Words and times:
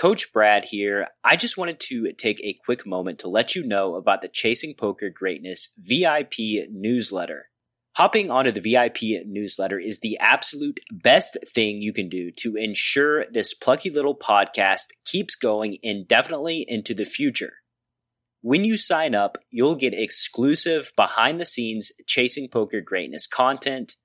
Coach 0.00 0.32
Brad 0.32 0.64
here. 0.64 1.08
I 1.22 1.36
just 1.36 1.58
wanted 1.58 1.78
to 1.80 2.10
take 2.12 2.40
a 2.42 2.56
quick 2.64 2.86
moment 2.86 3.18
to 3.18 3.28
let 3.28 3.54
you 3.54 3.62
know 3.62 3.96
about 3.96 4.22
the 4.22 4.28
Chasing 4.28 4.72
Poker 4.74 5.10
Greatness 5.10 5.74
VIP 5.76 6.70
newsletter. 6.70 7.50
Hopping 7.96 8.30
onto 8.30 8.50
the 8.50 8.62
VIP 8.62 9.26
newsletter 9.26 9.78
is 9.78 10.00
the 10.00 10.16
absolute 10.18 10.80
best 10.90 11.36
thing 11.46 11.82
you 11.82 11.92
can 11.92 12.08
do 12.08 12.30
to 12.38 12.56
ensure 12.56 13.26
this 13.30 13.52
plucky 13.52 13.90
little 13.90 14.16
podcast 14.16 14.86
keeps 15.04 15.34
going 15.34 15.76
indefinitely 15.82 16.64
into 16.66 16.94
the 16.94 17.04
future. 17.04 17.52
When 18.40 18.64
you 18.64 18.78
sign 18.78 19.14
up, 19.14 19.36
you'll 19.50 19.76
get 19.76 19.92
exclusive 19.92 20.92
behind 20.96 21.38
the 21.38 21.44
scenes 21.44 21.92
Chasing 22.06 22.48
Poker 22.48 22.80
Greatness 22.80 23.26
content, 23.26 23.96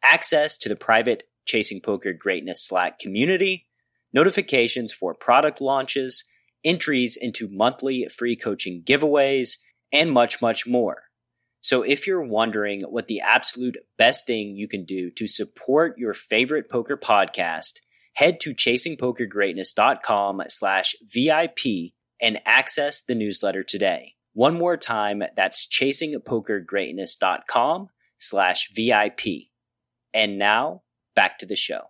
access 0.00 0.56
to 0.58 0.68
the 0.68 0.76
private 0.76 1.24
Chasing 1.44 1.80
Poker 1.80 2.12
Greatness 2.12 2.64
Slack 2.64 3.00
community, 3.00 3.66
notifications 4.12 4.92
for 4.92 5.14
product 5.14 5.60
launches, 5.60 6.24
entries 6.64 7.16
into 7.16 7.48
monthly 7.48 8.06
free 8.08 8.36
coaching 8.36 8.82
giveaways, 8.84 9.58
and 9.92 10.12
much, 10.12 10.40
much 10.40 10.66
more. 10.66 11.02
So 11.60 11.82
if 11.82 12.06
you're 12.06 12.22
wondering 12.22 12.82
what 12.82 13.06
the 13.06 13.20
absolute 13.20 13.76
best 13.98 14.26
thing 14.26 14.56
you 14.56 14.66
can 14.66 14.84
do 14.84 15.10
to 15.12 15.26
support 15.26 15.98
your 15.98 16.14
favorite 16.14 16.70
poker 16.70 16.96
podcast, 16.96 17.80
head 18.14 18.40
to 18.40 18.54
chasingpokergreatness.com 18.54 20.42
slash 20.48 20.96
VIP 21.02 21.92
and 22.20 22.40
access 22.46 23.02
the 23.02 23.14
newsletter 23.14 23.62
today. 23.62 24.14
One 24.32 24.56
more 24.56 24.76
time, 24.76 25.24
that's 25.36 25.66
chasingpokergreatness.com 25.66 27.88
slash 28.18 28.70
VIP. 28.74 29.20
And 30.14 30.38
now, 30.38 30.82
back 31.14 31.38
to 31.38 31.46
the 31.46 31.56
show. 31.56 31.89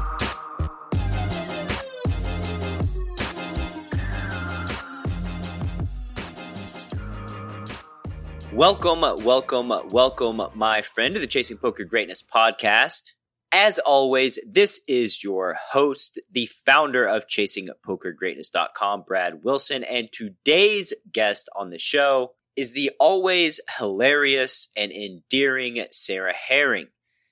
Welcome, 8.53 8.99
welcome, 9.23 9.71
welcome, 9.91 10.41
my 10.55 10.81
friend, 10.81 11.15
to 11.15 11.21
the 11.21 11.27
Chasing 11.27 11.55
Poker 11.55 11.85
Greatness 11.85 12.21
podcast. 12.21 13.13
As 13.53 13.79
always, 13.79 14.39
this 14.45 14.81
is 14.89 15.23
your 15.23 15.53
host, 15.53 16.19
the 16.29 16.47
founder 16.47 17.07
of 17.07 17.27
ChasingPokerGreatness.com, 17.27 19.05
Brad 19.07 19.45
Wilson, 19.45 19.85
and 19.85 20.09
today's 20.11 20.93
guest 21.09 21.49
on 21.55 21.69
the 21.69 21.79
show 21.79 22.33
is 22.57 22.73
the 22.73 22.91
always 22.99 23.61
hilarious 23.77 24.67
and 24.75 24.91
endearing 24.91 25.85
Sarah 25.91 26.33
Herring. 26.35 26.87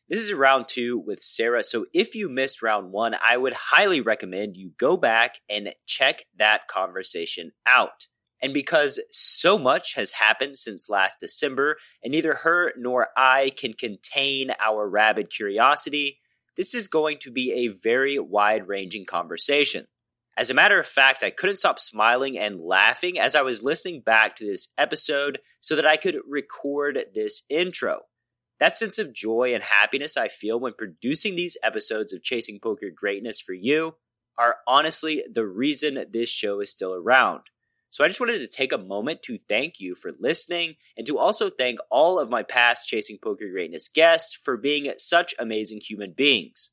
This 0.07 0.21
is 0.21 0.31
round 0.31 0.69
two 0.69 0.97
with 0.97 1.21
Sarah, 1.21 1.65
so 1.65 1.85
if 1.93 2.15
you 2.15 2.29
missed 2.29 2.63
round 2.63 2.93
one, 2.93 3.13
I 3.13 3.35
would 3.35 3.53
highly 3.53 3.99
recommend 3.99 4.55
you 4.55 4.71
go 4.77 4.95
back 4.95 5.35
and 5.49 5.73
check 5.85 6.21
that 6.37 6.69
conversation 6.69 7.51
out. 7.65 8.07
And 8.41 8.53
because 8.53 8.99
so 9.11 9.57
much 9.57 9.95
has 9.95 10.13
happened 10.13 10.57
since 10.57 10.89
last 10.89 11.19
December, 11.19 11.77
and 12.03 12.11
neither 12.11 12.35
her 12.35 12.71
nor 12.77 13.07
I 13.17 13.51
can 13.57 13.73
contain 13.73 14.51
our 14.59 14.87
rabid 14.87 15.29
curiosity, 15.29 16.19
this 16.55 16.73
is 16.73 16.87
going 16.87 17.17
to 17.19 17.31
be 17.31 17.51
a 17.51 17.67
very 17.67 18.17
wide 18.17 18.67
ranging 18.67 19.05
conversation. 19.05 19.87
As 20.37 20.49
a 20.49 20.53
matter 20.53 20.79
of 20.79 20.87
fact, 20.87 21.21
I 21.21 21.31
couldn't 21.31 21.57
stop 21.57 21.79
smiling 21.79 22.37
and 22.37 22.61
laughing 22.61 23.19
as 23.19 23.35
I 23.35 23.41
was 23.41 23.61
listening 23.61 24.01
back 24.01 24.37
to 24.37 24.45
this 24.45 24.69
episode 24.77 25.39
so 25.59 25.75
that 25.75 25.85
I 25.85 25.97
could 25.97 26.17
record 26.25 26.97
this 27.13 27.43
intro. 27.49 28.03
That 28.59 28.75
sense 28.75 28.99
of 28.99 29.13
joy 29.13 29.53
and 29.53 29.63
happiness 29.63 30.15
I 30.15 30.29
feel 30.29 30.59
when 30.59 30.73
producing 30.77 31.35
these 31.35 31.57
episodes 31.63 32.13
of 32.13 32.23
Chasing 32.23 32.59
Poker 32.61 32.89
Greatness 32.93 33.39
for 33.39 33.53
you 33.53 33.95
are 34.37 34.57
honestly 34.65 35.23
the 35.29 35.45
reason 35.45 36.05
this 36.11 36.29
show 36.29 36.61
is 36.61 36.71
still 36.71 36.93
around. 36.93 37.41
So 37.91 38.03
I 38.03 38.07
just 38.07 38.19
wanted 38.19 38.39
to 38.39 38.47
take 38.47 38.71
a 38.71 38.77
moment 38.77 39.23
to 39.23 39.37
thank 39.37 39.79
you 39.79 39.95
for 39.95 40.11
listening 40.19 40.75
and 40.95 41.07
to 41.07 41.17
also 41.17 41.49
thank 41.49 41.79
all 41.89 42.19
of 42.19 42.29
my 42.29 42.43
past 42.43 42.87
Chasing 42.87 43.17
Poker 43.21 43.49
Greatness 43.49 43.89
guests 43.89 44.35
for 44.35 44.57
being 44.57 44.91
such 44.97 45.33
amazing 45.39 45.81
human 45.81 46.11
beings. 46.11 46.71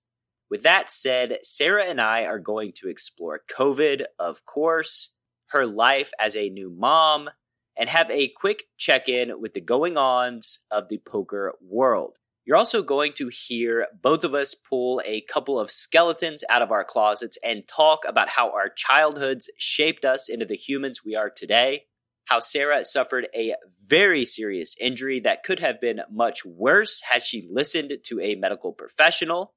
With 0.51 0.63
that 0.63 0.91
said, 0.91 1.39
Sarah 1.43 1.87
and 1.87 2.01
I 2.01 2.25
are 2.25 2.39
going 2.39 2.73
to 2.77 2.89
explore 2.89 3.41
COVID, 3.51 4.05
of 4.19 4.45
course, 4.45 5.15
her 5.49 5.67
life 5.67 6.13
as 6.21 6.37
a 6.37 6.51
new 6.51 6.71
mom, 6.71 7.31
and 7.77 7.89
have 7.89 8.11
a 8.11 8.29
quick 8.29 8.65
check 8.77 9.09
in 9.09 9.41
with 9.41 9.55
the 9.55 9.61
going 9.61 9.97
ons 9.97 10.61
of 10.71 10.89
the 10.89 10.99
poker 10.99 11.55
world. 11.61 12.19
You're 12.47 12.57
also 12.57 12.85
going 12.85 13.13
to 13.15 13.29
hear 13.29 13.89
both 14.01 14.23
of 14.23 14.33
us 14.33 14.55
pull 14.55 15.03
a 15.05 15.21
couple 15.23 15.59
of 15.59 15.73
skeletons 15.73 16.45
out 16.49 16.63
of 16.63 16.71
our 16.71 16.85
closets 16.85 17.37
and 17.45 17.67
talk 17.67 18.05
about 18.07 18.29
how 18.29 18.53
our 18.53 18.69
childhoods 18.69 19.51
shaped 19.59 20.05
us 20.05 20.29
into 20.29 20.47
the 20.47 20.55
humans 20.55 21.05
we 21.05 21.17
are 21.17 21.29
today. 21.29 21.87
How 22.27 22.39
Sarah 22.39 22.85
suffered 22.85 23.27
a 23.35 23.55
very 23.85 24.25
serious 24.25 24.77
injury 24.81 25.19
that 25.21 25.43
could 25.43 25.59
have 25.59 25.81
been 25.81 26.03
much 26.09 26.45
worse 26.45 27.03
had 27.11 27.23
she 27.23 27.49
listened 27.51 27.93
to 28.05 28.21
a 28.21 28.37
medical 28.37 28.73
professional. 28.73 29.53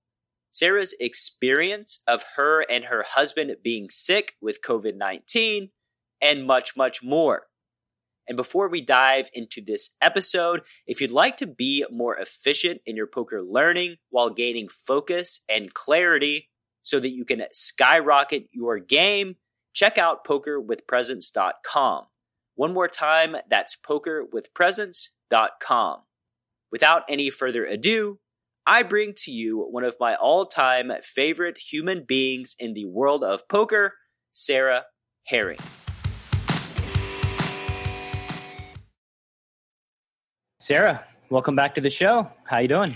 Sarah's 0.50 0.96
experience 1.00 2.02
of 2.08 2.24
her 2.38 2.62
and 2.62 2.86
her 2.86 3.04
husband 3.08 3.56
being 3.64 3.92
sick 3.92 4.34
with 4.42 4.64
COVID 4.68 4.96
19, 4.96 5.70
and 6.24 6.48
much, 6.48 6.76
much 6.76 7.04
more. 7.04 7.44
And 8.30 8.38
before 8.38 8.70
we 8.70 8.80
dive 8.80 9.30
into 9.34 9.60
this 9.60 9.98
episode, 10.02 10.62
if 10.86 11.02
you'd 11.02 11.12
like 11.12 11.36
to 11.38 11.48
be 11.48 11.84
more 11.92 12.16
efficient 12.16 12.80
in 12.86 12.96
your 12.96 13.08
poker 13.08 13.42
learning 13.42 13.96
while 14.12 14.30
gaining 14.30 14.68
focus 14.70 15.42
and 15.50 15.74
clarity 15.74 16.50
so 16.84 17.00
that 17.00 17.10
you 17.10 17.26
can 17.26 17.42
skyrocket 17.52 18.46
your 18.52 18.78
game, 18.78 19.38
check 19.74 19.98
out 19.98 20.24
pokerwithpresence.com. 20.26 22.06
One 22.54 22.74
more 22.74 22.88
time, 22.88 23.36
that's 23.50 23.76
pokerwithpresence.com. 23.76 25.98
Without 26.72 27.02
any 27.10 27.32
further 27.32 27.66
ado, 27.66 28.20
I 28.68 28.84
bring 28.84 29.14
to 29.24 29.32
you 29.32 29.66
one 29.72 29.84
of 29.84 29.96
my 30.00 30.14
all 30.14 30.46
time 30.46 30.92
favorite 31.02 31.58
human 31.58 32.06
beings 32.08 32.56
in 32.60 32.76
the 32.76 32.86
world 32.86 33.24
of 33.24 33.50
poker, 33.50 33.96
Sarah 34.32 34.84
Herring. 35.26 35.58
Sarah, 40.70 41.04
welcome 41.32 41.56
back 41.56 41.74
to 41.74 41.82
the 41.82 41.90
show. 41.90 42.30
How 42.44 42.60
you 42.60 42.68
doing? 42.68 42.96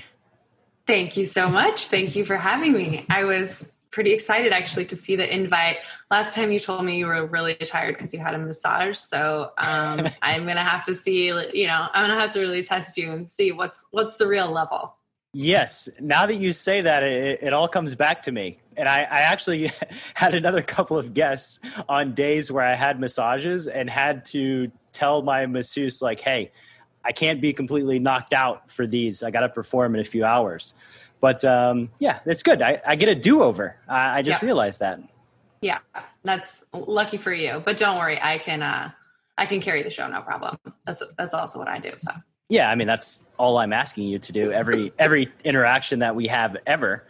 Thank 0.85 1.17
you 1.17 1.25
so 1.25 1.49
much. 1.49 1.87
Thank 1.87 2.15
you 2.15 2.23
for 2.23 2.37
having 2.37 2.73
me. 2.73 3.03
I 3.09 3.23
was 3.23 3.67
pretty 3.89 4.13
excited 4.13 4.53
actually 4.53 4.85
to 4.85 4.95
see 4.95 5.15
the 5.15 5.27
invite. 5.33 5.77
Last 6.11 6.35
time 6.35 6.51
you 6.51 6.59
told 6.59 6.85
me 6.85 6.99
you 6.99 7.07
were 7.07 7.25
really 7.25 7.55
tired 7.55 7.95
because 7.95 8.13
you 8.13 8.19
had 8.19 8.35
a 8.35 8.37
massage, 8.37 8.95
so 8.97 9.53
um, 9.57 10.07
I'm 10.21 10.45
gonna 10.45 10.61
have 10.61 10.83
to 10.83 10.93
see. 10.93 11.25
You 11.29 11.65
know, 11.65 11.87
I'm 11.91 12.07
gonna 12.07 12.19
have 12.19 12.29
to 12.33 12.41
really 12.41 12.61
test 12.63 12.95
you 12.95 13.11
and 13.11 13.27
see 13.27 13.51
what's 13.51 13.83
what's 13.89 14.17
the 14.17 14.27
real 14.27 14.51
level. 14.51 14.95
Yes. 15.33 15.89
Now 15.99 16.27
that 16.27 16.35
you 16.35 16.53
say 16.53 16.81
that, 16.81 17.01
it, 17.01 17.41
it 17.41 17.53
all 17.53 17.67
comes 17.67 17.95
back 17.95 18.21
to 18.23 18.31
me. 18.31 18.59
And 18.77 18.87
I, 18.87 18.97
I 18.99 19.21
actually 19.21 19.71
had 20.13 20.35
another 20.35 20.61
couple 20.61 20.99
of 20.99 21.15
guests 21.15 21.59
on 21.89 22.13
days 22.13 22.51
where 22.51 22.63
I 22.63 22.75
had 22.75 22.99
massages 22.99 23.65
and 23.65 23.89
had 23.89 24.25
to 24.25 24.71
tell 24.91 25.23
my 25.23 25.47
masseuse 25.47 26.03
like, 26.03 26.19
"Hey." 26.19 26.51
I 27.05 27.11
can't 27.11 27.41
be 27.41 27.53
completely 27.53 27.99
knocked 27.99 28.33
out 28.33 28.69
for 28.71 28.87
these. 28.87 29.23
I 29.23 29.31
got 29.31 29.41
to 29.41 29.49
perform 29.49 29.95
in 29.95 30.01
a 30.01 30.05
few 30.05 30.23
hours. 30.23 30.73
But 31.19 31.43
um, 31.45 31.89
yeah, 31.99 32.19
that's 32.25 32.43
good. 32.43 32.61
I, 32.61 32.81
I 32.85 32.95
get 32.95 33.09
a 33.09 33.15
do 33.15 33.43
over. 33.43 33.77
I, 33.87 34.19
I, 34.19 34.21
just 34.21 34.41
yeah. 34.41 34.45
realized 34.45 34.79
that. 34.81 34.99
Yeah, 35.61 35.79
that's 36.23 36.65
lucky 36.73 37.17
for 37.17 37.33
you. 37.33 37.61
But 37.63 37.77
don't 37.77 37.97
worry, 37.97 38.19
I 38.21 38.37
can 38.37 38.61
uh, 38.61 38.91
I 39.37 39.45
can 39.45 39.61
carry 39.61 39.83
the 39.83 39.89
show, 39.89 40.07
no 40.07 40.21
problem. 40.21 40.57
That's 40.85 41.01
that's 41.17 41.33
also 41.33 41.59
what 41.59 41.69
I 41.69 41.79
do. 41.79 41.93
So 41.97 42.11
yeah, 42.49 42.69
I 42.69 42.75
mean 42.75 42.87
that's 42.87 43.23
all 43.37 43.57
I'm 43.57 43.71
asking 43.71 44.07
you 44.07 44.19
to 44.19 44.31
do 44.33 44.51
every 44.51 44.91
every 44.99 45.31
interaction 45.45 45.99
that 45.99 46.15
we 46.15 46.27
have 46.27 46.57
ever. 46.67 47.05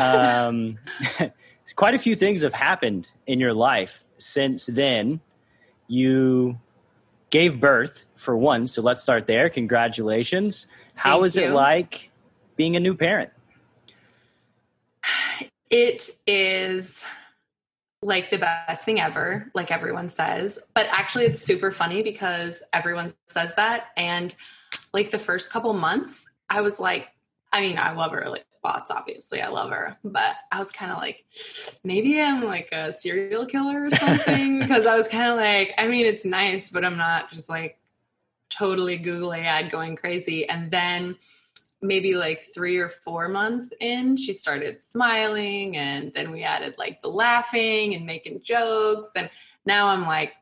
Um, 0.00 0.78
quite 1.74 1.94
a 1.94 1.98
few 1.98 2.14
things 2.14 2.42
have 2.42 2.54
happened 2.54 3.08
in 3.26 3.40
your 3.40 3.52
life 3.52 4.04
since 4.16 4.66
then. 4.66 5.20
You 5.88 6.56
gave 7.30 7.60
birth 7.60 8.04
for 8.16 8.36
one. 8.36 8.66
So 8.66 8.82
let's 8.82 9.02
start 9.02 9.26
there. 9.26 9.48
Congratulations. 9.48 10.66
How 10.94 11.18
Thank 11.18 11.26
is 11.26 11.36
you. 11.36 11.44
it 11.44 11.50
like 11.52 12.10
being 12.56 12.76
a 12.76 12.80
new 12.80 12.94
parent? 12.94 13.30
It 15.70 16.10
is 16.26 17.04
like 18.02 18.30
the 18.30 18.38
best 18.38 18.84
thing 18.84 19.00
ever, 19.00 19.50
like 19.54 19.70
everyone 19.70 20.08
says. 20.08 20.58
But 20.74 20.86
actually, 20.90 21.26
it's 21.26 21.40
super 21.40 21.70
funny 21.70 22.02
because 22.02 22.62
everyone 22.72 23.12
says 23.26 23.54
that. 23.54 23.88
And 23.96 24.34
like 24.92 25.10
the 25.10 25.18
first 25.18 25.50
couple 25.50 25.72
months, 25.72 26.26
I 26.48 26.60
was 26.60 26.80
like, 26.80 27.08
I 27.52 27.62
mean, 27.62 27.78
I 27.78 27.92
love 27.92 28.12
her 28.12 28.28
like 28.28 28.46
bots, 28.62 28.90
obviously. 28.90 29.40
I 29.40 29.48
love 29.48 29.70
her. 29.70 29.96
But 30.04 30.36
I 30.52 30.58
was 30.58 30.72
kind 30.72 30.92
of 30.92 30.98
like, 30.98 31.24
maybe 31.84 32.20
I'm 32.20 32.44
like 32.44 32.68
a 32.72 32.92
serial 32.92 33.46
killer 33.46 33.86
or 33.86 33.90
something. 33.90 34.58
because 34.60 34.86
I 34.86 34.96
was 34.96 35.08
kind 35.08 35.30
of 35.30 35.36
like, 35.36 35.74
I 35.78 35.86
mean, 35.86 36.06
it's 36.06 36.24
nice, 36.24 36.70
but 36.70 36.84
I'm 36.84 36.96
not 36.96 37.30
just 37.30 37.48
like 37.48 37.78
totally 38.48 38.96
googly 38.96 39.40
eyed 39.40 39.70
going 39.70 39.96
crazy. 39.96 40.48
And 40.48 40.70
then 40.70 41.16
maybe 41.82 42.14
like 42.14 42.40
three 42.54 42.78
or 42.78 42.88
four 42.88 43.28
months 43.28 43.72
in, 43.80 44.16
she 44.16 44.32
started 44.32 44.80
smiling. 44.80 45.76
And 45.76 46.12
then 46.14 46.30
we 46.30 46.42
added 46.42 46.76
like 46.78 47.00
the 47.02 47.08
laughing 47.08 47.94
and 47.94 48.04
making 48.04 48.42
jokes. 48.42 49.08
And 49.16 49.30
now 49.64 49.88
I'm 49.88 50.06
like, 50.06 50.34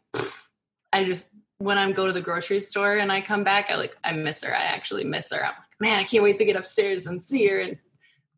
I 0.93 1.05
just, 1.05 1.29
when 1.59 1.77
I 1.77 1.91
go 1.93 2.07
to 2.07 2.13
the 2.13 2.21
grocery 2.21 2.61
store 2.61 2.97
and 2.97 3.11
I 3.11 3.21
come 3.21 3.45
back, 3.45 3.71
I 3.71 3.75
like, 3.75 3.97
I 4.03 4.13
miss 4.13 4.43
her. 4.43 4.55
I 4.55 4.63
actually 4.63 5.05
miss 5.05 5.31
her. 5.33 5.45
I'm 5.45 5.53
like, 5.53 5.81
man, 5.81 5.99
I 5.99 6.05
can't 6.05 6.23
wait 6.23 6.37
to 6.39 6.45
get 6.45 6.57
upstairs 6.57 7.07
and 7.07 7.21
see 7.21 7.47
her 7.49 7.59
and 7.59 7.79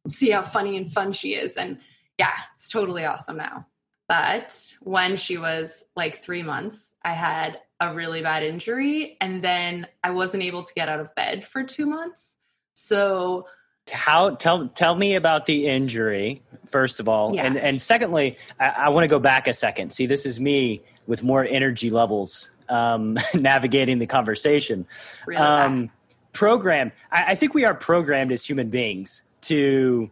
see 0.09 0.31
how 0.31 0.43
funny 0.43 0.77
and 0.77 0.91
fun 0.91 1.13
she 1.13 1.35
is. 1.35 1.57
And 1.57 1.79
yeah, 2.19 2.33
it's 2.55 2.71
totally 2.71 3.05
awesome 3.05 3.37
now. 3.37 3.67
But 4.09 4.75
when 4.83 5.17
she 5.17 5.39
was 5.39 5.85
like 5.95 6.23
three 6.23 6.43
months, 6.43 6.95
I 7.05 7.13
had 7.13 7.61
a 7.79 7.95
really 7.95 8.23
bad 8.23 8.43
injury 8.43 9.17
and 9.21 9.43
then 9.43 9.87
I 10.03 10.11
wasn't 10.11 10.43
able 10.43 10.65
to 10.65 10.75
get 10.75 10.89
out 10.89 11.01
of 11.01 11.15
bed 11.15 11.47
for 11.47 11.63
two 11.63 11.87
months. 11.87 12.37
So 12.75 13.47
how 13.93 14.37
tell 14.37 14.69
tell 14.69 14.95
me 14.95 15.15
about 15.15 15.47
the 15.47 15.67
injury 15.67 16.43
first 16.71 17.01
of 17.01 17.09
all 17.09 17.35
yeah. 17.35 17.45
and 17.45 17.57
and 17.57 17.83
secondly 17.83 18.39
i, 18.61 18.69
I 18.69 18.89
want 18.91 19.03
to 19.03 19.09
go 19.09 19.19
back 19.19 19.49
a 19.49 19.53
second 19.53 19.93
see 19.93 20.07
this 20.07 20.27
is 20.27 20.39
me 20.39 20.83
with 21.09 21.25
more 21.25 21.45
energy 21.45 21.91
levels 21.91 22.51
um, 22.71 23.19
navigating 23.35 23.99
the 23.99 24.07
conversation 24.07 24.87
really 25.27 25.43
um, 25.43 25.91
program 26.33 26.93
I, 27.11 27.25
I 27.29 27.35
think 27.35 27.55
we 27.55 27.65
are 27.65 27.75
programmed 27.75 28.33
as 28.33 28.45
human 28.45 28.71
beings 28.71 29.23
to 29.43 30.11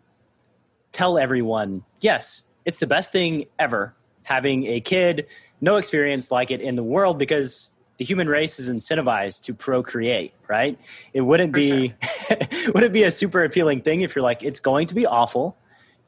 tell 0.92 1.18
everyone, 1.18 1.84
yes, 2.00 2.42
it's 2.64 2.78
the 2.78 2.86
best 2.86 3.12
thing 3.12 3.46
ever 3.58 3.94
having 4.22 4.66
a 4.66 4.80
kid, 4.80 5.26
no 5.60 5.76
experience 5.76 6.30
like 6.30 6.50
it 6.50 6.60
in 6.60 6.74
the 6.74 6.82
world 6.82 7.18
because 7.18 7.68
the 7.98 8.04
human 8.04 8.28
race 8.28 8.58
is 8.58 8.70
incentivized 8.70 9.44
to 9.44 9.54
procreate, 9.54 10.32
right? 10.46 10.78
It 11.12 11.22
wouldn't 11.22 11.52
For 11.52 11.60
be 11.60 11.94
sure. 12.28 12.38
would 12.74 12.82
it 12.82 12.92
be 12.92 13.04
a 13.04 13.10
super 13.10 13.42
appealing 13.42 13.82
thing 13.82 14.02
if 14.02 14.14
you're 14.14 14.22
like, 14.22 14.42
it's 14.42 14.60
going 14.60 14.88
to 14.88 14.94
be 14.94 15.06
awful. 15.06 15.56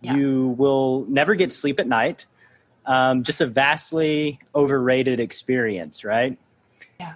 Yeah. 0.00 0.16
You 0.16 0.48
will 0.58 1.06
never 1.08 1.34
get 1.34 1.52
sleep 1.52 1.80
at 1.80 1.86
night. 1.86 2.26
Um, 2.86 3.24
just 3.24 3.40
a 3.40 3.46
vastly 3.46 4.40
overrated 4.54 5.20
experience, 5.20 6.02
right? 6.04 6.38
Yeah. 6.98 7.14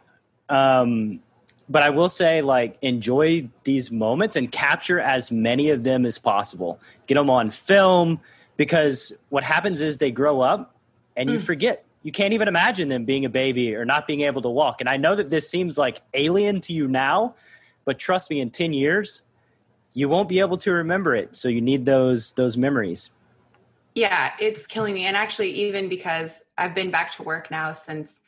Um, 0.48 1.20
but 1.68 1.82
I 1.82 1.90
will 1.90 2.08
say, 2.08 2.42
like, 2.42 2.76
enjoy 2.82 3.48
these 3.64 3.90
moments 3.90 4.36
and 4.36 4.50
capture 4.52 5.00
as 5.00 5.30
many 5.30 5.70
of 5.70 5.82
them 5.82 6.04
as 6.04 6.18
possible. 6.18 6.78
Get 7.06 7.14
them 7.14 7.30
on 7.30 7.50
film 7.50 8.20
because 8.56 9.12
what 9.30 9.44
happens 9.44 9.80
is 9.80 9.98
they 9.98 10.10
grow 10.10 10.40
up 10.40 10.74
and 11.16 11.30
you 11.30 11.38
mm. 11.38 11.42
forget. 11.42 11.84
You 12.02 12.12
can't 12.12 12.34
even 12.34 12.48
imagine 12.48 12.90
them 12.90 13.06
being 13.06 13.24
a 13.24 13.30
baby 13.30 13.74
or 13.74 13.86
not 13.86 14.06
being 14.06 14.20
able 14.22 14.42
to 14.42 14.50
walk. 14.50 14.80
And 14.80 14.90
I 14.90 14.98
know 14.98 15.16
that 15.16 15.30
this 15.30 15.48
seems 15.48 15.78
like 15.78 16.02
alien 16.12 16.60
to 16.62 16.74
you 16.74 16.86
now, 16.86 17.34
but 17.86 17.98
trust 17.98 18.30
me, 18.30 18.40
in 18.40 18.50
10 18.50 18.74
years, 18.74 19.22
you 19.94 20.08
won't 20.10 20.28
be 20.28 20.40
able 20.40 20.58
to 20.58 20.72
remember 20.72 21.14
it. 21.14 21.34
So 21.34 21.48
you 21.48 21.62
need 21.62 21.86
those 21.86 22.32
those 22.32 22.56
memories. 22.58 23.10
Yeah, 23.94 24.32
it's 24.40 24.66
killing 24.66 24.94
me. 24.94 25.06
And 25.06 25.16
actually, 25.16 25.50
even 25.52 25.88
because 25.88 26.40
I've 26.58 26.74
been 26.74 26.90
back 26.90 27.12
to 27.12 27.22
work 27.22 27.50
now 27.50 27.72
since 27.72 28.20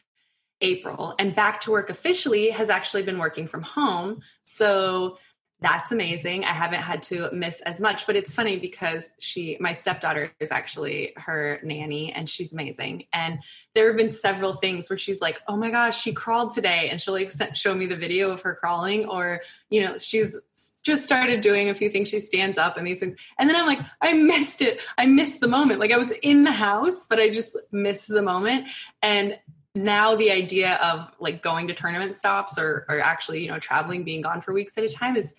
April 0.61 1.15
and 1.19 1.35
back 1.35 1.61
to 1.63 1.71
work 1.71 1.91
officially 1.91 2.51
has 2.51 2.71
actually 2.71 3.03
been 3.03 3.19
working 3.19 3.47
from 3.47 3.63
home. 3.63 4.21
So 4.43 5.19
that's 5.61 5.91
amazing. 5.91 6.45
I 6.45 6.53
haven't 6.53 6.83
had 6.83 7.03
to 7.05 7.31
miss 7.33 7.63
as 7.63 7.81
much, 7.81 8.07
but 8.07 8.15
it's 8.15 8.35
funny 8.35 8.59
because 8.59 9.07
she, 9.19 9.57
my 9.59 9.73
stepdaughter 9.73 10.31
is 10.39 10.51
actually 10.51 11.15
her 11.17 11.61
nanny 11.65 12.13
and 12.13 12.29
she's 12.29 12.53
amazing. 12.53 13.05
And 13.11 13.39
there 13.75 13.87
have 13.87 13.97
been 13.97 14.11
several 14.11 14.53
things 14.53 14.91
where 14.91 14.99
she's 14.99 15.23
like, 15.23 15.41
oh 15.49 15.57
my 15.57 15.71
gosh, 15.71 16.03
she 16.03 16.13
crawled 16.13 16.53
today. 16.53 16.91
And 16.91 17.01
she'll 17.01 17.15
like 17.15 17.33
show 17.55 17.75
me 17.75 17.87
the 17.87 17.97
video 17.97 18.31
of 18.31 18.43
her 18.43 18.55
crawling 18.55 19.07
or, 19.07 19.41
you 19.71 19.83
know, 19.83 19.97
she's 19.97 20.37
just 20.83 21.05
started 21.05 21.41
doing 21.41 21.71
a 21.71 21.75
few 21.75 21.89
things. 21.89 22.11
She 22.11 22.21
stands 22.21 22.59
up 22.59 22.77
and 22.77 22.87
these 22.87 23.01
things. 23.01 23.19
And 23.39 23.49
then 23.49 23.57
I'm 23.57 23.67
like, 23.67 23.81
I 24.03 24.13
missed 24.13 24.61
it. 24.61 24.81
I 24.99 25.07
missed 25.07 25.41
the 25.41 25.49
moment. 25.49 25.81
Like 25.81 25.91
I 25.91 25.97
was 25.97 26.11
in 26.11 26.45
the 26.45 26.53
house, 26.53 27.07
but 27.07 27.19
I 27.19 27.31
just 27.31 27.57
missed 27.73 28.09
the 28.09 28.23
moment. 28.23 28.69
And 29.01 29.39
now 29.77 30.17
the 30.17 30.31
idea 30.31 30.77
of 30.77 31.09
like 31.21 31.43
going 31.43 31.69
to 31.69 31.75
tournament 31.75 32.15
stops 32.15 32.59
or, 32.59 32.87
or 32.89 32.99
actually 32.99 33.43
you 33.43 33.49
know 33.49 33.59
traveling 33.59 34.03
being 34.03 34.23
gone 34.23 34.41
for 34.41 34.53
weeks 34.53 34.77
at 34.79 34.85
a 34.85 34.89
time 34.89 35.17
is 35.17 35.35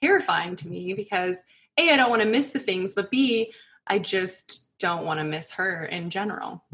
terrifying 0.00 0.56
to 0.56 0.68
me 0.68 0.94
because 0.94 1.38
a 1.76 1.90
i 1.90 1.96
don't 1.96 2.08
want 2.08 2.22
to 2.22 2.28
miss 2.28 2.50
the 2.50 2.58
things 2.58 2.94
but 2.94 3.10
b 3.10 3.52
i 3.88 3.98
just 3.98 4.68
don't 4.78 5.04
want 5.04 5.20
to 5.20 5.24
miss 5.24 5.52
her 5.52 5.84
in 5.84 6.08
general. 6.08 6.64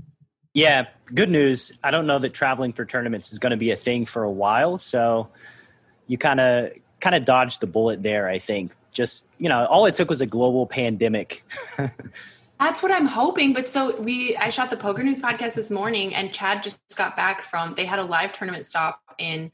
Yeah 0.55 0.87
good 1.13 1.29
news. 1.29 1.73
I 1.85 1.91
don't 1.91 2.07
know 2.07 2.19
that 2.19 2.33
traveling 2.33 2.73
for 2.73 2.85
tournaments 2.85 3.33
is 3.33 3.39
going 3.39 3.51
to 3.51 3.57
be 3.57 3.73
a 3.73 3.77
thing 3.77 4.07
for 4.07 4.23
a 4.23 4.31
while 4.31 4.79
so 4.79 5.29
you 6.07 6.19
kind 6.19 6.41
of 6.41 6.71
kind 7.01 7.15
of 7.15 7.25
dodged 7.25 7.61
the 7.61 7.67
bullet 7.67 8.03
there 8.03 8.29
i 8.29 8.39
think. 8.39 8.73
Just 8.93 9.27
you 9.39 9.49
know 9.49 9.67
all 9.67 9.87
it 9.87 9.95
took 9.95 10.09
was 10.09 10.21
a 10.21 10.27
global 10.27 10.67
pandemic 10.67 11.45
That's 12.59 12.83
what 12.83 12.91
I'm 12.91 13.07
hoping. 13.07 13.53
But 13.53 13.69
so 13.69 14.01
we, 14.01 14.37
I 14.37 14.49
shot 14.49 14.71
the 14.71 14.77
Poker 14.77 15.03
News 15.03 15.21
podcast 15.21 15.55
this 15.55 15.71
morning, 15.71 16.15
and 16.15 16.33
Chad 16.33 16.63
just 16.63 16.81
got 16.97 17.17
back 17.17 17.43
from. 17.43 17.75
They 17.75 17.85
had 17.85 17.99
a 17.99 18.05
live 18.05 18.33
tournament 18.33 18.65
stop 18.65 19.03
in 19.19 19.53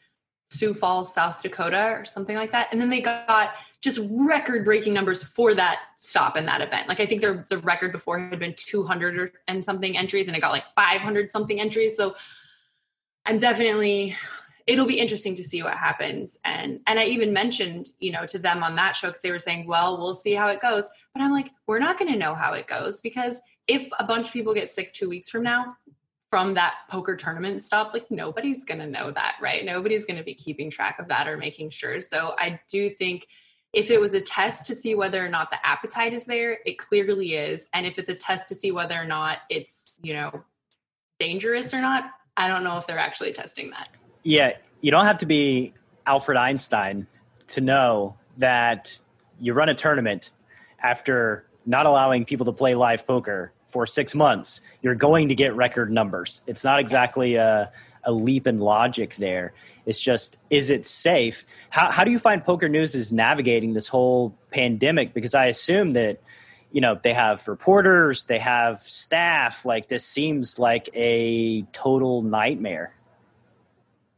Sioux 0.51 0.75
Falls, 0.75 1.13
South 1.13 1.43
Dakota, 1.43 1.97
or 1.99 2.05
something 2.05 2.37
like 2.37 2.53
that, 2.53 2.69
and 2.71 2.81
then 2.81 2.91
they 2.91 3.01
got 3.01 3.55
just 3.81 3.99
record-breaking 4.11 4.95
numbers 4.95 5.25
for 5.25 5.55
that 5.55 5.81
stop 5.97 6.37
in 6.37 6.47
that 6.47 6.61
event. 6.61 6.89
Like 6.89 7.01
I 7.01 7.07
think 7.07 7.21
their 7.21 7.47
the 7.49 7.59
record 7.59 7.91
before 7.91 8.19
had 8.19 8.39
been 8.39 8.55
200 8.55 9.33
and 9.49 9.65
something 9.65 9.97
entries, 9.97 10.29
and 10.29 10.37
it 10.37 10.41
got 10.41 10.53
like 10.53 10.69
500 10.77 11.33
something 11.33 11.61
entries. 11.61 11.97
So 11.97 12.15
I'm 13.25 13.39
definitely 13.39 14.15
it'll 14.67 14.87
be 14.87 14.99
interesting 14.99 15.35
to 15.35 15.45
see 15.45 15.63
what 15.63 15.75
happens. 15.75 16.39
And 16.45 16.81
and 16.87 16.99
i 16.99 17.05
even 17.05 17.33
mentioned 17.33 17.91
you 17.99 18.13
know 18.13 18.27
to 18.27 18.39
them 18.39 18.63
on 18.63 18.77
that 18.77 18.97
show 18.97 19.09
because 19.09 19.23
they 19.23 19.31
were 19.31 19.39
saying 19.39 19.67
well 19.67 19.99
we'll 19.99 20.15
see 20.15 20.33
how 20.35 20.49
it 20.49 20.61
goes. 20.61 20.89
But 21.15 21.23
i'm 21.23 21.33
like 21.33 21.51
we're 21.67 21.79
not 21.79 21.99
going 21.99 22.13
to 22.13 22.19
know 22.19 22.35
how 22.35 22.53
it 22.55 22.67
goes 22.67 23.01
because 23.01 23.41
if 23.67 23.89
a 23.99 24.05
bunch 24.05 24.29
of 24.29 24.33
people 24.33 24.55
get 24.55 24.71
sick 24.71 24.93
two 24.93 25.09
weeks 25.09 25.29
from 25.29 25.43
now 25.43 25.77
from 26.31 26.55
that 26.55 26.75
poker 26.89 27.15
tournament 27.15 27.63
stop 27.63 27.93
like 27.93 28.11
nobody's 28.11 28.65
going 28.65 28.81
to 28.81 28.87
know 28.87 29.11
that 29.11 29.37
right? 29.41 29.65
Nobody's 29.65 30.05
going 30.05 30.19
to 30.19 30.25
be 30.25 30.35
keeping 30.35 30.71
track 30.71 30.99
of 30.99 31.09
that 31.09 31.29
or 31.29 31.37
making 31.37 31.71
sure. 31.71 32.01
So 32.01 32.35
i 32.39 32.61
do 32.71 32.89
think 32.91 33.27
if 33.73 33.91
it 33.91 33.99
was 34.01 34.13
a 34.13 34.21
test 34.21 34.67
to 34.67 34.75
see 34.75 34.95
whether 34.95 35.25
or 35.25 35.31
not 35.31 35.51
the 35.51 35.67
appetite 35.67 36.13
is 36.13 36.27
there 36.27 36.59
it 36.67 36.79
clearly 36.79 37.35
is. 37.35 37.69
And 37.73 37.87
if 37.87 37.99
it's 37.99 38.11
a 38.11 38.15
test 38.15 38.49
to 38.49 38.55
see 38.55 38.71
whether 38.71 39.01
or 39.01 39.07
not 39.07 39.39
it's 39.49 39.93
you 40.03 40.15
know 40.15 40.45
dangerous 41.23 41.73
or 41.73 41.81
not 41.81 42.11
i 42.37 42.49
don't 42.49 42.65
know 42.65 42.79
if 42.79 42.87
they're 42.87 42.99
actually 42.99 43.33
testing 43.33 43.71
that 43.71 43.89
yeah, 44.23 44.53
you 44.81 44.91
don't 44.91 45.07
have 45.07 45.19
to 45.19 45.27
be 45.27 45.75
Alfred 46.07 46.37
Einstein 46.37 47.07
to 47.49 47.61
know 47.61 48.17
that 48.39 48.99
you 49.41 49.53
run 49.53 49.69
a 49.69 49.75
tournament 49.75 50.31
after 50.83 51.45
not 51.67 51.87
allowing 51.87 52.25
people 52.25 52.47
to 52.47 52.53
play 52.53 52.75
live 52.75 53.07
poker 53.07 53.53
for 53.69 53.87
six 53.87 54.15
months, 54.15 54.61
you're 54.83 54.95
going 54.95 55.29
to 55.29 55.35
get 55.35 55.55
record 55.55 55.91
numbers. 55.91 56.43
It's 56.47 56.65
not 56.65 56.79
exactly 56.79 57.37
a, 57.37 57.73
a 58.05 58.13
leap 58.13 58.47
in 58.47 58.59
logic 58.59 59.15
there. 59.17 59.55
It's 59.87 60.01
just, 60.01 60.37
is 60.51 60.71
it 60.71 60.87
safe? 60.87 61.45
How, 61.71 61.91
how 61.91 62.05
do 62.05 62.11
you 62.11 62.19
find 62.19 62.45
Poker 62.45 62.69
News 62.69 62.95
is 62.95 63.11
navigating 63.11 63.73
this 63.73 63.89
whole 63.89 64.37
pandemic? 64.51 65.15
Because 65.15 65.35
I 65.35 65.47
assume 65.47 65.95
that, 65.95 66.21
you 66.71 66.81
know, 66.81 66.99
they 67.03 67.15
have 67.15 67.49
reporters, 67.49 68.27
they 68.27 68.39
have 68.39 68.83
staff. 68.83 69.65
Like, 69.65 69.89
this 69.89 70.05
seems 70.05 70.59
like 70.59 70.89
a 70.95 71.63
total 71.73 72.23
nightmare. 72.23 72.95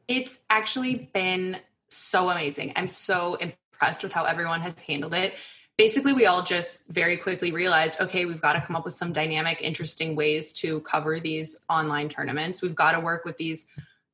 It's 0.09 0.39
actually 0.51 1.11
been 1.13 1.59
so 1.89 2.31
amazing. 2.31 2.73
I'm 2.77 2.89
so 2.89 3.37
impressed 3.37 4.03
with 4.03 4.13
how 4.13 4.25
everyone 4.25 4.61
has 4.61 4.81
handled 4.83 5.15
it. 5.15 5.35
Basically, 5.77 6.13
we 6.13 6.27
all 6.27 6.43
just 6.43 6.87
very 6.89 7.17
quickly 7.17 7.51
realized 7.51 8.01
okay, 8.01 8.27
we've 8.27 8.41
got 8.41 8.53
to 8.53 8.61
come 8.61 8.77
up 8.77 8.85
with 8.85 8.95
some 8.95 9.13
dynamic, 9.13 9.61
interesting 9.61 10.15
ways 10.15 10.53
to 10.55 10.81
cover 10.81 11.19
these 11.19 11.57
online 11.69 12.09
tournaments. 12.09 12.63
We've 12.63 12.75
got 12.75 12.93
to 12.93 13.01
work 13.01 13.25
with 13.25 13.37
these 13.37 13.67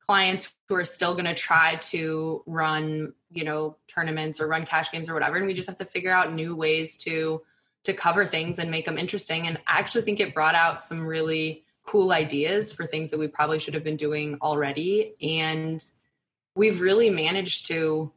clients 0.07 0.51
who 0.67 0.75
are 0.75 0.85
still 0.85 1.13
going 1.13 1.25
to 1.25 1.35
try 1.35 1.75
to 1.75 2.43
run, 2.45 3.13
you 3.31 3.43
know, 3.43 3.77
tournaments 3.87 4.41
or 4.41 4.47
run 4.47 4.65
cash 4.65 4.91
games 4.91 5.07
or 5.07 5.13
whatever. 5.13 5.37
And 5.37 5.45
we 5.45 5.53
just 5.53 5.69
have 5.69 5.77
to 5.77 5.85
figure 5.85 6.11
out 6.11 6.33
new 6.33 6.55
ways 6.55 6.97
to 6.99 7.41
to 7.83 7.93
cover 7.93 8.25
things 8.25 8.59
and 8.59 8.69
make 8.69 8.85
them 8.85 8.97
interesting. 8.97 9.47
And 9.47 9.57
I 9.67 9.79
actually 9.79 10.03
think 10.03 10.19
it 10.19 10.33
brought 10.33 10.53
out 10.53 10.83
some 10.83 11.05
really 11.05 11.63
cool 11.91 12.13
ideas 12.13 12.71
for 12.71 12.85
things 12.85 13.09
that 13.09 13.19
we 13.19 13.27
probably 13.27 13.59
should 13.59 13.73
have 13.73 13.83
been 13.83 13.97
doing 13.97 14.37
already. 14.41 15.13
And 15.21 15.83
we've 16.55 16.79
really 16.79 17.09
managed 17.09 17.65
to 17.65 18.13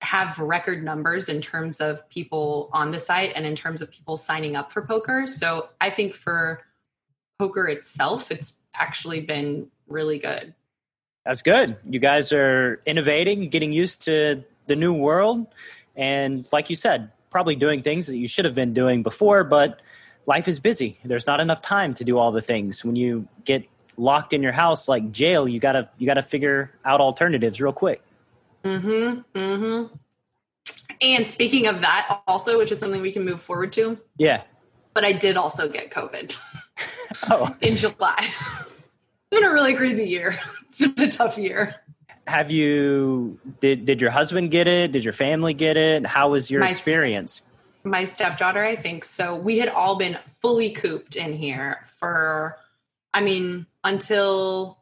have 0.00 0.40
record 0.40 0.82
numbers 0.82 1.28
in 1.28 1.40
terms 1.40 1.80
of 1.80 2.08
people 2.08 2.68
on 2.72 2.90
the 2.90 2.98
site 2.98 3.32
and 3.36 3.46
in 3.46 3.54
terms 3.54 3.80
of 3.80 3.92
people 3.92 4.16
signing 4.16 4.56
up 4.56 4.72
for 4.72 4.82
poker. 4.82 5.28
So 5.28 5.68
I 5.80 5.88
think 5.88 6.14
for 6.14 6.62
poker 7.38 7.68
itself, 7.68 8.32
it's 8.32 8.54
actually 8.74 9.20
been 9.20 9.68
really 9.86 10.18
good. 10.18 10.52
That's 11.24 11.42
good. 11.42 11.76
You 11.88 12.00
guys 12.00 12.32
are 12.32 12.80
innovating, 12.86 13.50
getting 13.50 13.72
used 13.72 14.02
to 14.02 14.42
the 14.66 14.74
new 14.74 14.92
world. 14.92 15.46
And 15.94 16.48
like 16.52 16.70
you 16.70 16.74
said, 16.74 17.12
probably 17.30 17.54
doing 17.54 17.82
things 17.82 18.08
that 18.08 18.16
you 18.16 18.26
should 18.26 18.46
have 18.46 18.56
been 18.56 18.74
doing 18.74 19.04
before, 19.04 19.44
but 19.44 19.80
life 20.26 20.48
is 20.48 20.60
busy. 20.60 20.98
There's 21.04 21.26
not 21.26 21.40
enough 21.40 21.62
time 21.62 21.94
to 21.94 22.04
do 22.04 22.18
all 22.18 22.32
the 22.32 22.42
things. 22.42 22.84
When 22.84 22.96
you 22.96 23.28
get 23.44 23.64
locked 23.96 24.32
in 24.32 24.42
your 24.42 24.52
house 24.52 24.88
like 24.88 25.12
jail, 25.12 25.48
you 25.48 25.60
gotta 25.60 25.88
you 25.98 26.06
gotta 26.06 26.22
figure 26.22 26.72
out 26.84 27.00
alternatives 27.00 27.60
real 27.60 27.72
quick. 27.72 28.02
Mm-hmm. 28.64 29.38
Mm-hmm. 29.38 29.94
And 31.02 31.26
speaking 31.26 31.66
of 31.66 31.80
that, 31.80 32.20
also, 32.28 32.58
which 32.58 32.70
is 32.70 32.78
something 32.78 33.02
we 33.02 33.12
can 33.12 33.24
move 33.24 33.40
forward 33.40 33.72
to. 33.72 33.98
Yeah. 34.18 34.42
But 34.94 35.04
I 35.04 35.12
did 35.12 35.36
also 35.36 35.68
get 35.68 35.90
COVID. 35.90 36.36
oh. 37.30 37.54
in 37.60 37.76
July. 37.76 38.16
it's 38.20 38.70
been 39.30 39.44
a 39.44 39.52
really 39.52 39.74
crazy 39.74 40.08
year. 40.08 40.38
It's 40.72 40.80
been 40.80 41.06
a 41.06 41.10
tough 41.10 41.36
year. 41.36 41.74
Have 42.26 42.50
you 42.50 43.38
did 43.60 43.84
did 43.84 44.00
your 44.00 44.10
husband 44.10 44.50
get 44.50 44.66
it? 44.66 44.90
Did 44.90 45.04
your 45.04 45.12
family 45.12 45.52
get 45.52 45.76
it? 45.76 46.06
How 46.06 46.30
was 46.30 46.50
your 46.50 46.60
my, 46.60 46.70
experience? 46.70 47.42
My 47.84 48.04
stepdaughter, 48.04 48.64
I 48.64 48.76
think 48.76 49.04
so. 49.04 49.34
We 49.34 49.58
had 49.58 49.68
all 49.68 49.96
been 49.96 50.18
fully 50.40 50.70
cooped 50.70 51.16
in 51.16 51.32
here 51.32 51.84
for 51.98 52.56
I 53.14 53.20
mean, 53.20 53.66
until 53.84 54.78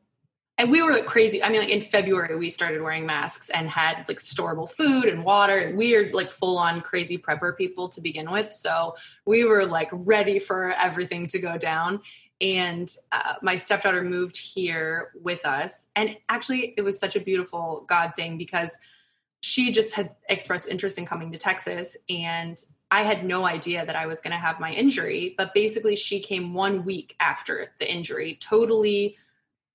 and 0.59 0.71
we 0.71 0.83
were 0.83 0.93
like 0.93 1.07
crazy. 1.07 1.43
I 1.43 1.49
mean, 1.49 1.63
like 1.63 1.71
in 1.71 1.81
February, 1.81 2.37
we 2.37 2.51
started 2.51 2.83
wearing 2.83 3.07
masks 3.07 3.49
and 3.49 3.71
had 3.71 4.05
like 4.09 4.19
storable 4.19 4.71
food 4.71 5.07
and 5.07 5.25
water, 5.25 5.57
and 5.57 5.77
we 5.77 5.97
are 5.97 6.13
like 6.13 6.31
full 6.31 6.59
on 6.59 6.83
crazy 6.83 7.17
prepper 7.17 7.57
people 7.57 7.89
to 7.89 8.03
begin 8.03 8.31
with. 8.31 8.53
So 8.53 8.95
we 9.25 9.45
were 9.45 9.65
like 9.65 9.89
ready 9.91 10.39
for 10.39 10.73
everything 10.75 11.27
to 11.29 11.39
go 11.39 11.57
down. 11.57 12.03
And 12.43 12.95
uh, 13.11 13.35
my 13.41 13.57
stepdaughter 13.57 14.03
moved 14.03 14.37
here 14.37 15.13
with 15.23 15.47
us, 15.47 15.89
and 15.97 16.17
actually, 16.29 16.75
it 16.77 16.83
was 16.83 16.99
such 16.99 17.17
a 17.17 17.21
beautiful 17.21 17.85
God 17.89 18.13
thing 18.15 18.37
because 18.37 18.79
she 19.41 19.73
just 19.73 19.95
had 19.95 20.15
expressed 20.29 20.69
interest 20.69 20.99
in 20.99 21.07
coming 21.07 21.33
to 21.33 21.39
Texas, 21.39 21.97
and 22.11 22.59
I 22.91 23.03
had 23.03 23.25
no 23.25 23.47
idea 23.47 23.87
that 23.87 23.95
I 23.95 24.07
was 24.07 24.21
going 24.21 24.33
to 24.33 24.39
have 24.39 24.59
my 24.59 24.73
injury. 24.73 25.35
But 25.39 25.55
basically, 25.55 25.97
she 25.97 26.21
came 26.21 26.55
one 26.55 26.85
week 26.85 27.15
after 27.21 27.73
the 27.79 27.91
injury, 27.91 28.39
totally, 28.41 29.17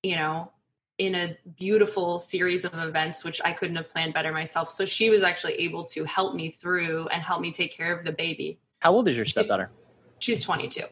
you 0.04 0.16
know, 0.16 0.52
in 0.98 1.16
a 1.16 1.38
beautiful 1.58 2.20
series 2.20 2.64
of 2.64 2.74
events 2.78 3.24
which 3.24 3.42
I 3.44 3.52
couldn't 3.52 3.76
have 3.76 3.90
planned 3.90 4.14
better 4.14 4.32
myself. 4.32 4.70
So 4.70 4.86
she 4.86 5.10
was 5.10 5.24
actually 5.24 5.54
able 5.56 5.84
to 5.86 6.06
help 6.06 6.36
me 6.36 6.52
through 6.52 7.08
and 7.08 7.22
help 7.22 7.42
me 7.42 7.52
take 7.52 7.76
care 7.76 7.94
of 7.94 8.06
the 8.06 8.12
baby. 8.12 8.60
How 8.80 8.94
old 8.94 9.08
is 9.08 9.18
your 9.18 9.26
stepdaughter? 9.26 9.70
She's, 10.20 10.38
she's 10.38 10.46
22. 10.46 10.84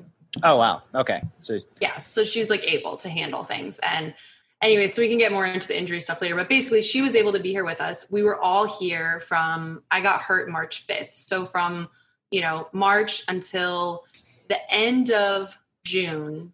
Oh 0.43 0.57
wow. 0.57 0.81
Okay. 0.93 1.21
So 1.39 1.59
yeah, 1.79 1.99
so 1.99 2.25
she's 2.25 2.49
like 2.49 2.63
able 2.63 2.97
to 2.97 3.07
handle 3.07 3.43
things 3.43 3.79
and 3.79 4.13
anyway, 4.61 4.87
so 4.87 5.01
we 5.01 5.09
can 5.09 5.17
get 5.17 5.31
more 5.31 5.45
into 5.45 5.67
the 5.67 5.77
injury 5.77 6.01
stuff 6.01 6.21
later, 6.21 6.35
but 6.35 6.49
basically 6.49 6.81
she 6.81 7.01
was 7.01 7.15
able 7.15 7.33
to 7.33 7.39
be 7.39 7.51
here 7.51 7.65
with 7.65 7.79
us. 7.79 8.09
We 8.09 8.23
were 8.23 8.41
all 8.41 8.67
here 8.67 9.19
from 9.21 9.83
I 9.91 10.01
got 10.01 10.21
hurt 10.21 10.49
March 10.49 10.87
5th. 10.87 11.13
So 11.13 11.45
from, 11.45 11.87
you 12.33 12.41
know, 12.41 12.67
March 12.73 13.21
until 13.27 14.05
the 14.49 14.57
end 14.73 15.11
of 15.11 15.55
June, 15.83 16.51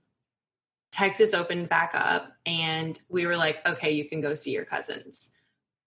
Texas 0.92 1.34
opened 1.34 1.70
back 1.70 1.92
up 1.94 2.34
and 2.46 3.00
we 3.08 3.26
were 3.26 3.38
like, 3.38 3.66
okay, 3.66 3.90
you 3.92 4.04
can 4.04 4.20
go 4.20 4.34
see 4.34 4.52
your 4.52 4.66
cousins. 4.66 5.32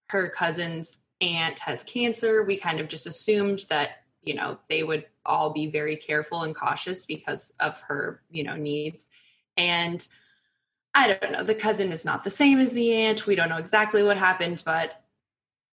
Her 0.08 0.30
cousin's 0.30 1.00
aunt 1.20 1.58
has 1.58 1.84
cancer. 1.84 2.42
We 2.42 2.56
kind 2.56 2.80
of 2.80 2.88
just 2.88 3.06
assumed 3.06 3.66
that, 3.68 4.04
you 4.22 4.32
know, 4.32 4.58
they 4.70 4.82
would 4.82 5.04
all 5.26 5.50
be 5.50 5.66
very 5.66 5.96
careful 5.96 6.44
and 6.44 6.56
cautious 6.56 7.04
because 7.04 7.52
of 7.60 7.78
her, 7.82 8.22
you 8.30 8.44
know, 8.44 8.56
needs. 8.56 9.10
And 9.58 10.08
I 10.94 11.08
don't 11.08 11.32
know, 11.32 11.44
the 11.44 11.54
cousin 11.54 11.92
is 11.92 12.06
not 12.06 12.24
the 12.24 12.30
same 12.30 12.58
as 12.60 12.72
the 12.72 12.94
aunt. 12.94 13.26
We 13.26 13.34
don't 13.34 13.50
know 13.50 13.58
exactly 13.58 14.02
what 14.02 14.16
happened, 14.16 14.62
but 14.64 15.01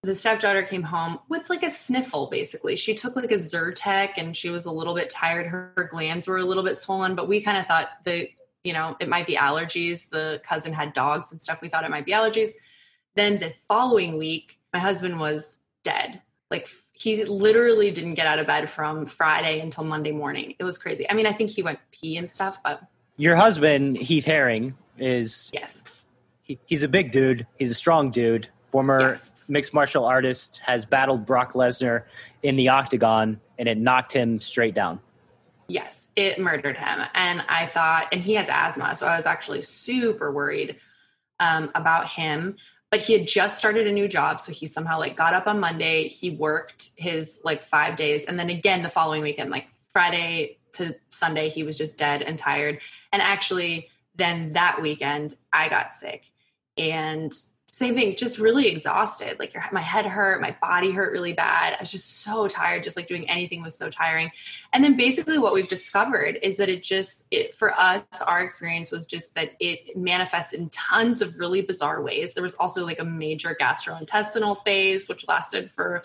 the 0.03 0.15
stepdaughter 0.15 0.63
came 0.63 0.83
home 0.83 1.19
with 1.29 1.51
like 1.51 1.63
a 1.63 1.71
sniffle 1.71 2.29
basically 2.29 2.77
she 2.77 2.95
took 2.95 3.17
like 3.17 3.33
a 3.33 3.37
zyrtec 3.37 4.11
and 4.17 4.37
she 4.37 4.49
was 4.49 4.65
a 4.65 4.71
little 4.71 4.95
bit 4.95 5.11
tired 5.11 5.47
her, 5.47 5.73
her 5.77 5.85
glands 5.85 6.29
were 6.29 6.39
a 6.39 6.45
little 6.45 6.63
bit 6.63 6.77
swollen 6.77 7.15
but 7.15 7.27
we 7.27 7.41
kind 7.41 7.59
of 7.59 7.67
thought 7.67 7.89
the 8.05 8.29
you 8.65 8.73
know, 8.73 8.97
it 9.01 9.09
might 9.09 9.27
be 9.27 9.35
allergies. 9.35 10.11
The 10.11 10.41
cousin 10.45 10.73
had 10.73 10.93
dogs 10.93 11.33
and 11.33 11.41
stuff. 11.41 11.63
We 11.63 11.69
thought 11.69 11.85
it 11.85 11.91
might 11.91 12.05
be 12.05 12.13
allergies. 12.13 12.51
Then 13.15 13.39
the 13.39 13.55
following 13.67 14.19
week, 14.19 14.59
my 14.73 14.79
husband 14.79 15.19
was 15.19 15.57
dead. 15.83 16.21
Like 16.51 16.69
he 16.93 17.25
literally 17.25 17.91
didn't 17.91 18.15
get 18.15 18.27
out 18.27 18.39
of 18.39 18.47
bed 18.47 18.69
from 18.69 19.07
Friday 19.07 19.61
until 19.61 19.85
Monday 19.85 20.13
morning. 20.13 20.55
It 20.59 20.65
was 20.65 20.79
crazy. 20.79 21.09
I 21.09 21.15
mean, 21.15 21.27
I 21.27 21.33
think 21.33 21.51
he 21.51 21.63
went 21.63 21.79
pee 21.91 22.17
and 22.17 22.31
stuff, 22.31 22.63
but 22.63 22.83
your 23.17 23.37
husband, 23.37 23.97
Heath 23.97 24.27
Herring, 24.27 24.77
is 24.99 25.51
yes. 25.53 26.05
He, 26.43 26.59
he's 26.67 26.83
a 26.83 26.89
big 26.89 27.11
dude. 27.11 27.47
He's 27.59 27.71
a 27.71 27.75
strong 27.75 28.11
dude. 28.11 28.49
Former 28.69 29.01
yes. 29.01 29.45
mixed 29.49 29.73
martial 29.73 30.05
artist 30.05 30.61
has 30.65 30.85
battled 30.85 31.25
Brock 31.25 31.55
Lesnar 31.55 32.05
in 32.43 32.57
the 32.57 32.69
octagon, 32.69 33.41
and 33.59 33.69
it 33.69 33.79
knocked 33.79 34.13
him 34.13 34.41
straight 34.41 34.75
down. 34.75 35.01
Yes, 35.69 36.07
it 36.17 36.39
murdered 36.39 36.77
him. 36.77 37.01
And 37.15 37.45
I 37.49 37.67
thought, 37.67 38.09
and 38.13 38.23
he 38.23 38.35
has 38.35 38.49
asthma. 38.49 38.97
So 38.97 39.07
I 39.07 39.17
was 39.17 39.27
actually 39.27 39.63
super 39.63 40.33
worried 40.33 40.77
um, 41.41 41.71
about 41.75 42.09
him. 42.09 42.57
But 42.91 43.01
he 43.01 43.13
had 43.13 43.29
just 43.29 43.59
started 43.59 43.87
a 43.87 43.93
new 43.93 44.09
job. 44.09 44.41
So 44.41 44.51
he 44.51 44.67
somehow 44.67 44.99
like 44.99 45.15
got 45.15 45.35
up 45.35 45.47
on 45.47 45.61
Monday. 45.61 46.09
He 46.09 46.31
worked 46.31 46.91
his 46.97 47.39
like 47.45 47.63
five 47.63 47.97
days. 47.97 48.25
And 48.25 48.39
then 48.39 48.49
again 48.49 48.83
the 48.83 48.89
following 48.89 49.23
weekend, 49.23 49.51
like 49.51 49.67
Friday 49.93 50.57
to 50.73 50.97
Sunday, 51.11 51.51
he 51.51 51.65
was 51.65 51.77
just 51.77 51.99
dead 51.99 52.23
and 52.23 52.39
tired. 52.39 52.81
And 53.13 53.21
actually, 53.21 53.91
then 54.15 54.55
that 54.55 54.81
weekend, 54.81 55.35
I 55.53 55.69
got 55.69 55.93
sick. 55.93 56.33
And 56.79 57.31
same 57.71 57.95
thing, 57.95 58.17
just 58.17 58.39
really 58.39 58.67
exhausted. 58.67 59.39
Like 59.39 59.53
your, 59.53 59.63
my 59.73 59.83
head 59.83 60.07
hurt, 60.07 60.41
my 60.41 60.57
body 60.61 60.91
hurt 60.91 61.13
really 61.13 61.35
bad. 61.35 61.75
I 61.75 61.81
was 61.81 61.91
just 61.91 62.23
so 62.23 62.49
tired. 62.49 62.83
Just 62.83 62.97
like 62.97 63.07
doing 63.07 63.29
anything 63.29 63.63
was 63.63 63.77
so 63.77 63.91
tiring. 63.91 64.31
And 64.73 64.83
then 64.83 64.97
basically, 64.97 65.37
what 65.39 65.53
we've 65.53 65.69
discovered 65.69 66.39
is 66.43 66.57
that 66.57 66.71
it 66.71 66.83
just, 66.83 67.27
it 67.31 67.55
for 67.55 67.79
us, 67.79 68.03
our 68.27 68.41
experience 68.41 68.91
was 68.91 69.05
just 69.05 69.35
that 69.35 69.53
it 69.61 69.97
manifests 69.97 70.55
in 70.55 70.71
tons 70.71 71.21
of 71.21 71.39
really 71.39 71.61
bizarre 71.61 72.03
ways. 72.03 72.33
There 72.33 72.43
was 72.43 72.55
also 72.55 72.87
like 72.87 73.01
a 73.01 73.05
major 73.05 73.57
gastrointestinal 73.61 74.63
phase, 74.65 75.07
which 75.07 75.29
lasted 75.29 75.71
for 75.71 76.05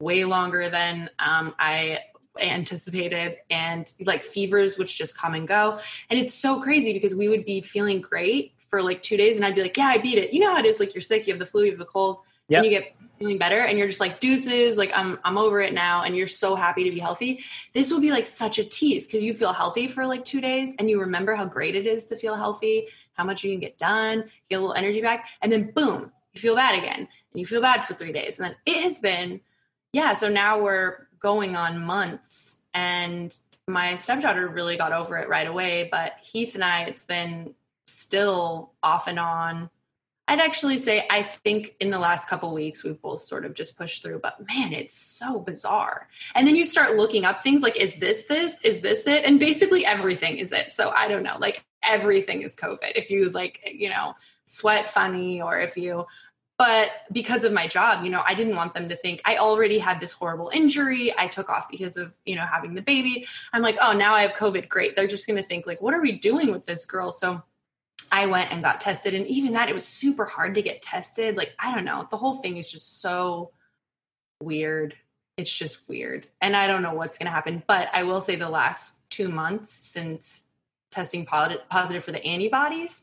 way 0.00 0.24
longer 0.24 0.68
than 0.68 1.10
um, 1.20 1.54
I 1.60 2.00
anticipated 2.40 3.36
and 3.48 3.92
like 4.00 4.20
fevers 4.20 4.76
which 4.76 4.98
just 4.98 5.16
come 5.16 5.34
and 5.34 5.46
go 5.46 5.78
and 6.10 6.18
it's 6.18 6.34
so 6.34 6.60
crazy 6.60 6.92
because 6.92 7.14
we 7.14 7.28
would 7.28 7.44
be 7.44 7.60
feeling 7.60 8.00
great 8.00 8.54
for 8.74 8.82
like 8.82 9.04
two 9.04 9.16
days 9.16 9.36
and 9.36 9.46
I'd 9.46 9.54
be 9.54 9.62
like, 9.62 9.76
yeah, 9.76 9.86
I 9.86 9.98
beat 9.98 10.18
it. 10.18 10.32
You 10.32 10.40
know 10.40 10.52
how 10.52 10.58
it 10.58 10.66
is 10.66 10.80
like 10.80 10.96
you're 10.96 11.00
sick, 11.00 11.28
you 11.28 11.32
have 11.32 11.38
the 11.38 11.46
flu, 11.46 11.62
you 11.62 11.70
have 11.70 11.78
the 11.78 11.84
cold, 11.84 12.18
yep. 12.48 12.58
and 12.58 12.64
you 12.64 12.76
get 12.76 12.96
feeling 13.20 13.38
better 13.38 13.60
and 13.60 13.78
you're 13.78 13.86
just 13.86 14.00
like 14.00 14.18
deuces, 14.18 14.76
like 14.76 14.90
I'm 14.92 15.20
I'm 15.22 15.38
over 15.38 15.60
it 15.60 15.72
now 15.72 16.02
and 16.02 16.16
you're 16.16 16.26
so 16.26 16.56
happy 16.56 16.82
to 16.82 16.90
be 16.90 16.98
healthy. 16.98 17.44
This 17.72 17.92
will 17.92 18.00
be 18.00 18.10
like 18.10 18.26
such 18.26 18.58
a 18.58 18.64
tease 18.64 19.06
because 19.06 19.22
you 19.22 19.32
feel 19.32 19.52
healthy 19.52 19.86
for 19.86 20.04
like 20.04 20.24
two 20.24 20.40
days 20.40 20.74
and 20.80 20.90
you 20.90 20.98
remember 20.98 21.36
how 21.36 21.44
great 21.44 21.76
it 21.76 21.86
is 21.86 22.06
to 22.06 22.16
feel 22.16 22.34
healthy, 22.34 22.88
how 23.12 23.22
much 23.22 23.44
you 23.44 23.52
can 23.52 23.60
get 23.60 23.78
done, 23.78 24.18
you 24.18 24.48
get 24.48 24.56
a 24.56 24.60
little 24.60 24.74
energy 24.74 25.00
back, 25.00 25.28
and 25.40 25.52
then 25.52 25.70
boom, 25.70 26.10
you 26.32 26.40
feel 26.40 26.56
bad 26.56 26.76
again. 26.76 26.98
And 26.98 27.40
you 27.40 27.46
feel 27.46 27.60
bad 27.60 27.84
for 27.84 27.94
three 27.94 28.12
days. 28.12 28.40
And 28.40 28.48
then 28.48 28.56
it 28.66 28.82
has 28.82 28.98
been, 28.98 29.40
yeah, 29.92 30.14
so 30.14 30.28
now 30.28 30.60
we're 30.60 31.06
going 31.20 31.54
on 31.54 31.84
months 31.84 32.58
and 32.74 33.38
my 33.68 33.94
stepdaughter 33.94 34.48
really 34.48 34.76
got 34.76 34.92
over 34.92 35.16
it 35.18 35.28
right 35.28 35.46
away, 35.46 35.88
but 35.92 36.14
Heath 36.20 36.56
and 36.56 36.64
I, 36.64 36.82
it's 36.82 37.06
been 37.06 37.54
still 38.14 38.70
off 38.80 39.08
and 39.08 39.18
on. 39.18 39.68
I'd 40.28 40.38
actually 40.38 40.78
say 40.78 41.04
I 41.10 41.24
think 41.24 41.74
in 41.80 41.90
the 41.90 41.98
last 41.98 42.28
couple 42.28 42.54
weeks 42.54 42.84
we've 42.84 43.00
both 43.02 43.22
sort 43.22 43.44
of 43.44 43.54
just 43.54 43.76
pushed 43.76 44.04
through, 44.04 44.20
but 44.20 44.36
man, 44.46 44.72
it's 44.72 44.96
so 44.96 45.40
bizarre. 45.40 46.08
And 46.36 46.46
then 46.46 46.54
you 46.54 46.64
start 46.64 46.96
looking 46.96 47.24
up 47.24 47.42
things 47.42 47.60
like, 47.60 47.76
is 47.76 47.94
this 47.96 48.24
this? 48.26 48.54
Is 48.62 48.80
this 48.80 49.08
it? 49.08 49.24
And 49.24 49.40
basically 49.40 49.84
everything 49.84 50.38
is 50.38 50.52
it. 50.52 50.72
So 50.72 50.90
I 50.90 51.08
don't 51.08 51.24
know, 51.24 51.36
like 51.40 51.64
everything 51.82 52.42
is 52.42 52.54
COVID. 52.54 52.92
If 52.94 53.10
you 53.10 53.30
like, 53.30 53.68
you 53.74 53.88
know, 53.88 54.14
sweat 54.44 54.88
funny 54.88 55.42
or 55.42 55.58
if 55.58 55.76
you, 55.76 56.06
but 56.56 56.90
because 57.10 57.42
of 57.42 57.52
my 57.52 57.66
job, 57.66 58.04
you 58.04 58.10
know, 58.10 58.22
I 58.24 58.34
didn't 58.34 58.54
want 58.54 58.74
them 58.74 58.88
to 58.90 58.96
think 58.96 59.22
I 59.24 59.38
already 59.38 59.80
had 59.80 59.98
this 59.98 60.12
horrible 60.12 60.52
injury. 60.54 61.12
I 61.18 61.26
took 61.26 61.50
off 61.50 61.68
because 61.68 61.96
of, 61.96 62.12
you 62.24 62.36
know, 62.36 62.46
having 62.46 62.74
the 62.74 62.82
baby. 62.82 63.26
I'm 63.52 63.60
like, 63.60 63.76
oh, 63.82 63.92
now 63.92 64.14
I 64.14 64.22
have 64.22 64.36
COVID. 64.36 64.68
Great. 64.68 64.94
They're 64.94 65.08
just 65.08 65.26
going 65.26 65.36
to 65.36 65.42
think 65.42 65.66
like, 65.66 65.82
what 65.82 65.94
are 65.94 66.00
we 66.00 66.12
doing 66.12 66.52
with 66.52 66.64
this 66.64 66.86
girl? 66.86 67.10
So 67.10 67.42
I 68.14 68.26
went 68.26 68.52
and 68.52 68.62
got 68.62 68.80
tested. 68.80 69.12
And 69.12 69.26
even 69.26 69.54
that, 69.54 69.68
it 69.68 69.74
was 69.74 69.84
super 69.84 70.24
hard 70.24 70.54
to 70.54 70.62
get 70.62 70.82
tested. 70.82 71.36
Like, 71.36 71.52
I 71.58 71.74
don't 71.74 71.84
know. 71.84 72.06
The 72.08 72.16
whole 72.16 72.36
thing 72.36 72.58
is 72.58 72.70
just 72.70 73.00
so 73.00 73.50
weird. 74.40 74.94
It's 75.36 75.52
just 75.52 75.88
weird. 75.88 76.28
And 76.40 76.54
I 76.54 76.68
don't 76.68 76.82
know 76.82 76.94
what's 76.94 77.18
going 77.18 77.26
to 77.26 77.32
happen. 77.32 77.64
But 77.66 77.88
I 77.92 78.04
will 78.04 78.20
say 78.20 78.36
the 78.36 78.48
last 78.48 79.00
two 79.10 79.28
months 79.28 79.72
since 79.72 80.46
testing 80.92 81.26
positive 81.26 82.04
for 82.04 82.12
the 82.12 82.24
antibodies 82.24 83.02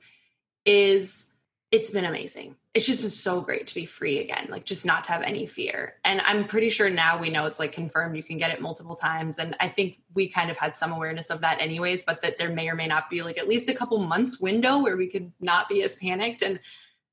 is 0.66 1.26
it's 1.72 1.90
been 1.90 2.06
amazing 2.06 2.56
it's 2.74 2.86
just 2.86 3.02
been 3.02 3.10
so 3.10 3.42
great 3.42 3.68
to 3.68 3.76
be 3.76 3.86
free 3.86 4.20
again, 4.20 4.48
like 4.50 4.64
just 4.64 4.86
not 4.86 5.04
to 5.04 5.12
have 5.12 5.24
any 5.24 5.46
fear. 5.46 5.96
And 6.06 6.22
I'm 6.22 6.48
pretty 6.48 6.70
sure 6.70 6.90
now 6.90 7.20
we 7.20 7.30
know 7.30 7.46
it's 7.46 7.60
like 7.60 7.74
confirmed 7.74 8.16
you 8.16 8.24
can 8.24 8.38
get 8.38 8.52
it 8.52 8.62
multiple 8.62 8.96
times. 8.96 9.40
And 9.40 9.58
I 9.60 9.68
think 9.68 10.00
we 10.14 10.30
kind 10.30 10.50
of 10.50 10.58
had 10.58 10.76
some 10.76 10.94
awareness 10.94 11.30
of 11.30 11.42
that 11.42 11.60
anyways, 11.60 12.06
but 12.06 12.22
that 12.22 12.38
there 12.38 12.50
may 12.50 12.70
or 12.70 12.76
may 12.76 12.88
not 12.88 13.10
be 13.10 13.24
like 13.24 13.38
at 13.38 13.50
least 13.50 13.68
a 13.68 13.74
couple 13.74 13.98
months 13.98 14.40
window 14.40 14.80
where 14.80 14.96
we 14.96 15.10
could 15.10 15.34
not 15.42 15.68
be 15.68 15.84
as 15.84 15.98
panicked. 15.98 16.42
And 16.42 16.62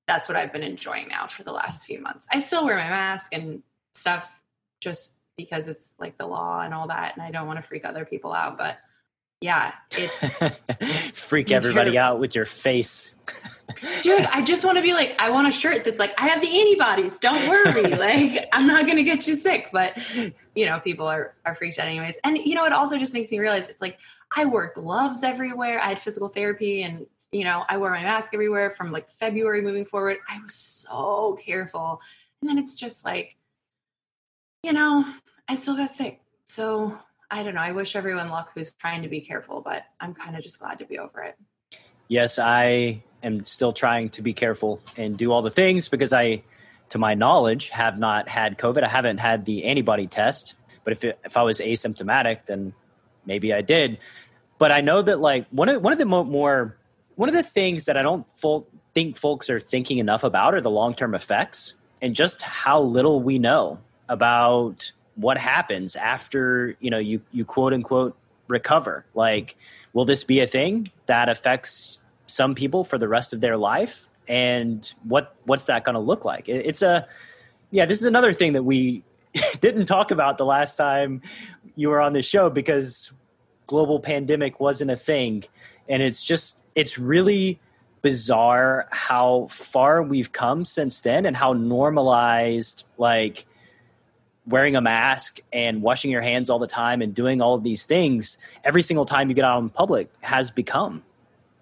that's 0.07 0.29
what 0.29 0.37
I've 0.37 0.53
been 0.53 0.63
enjoying 0.63 1.09
now 1.09 1.27
for 1.27 1.43
the 1.43 1.53
last 1.53 1.85
few 1.85 2.01
months. 2.01 2.29
I 2.31 2.41
still 2.41 2.65
wear 2.65 2.77
my 2.77 2.89
mask 2.89 3.35
and 3.35 3.65
stuff 3.95 4.41
just 4.81 5.13
because 5.37 5.67
it's 5.67 5.93
like 5.99 6.19
the 6.19 6.27
law 6.27 6.61
and 6.61 6.73
all 6.73 6.87
that. 6.87 7.15
And 7.17 7.23
I 7.23 7.33
don't 7.33 7.49
want 7.49 7.59
to 7.59 7.67
freak 7.67 7.85
other 7.85 8.05
people 8.05 8.33
out. 8.33 8.57
But 8.57 8.79
yeah, 9.41 9.73
it's 9.91 11.19
freak 11.19 11.51
everybody 11.51 11.93
terrible. 11.93 12.15
out 12.15 12.21
with 12.21 12.37
your 12.37 12.47
face. 12.47 13.13
Dude, 14.03 14.27
I 14.33 14.43
just 14.43 14.65
want 14.65 14.77
to 14.77 14.83
be 14.83 14.93
like, 14.93 15.15
I 15.19 15.31
want 15.31 15.47
a 15.47 15.53
shirt 15.53 15.85
that's 15.85 15.99
like, 15.99 16.19
I 16.19 16.29
have 16.29 16.41
the 16.41 16.61
antibodies. 16.61 17.17
Don't 17.19 17.49
worry. 17.49 17.83
like, 17.97 18.49
I'm 18.53 18.67
not 18.67 18.87
going 18.87 18.97
to 18.97 19.03
get 19.03 19.27
you 19.27 19.35
sick. 19.35 19.69
But, 19.73 19.99
you 20.55 20.67
know, 20.67 20.81
people 20.81 21.07
are, 21.07 21.35
are 21.45 21.55
freaked 21.55 21.79
out 21.79 21.87
anyways. 21.87 22.19
And, 22.25 22.39
you 22.39 22.55
know, 22.55 22.65
it 22.65 22.73
also 22.73 22.97
just 22.97 23.15
makes 23.15 23.31
me 23.31 23.39
realize 23.39 23.69
it's 23.69 23.83
like, 23.83 23.99
I 24.35 24.45
wore 24.45 24.73
gloves 24.75 25.23
everywhere. 25.23 25.81
I 25.81 25.91
had 25.91 25.99
physical 25.99 26.29
therapy 26.29 26.83
and, 26.83 27.07
you 27.33 27.45
know, 27.45 27.65
I 27.69 27.79
wore 27.79 27.91
my 27.91 28.03
mask 28.03 28.35
everywhere 28.35 28.71
from 28.71 28.91
like 28.91 29.09
February 29.09 29.63
moving 29.63 29.85
forward. 29.85 30.19
I 30.29 30.41
was 30.43 30.55
so 30.55 31.39
careful. 31.41 32.01
And 32.41 32.49
then 32.49 32.59
it's 32.59 32.75
just 32.75 33.05
like, 33.05 33.37
you 34.63 34.73
know, 34.73 35.05
I 35.49 35.55
still 35.55 35.77
got 35.77 35.91
sick. 35.91 36.21
So 36.47 36.99
I 37.31 37.43
don't 37.43 37.55
know. 37.55 37.61
I 37.61 37.73
wish 37.73 37.97
everyone 37.97 38.29
luck 38.31 38.51
who's 38.55 38.71
trying 38.73 39.03
to 39.03 39.09
be 39.09 39.21
careful, 39.21 39.61
but 39.61 39.85
I'm 40.01 40.15
kind 40.15 40.37
of 40.37 40.43
just 40.43 40.59
glad 40.59 40.79
to 40.79 40.87
be 40.87 40.99
over 40.99 41.23
it. 41.23 41.37
Yes, 42.09 42.39
I 42.39 43.03
am 43.23 43.45
still 43.45 43.73
trying 43.73 44.11
to 44.11 44.23
be 44.23 44.33
careful 44.33 44.81
and 44.97 45.17
do 45.17 45.33
all 45.33 45.43
the 45.43 45.51
things 45.51 45.89
because 45.89 46.13
I, 46.13 46.43
to 46.91 46.99
my 46.99 47.15
knowledge, 47.15 47.71
have 47.71 47.99
not 47.99 48.29
had 48.29 48.59
COVID. 48.59 48.83
I 48.83 48.89
haven't 48.89 49.19
had 49.19 49.45
the 49.45 49.65
antibody 49.65 50.07
test, 50.07 50.55
but 50.85 50.93
if 50.93 51.05
it, 51.05 51.19
if 51.25 51.37
I 51.37 51.43
was 51.43 51.61
asymptomatic, 51.61 52.47
then 52.47 52.73
maybe 53.27 53.53
I 53.53 53.61
did. 53.61 53.99
But 54.59 54.73
I 54.73 54.81
know 54.81 55.03
that 55.03 55.21
like 55.21 55.47
one 55.51 55.69
of 55.69 55.83
one 55.83 55.93
of 55.93 55.99
the 55.99 56.07
mo- 56.07 56.25
more 56.25 56.77
one 57.15 57.29
of 57.29 57.35
the 57.35 57.43
things 57.43 57.87
that 57.87 57.97
I 57.97 58.03
don't 58.03 58.27
folk, 58.39 58.69
think 58.95 59.17
folks 59.17 59.51
are 59.51 59.61
thinking 59.61 59.99
enough 59.99 60.25
about 60.25 60.55
are 60.55 60.61
the 60.61 60.71
long 60.71 60.95
term 60.95 61.15
effects 61.15 61.75
and 62.01 62.15
just 62.15 62.43
how 62.43 62.81
little 62.81 63.21
we 63.21 63.39
know 63.39 63.79
about 64.09 64.93
what 65.15 65.37
happens 65.37 65.97
after 65.97 66.77
you 66.81 66.91
know 66.91 66.99
you 66.99 67.21
you 67.33 67.45
quote 67.45 67.73
unquote 67.73 68.17
recover. 68.49 69.05
Like, 69.15 69.57
will 69.93 70.05
this 70.05 70.25
be 70.25 70.41
a 70.41 70.47
thing 70.47 70.91
that 71.07 71.29
affects 71.29 72.01
some 72.29 72.55
people 72.55 72.85
for 72.85 72.99
the 72.99 73.09
rest 73.09 73.33
of 73.33 73.41
their 73.41 73.57
life 73.57 74.09
and 74.29 74.93
what 75.05 75.35
what's 75.45 75.67
that 75.67 75.85
going 75.85 75.95
to 75.95 76.01
look 76.01 76.25
like? 76.25 76.49
It's 76.49 76.83
a 76.83 77.09
yeah 77.71 77.87
this 77.87 77.99
is 77.99 78.05
another 78.05 78.33
thing 78.33 78.53
that 78.53 78.63
we 78.63 79.03
didn't 79.61 79.87
talk 79.87 80.11
about 80.11 80.39
the 80.39 80.45
last 80.45 80.77
time 80.77 81.23
you 81.75 81.89
were 81.89 82.01
on 82.01 82.13
the 82.13 82.23
show 82.23 82.51
because 82.51 83.11
global 83.67 84.01
pandemic 84.01 84.61
wasn't 84.61 84.91
a 84.91 84.97
thing. 84.97 85.45
And 85.89 86.03
it's 86.03 86.23
just 86.23 86.59
it's 86.75 86.99
really 86.99 87.59
bizarre 88.03 88.87
how 88.91 89.49
far 89.51 90.03
we've 90.03 90.31
come 90.31 90.65
since 90.65 91.01
then 91.01 91.27
and 91.27 91.37
how 91.37 91.53
normalized 91.53 92.85
like 92.97 93.47
wearing 94.47 94.77
a 94.77 94.81
mask 94.81 95.41
and 95.53 95.83
washing 95.83 96.11
your 96.11 96.23
hands 96.23 96.49
all 96.49 96.59
the 96.59 96.67
time 96.67 97.03
and 97.03 97.15
doing 97.15 97.43
all 97.43 97.55
of 97.55 97.63
these 97.63 97.85
things 97.85 98.39
every 98.65 98.83
single 98.83 99.05
time 99.05 99.29
you 99.29 99.35
get 99.35 99.45
out 99.45 99.61
in 99.61 99.69
public 99.69 100.11
has 100.21 100.51
become. 100.51 101.03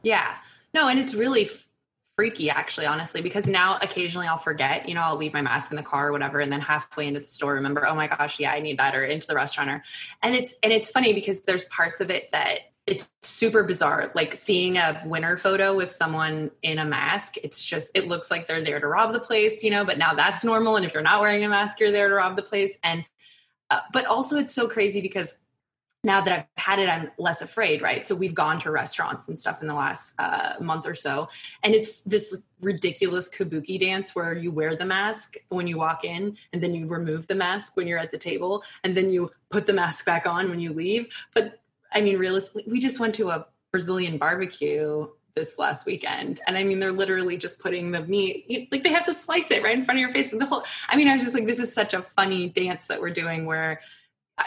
Yeah 0.03 0.37
no, 0.77 0.89
and 0.89 1.01
it's 1.01 1.15
really 1.15 1.49
freaky 2.17 2.49
actually 2.49 2.87
honestly 2.87 3.21
because 3.21 3.47
now 3.47 3.79
occasionally 3.83 4.27
i'll 4.27 4.39
forget 4.39 4.89
you 4.89 4.95
know 4.95 5.03
i'll 5.03 5.19
leave 5.19 5.35
my 5.35 5.43
mask 5.43 5.71
in 5.71 5.77
the 5.77 5.83
car 5.83 6.09
or 6.09 6.13
whatever 6.13 6.41
and 6.41 6.51
then 6.51 6.63
halfway 6.63 7.07
into 7.07 7.21
the 7.21 7.27
store 7.27 7.53
remember 7.53 7.87
oh 7.87 7.95
my 7.95 8.07
gosh 8.07 8.41
yeah 8.41 8.53
i 8.53 8.59
need 8.59 8.79
that 8.79 8.95
or 8.95 9.05
into 9.05 9.27
the 9.27 9.35
restaurant 9.35 9.69
or 9.69 9.83
and 10.23 10.35
it's 10.35 10.55
and 10.63 10.73
it's 10.73 10.91
funny 10.91 11.13
because 11.13 11.43
there's 11.43 11.67
parts 11.67 12.01
of 12.01 12.11
it 12.11 12.31
that 12.31 12.61
it's 12.87 13.07
super 13.23 13.65
bizarre 13.65 14.11
like 14.15 14.35
seeing 14.35 14.79
a 14.79 15.03
winner 15.05 15.37
photo 15.37 15.77
with 15.77 15.91
someone 15.91 16.51
in 16.63 16.79
a 16.79 16.87
mask 16.87 17.37
it's 17.45 17.63
just 17.63 17.91
it 17.95 18.09
looks 18.09 18.31
like 18.31 18.49
they're 18.49 18.63
there 18.63 18.81
to 18.81 18.87
rob 18.87 19.13
the 19.13 19.21
place 19.21 19.63
you 19.63 19.71
know 19.71 19.85
but 19.85 19.99
now 19.99 20.15
that's 20.15 20.43
normal 20.43 20.77
and 20.77 20.87
if 20.87 20.95
you're 20.95 21.03
not 21.03 21.21
wearing 21.21 21.45
a 21.45 21.49
mask 21.51 21.81
you're 21.81 21.93
there 21.93 22.09
to 22.09 22.15
rob 22.15 22.35
the 22.35 22.41
place 22.43 22.79
and 22.83 23.05
uh, 23.69 23.81
but 23.93 24.07
also 24.07 24.39
it's 24.39 24.55
so 24.55 24.67
crazy 24.67 25.03
because 25.03 25.37
now 26.07 26.21
that 26.21 26.33
I've 26.33 26.63
had 26.63 26.79
it, 26.79 26.89
I'm 26.89 27.11
less 27.19 27.43
afraid, 27.43 27.83
right? 27.83 28.07
So 28.07 28.15
we've 28.15 28.35
gone 28.35 28.61
to 28.61 28.71
restaurants 28.71 29.27
and 29.27 29.37
stuff 29.37 29.61
in 29.61 29.67
the 29.67 29.75
last 29.75 30.15
uh, 30.21 30.55
month 30.61 30.87
or 30.87 30.95
so, 30.95 31.29
and 31.65 31.75
it's 31.75 31.99
this 32.01 32.35
ridiculous 32.63 33.29
kabuki 33.29 33.79
dance 33.79 34.15
where 34.15 34.33
you 34.33 34.53
wear 34.53 34.77
the 34.77 34.87
mask 34.87 35.35
when 35.49 35.67
you 35.67 35.77
walk 35.77 36.05
in, 36.05 36.39
and 36.53 36.63
then 36.63 36.75
you 36.75 36.87
remove 36.87 37.27
the 37.27 37.35
mask 37.35 37.77
when 37.77 37.89
you're 37.89 37.99
at 37.99 38.13
the 38.13 38.19
table, 38.19 38.63
and 38.85 38.97
then 38.97 39.11
you 39.11 39.31
put 39.51 39.67
the 39.67 39.73
mask 39.73 40.07
back 40.07 40.27
on 40.27 40.49
when 40.49 40.61
you 40.61 40.73
leave. 40.73 41.09
But 41.35 41.61
I 41.93 42.01
mean, 42.01 42.19
realistically, 42.19 42.65
we 42.69 42.79
just 42.79 43.01
went 43.01 43.15
to 43.17 43.31
a 43.31 43.47
Brazilian 43.73 44.17
barbecue 44.17 45.09
this 45.35 45.59
last 45.59 45.87
weekend. 45.87 46.41
And 46.47 46.57
I 46.57 46.63
mean, 46.63 46.81
they're 46.81 46.93
literally 46.93 47.37
just 47.37 47.59
putting 47.59 47.91
the 47.91 48.01
meat, 48.01 48.69
like 48.73 48.83
they 48.83 48.93
have 48.93 49.05
to 49.05 49.13
slice 49.13 49.51
it 49.51 49.63
right 49.63 49.77
in 49.77 49.85
front 49.85 49.99
of 49.99 50.01
your 50.01 50.11
face. 50.11 50.33
And 50.33 50.41
the 50.41 50.47
whole, 50.47 50.65
I 50.89 50.97
mean, 50.97 51.09
I 51.09 51.15
was 51.15 51.23
just 51.23 51.35
like, 51.35 51.47
this 51.47 51.59
is 51.59 51.75
such 51.75 51.93
a 51.93 52.01
funny 52.01 52.49
dance 52.49 52.87
that 52.87 53.01
we're 53.01 53.11
doing 53.11 53.45
where 53.45 53.81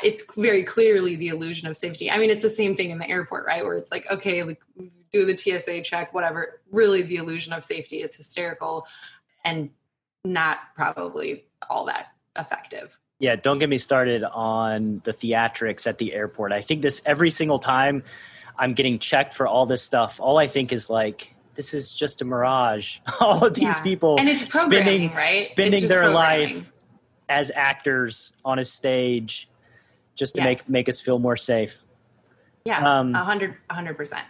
it's 0.04 0.34
very 0.36 0.64
clearly 0.64 1.16
the 1.16 1.30
illusion 1.30 1.68
of 1.68 1.76
safety. 1.76 2.12
I 2.12 2.18
mean, 2.18 2.30
it's 2.30 2.42
the 2.42 2.50
same 2.50 2.76
thing 2.76 2.92
in 2.92 3.00
the 3.00 3.10
airport, 3.10 3.46
right? 3.46 3.64
Where 3.64 3.76
it's 3.76 3.92
like, 3.92 4.10
okay, 4.12 4.44
like 4.44 4.62
do 5.12 5.26
the 5.26 5.36
TSA 5.36 5.82
check, 5.82 6.14
whatever. 6.14 6.62
Really, 6.72 7.02
the 7.02 7.16
illusion 7.16 7.54
of 7.54 7.64
safety 7.64 8.02
is 8.02 8.16
hysterical 8.16 8.86
and 9.44 9.70
not 10.24 10.60
probably 10.76 11.46
all 11.70 11.86
that 11.86 12.08
effective. 12.38 12.98
Yeah, 13.20 13.36
don't 13.36 13.60
get 13.60 13.70
me 13.70 13.78
started 13.78 14.24
on 14.24 15.02
the 15.04 15.12
theatrics 15.12 15.88
at 15.88 15.98
the 15.98 16.14
airport. 16.14 16.54
I 16.54 16.62
think 16.62 16.82
this 16.82 17.02
every 17.06 17.32
single 17.32 17.60
time 17.60 18.04
I'm 18.58 18.74
getting 18.74 19.00
checked 19.00 19.34
for 19.34 19.48
all 19.48 19.66
this 19.66 19.82
stuff, 19.82 20.20
all 20.22 20.38
I 20.38 20.48
think 20.48 20.72
is 20.72 20.90
like, 20.90 21.36
this 21.56 21.74
is 21.74 21.94
just 21.94 22.22
a 22.22 22.26
mirage. 22.26 23.00
all 23.20 23.46
of 23.46 23.56
these 23.56 23.64
yeah. 23.64 23.84
people 23.84 24.18
and 24.20 24.30
it's 24.30 24.44
spending, 24.54 25.14
right? 25.14 25.50
spending 25.52 25.88
their 25.88 26.12
life 26.12 26.72
as 27.28 27.52
actors 27.54 28.34
on 28.46 28.60
a 28.60 28.66
stage 28.66 29.50
just 30.20 30.36
to 30.36 30.42
yes. 30.42 30.70
make 30.70 30.70
make 30.70 30.90
us 30.90 31.00
feel 31.00 31.18
more 31.18 31.38
safe. 31.38 31.78
Yeah, 32.66 33.00
um, 33.00 33.16
a 33.16 33.24
hundred, 33.24 33.56
a 33.70 33.74
hundred 33.74 33.98
percent. 33.98 34.26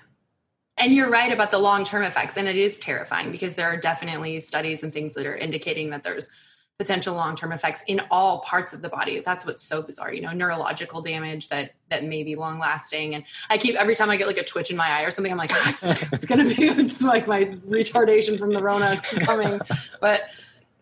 And 0.78 0.94
you're 0.94 1.10
right 1.10 1.34
about 1.34 1.52
the 1.52 1.58
long 1.58 1.84
term 1.84 2.04
effects, 2.04 2.38
and 2.38 2.48
it 2.48 2.56
is 2.56 2.80
terrifying 2.80 3.32
because 3.32 3.56
there 3.56 3.68
are 3.68 3.76
definitely 3.76 4.40
studies 4.40 4.84
and 4.84 4.94
things 4.94 5.16
that 5.16 5.26
are 5.26 5.36
indicating 5.36 5.90
that 5.90 6.04
there's 6.04 6.30
potential 6.78 7.14
long 7.14 7.36
term 7.36 7.52
effects 7.52 7.84
in 7.88 8.02
all 8.10 8.40
parts 8.40 8.72
of 8.72 8.82
the 8.82 8.88
body. 8.88 9.22
That's 9.24 9.46
what's 9.46 9.62
so 9.62 9.82
bizarre, 9.82 10.14
you 10.14 10.22
know, 10.22 10.32
neurological 10.32 11.02
damage 11.02 11.50
that 11.50 11.74
that 11.90 12.06
may 12.06 12.24
be 12.24 12.36
long 12.36 12.60
lasting. 12.60 13.16
And 13.16 13.26
I 13.50 13.58
keep 13.58 13.76
every 13.76 13.96
time 13.96 14.10
I 14.10 14.16
get 14.16 14.28
like 14.28 14.38
a 14.38 14.46
twitch 14.46 14.72
in 14.72 14.78
my 14.78 14.88
eye 14.88 15.02
or 15.02 15.12
something, 15.12 15.32
I'm 15.32 15.38
like, 15.38 15.52
it's, 15.66 15.92
it's 16.14 16.26
going 16.26 16.48
to 16.48 16.56
be 16.56 16.64
it's 16.64 17.02
like 17.02 17.28
my 17.28 17.44
retardation 17.44 18.40
from 18.40 18.54
the 18.54 18.64
Rona 18.64 19.02
coming, 19.20 19.60
but 20.00 20.30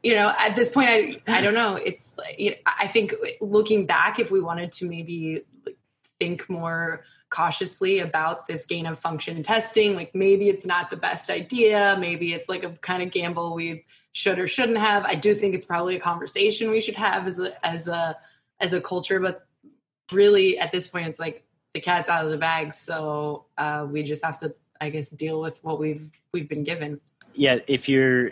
you 0.04 0.16
know 0.16 0.34
at 0.38 0.56
this 0.56 0.70
point 0.70 0.90
i 0.90 1.22
i 1.28 1.42
don't 1.42 1.54
know. 1.54 1.76
It's 1.76 2.14
you 2.38 2.52
know, 2.52 2.58
i 2.66 2.88
think 2.88 3.14
looking 3.42 3.86
back 3.86 4.20
if 4.20 4.32
we 4.32 4.42
wanted 4.42 4.72
to 4.74 4.88
maybe 4.88 5.44
think 6.20 6.50
more 6.50 7.04
cautiously 7.30 8.00
about 8.00 8.48
this 8.48 8.66
gain 8.66 8.86
of 8.86 9.00
function 9.00 9.44
testing 9.44 9.96
like 9.96 10.16
maybe 10.16 10.48
it's 10.48 10.66
not 10.66 10.90
the 10.90 10.96
best 10.96 11.30
idea. 11.30 11.98
Maybe 12.00 12.34
it's 12.34 12.48
like 12.48 12.64
a 12.64 12.70
kind 12.70 13.04
of 13.04 13.12
gamble 13.12 13.54
we 13.54 13.86
should 14.14 14.40
or 14.40 14.48
shouldn't 14.48 14.78
have. 14.78 15.04
I 15.04 15.16
do 15.16 15.36
think 15.36 15.54
it's 15.54 15.66
probably 15.66 15.96
a 15.98 16.00
conversation 16.00 16.72
we 16.72 16.82
should 16.82 16.96
have 16.96 17.28
as 17.28 17.40
a 17.40 17.66
as 17.66 17.88
a 17.88 18.18
as 18.60 18.74
a 18.74 18.82
culture 18.82 19.20
but 19.20 19.46
really 20.12 20.58
at 20.58 20.72
this 20.72 20.88
point 20.88 21.08
it's 21.08 21.20
like 21.20 21.44
the 21.74 21.82
cat's 21.82 22.10
out 22.10 22.24
of 22.24 22.32
the 22.32 22.38
bag. 22.38 22.74
So 22.74 23.46
uh, 23.58 23.86
we 23.90 24.04
just 24.04 24.24
have 24.24 24.40
to 24.40 24.56
i 24.80 24.90
guess 24.90 25.10
deal 25.12 25.42
with 25.42 25.62
what 25.64 25.80
we've 25.80 26.10
we've 26.32 26.48
been 26.48 26.64
given. 26.64 27.02
Yeah 27.34 27.60
if 27.68 27.90
you're 27.90 28.32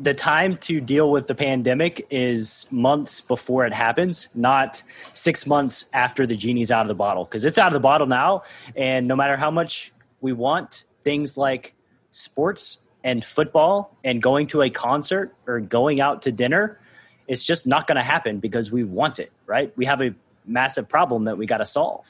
the 0.00 0.14
time 0.14 0.56
to 0.56 0.80
deal 0.80 1.10
with 1.10 1.26
the 1.26 1.34
pandemic 1.34 2.06
is 2.10 2.66
months 2.70 3.20
before 3.20 3.66
it 3.66 3.74
happens, 3.74 4.28
not 4.34 4.82
six 5.12 5.46
months 5.46 5.90
after 5.92 6.26
the 6.26 6.34
genie's 6.34 6.70
out 6.70 6.82
of 6.82 6.88
the 6.88 6.94
bottle. 6.94 7.24
Because 7.24 7.44
it's 7.44 7.58
out 7.58 7.66
of 7.66 7.74
the 7.74 7.80
bottle 7.80 8.06
now, 8.06 8.42
and 8.74 9.06
no 9.06 9.14
matter 9.14 9.36
how 9.36 9.50
much 9.50 9.92
we 10.22 10.32
want 10.32 10.84
things 11.04 11.36
like 11.36 11.74
sports 12.12 12.78
and 13.04 13.22
football 13.22 13.94
and 14.02 14.22
going 14.22 14.46
to 14.48 14.62
a 14.62 14.70
concert 14.70 15.34
or 15.46 15.60
going 15.60 16.00
out 16.00 16.22
to 16.22 16.32
dinner, 16.32 16.80
it's 17.28 17.44
just 17.44 17.66
not 17.66 17.86
going 17.86 17.96
to 17.96 18.02
happen 18.02 18.40
because 18.40 18.72
we 18.72 18.84
want 18.84 19.18
it, 19.18 19.30
right? 19.46 19.70
We 19.76 19.84
have 19.84 20.00
a 20.00 20.14
massive 20.46 20.88
problem 20.88 21.24
that 21.24 21.36
we 21.36 21.44
got 21.44 21.58
to 21.58 21.66
solve. 21.66 22.06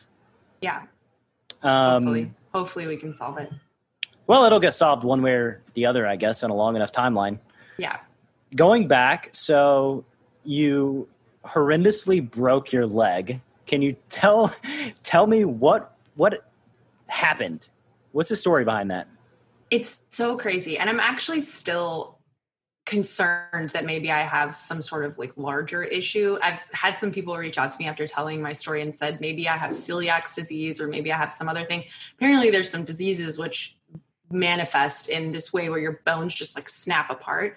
Yeah. 0.60 0.82
Um, 1.62 2.04
hopefully, 2.04 2.32
hopefully 2.54 2.86
we 2.86 2.96
can 2.96 3.12
solve 3.14 3.38
it. 3.38 3.52
Well, 4.28 4.44
it'll 4.44 4.60
get 4.60 4.74
solved 4.74 5.02
one 5.02 5.22
way 5.22 5.32
or 5.32 5.60
the 5.74 5.86
other, 5.86 6.06
I 6.06 6.14
guess, 6.14 6.44
on 6.44 6.50
a 6.50 6.54
long 6.54 6.76
enough 6.76 6.92
timeline. 6.92 7.40
Yeah. 7.80 7.96
Going 8.54 8.88
back, 8.88 9.30
so 9.32 10.04
you 10.44 11.08
horrendously 11.44 12.28
broke 12.28 12.72
your 12.72 12.86
leg. 12.86 13.40
Can 13.66 13.80
you 13.80 13.96
tell 14.10 14.54
tell 15.02 15.26
me 15.26 15.44
what 15.44 15.96
what 16.14 16.44
happened? 17.06 17.68
What's 18.12 18.28
the 18.28 18.36
story 18.36 18.64
behind 18.64 18.90
that? 18.90 19.08
It's 19.70 20.02
so 20.08 20.36
crazy. 20.36 20.76
And 20.76 20.90
I'm 20.90 21.00
actually 21.00 21.40
still 21.40 22.18
concerned 22.84 23.70
that 23.70 23.86
maybe 23.86 24.10
I 24.10 24.22
have 24.22 24.60
some 24.60 24.82
sort 24.82 25.04
of 25.04 25.16
like 25.16 25.36
larger 25.36 25.84
issue. 25.84 26.36
I've 26.42 26.58
had 26.72 26.98
some 26.98 27.12
people 27.12 27.36
reach 27.36 27.56
out 27.56 27.70
to 27.70 27.78
me 27.78 27.86
after 27.86 28.06
telling 28.06 28.42
my 28.42 28.52
story 28.52 28.82
and 28.82 28.92
said 28.92 29.20
maybe 29.20 29.48
I 29.48 29.56
have 29.56 29.70
celiac 29.70 30.34
disease 30.34 30.80
or 30.80 30.88
maybe 30.88 31.12
I 31.12 31.16
have 31.16 31.32
some 31.32 31.48
other 31.48 31.64
thing. 31.64 31.84
Apparently 32.18 32.50
there's 32.50 32.68
some 32.68 32.84
diseases 32.84 33.38
which 33.38 33.76
manifest 34.30 35.08
in 35.08 35.32
this 35.32 35.52
way 35.52 35.68
where 35.68 35.78
your 35.78 36.00
bones 36.04 36.34
just 36.34 36.56
like 36.56 36.68
snap 36.68 37.10
apart. 37.10 37.56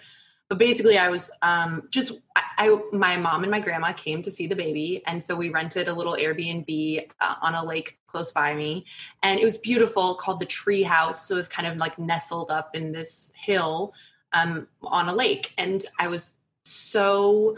but 0.49 0.57
basically 0.57 0.97
I 0.97 1.09
was 1.09 1.31
um, 1.41 1.87
just 1.89 2.11
I, 2.35 2.43
I, 2.57 2.79
my 2.91 3.17
mom 3.17 3.43
and 3.43 3.51
my 3.51 3.59
grandma 3.59 3.93
came 3.93 4.21
to 4.23 4.31
see 4.31 4.47
the 4.47 4.55
baby, 4.55 5.01
and 5.07 5.21
so 5.21 5.35
we 5.35 5.49
rented 5.49 5.87
a 5.87 5.93
little 5.93 6.13
Airbnb 6.13 7.09
uh, 7.19 7.35
on 7.41 7.55
a 7.55 7.65
lake 7.65 7.97
close 8.07 8.31
by 8.31 8.53
me, 8.53 8.85
and 9.23 9.39
it 9.39 9.43
was 9.43 9.57
beautiful, 9.57 10.15
called 10.15 10.39
the 10.39 10.45
Tree 10.45 10.83
House. 10.83 11.27
So 11.27 11.35
it 11.35 11.37
was 11.37 11.47
kind 11.47 11.67
of 11.67 11.77
like 11.77 11.97
nestled 11.97 12.51
up 12.51 12.75
in 12.75 12.91
this 12.91 13.31
hill 13.35 13.93
um, 14.31 14.67
on 14.83 15.09
a 15.09 15.15
lake, 15.15 15.53
and 15.57 15.83
I 15.97 16.07
was 16.07 16.37
so 16.65 17.57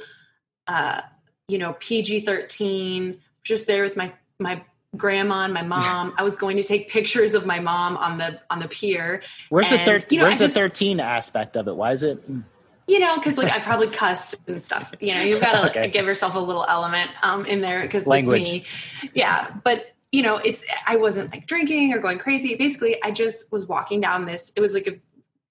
uh, 0.68 1.02
you 1.48 1.58
know 1.58 1.74
PG 1.80 2.22
thirteen, 2.22 3.20
just 3.44 3.68
there 3.68 3.84
with 3.84 3.98
my 3.98 4.14
my 4.40 4.64
grandma 4.98 5.44
and 5.46 5.54
my 5.54 5.62
mom. 5.78 6.14
I 6.18 6.24
was 6.24 6.36
going 6.36 6.58
to 6.58 6.64
take 6.64 6.90
pictures 6.90 7.34
of 7.34 7.46
my 7.46 7.60
mom 7.60 7.98
on 7.98 8.18
the 8.18 8.40
on 8.50 8.60
the 8.60 8.68
pier. 8.68 9.22
Where's 9.50 9.72
and, 9.72 9.82
the 9.82 9.86
thirteen? 9.86 10.08
You 10.12 10.20
know, 10.20 10.26
where's 10.26 10.40
just, 10.40 10.54
the 10.54 10.60
thirteen 10.60 11.00
aspect 11.00 11.58
of 11.58 11.68
it? 11.68 11.76
Why 11.76 11.92
is 11.92 12.04
it? 12.04 12.24
You 12.88 13.00
know, 13.00 13.16
because 13.16 13.38
like 13.38 13.52
I 13.52 13.60
probably 13.60 13.88
cussed 13.88 14.36
and 14.48 14.62
stuff. 14.62 14.94
You 15.00 15.16
know, 15.16 15.22
you've 15.22 15.42
got 15.42 15.54
to 15.54 15.70
okay. 15.70 15.90
give 15.90 16.06
yourself 16.06 16.36
a 16.36 16.40
little 16.40 16.66
element 16.68 17.12
um, 17.24 17.46
in 17.46 17.62
there 17.62 17.82
because 17.82 18.04
it's 18.08 18.30
me. 18.30 18.66
Yeah, 19.14 19.50
but 19.64 19.96
you 20.12 20.22
know, 20.22 20.38
it's 20.38 20.64
I 20.86 20.96
wasn't 20.98 21.32
like 21.32 21.48
drinking 21.48 21.94
or 21.94 22.00
going 22.00 22.20
crazy. 22.20 22.56
Basically, 22.56 23.02
I 23.04 23.12
just 23.12 23.52
was 23.52 23.66
walking 23.66 24.02
down 24.02 24.26
this. 24.26 24.52
It 24.56 24.62
was 24.62 24.74
like 24.74 24.88
a 24.88 25.00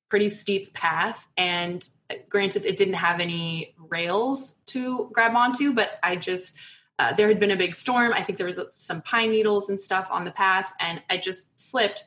pretty 0.09 0.28
steep 0.28 0.74
path, 0.74 1.26
and 1.37 1.87
uh, 2.09 2.14
granted, 2.28 2.64
it 2.64 2.76
didn't 2.76 2.94
have 2.94 3.20
any 3.20 3.74
rails 3.76 4.52
to 4.66 5.11
grab 5.12 5.35
onto, 5.35 5.74
but 5.74 5.90
I 6.02 6.16
just 6.16 6.54
uh, 6.98 7.12
there 7.14 7.28
had 7.28 7.40
been 7.40 7.50
a 7.50 7.57
big 7.57 7.74
storm. 7.74 8.12
I 8.12 8.22
think 8.22 8.38
there 8.38 8.46
was 8.46 8.59
some 8.70 9.02
pine 9.02 9.30
needles 9.30 9.68
and 9.68 9.78
stuff 9.78 10.09
on 10.11 10.24
the 10.24 10.30
path, 10.30 10.72
and 10.78 11.02
I 11.11 11.16
just 11.16 11.61
slipped. 11.61 12.04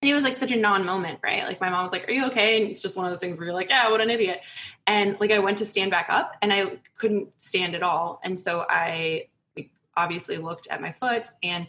And 0.00 0.10
it 0.10 0.14
was 0.14 0.24
like 0.24 0.36
such 0.36 0.52
a 0.52 0.56
non 0.56 0.84
moment, 0.84 1.18
right? 1.22 1.44
Like 1.44 1.60
my 1.60 1.68
mom 1.68 1.82
was 1.82 1.92
like, 1.92 2.08
Are 2.08 2.12
you 2.12 2.26
okay? 2.26 2.62
And 2.62 2.70
it's 2.70 2.82
just 2.82 2.96
one 2.96 3.04
of 3.06 3.10
those 3.10 3.20
things 3.20 3.36
where 3.36 3.46
you're 3.46 3.54
like, 3.54 3.68
Yeah, 3.68 3.90
what 3.90 4.00
an 4.00 4.10
idiot. 4.10 4.40
And 4.86 5.18
like 5.18 5.32
I 5.32 5.40
went 5.40 5.58
to 5.58 5.64
stand 5.64 5.90
back 5.90 6.06
up 6.08 6.36
and 6.40 6.52
I 6.52 6.78
couldn't 6.96 7.28
stand 7.38 7.74
at 7.74 7.82
all. 7.82 8.20
And 8.22 8.38
so 8.38 8.64
I 8.68 9.26
obviously 9.96 10.36
looked 10.36 10.68
at 10.68 10.80
my 10.80 10.92
foot 10.92 11.26
and 11.42 11.66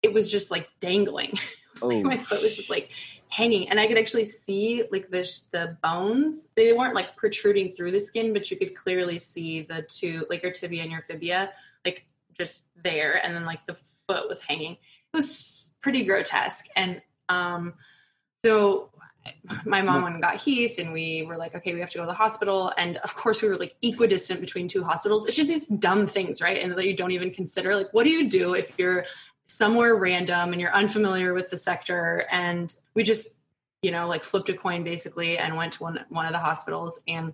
it 0.00 0.12
was 0.12 0.30
just 0.30 0.52
like 0.52 0.68
dangling. 0.78 1.36
oh. 1.82 1.88
like 1.88 2.04
my 2.04 2.16
foot 2.16 2.40
was 2.40 2.54
just 2.54 2.70
like 2.70 2.90
hanging 3.28 3.68
and 3.68 3.80
i 3.80 3.86
could 3.86 3.98
actually 3.98 4.24
see 4.24 4.84
like 4.92 5.10
the 5.10 5.22
the 5.52 5.76
bones 5.82 6.50
they 6.54 6.72
weren't 6.72 6.94
like 6.94 7.16
protruding 7.16 7.74
through 7.74 7.90
the 7.90 8.00
skin 8.00 8.32
but 8.32 8.50
you 8.50 8.56
could 8.56 8.74
clearly 8.74 9.18
see 9.18 9.62
the 9.62 9.82
two 9.82 10.24
like 10.30 10.42
your 10.42 10.52
tibia 10.52 10.82
and 10.82 10.92
your 10.92 11.02
fibia 11.02 11.50
like 11.84 12.06
just 12.38 12.64
there 12.82 13.24
and 13.24 13.34
then 13.34 13.44
like 13.44 13.64
the 13.66 13.76
foot 14.06 14.28
was 14.28 14.42
hanging 14.42 14.72
it 14.72 14.78
was 15.12 15.72
pretty 15.80 16.04
grotesque 16.04 16.66
and 16.76 17.02
um 17.28 17.74
so 18.44 18.90
my 19.64 19.82
mom 19.82 20.02
went 20.02 20.14
and 20.14 20.22
got 20.22 20.36
Heath, 20.36 20.78
and 20.78 20.92
we 20.92 21.24
were 21.26 21.36
like, 21.36 21.54
okay, 21.54 21.74
we 21.74 21.80
have 21.80 21.90
to 21.90 21.98
go 21.98 22.04
to 22.04 22.08
the 22.08 22.14
hospital. 22.14 22.72
And 22.76 22.96
of 22.98 23.14
course, 23.14 23.42
we 23.42 23.48
were 23.48 23.56
like 23.56 23.74
equidistant 23.82 24.40
between 24.40 24.68
two 24.68 24.84
hospitals. 24.84 25.26
It's 25.26 25.36
just 25.36 25.48
these 25.48 25.66
dumb 25.66 26.06
things, 26.06 26.40
right? 26.40 26.62
And 26.62 26.72
that 26.72 26.86
you 26.86 26.96
don't 26.96 27.12
even 27.12 27.30
consider. 27.30 27.74
Like, 27.74 27.92
what 27.92 28.04
do 28.04 28.10
you 28.10 28.28
do 28.28 28.54
if 28.54 28.72
you're 28.78 29.04
somewhere 29.46 29.94
random 29.94 30.52
and 30.52 30.60
you're 30.60 30.74
unfamiliar 30.74 31.34
with 31.34 31.50
the 31.50 31.56
sector. 31.56 32.26
And 32.30 32.74
we 32.94 33.02
just 33.02 33.36
you 33.82 33.90
know 33.90 34.08
like 34.08 34.24
flipped 34.24 34.48
a 34.48 34.54
coin 34.54 34.84
basically 34.84 35.38
and 35.38 35.56
went 35.56 35.74
to 35.74 35.82
one 35.82 36.04
one 36.08 36.26
of 36.26 36.32
the 36.32 36.38
hospitals 36.38 37.00
and 37.06 37.32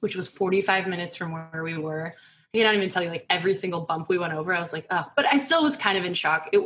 which 0.00 0.14
was 0.14 0.28
45 0.28 0.88
minutes 0.88 1.16
from 1.16 1.32
where 1.32 1.62
we 1.62 1.78
were. 1.78 2.14
I 2.54 2.58
cannot 2.58 2.74
even 2.74 2.88
tell 2.88 3.02
you 3.02 3.10
like 3.10 3.26
every 3.30 3.54
single 3.54 3.80
bump 3.80 4.08
we 4.08 4.18
went 4.18 4.32
over 4.32 4.54
i 4.54 4.60
was 4.60 4.72
like 4.72 4.86
oh 4.90 5.04
but 5.14 5.26
i 5.26 5.38
still 5.38 5.62
was 5.62 5.76
kind 5.76 5.96
of 5.98 6.04
in 6.04 6.14
shock. 6.14 6.50
It 6.52 6.62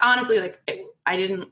honestly 0.00 0.40
like 0.40 0.60
it, 0.66 0.86
i 1.06 1.16
didn't 1.16 1.50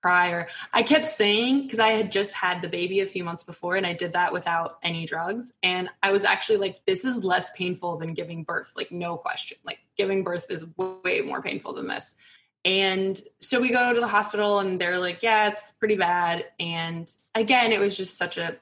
prior. 0.00 0.48
I 0.72 0.82
kept 0.82 1.06
saying 1.06 1.62
because 1.62 1.78
I 1.78 1.90
had 1.90 2.10
just 2.10 2.32
had 2.32 2.62
the 2.62 2.68
baby 2.68 3.00
a 3.00 3.06
few 3.06 3.24
months 3.24 3.42
before 3.42 3.76
and 3.76 3.86
I 3.86 3.92
did 3.92 4.14
that 4.14 4.32
without 4.32 4.78
any 4.82 5.06
drugs. 5.06 5.52
And 5.62 5.88
I 6.02 6.12
was 6.12 6.24
actually 6.24 6.58
like, 6.58 6.80
this 6.86 7.04
is 7.04 7.24
less 7.24 7.50
painful 7.52 7.98
than 7.98 8.14
giving 8.14 8.44
birth, 8.44 8.72
like, 8.76 8.90
no 8.90 9.16
question. 9.16 9.58
Like, 9.64 9.80
giving 9.96 10.24
birth 10.24 10.46
is 10.50 10.66
way 10.76 11.22
more 11.24 11.42
painful 11.42 11.74
than 11.74 11.86
this. 11.86 12.16
And 12.64 13.20
so 13.40 13.60
we 13.60 13.70
go 13.70 13.92
to 13.92 14.00
the 14.00 14.06
hospital 14.06 14.58
and 14.58 14.80
they're 14.80 14.98
like, 14.98 15.22
yeah, 15.22 15.48
it's 15.48 15.72
pretty 15.72 15.96
bad. 15.96 16.44
And 16.58 17.10
again, 17.34 17.72
it 17.72 17.80
was 17.80 17.96
just 17.96 18.18
such 18.18 18.36
a 18.36 18.56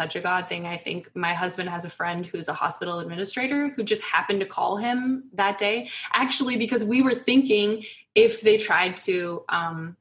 such 0.00 0.14
a 0.14 0.20
god 0.20 0.48
thing. 0.48 0.64
I 0.64 0.76
think 0.76 1.10
my 1.16 1.34
husband 1.34 1.68
has 1.70 1.84
a 1.84 1.90
friend 1.90 2.24
who's 2.24 2.46
a 2.46 2.52
hospital 2.52 3.00
administrator 3.00 3.70
who 3.70 3.82
just 3.82 4.04
happened 4.04 4.38
to 4.40 4.46
call 4.46 4.76
him 4.76 5.24
that 5.32 5.58
day. 5.58 5.90
Actually, 6.12 6.56
because 6.56 6.84
we 6.84 7.02
were 7.02 7.14
thinking 7.14 7.84
if 8.14 8.40
they 8.42 8.58
tried 8.58 8.96
to 8.98 9.42
um, 9.48 9.96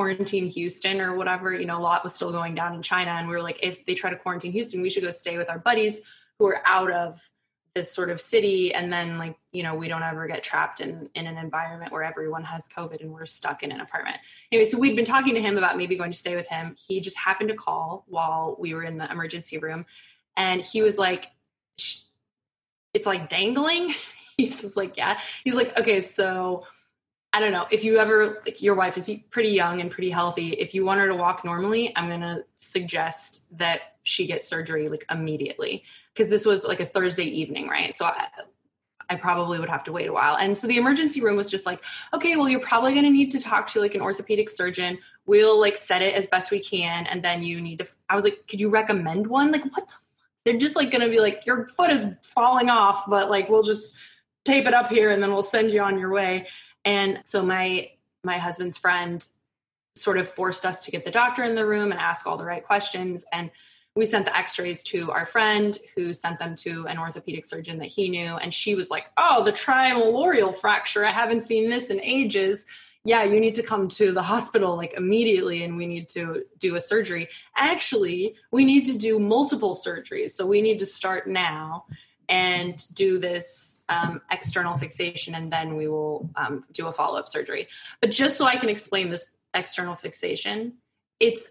quarantine 0.00 0.46
Houston 0.46 0.98
or 0.98 1.14
whatever, 1.14 1.52
you 1.52 1.66
know, 1.66 1.76
a 1.76 1.82
lot 1.82 2.02
was 2.02 2.14
still 2.14 2.32
going 2.32 2.54
down 2.54 2.74
in 2.74 2.80
China. 2.80 3.10
And 3.10 3.28
we 3.28 3.36
were 3.36 3.42
like, 3.42 3.58
if 3.62 3.84
they 3.84 3.92
try 3.92 4.08
to 4.08 4.16
quarantine 4.16 4.50
Houston, 4.52 4.80
we 4.80 4.88
should 4.88 5.02
go 5.02 5.10
stay 5.10 5.36
with 5.36 5.50
our 5.50 5.58
buddies 5.58 6.00
who 6.38 6.46
are 6.46 6.62
out 6.64 6.90
of 6.90 7.20
this 7.74 7.92
sort 7.92 8.08
of 8.08 8.18
city. 8.18 8.72
And 8.72 8.90
then 8.90 9.18
like, 9.18 9.36
you 9.52 9.62
know, 9.62 9.74
we 9.74 9.88
don't 9.88 10.02
ever 10.02 10.26
get 10.26 10.42
trapped 10.42 10.80
in, 10.80 11.10
in 11.14 11.26
an 11.26 11.36
environment 11.36 11.92
where 11.92 12.02
everyone 12.02 12.44
has 12.44 12.66
COVID 12.66 13.02
and 13.02 13.12
we're 13.12 13.26
stuck 13.26 13.62
in 13.62 13.72
an 13.72 13.82
apartment. 13.82 14.16
Anyway, 14.50 14.64
so 14.64 14.78
we'd 14.78 14.96
been 14.96 15.04
talking 15.04 15.34
to 15.34 15.42
him 15.42 15.58
about 15.58 15.76
maybe 15.76 15.96
going 15.96 16.12
to 16.12 16.16
stay 16.16 16.34
with 16.34 16.48
him. 16.48 16.74
He 16.88 17.02
just 17.02 17.18
happened 17.18 17.50
to 17.50 17.54
call 17.54 18.06
while 18.08 18.56
we 18.58 18.72
were 18.72 18.84
in 18.84 18.96
the 18.96 19.12
emergency 19.12 19.58
room. 19.58 19.84
And 20.34 20.62
he 20.62 20.80
was 20.80 20.96
like, 20.96 21.26
it's 22.94 23.06
like 23.06 23.28
dangling. 23.28 23.92
he 24.38 24.48
was 24.62 24.78
like, 24.78 24.96
yeah. 24.96 25.20
He's 25.44 25.54
like, 25.54 25.78
okay, 25.78 26.00
so 26.00 26.64
I 27.32 27.40
don't 27.40 27.52
know 27.52 27.66
if 27.70 27.84
you 27.84 27.98
ever 27.98 28.42
like 28.44 28.60
your 28.60 28.74
wife 28.74 28.98
is 28.98 29.10
pretty 29.30 29.50
young 29.50 29.80
and 29.80 29.90
pretty 29.90 30.10
healthy. 30.10 30.50
If 30.50 30.74
you 30.74 30.84
want 30.84 31.00
her 31.00 31.08
to 31.08 31.14
walk 31.14 31.44
normally, 31.44 31.92
I'm 31.96 32.08
gonna 32.08 32.42
suggest 32.56 33.46
that 33.58 33.80
she 34.02 34.26
get 34.26 34.42
surgery 34.42 34.88
like 34.88 35.04
immediately 35.10 35.84
because 36.12 36.28
this 36.28 36.44
was 36.44 36.64
like 36.66 36.80
a 36.80 36.86
Thursday 36.86 37.24
evening, 37.24 37.68
right? 37.68 37.94
So 37.94 38.06
I, 38.06 38.26
I 39.10 39.16
probably 39.16 39.58
would 39.58 39.68
have 39.68 39.84
to 39.84 39.92
wait 39.92 40.08
a 40.08 40.12
while. 40.12 40.36
And 40.36 40.56
so 40.56 40.68
the 40.68 40.76
emergency 40.76 41.20
room 41.20 41.36
was 41.36 41.50
just 41.50 41.66
like, 41.66 41.82
okay, 42.14 42.36
well, 42.36 42.48
you're 42.48 42.60
probably 42.60 42.92
going 42.92 43.04
to 43.04 43.10
need 43.10 43.32
to 43.32 43.40
talk 43.40 43.66
to 43.72 43.80
like 43.80 43.96
an 43.96 44.00
orthopedic 44.00 44.48
surgeon. 44.48 44.98
We'll 45.26 45.58
like 45.58 45.76
set 45.76 46.00
it 46.00 46.14
as 46.14 46.28
best 46.28 46.52
we 46.52 46.60
can. 46.60 47.06
And 47.06 47.22
then 47.22 47.42
you 47.42 47.60
need 47.60 47.80
to, 47.80 47.88
I 48.08 48.14
was 48.14 48.22
like, 48.22 48.46
could 48.48 48.60
you 48.60 48.70
recommend 48.70 49.26
one? 49.26 49.50
Like, 49.50 49.64
what 49.64 49.88
the 49.88 49.94
They're 50.44 50.58
just 50.58 50.76
like 50.76 50.92
going 50.92 51.02
to 51.02 51.10
be 51.10 51.18
like, 51.18 51.44
your 51.44 51.66
foot 51.66 51.90
is 51.90 52.06
falling 52.22 52.70
off, 52.70 53.04
but 53.08 53.30
like, 53.30 53.48
we'll 53.48 53.64
just 53.64 53.96
tape 54.44 54.66
it 54.66 54.74
up 54.74 54.88
here 54.88 55.10
and 55.10 55.20
then 55.20 55.32
we'll 55.32 55.42
send 55.42 55.72
you 55.72 55.80
on 55.80 55.98
your 55.98 56.10
way. 56.10 56.46
And 56.84 57.20
so 57.24 57.42
my 57.42 57.90
my 58.22 58.38
husband's 58.38 58.76
friend 58.76 59.26
sort 59.94 60.18
of 60.18 60.28
forced 60.28 60.64
us 60.64 60.84
to 60.84 60.90
get 60.90 61.04
the 61.04 61.10
doctor 61.10 61.42
in 61.42 61.54
the 61.54 61.66
room 61.66 61.90
and 61.90 62.00
ask 62.00 62.26
all 62.26 62.36
the 62.36 62.44
right 62.44 62.64
questions. 62.64 63.24
And 63.32 63.50
we 63.96 64.06
sent 64.06 64.24
the 64.24 64.36
x-rays 64.36 64.82
to 64.84 65.10
our 65.10 65.26
friend 65.26 65.76
who 65.96 66.14
sent 66.14 66.38
them 66.38 66.54
to 66.56 66.86
an 66.86 66.98
orthopedic 66.98 67.44
surgeon 67.44 67.78
that 67.78 67.88
he 67.88 68.08
knew. 68.08 68.36
And 68.36 68.54
she 68.54 68.74
was 68.74 68.90
like 68.90 69.10
oh 69.16 69.44
the 69.44 69.52
trimalleolar 69.52 70.54
fracture. 70.54 71.04
I 71.04 71.10
haven't 71.10 71.42
seen 71.42 71.70
this 71.70 71.90
in 71.90 72.00
ages. 72.02 72.66
Yeah 73.04 73.24
you 73.24 73.40
need 73.40 73.54
to 73.56 73.62
come 73.62 73.88
to 73.88 74.12
the 74.12 74.22
hospital 74.22 74.76
like 74.76 74.94
immediately 74.94 75.64
and 75.64 75.76
we 75.76 75.86
need 75.86 76.08
to 76.10 76.44
do 76.58 76.76
a 76.76 76.80
surgery. 76.80 77.28
Actually 77.56 78.36
we 78.52 78.64
need 78.64 78.84
to 78.86 78.96
do 78.96 79.18
multiple 79.18 79.74
surgeries. 79.74 80.30
So 80.30 80.46
we 80.46 80.62
need 80.62 80.78
to 80.78 80.86
start 80.86 81.26
now 81.26 81.84
and 82.30 82.86
do 82.94 83.18
this 83.18 83.82
um, 83.88 84.22
external 84.30 84.78
fixation, 84.78 85.34
and 85.34 85.52
then 85.52 85.74
we 85.76 85.88
will 85.88 86.30
um, 86.36 86.64
do 86.72 86.86
a 86.86 86.92
follow 86.92 87.18
up 87.18 87.28
surgery. 87.28 87.66
But 88.00 88.12
just 88.12 88.38
so 88.38 88.46
I 88.46 88.56
can 88.56 88.68
explain 88.68 89.10
this 89.10 89.32
external 89.52 89.96
fixation, 89.96 90.74
it's 91.18 91.48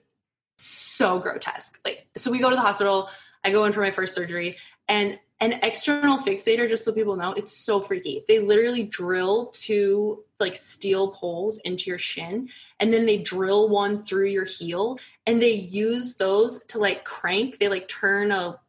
so 0.57 1.19
grotesque. 1.19 1.79
Like, 1.83 2.07
so 2.15 2.31
we 2.31 2.39
go 2.39 2.49
to 2.49 2.55
the 2.55 2.61
hospital. 2.61 3.09
I 3.43 3.51
go 3.51 3.65
in 3.65 3.73
for 3.73 3.81
my 3.81 3.91
first 3.91 4.15
surgery, 4.15 4.57
and 4.87 5.19
an 5.41 5.59
external 5.63 6.17
fixator, 6.17 6.67
just 6.67 6.83
so 6.83 6.91
people 6.91 7.15
know, 7.15 7.31
it's 7.31 7.55
so 7.55 7.79
freaky. 7.79 8.25
They 8.27 8.39
literally 8.39 8.83
drill 8.83 9.47
two 9.47 10.23
like 10.39 10.55
steel 10.55 11.11
poles 11.11 11.59
into 11.59 11.89
your 11.89 11.99
shin, 11.99 12.49
and 12.79 12.93
then 12.93 13.05
they 13.05 13.17
drill 13.17 13.67
one 13.67 13.97
through 13.97 14.27
your 14.27 14.45
heel, 14.45 14.97
and 15.25 15.41
they 15.41 15.51
use 15.51 16.15
those 16.15 16.63
to 16.69 16.77
like 16.77 17.03
crank. 17.03 17.59
They 17.59 17.67
like 17.67 17.89
turn 17.89 18.31
a 18.31 18.59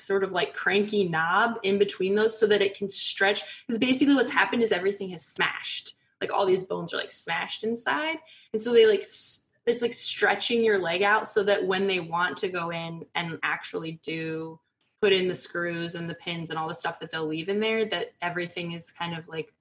sort 0.00 0.24
of 0.24 0.32
like 0.32 0.54
cranky 0.54 1.08
knob 1.08 1.58
in 1.62 1.78
between 1.78 2.14
those 2.14 2.38
so 2.38 2.46
that 2.46 2.62
it 2.62 2.76
can 2.76 2.88
stretch. 2.88 3.42
Because 3.66 3.78
basically, 3.78 4.14
what's 4.14 4.30
happened 4.30 4.62
is 4.62 4.72
everything 4.72 5.10
has 5.10 5.24
smashed. 5.24 5.94
Like 6.20 6.32
all 6.32 6.46
these 6.46 6.64
bones 6.64 6.92
are 6.92 6.98
like 6.98 7.10
smashed 7.10 7.64
inside. 7.64 8.16
And 8.52 8.60
so 8.60 8.72
they 8.72 8.86
like, 8.86 9.00
it's 9.00 9.82
like 9.82 9.94
stretching 9.94 10.64
your 10.64 10.78
leg 10.78 11.02
out 11.02 11.28
so 11.28 11.42
that 11.44 11.66
when 11.66 11.86
they 11.86 12.00
want 12.00 12.36
to 12.38 12.48
go 12.48 12.70
in 12.70 13.06
and 13.14 13.38
actually 13.42 14.00
do 14.02 14.58
put 15.00 15.12
in 15.12 15.28
the 15.28 15.34
screws 15.34 15.94
and 15.94 16.10
the 16.10 16.14
pins 16.14 16.50
and 16.50 16.58
all 16.58 16.68
the 16.68 16.74
stuff 16.74 17.00
that 17.00 17.10
they'll 17.10 17.26
leave 17.26 17.48
in 17.48 17.60
there, 17.60 17.88
that 17.88 18.08
everything 18.20 18.72
is 18.72 18.90
kind 18.90 19.16
of 19.16 19.28
like 19.28 19.52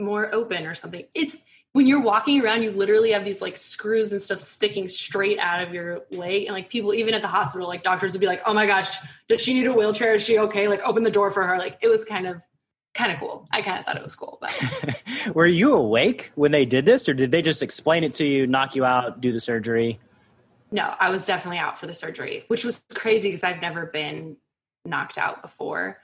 more 0.00 0.34
open 0.34 0.66
or 0.66 0.74
something. 0.74 1.04
It's 1.14 1.38
when 1.72 1.86
you're 1.86 2.02
walking 2.02 2.42
around, 2.42 2.62
you 2.62 2.70
literally 2.70 3.12
have 3.12 3.24
these 3.24 3.40
like 3.40 3.56
screws 3.56 4.12
and 4.12 4.20
stuff 4.20 4.40
sticking 4.40 4.88
straight 4.88 5.38
out 5.38 5.62
of 5.62 5.72
your 5.72 6.02
leg. 6.10 6.46
And 6.46 6.54
like 6.54 6.68
people, 6.68 6.92
even 6.94 7.14
at 7.14 7.22
the 7.22 7.28
hospital, 7.28 7.68
like 7.68 7.82
doctors 7.82 8.12
would 8.12 8.20
be 8.20 8.26
like, 8.26 8.42
oh 8.46 8.52
my 8.52 8.66
gosh, 8.66 8.96
does 9.28 9.40
she 9.40 9.54
need 9.54 9.66
a 9.66 9.72
wheelchair? 9.72 10.14
Is 10.14 10.22
she 10.22 10.38
okay? 10.38 10.68
Like 10.68 10.82
open 10.82 11.04
the 11.04 11.10
door 11.10 11.30
for 11.30 11.46
her. 11.46 11.58
Like 11.58 11.78
it 11.80 11.88
was 11.88 12.04
kind 12.04 12.26
of, 12.26 12.42
kind 12.94 13.12
of 13.12 13.20
cool. 13.20 13.46
I 13.52 13.62
kind 13.62 13.78
of 13.78 13.84
thought 13.84 13.96
it 13.96 14.02
was 14.02 14.16
cool. 14.16 14.38
But 14.40 15.02
were 15.34 15.46
you 15.46 15.74
awake 15.74 16.32
when 16.34 16.50
they 16.50 16.64
did 16.64 16.86
this 16.86 17.08
or 17.08 17.14
did 17.14 17.30
they 17.30 17.42
just 17.42 17.62
explain 17.62 18.02
it 18.02 18.14
to 18.14 18.26
you, 18.26 18.46
knock 18.48 18.74
you 18.74 18.84
out, 18.84 19.20
do 19.20 19.32
the 19.32 19.40
surgery? 19.40 20.00
no, 20.72 20.94
I 20.98 21.10
was 21.10 21.26
definitely 21.26 21.58
out 21.58 21.78
for 21.78 21.86
the 21.86 21.94
surgery, 21.94 22.44
which 22.48 22.64
was 22.64 22.82
crazy 22.94 23.28
because 23.28 23.44
I've 23.44 23.60
never 23.60 23.86
been 23.86 24.36
knocked 24.84 25.18
out 25.18 25.42
before. 25.42 25.98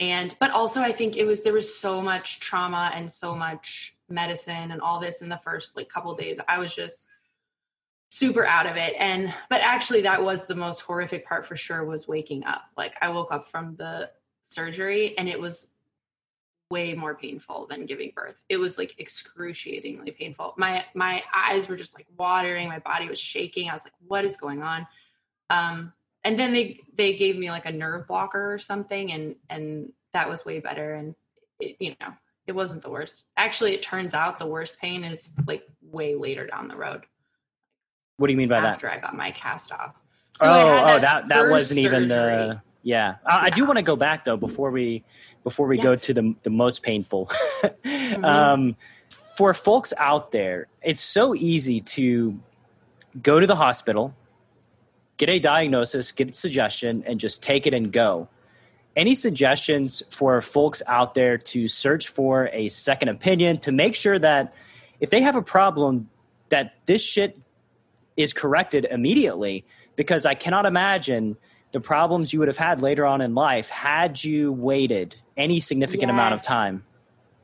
And, 0.00 0.34
but 0.40 0.50
also 0.50 0.80
I 0.80 0.92
think 0.92 1.16
it 1.16 1.24
was, 1.24 1.42
there 1.42 1.52
was 1.52 1.76
so 1.76 2.00
much 2.00 2.40
trauma 2.40 2.90
and 2.94 3.10
so 3.10 3.34
much 3.34 3.96
medicine 4.12 4.70
and 4.70 4.80
all 4.80 5.00
this 5.00 5.22
in 5.22 5.28
the 5.28 5.36
first 5.36 5.76
like 5.76 5.88
couple 5.88 6.14
days. 6.14 6.38
I 6.46 6.58
was 6.58 6.74
just 6.74 7.08
super 8.10 8.44
out 8.46 8.66
of 8.66 8.76
it. 8.76 8.94
And, 8.98 9.34
but 9.48 9.62
actually 9.62 10.02
that 10.02 10.22
was 10.22 10.46
the 10.46 10.54
most 10.54 10.80
horrific 10.80 11.26
part 11.26 11.46
for 11.46 11.56
sure 11.56 11.84
was 11.84 12.06
waking 12.06 12.44
up. 12.44 12.62
Like 12.76 12.94
I 13.00 13.08
woke 13.08 13.32
up 13.32 13.48
from 13.48 13.74
the 13.76 14.10
surgery 14.42 15.16
and 15.16 15.28
it 15.28 15.40
was 15.40 15.68
way 16.72 16.94
more 16.94 17.14
painful 17.14 17.66
than 17.68 17.86
giving 17.86 18.12
birth. 18.14 18.42
It 18.48 18.56
was 18.56 18.78
like 18.78 18.98
excruciatingly 18.98 20.10
painful. 20.12 20.54
My 20.56 20.84
my 20.94 21.22
eyes 21.34 21.68
were 21.68 21.76
just 21.76 21.94
like 21.94 22.06
watering, 22.16 22.68
my 22.68 22.78
body 22.78 23.08
was 23.08 23.20
shaking. 23.20 23.68
I 23.68 23.74
was 23.74 23.84
like, 23.84 23.92
what 24.08 24.24
is 24.24 24.36
going 24.36 24.62
on? 24.62 24.86
Um, 25.50 25.92
and 26.24 26.38
then 26.38 26.52
they 26.52 26.80
they 26.96 27.14
gave 27.14 27.36
me 27.36 27.50
like 27.50 27.66
a 27.66 27.72
nerve 27.72 28.06
blocker 28.06 28.52
or 28.52 28.58
something 28.58 29.12
and 29.12 29.36
and 29.50 29.92
that 30.12 30.28
was 30.28 30.44
way 30.44 30.60
better 30.60 30.94
and 30.94 31.14
it, 31.60 31.76
you 31.78 31.94
know, 32.00 32.12
it 32.46 32.52
wasn't 32.52 32.82
the 32.82 32.90
worst. 32.90 33.26
Actually, 33.36 33.74
it 33.74 33.82
turns 33.82 34.14
out 34.14 34.38
the 34.38 34.46
worst 34.46 34.80
pain 34.80 35.04
is 35.04 35.30
like 35.46 35.64
way 35.80 36.14
later 36.14 36.46
down 36.46 36.68
the 36.68 36.76
road. 36.76 37.02
What 38.16 38.26
do 38.26 38.32
you 38.32 38.36
mean 38.36 38.48
by 38.48 38.56
after 38.56 38.66
that? 38.66 38.74
After 38.74 38.90
I 38.90 38.98
got 38.98 39.16
my 39.16 39.30
cast 39.30 39.72
off. 39.72 39.94
So 40.34 40.46
oh, 40.46 40.48
that 40.48 40.96
oh, 40.96 41.00
that 41.00 41.28
that 41.28 41.50
wasn't 41.50 41.80
surgery. 41.80 42.04
even 42.04 42.08
the 42.08 42.62
yeah. 42.82 43.16
I, 43.26 43.46
I 43.46 43.50
do 43.50 43.64
want 43.64 43.76
to 43.76 43.82
go 43.82 43.96
back 43.96 44.24
though 44.24 44.36
before 44.36 44.70
we 44.70 45.04
before 45.44 45.66
we 45.66 45.76
yeah. 45.76 45.82
go 45.82 45.96
to 45.96 46.14
the 46.14 46.34
the 46.42 46.50
most 46.50 46.82
painful. 46.82 47.26
mm-hmm. 47.62 48.24
um, 48.24 48.76
for 49.36 49.54
folks 49.54 49.92
out 49.96 50.32
there, 50.32 50.68
it's 50.82 51.00
so 51.00 51.34
easy 51.34 51.80
to 51.80 52.38
go 53.22 53.40
to 53.40 53.46
the 53.46 53.56
hospital, 53.56 54.14
get 55.16 55.28
a 55.28 55.38
diagnosis, 55.38 56.12
get 56.12 56.30
a 56.30 56.34
suggestion, 56.34 57.04
and 57.06 57.20
just 57.20 57.42
take 57.42 57.66
it 57.66 57.74
and 57.74 57.92
go. 57.92 58.28
Any 58.94 59.14
suggestions 59.14 60.02
for 60.10 60.42
folks 60.42 60.82
out 60.86 61.14
there 61.14 61.38
to 61.38 61.68
search 61.68 62.08
for 62.08 62.48
a 62.52 62.68
second 62.68 63.08
opinion 63.08 63.58
to 63.60 63.72
make 63.72 63.94
sure 63.94 64.18
that 64.18 64.54
if 65.00 65.10
they 65.10 65.22
have 65.22 65.36
a 65.36 65.42
problem, 65.42 66.10
that 66.50 66.74
this 66.86 67.02
shit 67.02 67.38
is 68.16 68.32
corrected 68.32 68.86
immediately? 68.90 69.64
Because 69.96 70.26
I 70.26 70.34
cannot 70.34 70.66
imagine 70.66 71.36
the 71.72 71.80
problems 71.80 72.32
you 72.32 72.38
would 72.38 72.48
have 72.48 72.58
had 72.58 72.82
later 72.82 73.06
on 73.06 73.20
in 73.20 73.34
life 73.34 73.70
had 73.70 74.22
you 74.22 74.52
waited 74.52 75.16
any 75.36 75.60
significant 75.60 76.08
yes. 76.08 76.14
amount 76.14 76.34
of 76.34 76.42
time. 76.42 76.84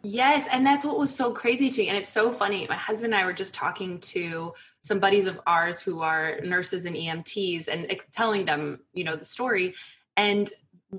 Yes, 0.03 0.47
and 0.53 0.65
that's 0.65 0.85
what 0.85 0.99
was 0.99 1.15
so 1.15 1.33
crazy 1.33 1.71
to 1.71 1.81
me. 1.81 1.89
And 1.89 1.99
it's 1.99 2.11
so 2.11 2.31
funny. 2.31 2.67
My 2.69 2.77
husband 2.77 3.15
and 3.15 3.23
I 3.23 3.27
were 3.27 3.33
just 3.33 3.55
talking 3.55 3.99
to 4.01 4.55
some 4.81 5.01
buddies 5.01 5.27
of 5.27 5.41
ours 5.47 5.81
who 5.81 6.01
are 6.01 6.41
nurses 6.43 6.85
and 6.85 6.95
EMTs 6.95 7.69
and 7.69 7.87
ex- 7.91 8.07
telling 8.13 8.45
them, 8.45 8.81
you 8.93 9.03
know, 9.03 9.17
the 9.17 9.25
story. 9.25 9.75
And 10.17 10.49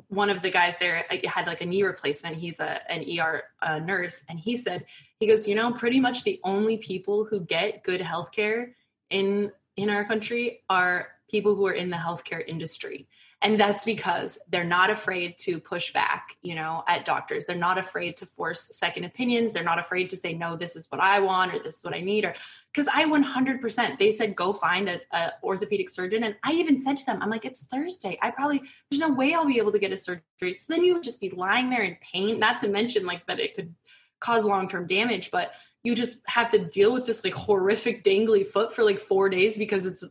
one 0.07 0.29
of 0.29 0.41
the 0.41 0.49
guys 0.49 0.77
there 0.77 1.05
had 1.25 1.47
like 1.47 1.61
a 1.61 1.65
knee 1.65 1.83
replacement. 1.83 2.35
He's 2.35 2.59
a 2.59 2.91
an 2.91 3.05
ER 3.19 3.43
uh, 3.61 3.79
nurse, 3.79 4.23
and 4.29 4.39
he 4.39 4.55
said, 4.55 4.85
he 5.19 5.27
goes, 5.27 5.47
you 5.47 5.55
know, 5.55 5.71
pretty 5.71 5.99
much 5.99 6.23
the 6.23 6.39
only 6.43 6.77
people 6.77 7.25
who 7.25 7.41
get 7.41 7.83
good 7.83 8.01
health 8.01 8.31
care 8.31 8.75
in 9.09 9.51
in 9.75 9.89
our 9.89 10.05
country 10.05 10.61
are 10.69 11.09
people 11.29 11.55
who 11.55 11.65
are 11.65 11.73
in 11.73 11.89
the 11.89 11.97
healthcare 11.97 12.43
industry 12.45 13.07
and 13.41 13.59
that's 13.59 13.85
because 13.85 14.37
they're 14.49 14.63
not 14.63 14.89
afraid 14.89 15.37
to 15.37 15.59
push 15.59 15.93
back 15.93 16.35
you 16.41 16.55
know 16.55 16.83
at 16.87 17.05
doctors. 17.05 17.45
They're 17.45 17.55
not 17.55 17.77
afraid 17.77 18.17
to 18.17 18.25
force 18.25 18.69
second 18.77 19.05
opinions. 19.05 19.53
They're 19.53 19.63
not 19.63 19.79
afraid 19.79 20.09
to 20.09 20.17
say 20.17 20.33
no 20.33 20.55
this 20.55 20.75
is 20.75 20.87
what 20.89 21.01
i 21.01 21.19
want 21.19 21.53
or 21.53 21.59
this 21.59 21.77
is 21.77 21.83
what 21.83 21.93
i 21.93 22.01
need 22.01 22.25
or 22.25 22.33
because 22.71 22.87
i 22.87 23.03
100% 23.05 23.97
they 23.97 24.11
said 24.11 24.35
go 24.35 24.53
find 24.53 24.89
a, 24.89 24.99
a, 25.11 25.33
orthopedic 25.43 25.89
surgeon 25.89 26.23
and 26.23 26.35
i 26.43 26.51
even 26.51 26.77
said 26.77 26.97
to 26.97 27.05
them 27.05 27.21
i'm 27.21 27.29
like 27.29 27.45
it's 27.45 27.63
thursday. 27.65 28.17
I 28.21 28.31
probably 28.31 28.61
there's 28.89 29.01
no 29.01 29.11
way 29.11 29.33
i'll 29.33 29.45
be 29.45 29.57
able 29.57 29.71
to 29.71 29.79
get 29.79 29.91
a 29.91 29.97
surgery. 29.97 30.53
So 30.53 30.73
then 30.73 30.83
you 30.83 30.93
would 30.93 31.03
just 31.03 31.21
be 31.21 31.29
lying 31.29 31.69
there 31.69 31.83
in 31.83 31.97
pain 32.01 32.39
not 32.39 32.57
to 32.59 32.67
mention 32.67 33.05
like 33.05 33.25
that 33.27 33.39
it 33.39 33.55
could 33.55 33.73
cause 34.19 34.45
long-term 34.45 34.87
damage 34.87 35.31
but 35.31 35.53
you 35.83 35.95
just 35.95 36.19
have 36.27 36.49
to 36.49 36.57
deal 36.57 36.91
with 36.91 37.05
this 37.05 37.23
like 37.23 37.33
horrific 37.33 38.03
dangly 38.03 38.45
foot 38.45 38.73
for 38.73 38.83
like 38.83 38.99
four 38.99 39.29
days 39.29 39.57
because 39.57 39.85
it's 39.85 40.03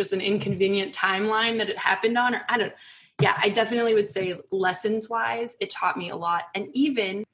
just 0.00 0.14
an 0.14 0.22
inconvenient 0.22 0.94
timeline 0.94 1.58
that 1.58 1.68
it 1.68 1.76
happened 1.76 2.16
on 2.16 2.34
or 2.34 2.40
i 2.48 2.56
don't 2.56 2.72
yeah 3.20 3.38
i 3.42 3.50
definitely 3.50 3.92
would 3.92 4.08
say 4.08 4.34
lessons 4.50 5.10
wise 5.10 5.58
it 5.60 5.68
taught 5.68 5.98
me 5.98 6.08
a 6.08 6.16
lot. 6.16 6.44
And 6.54 6.68
even 6.72 7.24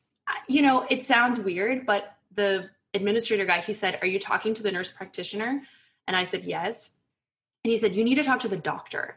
you 0.48 0.62
know 0.62 0.84
it 0.90 1.00
sounds 1.00 1.38
weird 1.38 1.86
but 1.86 2.16
the 2.34 2.68
administrator 2.92 3.44
guy 3.44 3.60
he 3.60 3.72
said 3.72 4.00
are 4.02 4.08
you 4.08 4.18
talking 4.18 4.52
to 4.54 4.64
the 4.64 4.72
nurse 4.72 4.90
practitioner? 4.90 5.62
And 6.08 6.16
i 6.16 6.24
said 6.24 6.42
yes. 6.42 6.90
And 7.64 7.70
he 7.70 7.78
said 7.78 7.94
you 7.94 8.02
need 8.02 8.16
to 8.16 8.24
talk 8.24 8.40
to 8.40 8.48
the 8.48 8.56
doctor 8.56 9.16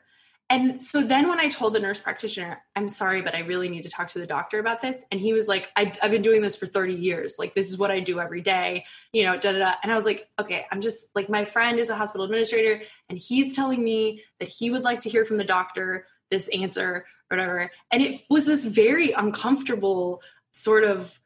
and 0.49 0.81
so 0.81 1.01
then 1.01 1.29
when 1.29 1.39
I 1.39 1.47
told 1.47 1.73
the 1.73 1.79
nurse 1.79 2.01
practitioner, 2.01 2.59
I'm 2.75 2.89
sorry, 2.89 3.21
but 3.21 3.35
I 3.35 3.41
really 3.41 3.69
need 3.69 3.83
to 3.83 3.89
talk 3.89 4.09
to 4.09 4.19
the 4.19 4.25
doctor 4.25 4.57
about 4.57 4.81
this. 4.81 5.05
And 5.11 5.21
he 5.21 5.31
was 5.31 5.47
like, 5.47 5.69
I, 5.75 5.93
have 6.01 6.09
been 6.09 6.23
doing 6.23 6.41
this 6.41 6.55
for 6.55 6.65
30 6.65 6.95
years. 6.95 7.35
Like, 7.37 7.53
this 7.53 7.69
is 7.69 7.77
what 7.77 7.91
I 7.91 7.99
do 7.99 8.19
every 8.19 8.41
day, 8.41 8.85
you 9.13 9.25
know, 9.25 9.37
da 9.37 9.51
da 9.51 9.59
da. 9.59 9.73
And 9.83 9.91
I 9.91 9.95
was 9.95 10.05
like, 10.05 10.27
okay, 10.39 10.65
I'm 10.71 10.81
just 10.81 11.15
like, 11.15 11.29
my 11.29 11.45
friend 11.45 11.77
is 11.77 11.91
a 11.91 11.95
hospital 11.95 12.25
administrator 12.25 12.81
and 13.09 13.19
he's 13.19 13.55
telling 13.55 13.83
me 13.83 14.23
that 14.39 14.49
he 14.49 14.71
would 14.71 14.81
like 14.81 14.99
to 15.01 15.09
hear 15.09 15.23
from 15.23 15.37
the 15.37 15.43
doctor 15.43 16.07
this 16.31 16.47
answer 16.47 17.05
or 17.29 17.37
whatever. 17.37 17.69
And 17.91 18.01
it 18.01 18.21
was 18.27 18.47
this 18.47 18.65
very 18.65 19.11
uncomfortable 19.11 20.23
sort 20.51 20.83
of, 20.83 21.19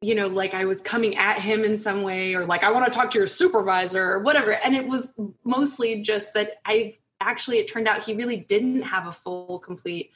you 0.00 0.16
know, 0.16 0.26
like 0.26 0.52
I 0.52 0.64
was 0.64 0.82
coming 0.82 1.16
at 1.16 1.38
him 1.38 1.62
in 1.62 1.76
some 1.76 2.02
way 2.02 2.34
or 2.34 2.44
like, 2.44 2.64
I 2.64 2.72
want 2.72 2.92
to 2.92 2.96
talk 2.96 3.12
to 3.12 3.18
your 3.18 3.28
supervisor 3.28 4.02
or 4.02 4.18
whatever. 4.18 4.50
And 4.50 4.74
it 4.74 4.88
was 4.88 5.14
mostly 5.44 6.02
just 6.02 6.34
that 6.34 6.54
I 6.66 6.96
actually 7.24 7.58
it 7.58 7.70
turned 7.70 7.88
out 7.88 8.02
he 8.02 8.14
really 8.14 8.36
didn't 8.36 8.82
have 8.82 9.06
a 9.06 9.12
full 9.12 9.58
complete 9.58 10.10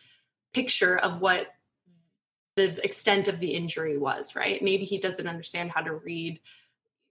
picture 0.52 0.96
of 0.96 1.20
what 1.20 1.48
the 2.56 2.84
extent 2.84 3.28
of 3.28 3.38
the 3.40 3.50
injury 3.50 3.96
was 3.96 4.34
right? 4.34 4.62
Maybe 4.62 4.84
he 4.84 4.98
doesn't 4.98 5.26
understand 5.26 5.70
how 5.70 5.82
to 5.82 5.94
read 5.94 6.40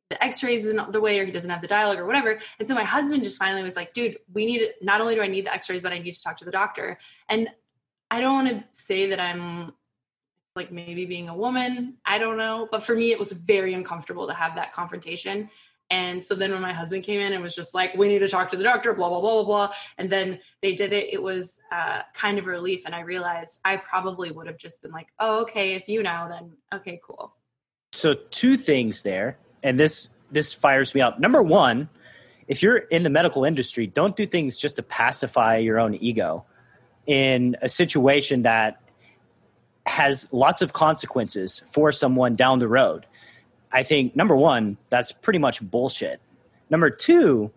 the 0.10 0.24
x-rays 0.24 0.66
in 0.66 0.80
the 0.90 1.02
way 1.02 1.20
or 1.20 1.26
he 1.26 1.32
doesn't 1.32 1.50
have 1.50 1.62
the 1.62 1.68
dialogue 1.68 2.00
or 2.00 2.06
whatever. 2.06 2.40
And 2.60 2.68
so 2.68 2.74
my 2.74 2.84
husband 2.84 3.24
just 3.24 3.38
finally 3.38 3.64
was 3.64 3.76
like 3.76 3.94
dude 3.94 4.18
we 4.34 4.46
need 4.46 4.62
not 4.82 5.02
only 5.02 5.16
do 5.16 5.22
i 5.22 5.28
need 5.28 5.46
the 5.46 5.54
x-rays 5.54 5.84
but 5.84 5.92
i 5.92 6.00
need 6.00 6.14
to 6.14 6.24
talk 6.24 6.38
to 6.38 6.46
the 6.46 6.52
doctor. 6.52 6.98
And 7.28 7.50
i 8.10 8.22
don't 8.22 8.34
want 8.34 8.50
to 8.50 8.64
say 8.74 9.08
that 9.08 9.20
i'm 9.20 9.74
like 10.56 10.72
maybe 10.72 11.06
being 11.06 11.30
a 11.30 11.36
woman 11.36 11.98
i 12.06 12.18
don't 12.18 12.38
know 12.38 12.68
but 12.72 12.82
for 12.84 12.96
me 12.96 13.12
it 13.12 13.20
was 13.20 13.32
very 13.32 13.74
uncomfortable 13.74 14.28
to 14.28 14.34
have 14.34 14.56
that 14.56 14.74
confrontation 14.74 15.50
and 15.90 16.22
so 16.22 16.36
then 16.36 16.52
when 16.52 16.62
my 16.62 16.74
husband 16.74 17.04
came 17.04 17.20
in 17.20 17.34
and 17.34 17.42
was 17.42 17.56
just 17.56 17.74
like, 17.74 17.96
we 17.96 18.08
need 18.08 18.20
to 18.20 18.28
talk 18.28 18.50
to 18.50 18.58
the 18.58 18.64
doctor, 18.64 18.94
blah, 18.94 19.10
blah, 19.10 19.22
blah, 19.22 19.34
blah, 19.36 19.44
blah. 19.44 19.74
And 19.98 20.10
then 20.10 20.40
they 20.62 20.74
did 20.74 20.92
it. 20.92 21.14
It 21.14 21.22
was 21.22 21.60
uh, 21.72 22.02
kind 22.14 22.38
of 22.38 22.46
a 22.46 22.50
relief. 22.50 22.84
And 22.86 22.94
I 22.94 23.02
realized 23.02 23.62
I 23.64 23.78
probably 23.78 24.32
would 24.32 24.48
have 24.48 24.58
just 24.58 24.82
been 24.82 24.92
like, 24.92 25.08
oh, 25.20 25.42
okay, 25.42 25.76
if 25.76 25.88
you 25.88 26.04
know, 26.04 26.28
then 26.30 26.52
okay, 26.74 27.00
cool. 27.04 27.34
So 27.94 28.16
two 28.32 28.58
things 28.58 29.04
there. 29.04 29.38
And 29.64 29.80
this 29.80 30.10
this 30.30 30.52
fires 30.52 30.94
me 30.94 31.00
up. 31.00 31.20
Number 31.20 31.42
one, 31.42 31.90
if 32.48 32.62
you're 32.62 32.78
in 32.78 33.04
the 33.04 33.10
medical 33.10 33.46
industry, 33.46 33.88
don't 33.88 34.16
do 34.16 34.26
things 34.26 34.58
just 34.58 34.76
to 34.76 34.84
pacify 34.84 35.58
your 35.58 35.80
own 35.80 35.96
ego 35.96 36.46
in 37.06 37.56
a 37.62 37.70
situation 37.70 38.42
that 38.42 38.82
has 39.86 40.28
lots 40.34 40.62
of 40.62 40.74
consequences 40.74 41.64
for 41.72 41.94
someone 41.94 42.36
down 42.36 42.60
the 42.60 42.68
road. 42.68 43.06
I 43.78 43.84
think 43.84 44.16
number 44.16 44.36
one, 44.36 44.78
that's 44.90 45.12
pretty 45.12 45.38
much 45.38 45.62
bullshit. 45.62 46.20
Number 46.68 46.90
two, 46.90 47.52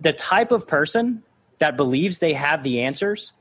the 0.00 0.12
type 0.12 0.50
of 0.50 0.66
person 0.66 1.22
that 1.60 1.76
believes 1.76 2.18
they 2.18 2.32
have 2.32 2.64
the 2.64 2.80
answers 2.80 3.34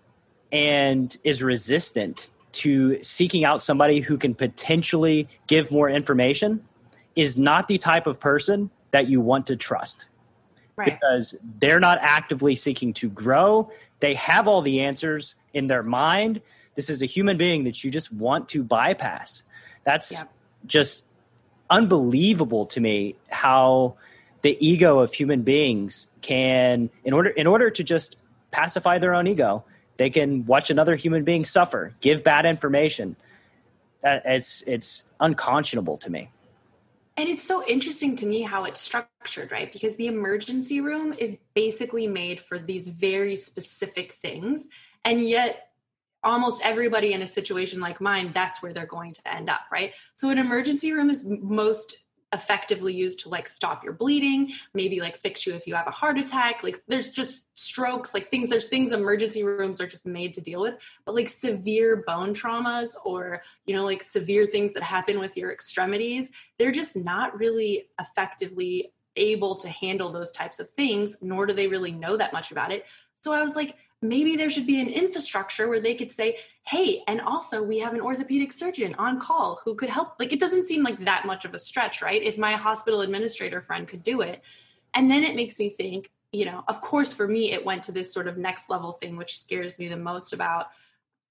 and 0.51 1.17
is 1.23 1.41
resistant 1.41 2.29
to 2.51 3.01
seeking 3.01 3.45
out 3.45 3.63
somebody 3.63 3.99
who 3.99 4.15
can 4.15 4.35
potentially 4.35 5.27
give 5.47 5.71
more 5.71 5.89
information 5.89 6.63
is 7.15 7.35
not 7.35 7.67
the 7.67 7.79
type 7.79 8.05
of 8.05 8.19
person 8.19 8.69
that 8.91 9.09
you 9.09 9.19
want 9.19 9.47
to 9.47 9.55
trust. 9.55 10.05
Right. 10.75 10.99
Because 11.01 11.35
they're 11.59 11.79
not 11.79 11.97
actively 11.99 12.55
seeking 12.55 12.93
to 12.93 13.09
grow. 13.09 13.71
They 14.01 14.13
have 14.13 14.47
all 14.47 14.61
the 14.61 14.81
answers 14.81 15.33
in 15.51 15.65
their 15.65 15.81
mind. 15.81 16.41
This 16.75 16.91
is 16.91 17.01
a 17.01 17.07
human 17.07 17.37
being 17.37 17.63
that 17.63 17.83
you 17.83 17.89
just 17.89 18.13
want 18.13 18.49
to 18.49 18.61
bypass. 18.61 19.41
That's 19.83 20.11
yep. 20.11 20.29
just 20.67 21.05
unbelievable 21.73 22.65
to 22.67 22.79
me 22.79 23.15
how 23.29 23.95
the 24.43 24.57
ego 24.65 24.99
of 24.99 25.13
human 25.13 25.41
beings 25.41 26.07
can 26.21 26.89
in 27.03 27.13
order 27.13 27.29
in 27.29 27.47
order 27.47 27.69
to 27.69 27.83
just 27.83 28.15
pacify 28.51 28.99
their 28.99 29.13
own 29.13 29.27
ego 29.27 29.63
they 29.97 30.09
can 30.09 30.45
watch 30.45 30.69
another 30.69 30.95
human 30.95 31.23
being 31.23 31.45
suffer 31.45 31.93
give 32.01 32.23
bad 32.23 32.45
information. 32.45 33.15
That 34.01 34.23
it's 34.25 34.61
it's 34.63 35.03
unconscionable 35.19 35.97
to 35.97 36.09
me. 36.09 36.29
And 37.15 37.29
it's 37.29 37.43
so 37.43 37.63
interesting 37.65 38.15
to 38.17 38.25
me 38.25 38.41
how 38.41 38.63
it's 38.63 38.81
structured 38.81 39.51
right? 39.51 39.71
Because 39.71 39.95
the 39.95 40.07
emergency 40.07 40.81
room 40.81 41.13
is 41.17 41.37
basically 41.53 42.07
made 42.07 42.41
for 42.41 42.59
these 42.59 42.87
very 42.87 43.35
specific 43.35 44.17
things 44.21 44.67
and 45.05 45.27
yet 45.27 45.69
almost 46.23 46.61
everybody 46.63 47.13
in 47.13 47.21
a 47.21 47.27
situation 47.27 47.79
like 47.79 48.01
mine, 48.01 48.31
that's 48.33 48.61
where 48.61 48.73
they're 48.73 48.85
going 48.85 49.13
to 49.13 49.33
end 49.33 49.49
up, 49.49 49.61
right? 49.71 49.93
So 50.13 50.29
an 50.29 50.37
emergency 50.37 50.91
room 50.91 51.09
is 51.09 51.25
most 51.25 51.97
effectively 52.33 52.93
used 52.93 53.19
to 53.19 53.29
like 53.29 53.47
stop 53.47 53.83
your 53.83 53.93
bleeding, 53.93 54.51
maybe 54.73 54.99
like 54.99 55.17
fix 55.17 55.45
you 55.45 55.53
if 55.53 55.67
you 55.67 55.75
have 55.75 55.87
a 55.87 55.91
heart 55.91 56.17
attack. 56.17 56.63
Like 56.63 56.77
there's 56.87 57.09
just 57.11 57.45
strokes, 57.57 58.13
like 58.13 58.27
things, 58.27 58.49
there's 58.49 58.67
things 58.67 58.91
emergency 58.91 59.43
rooms 59.43 59.79
are 59.79 59.87
just 59.87 60.05
made 60.05 60.33
to 60.33 60.41
deal 60.41 60.59
with. 60.59 60.77
But 61.05 61.15
like 61.15 61.29
severe 61.29 62.03
bone 62.07 62.33
traumas 62.33 62.95
or, 63.05 63.43
you 63.65 63.75
know, 63.75 63.85
like 63.85 64.01
severe 64.01 64.47
things 64.47 64.73
that 64.73 64.83
happen 64.83 65.19
with 65.19 65.37
your 65.37 65.51
extremities, 65.51 66.31
they're 66.57 66.71
just 66.71 66.97
not 66.97 67.37
really 67.37 67.85
effectively 67.99 68.91
able 69.15 69.57
to 69.57 69.69
handle 69.69 70.11
those 70.11 70.31
types 70.31 70.59
of 70.59 70.67
things, 70.71 71.15
nor 71.21 71.45
do 71.45 71.53
they 71.53 71.67
really 71.67 71.91
know 71.91 72.17
that 72.17 72.33
much 72.33 72.51
about 72.51 72.71
it. 72.71 72.85
So 73.13 73.31
I 73.31 73.43
was 73.43 73.55
like, 73.55 73.75
maybe 74.03 74.35
there 74.35 74.49
should 74.49 74.67
be 74.67 74.81
an 74.81 74.89
infrastructure 74.89 75.67
where 75.67 75.79
they 75.79 75.95
could 75.95 76.11
say, 76.11 76.37
hey, 76.63 77.01
and 77.07 77.21
also 77.21 77.63
we 77.63 77.79
have 77.79 77.93
an 77.93 78.01
orthopedic 78.01 78.51
surgeon 78.51 78.93
on 78.95 79.19
call 79.19 79.61
who 79.63 79.75
could 79.75 79.89
help. 79.89 80.15
Like 80.19 80.33
it 80.33 80.39
doesn't 80.39 80.65
seem 80.65 80.83
like 80.83 81.03
that 81.05 81.25
much 81.25 81.45
of 81.45 81.53
a 81.53 81.59
stretch, 81.59 82.01
right? 82.01 82.21
If 82.21 82.37
my 82.37 82.53
hospital 82.53 83.01
administrator 83.01 83.61
friend 83.61 83.87
could 83.87 84.03
do 84.03 84.21
it. 84.21 84.41
And 84.93 85.09
then 85.09 85.23
it 85.23 85.35
makes 85.35 85.57
me 85.57 85.69
think, 85.69 86.11
you 86.31 86.45
know, 86.45 86.63
of 86.67 86.81
course, 86.81 87.13
for 87.13 87.27
me, 87.27 87.51
it 87.51 87.65
went 87.65 87.83
to 87.83 87.91
this 87.91 88.11
sort 88.11 88.27
of 88.27 88.37
next 88.37 88.69
level 88.69 88.91
thing, 88.91 89.17
which 89.17 89.39
scares 89.39 89.79
me 89.79 89.87
the 89.87 89.97
most 89.97 90.33
about. 90.33 90.67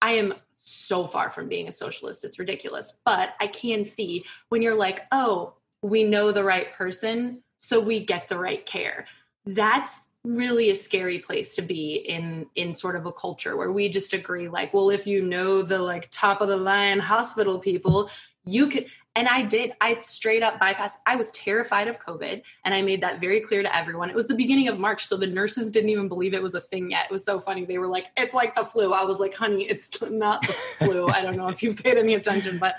I 0.01 0.13
am 0.13 0.35
so 0.57 1.07
far 1.07 1.31
from 1.31 1.49
being 1.49 1.69
a 1.69 1.73
socialist. 1.73 2.25
It's 2.25 2.39
ridiculous. 2.39 2.99
But 3.05 3.35
I 3.41 3.49
can 3.49 3.85
see 3.85 4.25
when 4.49 4.63
you're 4.63 4.77
like, 4.77 5.03
oh, 5.13 5.55
we 5.83 6.05
know 6.05 6.31
the 6.31 6.45
right 6.45 6.73
person, 6.73 7.43
so 7.59 7.81
we 7.81 8.01
get 8.01 8.29
the 8.29 8.39
right 8.39 8.65
care. 8.65 9.07
That's 9.45 10.09
really 10.25 10.71
a 10.71 10.75
scary 10.75 11.19
place 11.19 11.57
to 11.57 11.63
be 11.63 11.95
in 11.95 12.47
in 12.55 12.75
sort 12.75 12.95
of 12.95 13.07
a 13.07 13.13
culture 13.13 13.57
where 13.57 13.73
we 13.73 13.89
just 13.89 14.13
agree 14.13 14.49
like 14.49 14.73
well 14.73 14.91
if 14.91 15.05
you 15.05 15.21
know 15.21 15.63
the 15.63 15.79
like 15.79 16.09
top 16.11 16.41
of 16.41 16.49
the 16.49 16.57
line 16.57 17.01
hospital 17.01 17.59
people 17.59 18.09
you 18.45 18.69
could 18.69 18.87
and 19.15 19.29
I 19.29 19.43
did. 19.43 19.73
I 19.81 20.01
straight 20.01 20.43
up 20.43 20.59
bypassed. 20.59 20.99
I 21.07 21.17
was 21.17 21.31
terrified 21.33 21.87
of 21.87 21.99
COVID. 21.99 22.43
And 22.65 22.75
I 22.75 22.81
made 22.81 23.03
that 23.03 23.21
very 23.21 23.41
clear 23.41 23.63
to 23.63 23.77
everyone. 23.77 24.09
It 24.09 24.17
was 24.17 24.27
the 24.27 24.35
beginning 24.35 24.69
of 24.69 24.79
March. 24.79 25.07
So 25.07 25.19
the 25.19 25.27
nurses 25.27 25.71
didn't 25.71 25.91
even 25.91 26.09
believe 26.09 26.33
it 26.33 26.43
was 26.43 26.55
a 26.55 26.61
thing 26.61 26.91
yet. 26.91 27.07
It 27.07 27.13
was 27.13 27.25
so 27.25 27.39
funny. 27.39 27.67
They 27.67 27.77
were 27.77 27.89
like, 27.89 28.07
it's 28.17 28.33
like 28.33 28.55
the 28.55 28.65
flu. 28.65 28.93
I 28.93 29.05
was 29.05 29.21
like, 29.21 29.35
honey, 29.35 29.65
it's 29.65 30.01
not 30.11 30.47
the 30.47 30.55
flu. 30.79 31.09
I 31.09 31.21
don't 31.21 31.37
know 31.37 31.49
if 31.49 31.63
you've 31.63 31.83
paid 31.83 31.99
any 31.99 32.15
attention. 32.15 32.59
But 32.59 32.77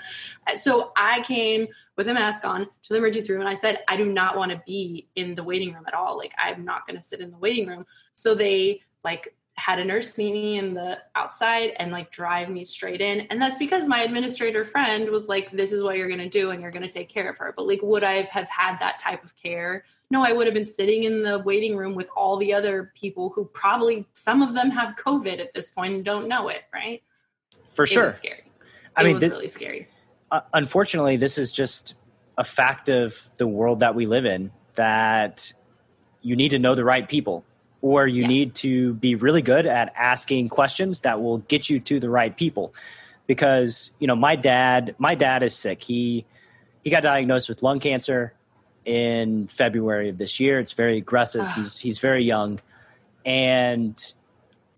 so 0.56 0.92
I 0.96 1.20
came 1.22 1.68
with 1.96 2.08
a 2.08 2.14
mask 2.14 2.44
on 2.44 2.62
to 2.64 2.88
the 2.88 2.96
emergency 2.96 3.32
room 3.32 3.42
and 3.42 3.48
I 3.48 3.54
said, 3.54 3.78
I 3.86 3.96
do 3.96 4.04
not 4.04 4.36
want 4.36 4.50
to 4.50 4.60
be 4.66 5.06
in 5.14 5.36
the 5.36 5.44
waiting 5.44 5.72
room 5.72 5.84
at 5.86 5.94
all. 5.94 6.18
Like, 6.18 6.32
I'm 6.36 6.64
not 6.64 6.84
going 6.84 6.96
to 6.96 7.02
sit 7.02 7.20
in 7.20 7.30
the 7.30 7.38
waiting 7.38 7.68
room. 7.68 7.86
So 8.12 8.34
they 8.34 8.80
like 9.04 9.36
had 9.56 9.78
a 9.78 9.84
nurse 9.84 10.18
meet 10.18 10.32
me 10.32 10.58
in 10.58 10.74
the 10.74 10.98
outside 11.14 11.72
and 11.76 11.92
like 11.92 12.10
drive 12.10 12.48
me 12.48 12.64
straight 12.64 13.00
in. 13.00 13.20
And 13.30 13.40
that's 13.40 13.56
because 13.56 13.86
my 13.86 14.02
administrator 14.02 14.64
friend 14.64 15.08
was 15.10 15.28
like, 15.28 15.50
this 15.52 15.70
is 15.70 15.82
what 15.82 15.96
you're 15.96 16.08
going 16.08 16.18
to 16.18 16.28
do 16.28 16.50
and 16.50 16.60
you're 16.60 16.72
going 16.72 16.82
to 16.82 16.88
take 16.88 17.08
care 17.08 17.30
of 17.30 17.38
her. 17.38 17.54
But 17.56 17.66
like, 17.66 17.80
would 17.82 18.02
I 18.02 18.22
have 18.22 18.48
had 18.48 18.78
that 18.78 18.98
type 18.98 19.22
of 19.24 19.36
care? 19.36 19.84
No, 20.10 20.24
I 20.24 20.32
would 20.32 20.46
have 20.46 20.54
been 20.54 20.64
sitting 20.64 21.04
in 21.04 21.22
the 21.22 21.38
waiting 21.38 21.76
room 21.76 21.94
with 21.94 22.10
all 22.16 22.36
the 22.36 22.52
other 22.52 22.92
people 22.96 23.30
who 23.30 23.44
probably, 23.44 24.06
some 24.14 24.42
of 24.42 24.54
them 24.54 24.70
have 24.70 24.96
COVID 24.96 25.38
at 25.40 25.52
this 25.52 25.70
point 25.70 25.94
and 25.94 26.04
don't 26.04 26.26
know 26.26 26.48
it, 26.48 26.62
right? 26.72 27.02
For 27.74 27.86
sure. 27.86 28.10
scary. 28.10 28.38
It 28.38 28.44
I 28.96 29.04
mean, 29.04 29.14
was 29.14 29.22
th- 29.22 29.32
really 29.32 29.48
scary. 29.48 29.88
Uh, 30.32 30.40
unfortunately, 30.52 31.16
this 31.16 31.38
is 31.38 31.52
just 31.52 31.94
a 32.36 32.44
fact 32.44 32.88
of 32.88 33.30
the 33.36 33.46
world 33.46 33.80
that 33.80 33.94
we 33.94 34.06
live 34.06 34.24
in 34.24 34.50
that 34.74 35.52
you 36.22 36.34
need 36.34 36.50
to 36.50 36.58
know 36.58 36.74
the 36.74 36.84
right 36.84 37.08
people 37.08 37.44
or 37.84 38.06
you 38.06 38.22
yeah. 38.22 38.28
need 38.28 38.54
to 38.54 38.94
be 38.94 39.14
really 39.14 39.42
good 39.42 39.66
at 39.66 39.92
asking 39.94 40.48
questions 40.48 41.02
that 41.02 41.20
will 41.20 41.36
get 41.36 41.68
you 41.68 41.78
to 41.78 42.00
the 42.00 42.08
right 42.08 42.34
people. 42.34 42.72
Because 43.26 43.90
you 43.98 44.06
know 44.06 44.16
my 44.16 44.36
dad 44.36 44.94
my 44.96 45.14
dad 45.14 45.42
is 45.42 45.54
sick. 45.54 45.82
He 45.82 46.24
he 46.82 46.88
got 46.88 47.02
diagnosed 47.02 47.50
with 47.50 47.62
lung 47.62 47.80
cancer 47.80 48.32
in 48.86 49.48
February 49.48 50.08
of 50.08 50.16
this 50.16 50.40
year. 50.40 50.60
It's 50.60 50.72
very 50.72 50.96
aggressive. 50.96 51.46
He's 51.56 51.76
he's 51.76 51.98
very 51.98 52.24
young. 52.24 52.58
And 53.26 53.94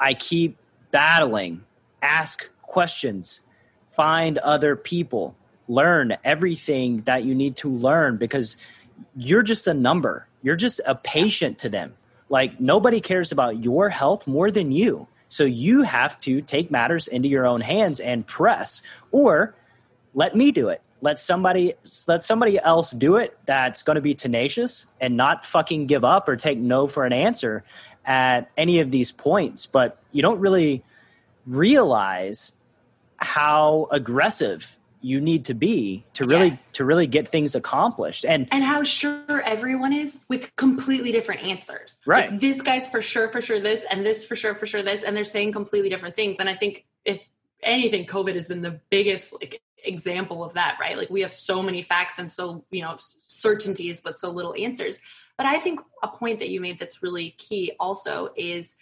I 0.01 0.14
keep 0.14 0.57
battling 0.90 1.62
ask 2.03 2.51
questions 2.62 3.40
find 3.92 4.37
other 4.38 4.75
people 4.75 5.37
learn 5.69 6.16
everything 6.25 7.03
that 7.03 7.23
you 7.23 7.37
need 7.37 7.57
to 7.57 7.71
learn 7.71 8.16
because 8.16 8.57
you're 9.16 9.45
just 9.45 9.69
a 9.69 9.75
number. 9.75 10.27
You're 10.42 10.57
just 10.57 10.81
a 10.85 10.97
patient 10.97 11.61
to 11.61 11.69
them 11.69 11.95
like 12.29 12.61
nobody 12.61 13.01
cares 13.01 13.33
about 13.33 13.62
your 13.62 13.89
health 13.89 14.27
more 14.27 14.51
than 14.51 14.73
you. 14.73 15.07
So 15.29 15.45
you 15.45 15.83
have 15.83 16.19
to 16.21 16.41
take 16.41 16.71
matters 16.71 17.09
into 17.09 17.29
your 17.29 17.47
own 17.47 17.61
hands 17.61 18.01
and 18.01 18.27
press 18.27 18.83
or 19.11 19.55
let 20.15 20.35
me 20.35 20.51
do 20.51 20.69
it. 20.69 20.81
Let 21.03 21.21
somebody 21.21 21.75
let 22.09 22.23
somebody 22.23 22.59
else 22.59 22.91
do 22.91 23.17
it 23.17 23.39
that's 23.45 23.83
going 23.83 23.97
to 23.97 24.01
be 24.01 24.15
tenacious 24.15 24.87
and 25.01 25.17
not 25.17 25.45
fucking 25.45 25.87
give 25.87 26.05
up 26.05 26.29
or 26.29 26.37
take 26.37 26.59
no 26.59 26.87
for 26.87 27.05
an 27.05 27.12
answer 27.12 27.65
at 28.05 28.51
any 28.57 28.81
of 28.81 28.91
these 28.91 29.12
points, 29.12 29.67
but 29.67 29.99
you 30.12 30.23
don't 30.23 30.41
really 30.41 30.85
realize 31.47 32.53
how 33.19 33.89
aggressive 33.91 34.76
you 35.01 35.21
need 35.21 35.45
to 35.47 35.55
be 35.55 36.05
to 36.15 36.25
really 36.25 36.49
yes. 36.49 36.71
to 36.73 36.85
really 36.85 37.07
get 37.07 37.29
things 37.29 37.55
accomplished. 37.55 38.25
And 38.25 38.49
and 38.51 38.65
how 38.65 38.83
sure 38.83 39.43
everyone 39.43 39.93
is 39.93 40.19
with 40.29 40.55
completely 40.57 41.13
different 41.13 41.43
answers. 41.43 42.01
Right. 42.07 42.31
like 42.31 42.41
this 42.41 42.61
guy's 42.61 42.87
for 42.87 43.03
sure 43.03 43.29
for 43.29 43.41
sure 43.41 43.61
this 43.61 43.85
and 43.91 44.05
this 44.05 44.25
for 44.25 44.37
sure 44.37 44.55
for 44.55 44.67
sure 44.67 44.83
this 44.83 45.03
and 45.03 45.17
they're 45.17 45.25
saying 45.25 45.53
completely 45.53 45.89
different 45.89 46.17
things. 46.17 46.39
And 46.39 46.49
i 46.49 46.55
think 46.55 46.85
if 47.05 47.29
anything 47.63 48.07
covid 48.07 48.35
has 48.35 48.49
been 48.49 48.63
the 48.63 48.81
biggest 48.91 49.33
like 49.33 49.63
example 49.85 50.43
of 50.43 50.55
that 50.55 50.79
right? 50.81 50.97
Like 50.97 51.11
we 51.11 51.21
have 51.21 51.33
so 51.33 51.63
many 51.63 51.83
facts 51.83 52.19
and 52.19 52.31
so 52.31 52.65
you 52.71 52.83
know 52.83 52.97
certainties 52.99 54.01
but 54.01 54.17
so 54.17 54.31
little 54.31 54.55
answers. 54.59 54.99
But 55.37 55.47
i 55.47 55.59
think 55.59 55.81
a 56.03 56.09
point 56.09 56.39
that 56.39 56.49
you 56.49 56.61
made 56.61 56.79
that's 56.79 57.03
really 57.03 57.31
key 57.39 57.73
also 57.79 58.31
is 58.37 58.75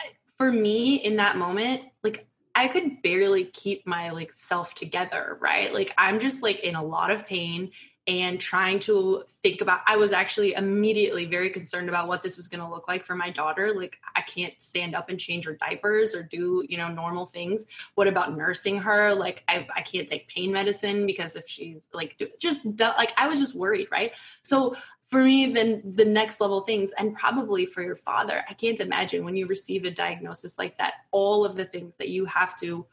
uh, 0.00 0.08
for 0.38 0.50
me 0.50 0.96
in 0.96 1.16
that 1.16 1.36
moment 1.36 1.82
like 2.02 2.26
I 2.62 2.68
could 2.68 3.02
barely 3.02 3.46
keep 3.46 3.88
my 3.88 4.10
like 4.10 4.32
self 4.32 4.72
together, 4.72 5.36
right? 5.40 5.74
Like 5.74 5.92
I'm 5.98 6.20
just 6.20 6.44
like 6.44 6.60
in 6.60 6.76
a 6.76 6.84
lot 6.84 7.10
of 7.10 7.26
pain 7.26 7.72
and 8.06 8.38
trying 8.40 8.78
to 8.80 9.24
think 9.42 9.60
about 9.60 9.80
I 9.84 9.96
was 9.96 10.12
actually 10.12 10.54
immediately 10.54 11.24
very 11.24 11.50
concerned 11.50 11.88
about 11.88 12.06
what 12.06 12.22
this 12.22 12.36
was 12.36 12.46
going 12.46 12.60
to 12.60 12.70
look 12.70 12.86
like 12.86 13.04
for 13.04 13.16
my 13.16 13.30
daughter. 13.30 13.74
Like 13.74 13.98
I 14.14 14.20
can't 14.20 14.54
stand 14.62 14.94
up 14.94 15.08
and 15.08 15.18
change 15.18 15.44
her 15.46 15.54
diapers 15.54 16.14
or 16.14 16.22
do, 16.22 16.64
you 16.68 16.76
know, 16.78 16.86
normal 16.86 17.26
things. 17.26 17.66
What 17.96 18.06
about 18.06 18.36
nursing 18.36 18.78
her? 18.78 19.12
Like 19.12 19.42
I 19.48 19.66
I 19.74 19.82
can't 19.82 20.06
take 20.06 20.28
pain 20.28 20.52
medicine 20.52 21.04
because 21.04 21.34
if 21.34 21.48
she's 21.48 21.88
like 21.92 22.22
just 22.38 22.80
like 22.80 23.12
I 23.16 23.26
was 23.26 23.40
just 23.40 23.56
worried, 23.56 23.88
right? 23.90 24.12
So 24.42 24.76
for 25.12 25.22
me 25.22 25.52
then 25.52 25.82
the 25.84 26.06
next 26.06 26.40
level 26.40 26.62
things 26.62 26.92
and 26.96 27.14
probably 27.14 27.66
for 27.66 27.82
your 27.82 27.94
father. 27.94 28.42
I 28.48 28.54
can't 28.54 28.80
imagine 28.80 29.24
when 29.24 29.36
you 29.36 29.46
receive 29.46 29.84
a 29.84 29.90
diagnosis 29.90 30.58
like 30.58 30.78
that 30.78 30.94
all 31.10 31.44
of 31.44 31.54
the 31.54 31.66
things 31.66 31.98
that 31.98 32.08
you 32.08 32.24
have 32.24 32.56
to 32.60 32.86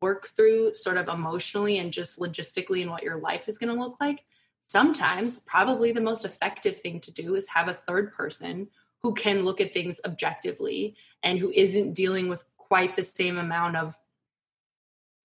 work 0.00 0.28
through 0.28 0.72
sort 0.72 0.96
of 0.96 1.08
emotionally 1.08 1.76
and 1.76 1.92
just 1.92 2.18
logistically 2.18 2.80
and 2.80 2.90
what 2.90 3.02
your 3.02 3.18
life 3.18 3.46
is 3.46 3.58
going 3.58 3.74
to 3.74 3.80
look 3.80 4.00
like. 4.00 4.24
Sometimes 4.66 5.40
probably 5.40 5.92
the 5.92 6.00
most 6.00 6.24
effective 6.24 6.80
thing 6.80 6.98
to 7.00 7.10
do 7.10 7.34
is 7.34 7.46
have 7.48 7.68
a 7.68 7.74
third 7.74 8.10
person 8.14 8.68
who 9.02 9.12
can 9.12 9.44
look 9.44 9.60
at 9.60 9.74
things 9.74 10.00
objectively 10.06 10.96
and 11.22 11.38
who 11.38 11.50
isn't 11.50 11.92
dealing 11.92 12.30
with 12.30 12.42
quite 12.56 12.96
the 12.96 13.02
same 13.02 13.36
amount 13.36 13.76
of 13.76 13.98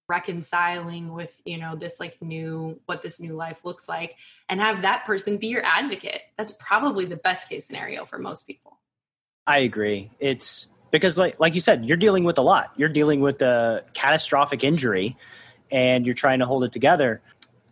reconciling 0.07 1.13
with 1.13 1.33
you 1.45 1.57
know 1.57 1.75
this 1.75 1.99
like 1.99 2.21
new 2.21 2.79
what 2.85 3.01
this 3.01 3.19
new 3.19 3.33
life 3.33 3.63
looks 3.63 3.87
like 3.87 4.15
and 4.49 4.59
have 4.59 4.81
that 4.81 5.05
person 5.05 5.37
be 5.37 5.47
your 5.47 5.63
advocate. 5.63 6.21
That's 6.37 6.53
probably 6.53 7.05
the 7.05 7.15
best 7.15 7.49
case 7.49 7.65
scenario 7.65 8.05
for 8.05 8.17
most 8.17 8.45
people. 8.45 8.79
I 9.47 9.59
agree. 9.59 10.11
It's 10.19 10.67
because 10.91 11.17
like 11.17 11.39
like 11.39 11.55
you 11.55 11.61
said 11.61 11.85
you're 11.85 11.97
dealing 11.97 12.23
with 12.23 12.37
a 12.37 12.41
lot. 12.41 12.71
You're 12.75 12.89
dealing 12.89 13.21
with 13.21 13.41
a 13.41 13.83
catastrophic 13.93 14.63
injury 14.63 15.17
and 15.71 16.05
you're 16.05 16.15
trying 16.15 16.39
to 16.39 16.45
hold 16.45 16.63
it 16.63 16.71
together. 16.71 17.21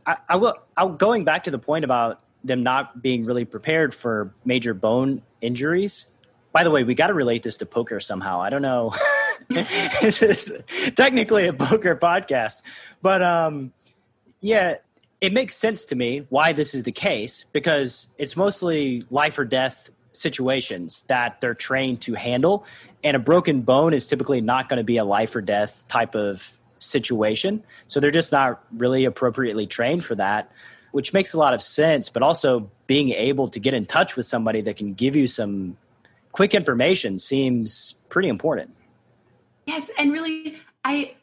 I, 0.06 0.18
I 0.30 0.36
will 0.38 0.56
I'll, 0.78 0.90
going 0.90 1.26
back 1.26 1.44
to 1.44 1.52
the 1.52 1.60
point 1.60 1.84
about 1.84 2.22
them 2.44 2.64
not 2.64 3.02
being 3.02 3.26
really 3.26 3.46
prepared 3.46 3.94
for 3.94 4.34
major 4.46 4.74
bone 4.74 5.22
injuries 5.42 6.06
by 6.54 6.64
the 6.64 6.72
way 6.72 6.84
we 6.84 6.96
got 6.96 7.08
to 7.08 7.14
relate 7.14 7.44
this 7.44 7.58
to 7.58 7.66
poker 7.66 8.00
somehow. 8.00 8.42
I 8.42 8.50
don't 8.50 8.62
know 8.62 8.94
this 10.02 10.22
is 10.22 10.52
technically 10.96 11.48
a 11.48 11.54
poker 11.54 11.96
podcast, 11.96 12.62
but 13.02 13.22
um, 13.24 13.72
yeah, 14.42 14.76
it 15.22 15.34
makes 15.34 15.56
sense 15.56 15.86
to 15.86 15.96
me 15.96 16.26
why 16.30 16.54
this 16.54 16.74
is 16.74 16.84
the 16.84 16.92
case 16.92 17.46
because 17.52 18.08
it's 18.18 18.38
mostly 18.38 19.06
life 19.10 19.38
or 19.38 19.46
death 19.46 19.90
situations 20.14 21.04
that 21.08 21.42
they're 21.42 21.54
trained 21.54 22.02
to 22.02 22.14
handle, 22.14 22.66
and 23.04 23.16
a 23.16 23.20
broken 23.20 23.62
bone 23.62 23.94
is 23.94 24.08
typically 24.08 24.42
not 24.42 24.70
going 24.70 24.78
to 24.78 24.84
be 24.84 24.98
a 24.98 25.06
life 25.06 25.36
or 25.36 25.42
death 25.42 25.84
type 25.88 26.16
of 26.16 26.60
situation. 26.80 27.64
So 27.88 28.00
they're 28.00 28.12
just 28.12 28.32
not 28.32 28.64
really 28.72 29.06
appropriately 29.06 29.68
trained 29.68 30.04
for 30.04 30.16
that, 30.16 30.52
which 30.92 31.14
makes 31.14 31.34
a 31.34 31.38
lot 31.38 31.54
of 31.54 31.62
sense. 31.62 32.10
But 32.10 32.24
also 32.24 32.70
being 32.88 33.12
able 33.12 33.48
to 33.50 33.60
get 33.60 33.74
in 33.74 33.86
touch 33.86 34.16
with 34.16 34.26
somebody 34.26 34.62
that 34.62 34.78
can 34.78 34.94
give 34.94 35.16
you 35.16 35.28
some 35.28 35.78
quick 36.32 36.54
information 36.54 37.20
seems 37.20 37.96
pretty 38.10 38.30
important. 38.30 38.76
Yes, 39.70 39.92
and 40.00 40.12
really, 40.12 40.58
I 40.84 41.14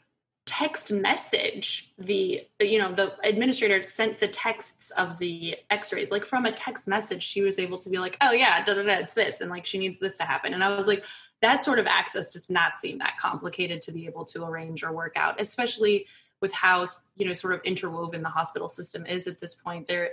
text 0.44 0.92
message 0.92 1.92
the 1.98 2.46
you 2.60 2.78
know 2.78 2.94
the 2.94 3.12
administrator 3.24 3.82
sent 3.82 4.20
the 4.20 4.28
texts 4.28 4.92
of 4.92 5.18
the 5.18 5.56
x-rays. 5.70 6.12
Like 6.12 6.24
from 6.24 6.46
a 6.46 6.52
text 6.52 6.86
message 6.86 7.24
she 7.24 7.42
was 7.42 7.58
able 7.58 7.78
to 7.78 7.90
be 7.90 7.98
like 7.98 8.16
oh 8.20 8.30
yeah 8.30 8.64
da, 8.64 8.74
da, 8.74 8.84
da, 8.84 8.98
it's 8.98 9.14
this 9.14 9.40
and 9.40 9.50
like 9.50 9.66
she 9.66 9.78
needs 9.78 9.98
this 9.98 10.16
to 10.18 10.22
happen. 10.22 10.54
And 10.54 10.62
i 10.62 10.76
was 10.76 10.86
like 10.86 11.04
that 11.42 11.64
sort 11.64 11.80
of 11.80 11.88
access 11.88 12.28
does 12.28 12.48
not 12.48 12.78
seem 12.78 12.98
that 12.98 13.18
complicated 13.18 13.82
to 13.82 13.90
be 13.90 14.06
able 14.06 14.24
to 14.26 14.44
arrange 14.44 14.84
or 14.84 14.92
work 14.92 15.16
out 15.16 15.40
especially 15.40 16.06
with 16.40 16.52
how 16.52 16.86
you 17.16 17.26
know 17.26 17.32
sort 17.32 17.54
of 17.54 17.60
interwoven 17.64 18.22
the 18.22 18.28
hospital 18.28 18.68
system 18.68 19.04
is 19.06 19.26
at 19.26 19.40
this 19.40 19.56
point. 19.56 19.88
There 19.88 20.10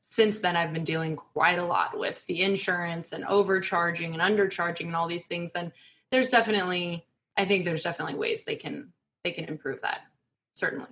since 0.00 0.40
then 0.40 0.56
i've 0.56 0.72
been 0.72 0.84
dealing 0.84 1.14
quite 1.14 1.60
a 1.60 1.64
lot 1.64 1.96
with 1.96 2.26
the 2.26 2.42
insurance 2.42 3.12
and 3.12 3.24
overcharging 3.26 4.14
and 4.14 4.22
undercharging 4.22 4.86
and 4.86 4.96
all 4.96 5.06
these 5.06 5.26
things. 5.26 5.52
And 5.52 5.70
there's 6.14 6.30
definitely 6.30 7.04
I 7.36 7.44
think 7.44 7.64
there's 7.64 7.82
definitely 7.82 8.14
ways 8.14 8.44
they 8.44 8.54
can 8.54 8.92
they 9.24 9.32
can 9.32 9.46
improve 9.46 9.80
that. 9.82 10.02
Certainly. 10.54 10.90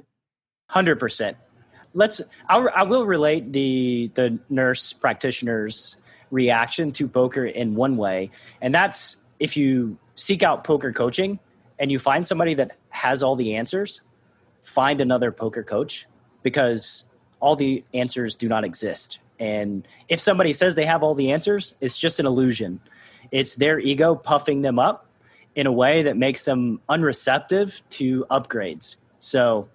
Hundred 0.69 0.99
percent. 0.99 1.37
Let's. 1.95 2.21
I'll, 2.49 2.69
I 2.75 2.85
will 2.85 3.07
relate 3.07 3.53
the 3.53 4.11
the 4.15 4.41
nurse 4.51 4.93
practitioner's 4.93 5.97
reaction 6.31 6.91
to 6.93 7.07
poker 7.07 7.47
in 7.47 7.77
one 7.77 7.97
way, 7.97 8.31
and 8.61 8.75
that's 8.75 9.19
if 9.39 9.57
you 9.57 9.97
seek 10.17 10.43
out 10.43 10.65
poker 10.65 10.93
coaching 10.93 11.39
and 11.79 11.93
you 11.93 11.99
find 11.99 12.27
somebody 12.27 12.55
that 12.55 12.77
has 12.89 13.23
all 13.23 13.37
the 13.37 13.57
answers, 13.57 14.01
find 14.65 15.01
another 15.01 15.31
poker 15.31 15.63
coach 15.63 16.07
because 16.43 17.05
all 17.39 17.55
the 17.55 17.85
answers 17.95 18.35
do 18.35 18.49
not 18.49 18.65
exist. 18.65 19.21
And 19.39 19.87
if 20.09 20.21
somebody 20.21 20.53
says 20.53 20.75
they 20.75 20.87
have 20.87 21.03
all 21.03 21.15
the 21.15 21.33
answers, 21.33 21.75
it's 21.81 21.99
just 21.99 22.19
an 22.19 22.27
illusion. 22.27 22.81
It's 23.31 23.55
their 23.55 23.79
ego 23.79 24.15
puffing 24.15 24.63
them 24.63 24.79
up 24.79 25.07
in 25.55 25.67
a 25.67 25.73
way 25.73 26.05
that 26.05 26.17
makes 26.17 26.45
them 26.45 26.81
unreceptive 26.89 27.83
to 27.91 28.25
upgrades. 28.31 28.97
So, 29.21 29.69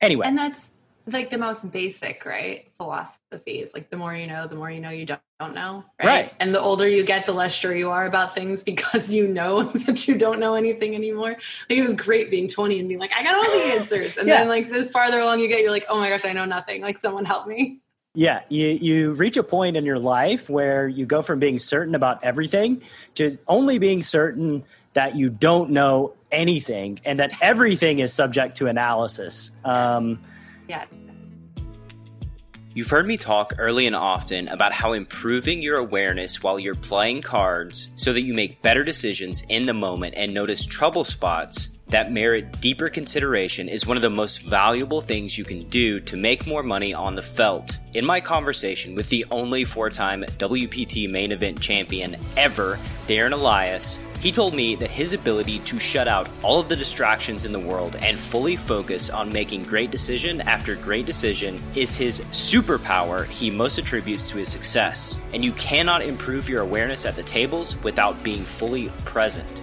anyway. 0.00 0.26
And 0.26 0.36
that's 0.36 0.70
like 1.06 1.30
the 1.30 1.38
most 1.38 1.70
basic, 1.72 2.24
right? 2.24 2.70
Philosophies. 2.78 3.70
like 3.74 3.90
the 3.90 3.96
more 3.96 4.14
you 4.14 4.26
know, 4.26 4.46
the 4.46 4.56
more 4.56 4.70
you 4.70 4.80
know 4.80 4.90
you 4.90 5.06
don't, 5.06 5.20
don't 5.40 5.54
know. 5.54 5.84
Right? 5.98 6.06
right? 6.06 6.34
And 6.38 6.54
the 6.54 6.60
older 6.60 6.86
you 6.86 7.02
get, 7.02 7.26
the 7.26 7.32
less 7.32 7.52
sure 7.52 7.74
you 7.74 7.90
are 7.90 8.04
about 8.04 8.34
things 8.34 8.62
because 8.72 9.12
you 9.12 9.26
know 9.28 9.62
that 9.86 10.06
you 10.06 10.16
don't 10.16 10.38
know 10.38 10.54
anything 10.54 10.94
anymore. 10.94 11.30
Like 11.30 11.78
it 11.78 11.82
was 11.82 11.94
great 11.94 12.30
being 12.30 12.48
20 12.48 12.78
and 12.78 12.88
being 12.88 13.00
like, 13.00 13.12
I 13.16 13.22
got 13.22 13.34
all 13.34 13.58
the 13.58 13.64
answers. 13.74 14.16
And 14.16 14.28
yeah. 14.28 14.38
then 14.38 14.48
like 14.48 14.70
the 14.70 14.84
farther 14.84 15.20
along 15.20 15.40
you 15.40 15.48
get, 15.48 15.60
you're 15.60 15.70
like, 15.70 15.86
oh 15.88 15.98
my 15.98 16.08
gosh, 16.08 16.24
I 16.24 16.32
know 16.32 16.44
nothing. 16.44 16.82
Like 16.82 16.98
someone 16.98 17.24
help 17.24 17.46
me. 17.46 17.80
Yeah, 18.14 18.40
you, 18.50 18.66
you 18.68 19.12
reach 19.12 19.38
a 19.38 19.42
point 19.42 19.76
in 19.76 19.86
your 19.86 19.98
life 19.98 20.50
where 20.50 20.86
you 20.86 21.06
go 21.06 21.22
from 21.22 21.38
being 21.38 21.58
certain 21.58 21.94
about 21.94 22.22
everything 22.22 22.82
to 23.14 23.38
only 23.48 23.78
being 23.78 24.02
certain 24.02 24.64
that 24.94 25.16
you 25.16 25.28
don't 25.28 25.70
know 25.70 26.14
anything 26.30 27.00
and 27.04 27.20
that 27.20 27.32
everything 27.40 27.98
is 27.98 28.12
subject 28.12 28.58
to 28.58 28.66
analysis. 28.66 29.50
Um, 29.64 30.22
yeah. 30.68 30.84
You've 32.74 32.88
heard 32.88 33.06
me 33.06 33.18
talk 33.18 33.54
early 33.58 33.86
and 33.86 33.94
often 33.94 34.48
about 34.48 34.72
how 34.72 34.94
improving 34.94 35.60
your 35.60 35.76
awareness 35.76 36.42
while 36.42 36.58
you're 36.58 36.74
playing 36.74 37.20
cards 37.20 37.92
so 37.96 38.14
that 38.14 38.22
you 38.22 38.32
make 38.32 38.62
better 38.62 38.82
decisions 38.82 39.44
in 39.50 39.66
the 39.66 39.74
moment 39.74 40.14
and 40.16 40.32
notice 40.32 40.64
trouble 40.64 41.04
spots 41.04 41.68
that 41.92 42.10
merit 42.10 42.58
deeper 42.60 42.88
consideration 42.88 43.68
is 43.68 43.86
one 43.86 43.98
of 43.98 44.02
the 44.02 44.08
most 44.08 44.40
valuable 44.42 45.02
things 45.02 45.36
you 45.36 45.44
can 45.44 45.60
do 45.68 46.00
to 46.00 46.16
make 46.16 46.46
more 46.46 46.62
money 46.62 46.94
on 46.94 47.14
the 47.14 47.22
felt. 47.22 47.78
In 47.92 48.06
my 48.06 48.18
conversation 48.18 48.94
with 48.94 49.10
the 49.10 49.26
only 49.30 49.64
four 49.64 49.90
time 49.90 50.22
WPT 50.22 51.10
main 51.10 51.32
event 51.32 51.60
champion 51.60 52.16
ever, 52.38 52.78
Darren 53.06 53.32
Elias, 53.32 53.98
he 54.20 54.32
told 54.32 54.54
me 54.54 54.74
that 54.76 54.88
his 54.88 55.12
ability 55.12 55.58
to 55.60 55.78
shut 55.78 56.08
out 56.08 56.30
all 56.42 56.60
of 56.60 56.70
the 56.70 56.76
distractions 56.76 57.44
in 57.44 57.52
the 57.52 57.58
world 57.58 57.96
and 57.96 58.18
fully 58.18 58.56
focus 58.56 59.10
on 59.10 59.30
making 59.30 59.64
great 59.64 59.90
decision 59.90 60.40
after 60.42 60.76
great 60.76 61.04
decision 61.04 61.60
is 61.74 61.94
his 61.94 62.20
superpower 62.30 63.26
he 63.26 63.50
most 63.50 63.78
attributes 63.78 64.30
to 64.30 64.38
his 64.38 64.48
success. 64.48 65.18
And 65.34 65.44
you 65.44 65.52
cannot 65.52 66.00
improve 66.00 66.48
your 66.48 66.62
awareness 66.62 67.04
at 67.04 67.16
the 67.16 67.22
tables 67.24 67.76
without 67.82 68.22
being 68.22 68.44
fully 68.44 68.88
present. 69.04 69.60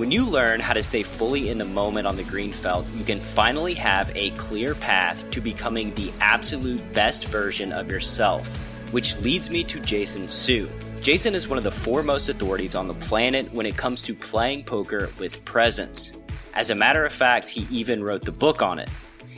When 0.00 0.10
you 0.10 0.24
learn 0.24 0.60
how 0.60 0.72
to 0.72 0.82
stay 0.82 1.02
fully 1.02 1.50
in 1.50 1.58
the 1.58 1.66
moment 1.66 2.06
on 2.06 2.16
the 2.16 2.24
green 2.24 2.54
felt, 2.54 2.86
you 2.96 3.04
can 3.04 3.20
finally 3.20 3.74
have 3.74 4.10
a 4.16 4.30
clear 4.30 4.74
path 4.74 5.30
to 5.32 5.42
becoming 5.42 5.92
the 5.92 6.10
absolute 6.22 6.80
best 6.94 7.26
version 7.26 7.70
of 7.70 7.90
yourself. 7.90 8.48
Which 8.92 9.14
leads 9.18 9.50
me 9.50 9.62
to 9.64 9.78
Jason 9.78 10.26
Su. 10.26 10.70
Jason 11.02 11.34
is 11.34 11.48
one 11.48 11.58
of 11.58 11.64
the 11.64 11.70
foremost 11.70 12.30
authorities 12.30 12.74
on 12.74 12.88
the 12.88 12.94
planet 12.94 13.52
when 13.52 13.66
it 13.66 13.76
comes 13.76 14.00
to 14.04 14.14
playing 14.14 14.64
poker 14.64 15.10
with 15.18 15.44
presence. 15.44 16.12
As 16.54 16.70
a 16.70 16.74
matter 16.74 17.04
of 17.04 17.12
fact, 17.12 17.50
he 17.50 17.68
even 17.70 18.02
wrote 18.02 18.22
the 18.22 18.32
book 18.32 18.62
on 18.62 18.78
it. 18.78 18.88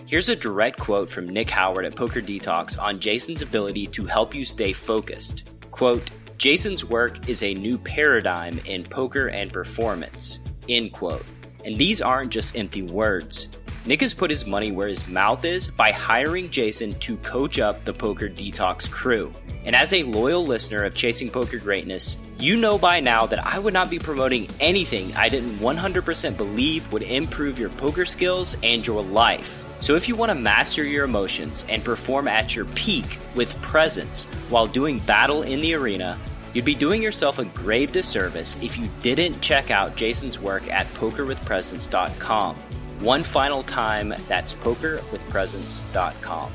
Here's 0.07 0.29
a 0.29 0.37
direct 0.37 0.79
quote 0.79 1.11
from 1.11 1.27
Nick 1.27 1.51
Howard 1.51 1.87
at 1.87 1.97
Poker 1.97 2.23
Detox 2.23 2.81
on 2.81 3.01
Jason's 3.01 3.43
ability 3.43 3.89
to 3.89 4.07
help 4.07 4.33
you 4.33 4.45
stay 4.45 4.73
focused. 4.73 5.43
Quote, 5.73 6.09
Jason's 6.39 6.85
work 6.85 7.29
is 7.29 7.43
a 7.43 7.53
new 7.55 7.79
paradigm 7.79 8.61
in 8.65 8.85
poker 8.85 9.27
and 9.27 9.53
performance. 9.53 10.39
End 10.73 10.93
quote. 10.93 11.25
And 11.67 11.77
these 11.77 12.01
aren't 12.01 12.31
just 12.31 12.57
empty 12.57 12.81
words. 12.81 13.49
Nick 13.85 14.01
has 14.01 14.15
put 14.15 14.31
his 14.31 14.47
money 14.47 14.73
where 14.73 14.89
his 14.89 15.07
mouth 15.07 15.45
is 15.45 15.69
by 15.69 15.93
hiring 15.93 16.49
Jason 16.49 16.99
to 17.01 17.17
coach 17.19 17.59
up 17.59 17.85
the 17.85 17.93
Poker 17.93 18.29
Detox 18.29 18.91
crew. 18.91 19.33
And 19.65 19.77
as 19.77 19.93
a 19.93 20.05
loyal 20.05 20.47
listener 20.47 20.85
of 20.85 20.95
Chasing 20.95 21.29
Poker 21.29 21.59
Greatness, 21.59 22.17
you 22.39 22.57
know 22.57 22.79
by 22.79 23.01
now 23.01 23.27
that 23.27 23.45
I 23.45 23.59
would 23.59 23.75
not 23.75 23.91
be 23.91 23.99
promoting 23.99 24.49
anything 24.61 25.15
I 25.15 25.29
didn't 25.29 25.59
100% 25.59 26.37
believe 26.37 26.91
would 26.91 27.03
improve 27.03 27.59
your 27.59 27.69
poker 27.71 28.07
skills 28.07 28.57
and 28.63 28.87
your 28.87 29.03
life. 29.03 29.63
So 29.81 29.97
if 29.97 30.09
you 30.09 30.15
want 30.15 30.31
to 30.31 30.37
master 30.37 30.85
your 30.85 31.05
emotions 31.05 31.67
and 31.69 31.85
perform 31.85 32.29
at 32.29 32.57
your 32.57 32.67
peak 32.67 33.19
with 33.35 33.61
presence 33.63 34.25
while 34.49 34.69
doing 34.69 35.01
battle 35.01 35.43
in 35.43 35.61
the 35.61 35.75
arena, 35.75 36.17
you'd 36.55 36.65
be 36.65 36.75
doing 36.75 37.03
yourself 37.03 37.39
a 37.39 37.45
grave 37.45 37.93
disservice 37.93 38.57
if 38.63 38.79
you 38.79 38.89
didn't 39.03 39.41
check 39.41 39.71
out 39.71 39.97
Jason's 39.97 40.39
work 40.39 40.69
at 40.69 40.87
pokerwithpresence.com. 40.95 42.57
One 43.01 43.25
final 43.25 43.63
time, 43.65 44.15
that's 44.29 44.55
pokerwithpresence.com. 44.55 46.53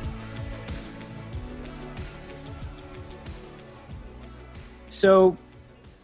So, 4.90 5.38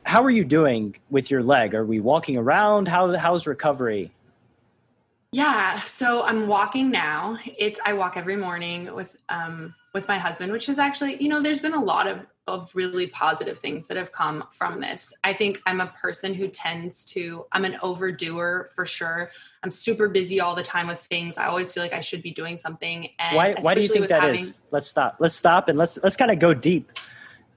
how 0.04 0.24
are 0.24 0.30
you 0.30 0.44
doing 0.44 0.96
with 1.10 1.32
your 1.32 1.41
leg? 1.41 1.74
Are 1.74 1.86
we 1.86 2.00
walking 2.00 2.38
around? 2.38 2.88
How 2.88 3.18
how's 3.18 3.48
recovery? 3.48 4.12
Yeah, 5.32 5.80
so 5.80 6.24
I'm 6.24 6.48
walking 6.48 6.91
now. 6.91 7.39
It's 7.58 7.80
I 7.84 7.94
walk 7.94 8.18
every 8.18 8.36
morning 8.36 8.94
with 8.94 9.16
um 9.30 9.74
with 9.94 10.08
my 10.08 10.20
husband, 10.20 10.52
which 10.52 10.70
is 10.70 10.78
actually, 10.78 11.22
you 11.24 11.28
know, 11.28 11.41
there's 11.41 11.60
been 11.60 11.74
a 11.74 11.84
lot 11.84 12.06
of 12.06 12.20
of 12.46 12.72
really 12.76 13.08
positive 13.08 13.58
things 13.58 13.88
that 13.88 13.96
have 13.96 14.12
come 14.12 14.44
from 14.52 14.82
this. 14.82 15.14
I 15.24 15.34
think 15.34 15.62
I'm 15.66 15.80
a 15.80 15.88
person 15.88 16.34
who 16.34 16.50
tends 16.50 17.06
to 17.06 17.46
I'm 17.52 17.64
an 17.64 17.78
overdoer 17.82 18.70
for 18.76 18.86
sure. 18.86 19.32
I'm 19.64 19.72
super 19.72 20.10
busy 20.10 20.41
all 20.41 20.54
the 20.54 20.64
time 20.64 20.88
with 20.88 21.00
things. 21.00 21.38
I 21.38 21.46
always 21.46 21.72
feel 21.72 21.84
like 21.84 21.94
I 21.94 22.02
should 22.02 22.22
be 22.22 22.32
doing 22.32 22.58
something. 22.58 23.10
And 23.18 23.36
why 23.36 23.56
why 23.62 23.74
do 23.74 23.82
you 23.82 23.88
think 23.88 24.10
that 24.10 24.22
having, 24.22 24.39
is? 24.39 24.54
Let's 24.72 24.88
stop. 24.88 25.18
Let's 25.20 25.36
stop 25.36 25.70
and 25.70 25.78
let's 25.78 25.98
let's 26.04 26.18
kind 26.18 26.32
of 26.32 26.39
go 26.39 26.54
deep 26.54 26.91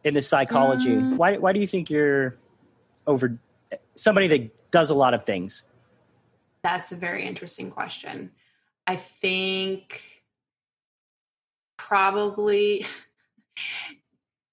in 0.05 0.15
the 0.15 0.23
psychology. 0.23 0.97
Um, 0.97 1.17
why 1.17 1.37
why 1.37 1.53
do 1.53 1.59
you 1.59 1.67
think 1.67 1.91
you're 1.91 2.37
over 3.07 3.39
somebody 3.97 4.29
that 4.29 4.71
does 4.71 4.91
a 4.91 4.95
lot 4.95 5.15
of 5.15 5.25
things? 5.25 5.65
That's 6.63 6.93
a 6.93 6.97
very 6.97 7.27
interesting 7.27 7.71
question. 7.71 8.31
I 8.87 8.97
think 8.97 10.01
probably 11.77 12.87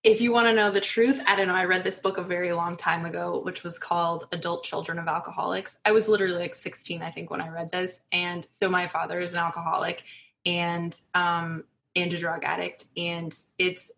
if 0.03 0.19
you 0.19 0.33
want 0.33 0.47
to 0.47 0.53
know 0.53 0.69
the 0.69 0.81
truth, 0.81 1.21
I 1.25 1.35
don't 1.35 1.47
know. 1.47 1.55
I 1.55 1.63
read 1.63 1.83
this 1.83 1.99
book 1.99 2.17
a 2.17 2.23
very 2.23 2.51
long 2.51 2.75
time 2.75 3.05
ago, 3.05 3.39
which 3.43 3.63
was 3.63 3.79
called 3.79 4.27
Adult 4.33 4.65
Children 4.65 4.99
of 4.99 5.07
Alcoholics. 5.07 5.77
I 5.85 5.91
was 5.91 6.09
literally 6.09 6.37
like 6.37 6.53
16, 6.53 7.01
I 7.01 7.09
think, 7.09 7.31
when 7.31 7.41
I 7.41 7.47
read 7.47 7.71
this. 7.71 8.01
And 8.11 8.45
so 8.51 8.69
my 8.69 8.87
father 8.87 9.21
is 9.21 9.31
an 9.31 9.39
alcoholic 9.39 10.03
and 10.45 10.99
um 11.13 11.63
and 11.95 12.11
a 12.11 12.17
drug 12.17 12.43
addict. 12.43 12.85
And 12.97 13.33
it's 13.57 13.91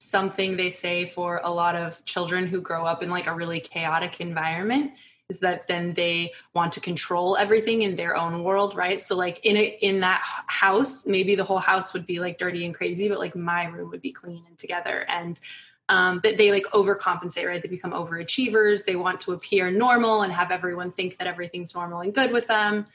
something 0.00 0.56
they 0.56 0.70
say 0.70 1.06
for 1.06 1.40
a 1.44 1.50
lot 1.50 1.76
of 1.76 2.04
children 2.04 2.46
who 2.48 2.60
grow 2.60 2.84
up 2.84 3.02
in 3.02 3.10
like 3.10 3.28
a 3.28 3.34
really 3.34 3.60
chaotic 3.60 4.20
environment 4.20 4.92
is 5.28 5.40
that 5.40 5.66
then 5.66 5.92
they 5.94 6.32
want 6.54 6.72
to 6.72 6.80
control 6.80 7.36
everything 7.36 7.82
in 7.82 7.96
their 7.96 8.16
own 8.16 8.44
world 8.44 8.76
right? 8.76 9.00
So 9.00 9.16
like 9.16 9.44
in 9.44 9.56
a 9.56 9.78
in 9.80 10.00
that 10.00 10.22
house 10.46 11.06
maybe 11.06 11.34
the 11.34 11.44
whole 11.44 11.58
house 11.58 11.92
would 11.92 12.06
be 12.06 12.20
like 12.20 12.38
dirty 12.38 12.64
and 12.64 12.74
crazy 12.74 13.08
but 13.08 13.18
like 13.18 13.34
my 13.34 13.64
room 13.66 13.90
would 13.90 14.02
be 14.02 14.12
clean 14.12 14.44
and 14.46 14.56
together. 14.56 15.04
And 15.08 15.40
um, 15.88 16.20
that 16.22 16.36
they 16.36 16.50
like 16.50 16.64
overcompensate 16.66 17.46
right? 17.46 17.60
They 17.62 17.68
become 17.68 17.92
overachievers. 17.92 18.84
They 18.84 18.96
want 18.96 19.20
to 19.20 19.32
appear 19.32 19.70
normal 19.70 20.22
and 20.22 20.32
have 20.32 20.50
everyone 20.50 20.92
think 20.92 21.16
that 21.18 21.26
everything's 21.26 21.74
normal 21.74 22.00
and 22.00 22.14
good 22.14 22.32
with 22.32 22.46
them. 22.46 22.86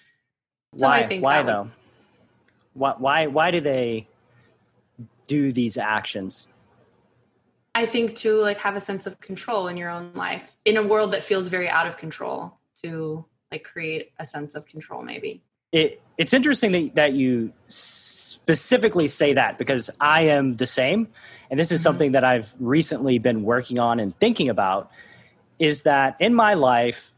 So 0.78 0.88
I 0.88 1.06
think 1.06 1.26
why 1.26 1.42
why 1.42 1.44
though? 1.44 1.62
Would... 1.64 1.72
why, 2.74 2.96
why 2.98 3.28
why 3.28 3.52
do 3.52 3.60
they 3.60 4.08
do 5.28 5.52
these 5.52 5.78
actions 5.78 6.48
I 7.74 7.86
think 7.86 8.16
to 8.18 8.36
like 8.36 8.60
have 8.60 8.76
a 8.76 8.82
sense 8.82 9.08
of 9.08 9.20
control 9.20 9.68
in 9.68 9.78
your 9.78 9.90
own 9.90 10.12
life 10.14 10.52
in 10.66 10.78
a 10.78 10.84
world 10.84 11.14
that 11.14 11.24
feels 11.24 11.48
very 11.48 11.70
out 11.70 11.88
of 11.88 11.98
control 11.98 12.58
to 12.84 13.26
like 13.52 13.64
create 13.64 14.12
a 14.20 14.26
sense 14.26 14.56
of 14.56 14.66
control 14.66 15.02
maybe 15.02 15.44
it, 15.72 16.02
it's 16.18 16.34
interesting 16.34 16.72
that, 16.74 16.96
that 16.96 17.14
you 17.14 17.54
specifically 17.70 19.08
say 19.08 19.34
that 19.34 19.58
because 19.58 19.90
I 20.00 20.24
am 20.24 20.58
the 20.58 20.68
same. 20.68 21.08
And 21.50 21.60
this 21.60 21.72
is 21.72 21.80
mm-hmm. 21.80 21.84
something 21.84 22.12
that 22.14 22.24
I've 22.24 22.54
recently 22.60 23.20
been 23.20 23.44
working 23.44 23.80
on 23.80 24.00
and 24.00 24.18
thinking 24.20 24.50
about 24.50 24.92
is 25.60 25.84
that 25.84 26.18
in 26.20 26.34
my 26.34 26.56
life, 26.56 27.12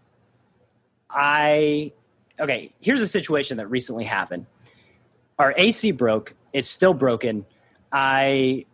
I, 1.10 1.94
okay, 2.40 2.72
here's 2.80 3.02
a 3.02 3.08
situation 3.08 3.58
that 3.58 3.68
recently 3.68 4.04
happened. 4.04 4.46
Our 5.40 5.54
AC 5.58 5.92
broke, 5.92 6.36
it's 6.52 6.70
still 6.70 6.94
broken. 6.94 7.46
I 7.92 8.66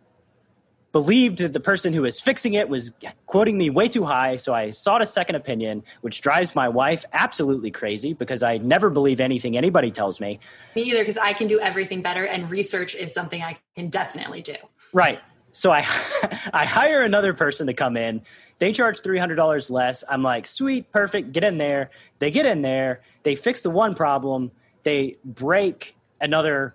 believed 0.92 1.38
that 1.38 1.52
the 1.52 1.60
person 1.60 1.92
who 1.92 2.02
was 2.02 2.18
fixing 2.18 2.54
it 2.54 2.68
was 2.68 2.92
quoting 3.26 3.56
me 3.56 3.70
way 3.70 3.88
too 3.88 4.04
high, 4.04 4.36
so 4.36 4.52
I 4.52 4.70
sought 4.70 5.02
a 5.02 5.06
second 5.06 5.36
opinion, 5.36 5.84
which 6.00 6.20
drives 6.20 6.54
my 6.54 6.68
wife 6.68 7.04
absolutely 7.12 7.70
crazy 7.70 8.12
because 8.12 8.42
I 8.42 8.58
never 8.58 8.90
believe 8.90 9.20
anything 9.20 9.56
anybody 9.56 9.90
tells 9.90 10.20
me. 10.20 10.40
Me 10.74 10.82
either, 10.82 10.98
because 10.98 11.16
I 11.16 11.32
can 11.32 11.46
do 11.46 11.60
everything 11.60 12.02
better, 12.02 12.24
and 12.24 12.50
research 12.50 12.94
is 12.94 13.12
something 13.12 13.40
I 13.42 13.58
can 13.76 13.88
definitely 13.88 14.42
do. 14.42 14.56
Right. 14.92 15.20
So 15.52 15.70
I 15.70 15.80
I 16.52 16.64
hire 16.64 17.02
another 17.02 17.34
person 17.34 17.68
to 17.68 17.74
come 17.74 17.96
in. 17.96 18.22
They 18.58 18.72
charge 18.72 19.00
three 19.00 19.18
hundred 19.18 19.36
dollars 19.36 19.70
less. 19.70 20.02
I'm 20.08 20.22
like, 20.22 20.46
sweet, 20.46 20.90
perfect, 20.92 21.32
get 21.32 21.44
in 21.44 21.58
there. 21.58 21.90
They 22.18 22.30
get 22.30 22.46
in 22.46 22.62
there. 22.62 23.02
They 23.22 23.36
fix 23.36 23.62
the 23.62 23.70
one 23.70 23.94
problem. 23.94 24.50
They 24.82 25.16
break 25.24 25.96
another 26.20 26.74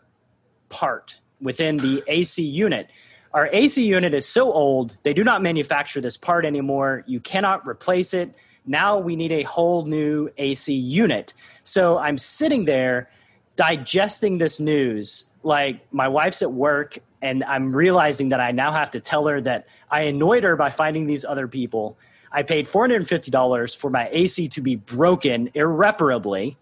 part 0.69 1.19
within 1.41 1.77
the 1.77 2.03
AC 2.07 2.41
unit 2.43 2.87
our 3.35 3.49
AC 3.51 3.85
unit 3.85 4.13
is 4.13 4.25
so 4.25 4.53
old, 4.53 4.95
they 5.03 5.13
do 5.13 5.21
not 5.21 5.43
manufacture 5.43 5.99
this 5.99 6.15
part 6.15 6.45
anymore. 6.45 7.03
You 7.05 7.19
cannot 7.19 7.67
replace 7.67 8.13
it. 8.13 8.33
Now 8.65 8.97
we 8.97 9.17
need 9.17 9.33
a 9.33 9.43
whole 9.43 9.85
new 9.85 10.29
AC 10.37 10.73
unit. 10.73 11.33
So 11.61 11.97
I'm 11.97 12.17
sitting 12.17 12.63
there 12.63 13.09
digesting 13.57 14.37
this 14.37 14.61
news. 14.61 15.25
Like 15.43 15.85
my 15.91 16.07
wife's 16.07 16.41
at 16.41 16.53
work, 16.53 16.97
and 17.21 17.43
I'm 17.43 17.75
realizing 17.75 18.29
that 18.29 18.39
I 18.39 18.51
now 18.51 18.71
have 18.71 18.91
to 18.91 19.01
tell 19.01 19.27
her 19.27 19.41
that 19.41 19.67
I 19.91 20.03
annoyed 20.03 20.45
her 20.45 20.55
by 20.55 20.69
finding 20.69 21.05
these 21.05 21.25
other 21.25 21.49
people. 21.49 21.97
I 22.31 22.43
paid 22.43 22.67
$450 22.67 23.75
for 23.75 23.89
my 23.89 24.07
AC 24.13 24.47
to 24.47 24.61
be 24.61 24.77
broken 24.77 25.49
irreparably. 25.53 26.57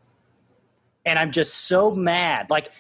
And 1.05 1.19
I'm 1.19 1.31
just 1.31 1.53
so 1.53 1.91
mad. 1.91 2.49
Like, 2.49 2.71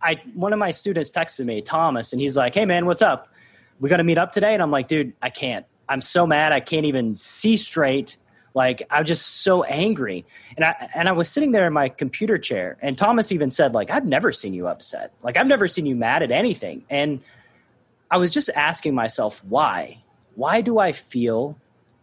I 0.00 0.20
one 0.34 0.52
of 0.52 0.58
my 0.58 0.70
students 0.70 1.10
texted 1.10 1.44
me, 1.44 1.62
Thomas, 1.62 2.12
and 2.12 2.20
he's 2.20 2.36
like, 2.36 2.54
"Hey 2.54 2.64
man, 2.64 2.86
what's 2.86 3.02
up? 3.02 3.28
We 3.80 3.88
got 3.88 3.98
to 3.98 4.04
meet 4.04 4.18
up 4.18 4.32
today." 4.32 4.54
And 4.54 4.62
I'm 4.62 4.70
like, 4.70 4.88
"Dude, 4.88 5.12
I 5.20 5.30
can't. 5.30 5.66
I'm 5.88 6.00
so 6.00 6.26
mad. 6.26 6.52
I 6.52 6.60
can't 6.60 6.86
even 6.86 7.16
see 7.16 7.56
straight. 7.56 8.16
Like 8.54 8.86
I'm 8.90 9.04
just 9.04 9.42
so 9.42 9.62
angry." 9.64 10.24
And 10.56 10.64
I 10.64 10.90
and 10.94 11.08
I 11.08 11.12
was 11.12 11.28
sitting 11.28 11.52
there 11.52 11.66
in 11.66 11.72
my 11.72 11.88
computer 11.88 12.38
chair, 12.38 12.76
and 12.80 12.96
Thomas 12.96 13.32
even 13.32 13.50
said, 13.50 13.74
"Like 13.74 13.90
I've 13.90 14.06
never 14.06 14.32
seen 14.32 14.54
you 14.54 14.66
upset. 14.66 15.12
Like 15.22 15.36
I've 15.36 15.46
never 15.46 15.68
seen 15.68 15.86
you 15.86 15.96
mad 15.96 16.22
at 16.22 16.30
anything." 16.30 16.84
And 16.88 17.20
I 18.14 18.16
was 18.16 18.30
just 18.30 18.48
asking 18.54 18.94
myself, 18.94 19.42
why? 19.44 20.04
Why 20.36 20.60
do 20.60 20.78
I 20.78 20.92
feel 20.92 21.58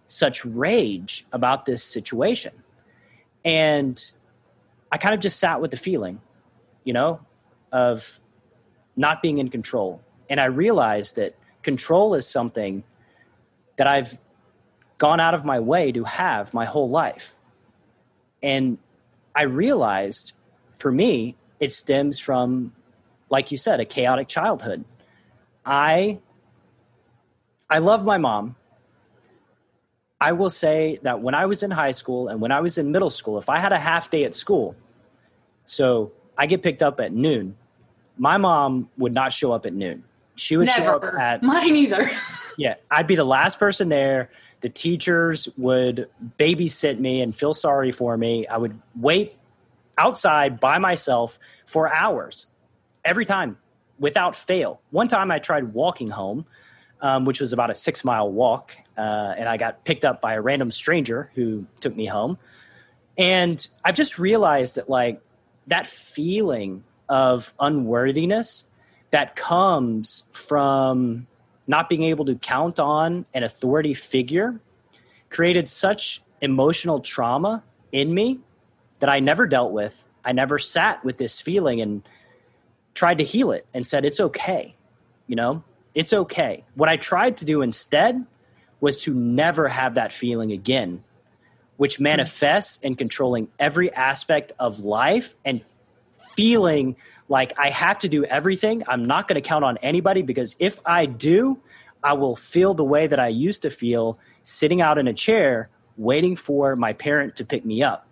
such 0.08 0.44
rage 0.44 1.26
about 1.32 1.66
this 1.66 1.84
situation? 1.86 2.52
And 3.46 4.12
I 4.92 4.98
kind 4.98 5.14
of 5.16 5.22
just 5.22 5.40
sat 5.40 5.62
with 5.62 5.72
the 5.72 5.78
feeling, 5.78 6.20
you 6.84 6.92
know, 6.92 7.22
of 7.72 8.20
not 8.96 9.22
being 9.22 9.38
in 9.38 9.50
control. 9.50 10.02
And 10.30 10.40
I 10.40 10.46
realized 10.46 11.16
that 11.16 11.36
control 11.64 12.16
is 12.16 12.28
something 12.28 12.84
that 13.78 13.88
I've 13.88 14.18
gone 14.98 15.20
out 15.20 15.34
of 15.34 15.46
my 15.46 15.60
way 15.60 15.92
to 15.92 16.04
have 16.04 16.54
my 16.54 16.66
whole 16.66 16.90
life. 16.90 17.38
And 18.44 18.78
I 19.36 19.44
realized 19.44 20.34
for 20.78 20.92
me, 20.92 21.36
it 21.60 21.72
stems 21.72 22.20
from, 22.20 22.74
like 23.30 23.52
you 23.52 23.58
said, 23.58 23.80
a 23.80 23.86
chaotic 23.86 24.28
childhood. 24.28 24.84
I 25.66 26.20
I 27.70 27.80
love 27.80 28.04
my 28.04 28.18
mom. 28.18 28.56
I 30.20 30.34
will 30.34 30.50
say 30.50 31.00
that 31.04 31.22
when 31.22 31.34
I 31.34 31.46
was 31.46 31.64
in 31.64 31.72
high 31.72 31.92
school 31.92 32.28
and 32.28 32.42
when 32.42 32.52
I 32.52 32.60
was 32.60 32.78
in 32.78 32.92
middle 32.92 33.10
school, 33.10 33.40
if 33.40 33.48
I 33.50 33.60
had 33.60 33.72
a 33.72 33.80
half 33.80 34.12
day 34.12 34.24
at 34.24 34.36
school, 34.36 34.76
so 35.66 36.12
I 36.38 36.46
get 36.48 36.62
picked 36.62 36.84
up 36.84 37.00
at 37.00 37.14
noon, 37.14 37.56
my 38.22 38.38
mom 38.38 38.88
would 39.00 39.16
not 39.16 39.34
show 39.34 39.52
up 39.52 39.66
at 39.66 39.74
noon. 39.74 40.04
She 40.36 40.56
would 40.56 40.68
Never. 40.68 40.84
show 40.86 40.96
up 40.98 41.04
at 41.20 41.42
mine 41.52 41.76
either. 41.76 42.08
yeah, 42.56 42.76
I'd 42.92 43.08
be 43.08 43.16
the 43.16 43.24
last 43.24 43.58
person 43.58 43.90
there. 43.90 44.30
The 44.62 44.70
teachers 44.70 45.50
would 45.58 46.08
babysit 46.38 47.00
me 47.00 47.22
and 47.22 47.36
feel 47.36 47.56
sorry 47.56 47.92
for 47.92 48.16
me. 48.16 48.46
I 48.46 48.58
would 48.58 48.80
wait 48.96 49.36
outside 49.98 50.60
by 50.60 50.78
myself 50.78 51.40
for 51.66 51.92
hours 51.92 52.46
every 53.04 53.26
time 53.26 53.58
without 53.98 54.36
fail. 54.36 54.82
One 54.92 55.08
time 55.08 55.32
I 55.32 55.40
tried 55.40 55.74
walking 55.74 56.10
home, 56.12 56.46
um, 57.02 57.26
which 57.26 57.40
was 57.40 57.54
about 57.54 57.72
a 57.72 57.76
six 57.76 58.04
mile 58.06 58.32
walk, 58.32 58.76
uh, 58.96 59.02
and 59.02 59.50
I 59.50 59.58
got 59.58 59.84
picked 59.84 60.06
up 60.06 60.22
by 60.22 60.36
a 60.36 60.42
random 60.42 60.70
stranger 60.70 61.32
who 61.34 61.66
took 61.80 61.96
me 61.96 62.06
home. 62.06 62.38
And 63.18 63.68
I've 63.84 63.96
just 63.96 64.20
realized 64.20 64.76
that, 64.76 64.88
like, 64.92 65.20
that 65.66 65.88
feeling 65.88 66.84
of 67.12 67.54
unworthiness 67.60 68.64
that 69.12 69.36
comes 69.36 70.24
from 70.32 71.28
not 71.68 71.90
being 71.90 72.04
able 72.04 72.24
to 72.26 72.36
count 72.36 72.80
on 72.80 73.26
an 73.34 73.44
authority 73.44 73.94
figure 73.94 74.60
created 75.30 75.70
such 75.70 76.22
emotional 76.40 77.02
trauma 77.02 77.64
in 77.92 78.14
me 78.14 78.40
that 79.00 79.10
I 79.10 79.20
never 79.20 79.46
dealt 79.46 79.74
with. 79.74 80.08
I 80.24 80.32
never 80.32 80.58
sat 80.58 81.04
with 81.04 81.18
this 81.18 81.42
feeling 81.42 81.82
and 81.82 82.02
tried 82.94 83.18
to 83.18 83.26
heal 83.26 83.52
it 83.52 83.68
and 83.74 83.86
said, 83.86 84.06
it's 84.06 84.22
okay. 84.22 84.76
You 85.28 85.36
know, 85.36 85.64
it's 85.94 86.14
okay. 86.14 86.64
What 86.76 86.88
I 86.88 86.96
tried 86.96 87.38
to 87.38 87.46
do 87.46 87.62
instead 87.62 88.26
was 88.80 89.04
to 89.04 89.14
never 89.14 89.68
have 89.68 89.96
that 89.96 90.14
feeling 90.14 90.52
again, 90.54 91.04
which 91.76 92.00
manifests 92.00 92.78
in 92.82 92.96
controlling 92.96 93.50
every 93.60 93.92
aspect 93.94 94.54
of 94.58 94.80
life 94.80 95.36
and 95.44 95.62
feeling 96.36 96.96
like 97.30 97.54
I 97.58 97.70
have 97.70 98.00
to 98.00 98.10
do 98.10 98.26
everything. 98.26 98.84
I'm 98.88 99.06
not 99.06 99.28
going 99.28 99.42
to 99.42 99.48
count 99.48 99.64
on 99.64 99.78
anybody 99.78 100.22
because 100.22 100.56
if 100.60 100.80
I 100.86 101.06
do, 101.06 101.60
I 102.04 102.14
will 102.14 102.36
feel 102.36 102.74
the 102.74 102.84
way 102.84 103.08
that 103.08 103.20
I 103.20 103.28
used 103.28 103.62
to 103.62 103.70
feel 103.70 104.20
sitting 104.44 104.82
out 104.82 104.98
in 104.98 105.08
a 105.08 105.14
chair 105.14 105.70
waiting 105.98 106.36
for 106.36 106.76
my 106.76 106.94
parent 106.94 107.36
to 107.38 107.46
pick 107.46 107.64
me 107.64 107.84
up. 107.84 108.08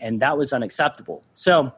And 0.00 0.20
that 0.20 0.36
was 0.36 0.52
unacceptable. 0.52 1.22
So 1.34 1.72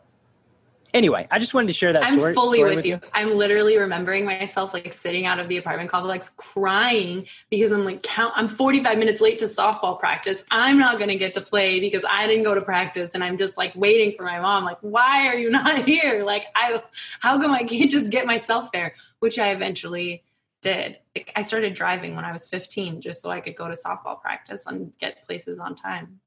anyway, 0.99 1.27
I 1.31 1.39
just 1.39 1.55
wanted 1.55 1.69
to 1.69 1.73
share 1.73 1.93
that 1.95 2.05
I'm 2.05 2.15
story. 2.19 2.35
fully 2.35 2.59
story 2.59 2.77
with, 2.77 2.85
you. 2.85 2.95
you. 2.95 3.01
I'm 3.15 3.37
literally 3.37 3.79
remembering 3.79 4.27
myself 4.27 4.75
like 4.75 4.93
sitting 4.93 5.25
out 5.25 5.39
of 5.39 5.49
the 5.49 5.57
apartment 5.57 5.89
complex 5.89 6.31
crying 6.37 7.27
because 7.49 7.73
I'm 7.73 7.85
like, 7.85 8.03
count, 8.03 8.35
I'm 8.37 8.49
45 8.49 8.99
minutes 8.99 9.21
late 9.21 9.39
to 9.39 9.47
softball 9.47 9.99
practice. 9.99 10.45
I'm 10.51 10.79
not 10.79 10.99
going 10.99 11.09
to 11.09 11.17
get 11.17 11.35
to 11.35 11.41
play 11.41 11.81
because 11.81 12.05
I 12.09 12.27
didn't 12.27 12.45
go 12.45 12.55
to 12.55 12.61
practice. 12.61 13.15
And 13.15 13.25
I'm 13.25 13.39
just 13.39 13.57
like 13.57 13.73
waiting 13.75 14.13
for 14.15 14.25
my 14.25 14.41
mom. 14.41 14.65
Like, 14.65 14.79
why 14.81 15.29
are 15.29 15.37
you 15.37 15.49
not 15.59 15.85
here? 15.85 16.25
Like, 16.25 16.45
I, 16.55 16.83
how 17.21 17.41
come 17.41 17.53
I 17.53 17.63
can't 17.63 17.91
just 17.91 18.11
get 18.11 18.27
myself 18.27 18.71
there? 18.73 18.95
Which 19.21 19.39
I 19.39 19.53
eventually 19.53 20.25
did. 20.61 20.99
I 21.35 21.43
started 21.43 21.75
driving 21.75 22.17
when 22.17 22.25
I 22.25 22.33
was 22.33 22.49
15 22.49 23.01
just 23.01 23.23
so 23.23 23.31
I 23.31 23.41
could 23.41 23.57
go 23.57 23.69
to 23.69 23.75
softball 23.75 24.21
practice 24.21 24.67
and 24.67 24.93
get 24.99 25.25
places 25.27 25.59
on 25.59 25.77
time. 25.77 26.21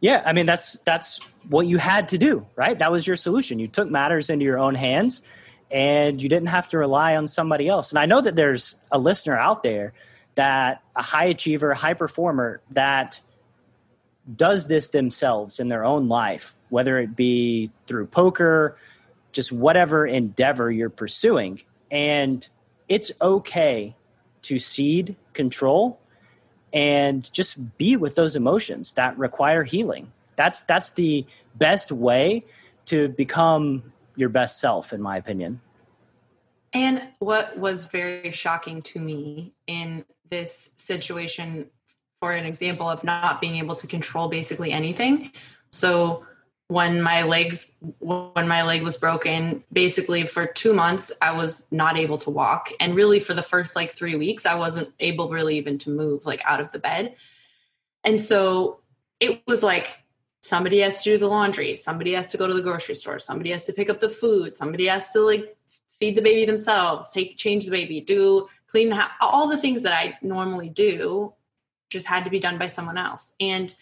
Yeah, 0.00 0.22
I 0.24 0.32
mean 0.32 0.46
that's 0.46 0.78
that's 0.80 1.20
what 1.48 1.66
you 1.66 1.78
had 1.78 2.08
to 2.10 2.18
do, 2.18 2.46
right? 2.56 2.78
That 2.78 2.90
was 2.90 3.06
your 3.06 3.16
solution. 3.16 3.58
You 3.58 3.68
took 3.68 3.90
matters 3.90 4.30
into 4.30 4.44
your 4.44 4.58
own 4.58 4.74
hands 4.74 5.22
and 5.70 6.20
you 6.20 6.28
didn't 6.28 6.48
have 6.48 6.68
to 6.70 6.78
rely 6.78 7.16
on 7.16 7.28
somebody 7.28 7.68
else. 7.68 7.90
And 7.90 7.98
I 7.98 8.06
know 8.06 8.20
that 8.20 8.34
there's 8.34 8.76
a 8.90 8.98
listener 8.98 9.38
out 9.38 9.62
there 9.62 9.92
that 10.34 10.82
a 10.96 11.02
high 11.02 11.26
achiever, 11.26 11.74
high 11.74 11.94
performer 11.94 12.60
that 12.70 13.20
does 14.36 14.68
this 14.68 14.88
themselves 14.88 15.60
in 15.60 15.68
their 15.68 15.84
own 15.84 16.08
life, 16.08 16.54
whether 16.70 16.98
it 16.98 17.14
be 17.14 17.70
through 17.86 18.06
poker, 18.06 18.76
just 19.32 19.52
whatever 19.52 20.06
endeavor 20.06 20.70
you're 20.70 20.90
pursuing. 20.90 21.62
And 21.90 22.46
it's 22.88 23.12
okay 23.20 23.96
to 24.42 24.58
cede 24.58 25.16
control 25.34 26.00
and 26.72 27.30
just 27.32 27.78
be 27.78 27.96
with 27.96 28.14
those 28.14 28.36
emotions 28.36 28.92
that 28.94 29.18
require 29.18 29.64
healing. 29.64 30.12
That's 30.36 30.62
that's 30.62 30.90
the 30.90 31.26
best 31.54 31.92
way 31.92 32.44
to 32.86 33.08
become 33.08 33.92
your 34.16 34.28
best 34.28 34.60
self 34.60 34.92
in 34.92 35.02
my 35.02 35.16
opinion. 35.16 35.60
And 36.72 37.08
what 37.18 37.58
was 37.58 37.86
very 37.86 38.30
shocking 38.32 38.82
to 38.82 39.00
me 39.00 39.52
in 39.66 40.04
this 40.30 40.70
situation 40.76 41.70
for 42.20 42.32
an 42.32 42.44
example 42.44 42.88
of 42.88 43.02
not 43.02 43.40
being 43.40 43.56
able 43.56 43.74
to 43.74 43.86
control 43.86 44.28
basically 44.28 44.70
anything. 44.70 45.32
So 45.72 46.26
when 46.70 47.02
my 47.02 47.24
legs 47.24 47.72
when 47.98 48.46
my 48.46 48.62
leg 48.62 48.84
was 48.84 48.96
broken 48.96 49.64
basically 49.72 50.24
for 50.24 50.46
2 50.46 50.72
months 50.72 51.10
I 51.20 51.32
was 51.32 51.66
not 51.72 51.98
able 51.98 52.16
to 52.18 52.30
walk 52.30 52.70
and 52.78 52.94
really 52.94 53.18
for 53.18 53.34
the 53.34 53.42
first 53.42 53.74
like 53.74 53.96
3 53.96 54.14
weeks 54.14 54.46
I 54.46 54.54
wasn't 54.54 54.92
able 55.00 55.28
really 55.28 55.58
even 55.58 55.78
to 55.78 55.90
move 55.90 56.24
like 56.24 56.40
out 56.44 56.60
of 56.60 56.70
the 56.70 56.78
bed. 56.78 57.16
And 58.04 58.20
so 58.20 58.78
it 59.18 59.42
was 59.48 59.64
like 59.64 60.04
somebody 60.42 60.78
has 60.78 61.02
to 61.02 61.10
do 61.10 61.18
the 61.18 61.26
laundry, 61.26 61.74
somebody 61.74 62.14
has 62.14 62.30
to 62.30 62.38
go 62.38 62.46
to 62.46 62.54
the 62.54 62.62
grocery 62.62 62.94
store, 62.94 63.18
somebody 63.18 63.50
has 63.50 63.66
to 63.66 63.72
pick 63.72 63.90
up 63.90 63.98
the 63.98 64.08
food, 64.08 64.56
somebody 64.56 64.86
has 64.86 65.10
to 65.10 65.22
like 65.22 65.56
feed 65.98 66.14
the 66.14 66.22
baby 66.22 66.44
themselves, 66.46 67.12
take 67.12 67.36
change 67.36 67.64
the 67.64 67.72
baby, 67.72 68.00
do 68.00 68.46
clean 68.68 68.90
the 68.90 68.94
house, 68.94 69.10
all 69.20 69.48
the 69.48 69.58
things 69.58 69.82
that 69.82 69.92
I 69.92 70.16
normally 70.22 70.68
do 70.68 71.34
just 71.88 72.06
had 72.06 72.22
to 72.22 72.30
be 72.30 72.38
done 72.38 72.58
by 72.58 72.68
someone 72.68 72.96
else. 72.96 73.32
And 73.40 73.74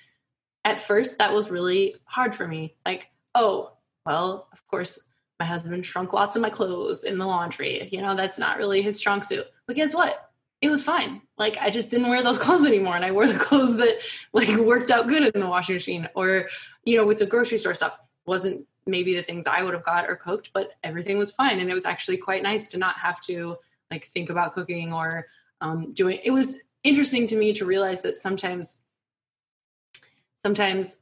at 0.65 0.81
first 0.81 1.19
that 1.19 1.33
was 1.33 1.51
really 1.51 1.97
hard 2.05 2.35
for 2.35 2.47
me. 2.47 2.75
Like, 2.85 3.11
oh, 3.35 3.73
well, 4.05 4.49
of 4.53 4.67
course, 4.69 4.99
my 5.39 5.47
husband 5.47 5.87
shrunk 5.87 6.13
lots 6.13 6.37
of 6.37 6.43
my 6.43 6.51
clothes 6.51 7.05
in 7.05 7.19
the 7.19 7.27
laundry. 7.27 7.89
You 7.93 8.03
know, 8.03 8.17
that's 8.17 8.39
not 8.39 8.59
really 8.59 8.83
his 8.83 8.97
strong 8.97 9.23
suit. 9.23 9.47
But 9.67 9.77
guess 9.77 9.95
what? 9.95 10.31
It 10.61 10.71
was 10.71 10.83
fine. 10.83 11.23
Like 11.37 11.57
I 11.59 11.71
just 11.71 11.91
didn't 11.91 12.09
wear 12.09 12.23
those 12.23 12.39
clothes 12.41 12.67
anymore 12.67 12.97
and 12.97 13.05
I 13.05 13.13
wore 13.13 13.27
the 13.27 13.39
clothes 13.39 13.77
that 13.77 13.99
like 14.33 14.57
worked 14.57 14.91
out 14.91 15.07
good 15.07 15.23
in 15.35 15.41
the 15.41 15.49
washing 15.49 15.77
machine 15.77 16.09
or 16.15 16.49
you 16.85 16.97
know 16.97 17.07
with 17.07 17.21
the 17.21 17.27
grocery 17.27 17.59
store 17.59 17.75
stuff 17.75 17.99
wasn't 18.27 18.67
maybe 18.87 19.15
the 19.15 19.23
things 19.23 19.47
I 19.47 19.63
would 19.63 19.75
have 19.75 19.85
got 19.85 20.09
or 20.09 20.17
cooked, 20.17 20.51
but 20.53 20.73
everything 20.83 21.19
was 21.19 21.31
fine 21.31 21.61
and 21.61 21.71
it 21.71 21.75
was 21.75 21.85
actually 21.85 22.17
quite 22.17 22.43
nice 22.43 22.69
to 22.69 22.79
not 22.79 22.99
have 22.99 23.21
to 23.23 23.57
like 23.91 24.07
think 24.07 24.31
about 24.31 24.55
cooking 24.55 24.93
or 24.93 25.27
um, 25.61 25.93
doing 25.93 26.19
it 26.25 26.31
was 26.31 26.57
interesting 26.83 27.27
to 27.29 27.37
me 27.37 27.53
to 27.53 27.65
realize 27.65 28.03
that 28.03 28.17
sometimes 28.17 28.79
sometimes 30.43 30.99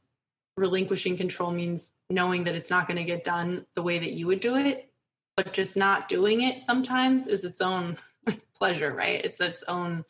relinquishing 0.55 1.15
control 1.17 1.51
means 1.51 1.91
knowing 2.09 2.43
that 2.45 2.55
it's 2.55 2.69
not 2.69 2.87
going 2.87 2.97
to 2.97 3.03
get 3.03 3.23
done 3.23 3.65
the 3.75 3.83
way 3.83 3.99
that 3.99 4.13
you 4.13 4.27
would 4.27 4.39
do 4.39 4.55
it 4.55 4.91
but 5.37 5.53
just 5.53 5.77
not 5.77 6.09
doing 6.09 6.41
it 6.41 6.59
sometimes 6.59 7.27
is 7.27 7.45
its 7.45 7.61
own 7.61 7.95
pleasure 8.57 8.91
right? 8.91 9.23
It's 9.23 9.39
its 9.39 9.63
own 9.67 10.03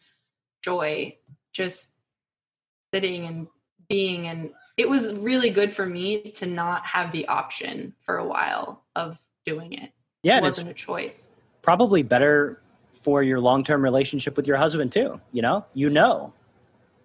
joy 0.63 1.17
just 1.53 1.91
sitting 2.93 3.25
and 3.25 3.47
being 3.89 4.27
and 4.27 4.51
it 4.77 4.89
was 4.89 5.13
really 5.13 5.49
good 5.49 5.73
for 5.73 5.85
me 5.85 6.31
to 6.31 6.45
not 6.45 6.85
have 6.85 7.11
the 7.11 7.27
option 7.27 7.93
for 8.01 8.17
a 8.17 8.25
while 8.25 8.83
of 8.95 9.19
doing 9.45 9.73
it. 9.73 9.91
Yeah 10.23 10.37
it 10.37 10.43
wasn't 10.43 10.69
a 10.69 10.73
choice. 10.73 11.27
probably 11.61 12.03
better 12.03 12.61
for 12.93 13.21
your 13.21 13.39
long-term 13.39 13.81
relationship 13.81 14.35
with 14.35 14.47
your 14.47 14.57
husband 14.57 14.91
too 14.91 15.19
you 15.31 15.41
know? 15.41 15.65
You 15.73 15.89
know 15.89 16.33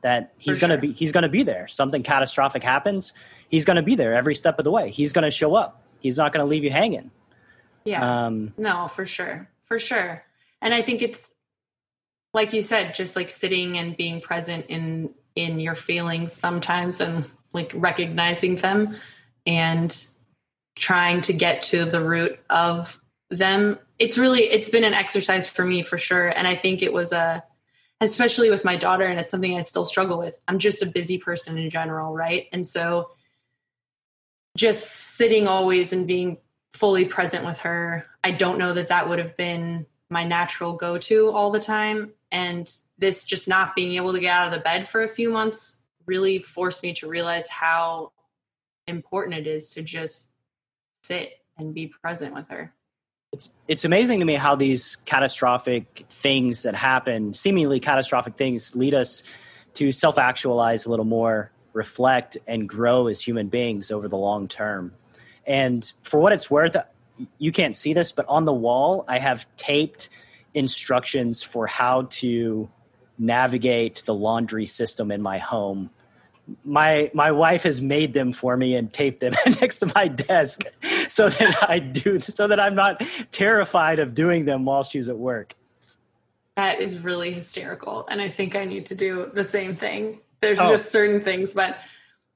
that 0.02 0.34
he's 0.38 0.60
going 0.60 0.70
to 0.70 0.78
be 0.78 0.92
he's 0.92 1.12
going 1.12 1.22
to 1.22 1.28
be 1.28 1.42
there. 1.42 1.66
Something 1.68 2.02
catastrophic 2.02 2.62
happens 2.62 3.12
he's 3.52 3.66
going 3.66 3.76
to 3.76 3.82
be 3.82 3.94
there 3.94 4.16
every 4.16 4.34
step 4.34 4.58
of 4.58 4.64
the 4.64 4.72
way. 4.72 4.90
He's 4.90 5.12
going 5.12 5.24
to 5.24 5.30
show 5.30 5.54
up. 5.54 5.84
He's 6.00 6.16
not 6.16 6.32
going 6.32 6.44
to 6.44 6.48
leave 6.48 6.64
you 6.64 6.70
hanging. 6.70 7.12
Yeah. 7.84 8.26
Um, 8.26 8.54
no 8.56 8.88
for 8.88 9.06
sure. 9.06 9.48
For 9.66 9.78
sure. 9.78 10.24
And 10.60 10.74
i 10.74 10.82
think 10.82 11.02
it's 11.02 11.32
like 12.34 12.52
you 12.52 12.62
said 12.62 12.94
just 12.94 13.14
like 13.14 13.28
sitting 13.28 13.78
and 13.78 13.96
being 13.96 14.20
present 14.20 14.66
in 14.68 15.10
in 15.36 15.60
your 15.60 15.74
feelings 15.74 16.32
sometimes 16.32 17.00
and 17.00 17.30
like 17.52 17.72
recognizing 17.74 18.56
them 18.56 18.96
and 19.46 20.06
trying 20.76 21.20
to 21.22 21.32
get 21.32 21.62
to 21.62 21.84
the 21.84 22.02
root 22.02 22.38
of 22.48 22.98
them. 23.30 23.78
It's 23.98 24.16
really 24.16 24.42
it's 24.42 24.70
been 24.70 24.84
an 24.84 24.94
exercise 24.94 25.48
for 25.48 25.64
me 25.64 25.82
for 25.82 25.98
sure. 25.98 26.28
And 26.28 26.46
i 26.48 26.56
think 26.56 26.82
it 26.82 26.92
was 26.92 27.12
a 27.12 27.44
especially 28.02 28.50
with 28.50 28.64
my 28.64 28.76
daughter 28.76 29.04
and 29.04 29.18
it's 29.18 29.30
something 29.30 29.56
i 29.56 29.60
still 29.60 29.84
struggle 29.84 30.18
with. 30.18 30.38
I'm 30.48 30.58
just 30.58 30.82
a 30.82 30.86
busy 30.86 31.18
person 31.18 31.58
in 31.58 31.70
general 31.70 32.12
right? 32.14 32.48
And 32.52 32.66
so 32.66 33.10
just 34.56 34.90
sitting 35.16 35.46
always 35.46 35.92
and 35.92 36.06
being 36.06 36.38
fully 36.72 37.04
present 37.04 37.44
with 37.44 37.58
her 37.60 38.04
i 38.24 38.30
don't 38.30 38.58
know 38.58 38.72
that 38.72 38.88
that 38.88 39.08
would 39.08 39.18
have 39.18 39.36
been 39.36 39.86
my 40.12 40.24
natural 40.24 40.74
go-to 40.74 41.30
all 41.30 41.50
the 41.50 41.58
time. 41.58 42.12
And 42.30 42.70
this 42.98 43.24
just 43.24 43.48
not 43.48 43.74
being 43.74 43.94
able 43.94 44.12
to 44.12 44.20
get 44.20 44.30
out 44.30 44.46
of 44.46 44.52
the 44.52 44.62
bed 44.62 44.86
for 44.88 45.02
a 45.02 45.08
few 45.08 45.30
months 45.30 45.78
really 46.06 46.38
forced 46.38 46.82
me 46.82 46.92
to 46.94 47.08
realize 47.08 47.48
how 47.48 48.12
important 48.86 49.36
it 49.36 49.46
is 49.46 49.70
to 49.70 49.82
just 49.82 50.30
sit 51.02 51.32
and 51.56 51.74
be 51.74 51.86
present 51.86 52.34
with 52.34 52.48
her 52.48 52.72
it's 53.32 53.50
it's 53.66 53.84
amazing 53.84 54.20
to 54.20 54.24
me 54.24 54.34
how 54.34 54.54
these 54.54 54.96
catastrophic 55.04 56.06
things 56.10 56.62
that 56.62 56.74
happen, 56.74 57.34
seemingly 57.34 57.80
catastrophic 57.80 58.36
things, 58.36 58.76
lead 58.76 58.94
us 58.94 59.22
to 59.74 59.90
self 59.90 60.18
actualize 60.18 60.84
a 60.86 60.90
little 60.90 61.06
more, 61.06 61.50
reflect, 61.72 62.36
and 62.46 62.68
grow 62.68 63.06
as 63.06 63.22
human 63.22 63.48
beings 63.48 63.90
over 63.90 64.06
the 64.06 64.18
long 64.18 64.48
term. 64.48 64.92
And 65.46 65.90
for 66.02 66.20
what 66.20 66.32
it's 66.32 66.50
worth, 66.50 66.76
you 67.38 67.52
can't 67.52 67.74
see 67.74 67.94
this, 67.94 68.12
but 68.12 68.26
on 68.28 68.44
the 68.44 68.52
wall, 68.52 69.04
I 69.08 69.18
have 69.18 69.46
taped 69.56 70.08
instructions 70.54 71.42
for 71.42 71.66
how 71.66 72.02
to 72.10 72.68
navigate 73.18 74.02
the 74.04 74.14
laundry 74.14 74.66
system 74.66 75.10
in 75.10 75.22
my 75.22 75.38
home 75.38 75.90
my 76.64 77.10
my 77.14 77.32
wife 77.32 77.62
has 77.62 77.80
made 77.80 78.14
them 78.14 78.32
for 78.32 78.56
me 78.56 78.74
and 78.74 78.92
taped 78.92 79.20
them 79.20 79.34
next 79.60 79.78
to 79.78 79.92
my 79.94 80.08
desk 80.08 80.64
so 81.08 81.28
that 81.28 81.68
I 81.68 81.78
do 81.78 82.20
so 82.20 82.46
that 82.46 82.60
I'm 82.60 82.74
not 82.74 83.02
terrified 83.30 83.98
of 83.98 84.14
doing 84.14 84.44
them 84.44 84.64
while 84.64 84.82
she's 84.82 85.08
at 85.08 85.18
work. 85.18 85.54
That 86.56 86.80
is 86.80 86.98
really 86.98 87.32
hysterical 87.32 88.06
and 88.10 88.20
I 88.20 88.28
think 88.28 88.56
I 88.56 88.64
need 88.64 88.86
to 88.86 88.94
do 88.94 89.30
the 89.32 89.44
same 89.44 89.76
thing. 89.76 90.20
There's 90.40 90.60
oh. 90.60 90.70
just 90.70 90.90
certain 90.90 91.22
things 91.22 91.54
but 91.54 91.76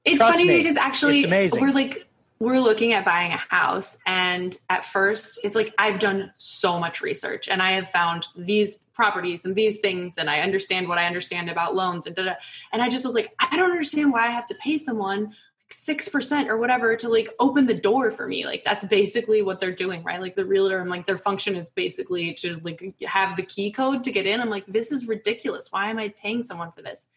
it's 0.05 0.17
Trust 0.17 0.33
funny 0.33 0.47
me. 0.47 0.57
because 0.57 0.77
actually 0.77 1.25
we're 1.25 1.71
like 1.71 2.06
we're 2.39 2.59
looking 2.59 2.93
at 2.93 3.03
buying 3.03 3.31
a 3.31 3.37
house 3.37 3.97
and 4.05 4.57
at 4.69 4.85
first 4.85 5.39
it's 5.43 5.55
like 5.55 5.73
I've 5.77 5.99
done 5.99 6.31
so 6.35 6.79
much 6.79 7.01
research 7.01 7.49
and 7.49 7.61
I 7.61 7.71
have 7.71 7.89
found 7.89 8.27
these 8.35 8.77
properties 8.93 9.43
and 9.45 9.55
these 9.55 9.79
things 9.79 10.17
and 10.17 10.29
I 10.29 10.41
understand 10.41 10.87
what 10.87 10.97
I 10.97 11.05
understand 11.05 11.49
about 11.49 11.75
loans 11.75 12.05
and 12.05 12.15
da, 12.15 12.33
and 12.71 12.81
I 12.81 12.89
just 12.89 13.05
was 13.05 13.15
like 13.15 13.33
I 13.39 13.55
don't 13.55 13.71
understand 13.71 14.11
why 14.11 14.27
I 14.27 14.31
have 14.31 14.47
to 14.47 14.55
pay 14.55 14.77
someone 14.77 15.33
six 15.69 16.07
percent 16.07 16.49
or 16.49 16.57
whatever 16.57 16.95
to 16.95 17.09
like 17.09 17.29
open 17.39 17.65
the 17.65 17.73
door 17.73 18.09
for 18.11 18.27
me. 18.27 18.45
Like 18.45 18.63
that's 18.63 18.85
basically 18.85 19.41
what 19.41 19.59
they're 19.59 19.71
doing 19.71 20.03
right? 20.03 20.21
Like 20.21 20.35
the 20.35 20.45
realtor 20.45 20.79
and 20.79 20.89
like 20.89 21.05
their 21.05 21.17
function 21.17 21.55
is 21.55 21.69
basically 21.69 22.33
to 22.35 22.59
like 22.63 22.95
have 23.01 23.35
the 23.35 23.43
key 23.43 23.71
code 23.71 24.03
to 24.03 24.11
get 24.11 24.27
in. 24.27 24.39
I'm 24.41 24.49
like 24.49 24.65
this 24.67 24.91
is 24.91 25.07
ridiculous. 25.07 25.71
Why 25.71 25.89
am 25.89 25.97
I 25.97 26.09
paying 26.09 26.43
someone 26.43 26.71
for 26.71 26.83
this? 26.83 27.07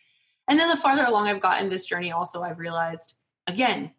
And 0.48 0.58
then 0.58 0.68
the 0.68 0.76
farther 0.76 1.04
along 1.04 1.28
I've 1.28 1.40
gotten 1.40 1.68
this 1.68 1.84
journey 1.84 2.10
also 2.10 2.42
I've 2.42 2.58
realized 2.58 3.14
again 3.46 3.92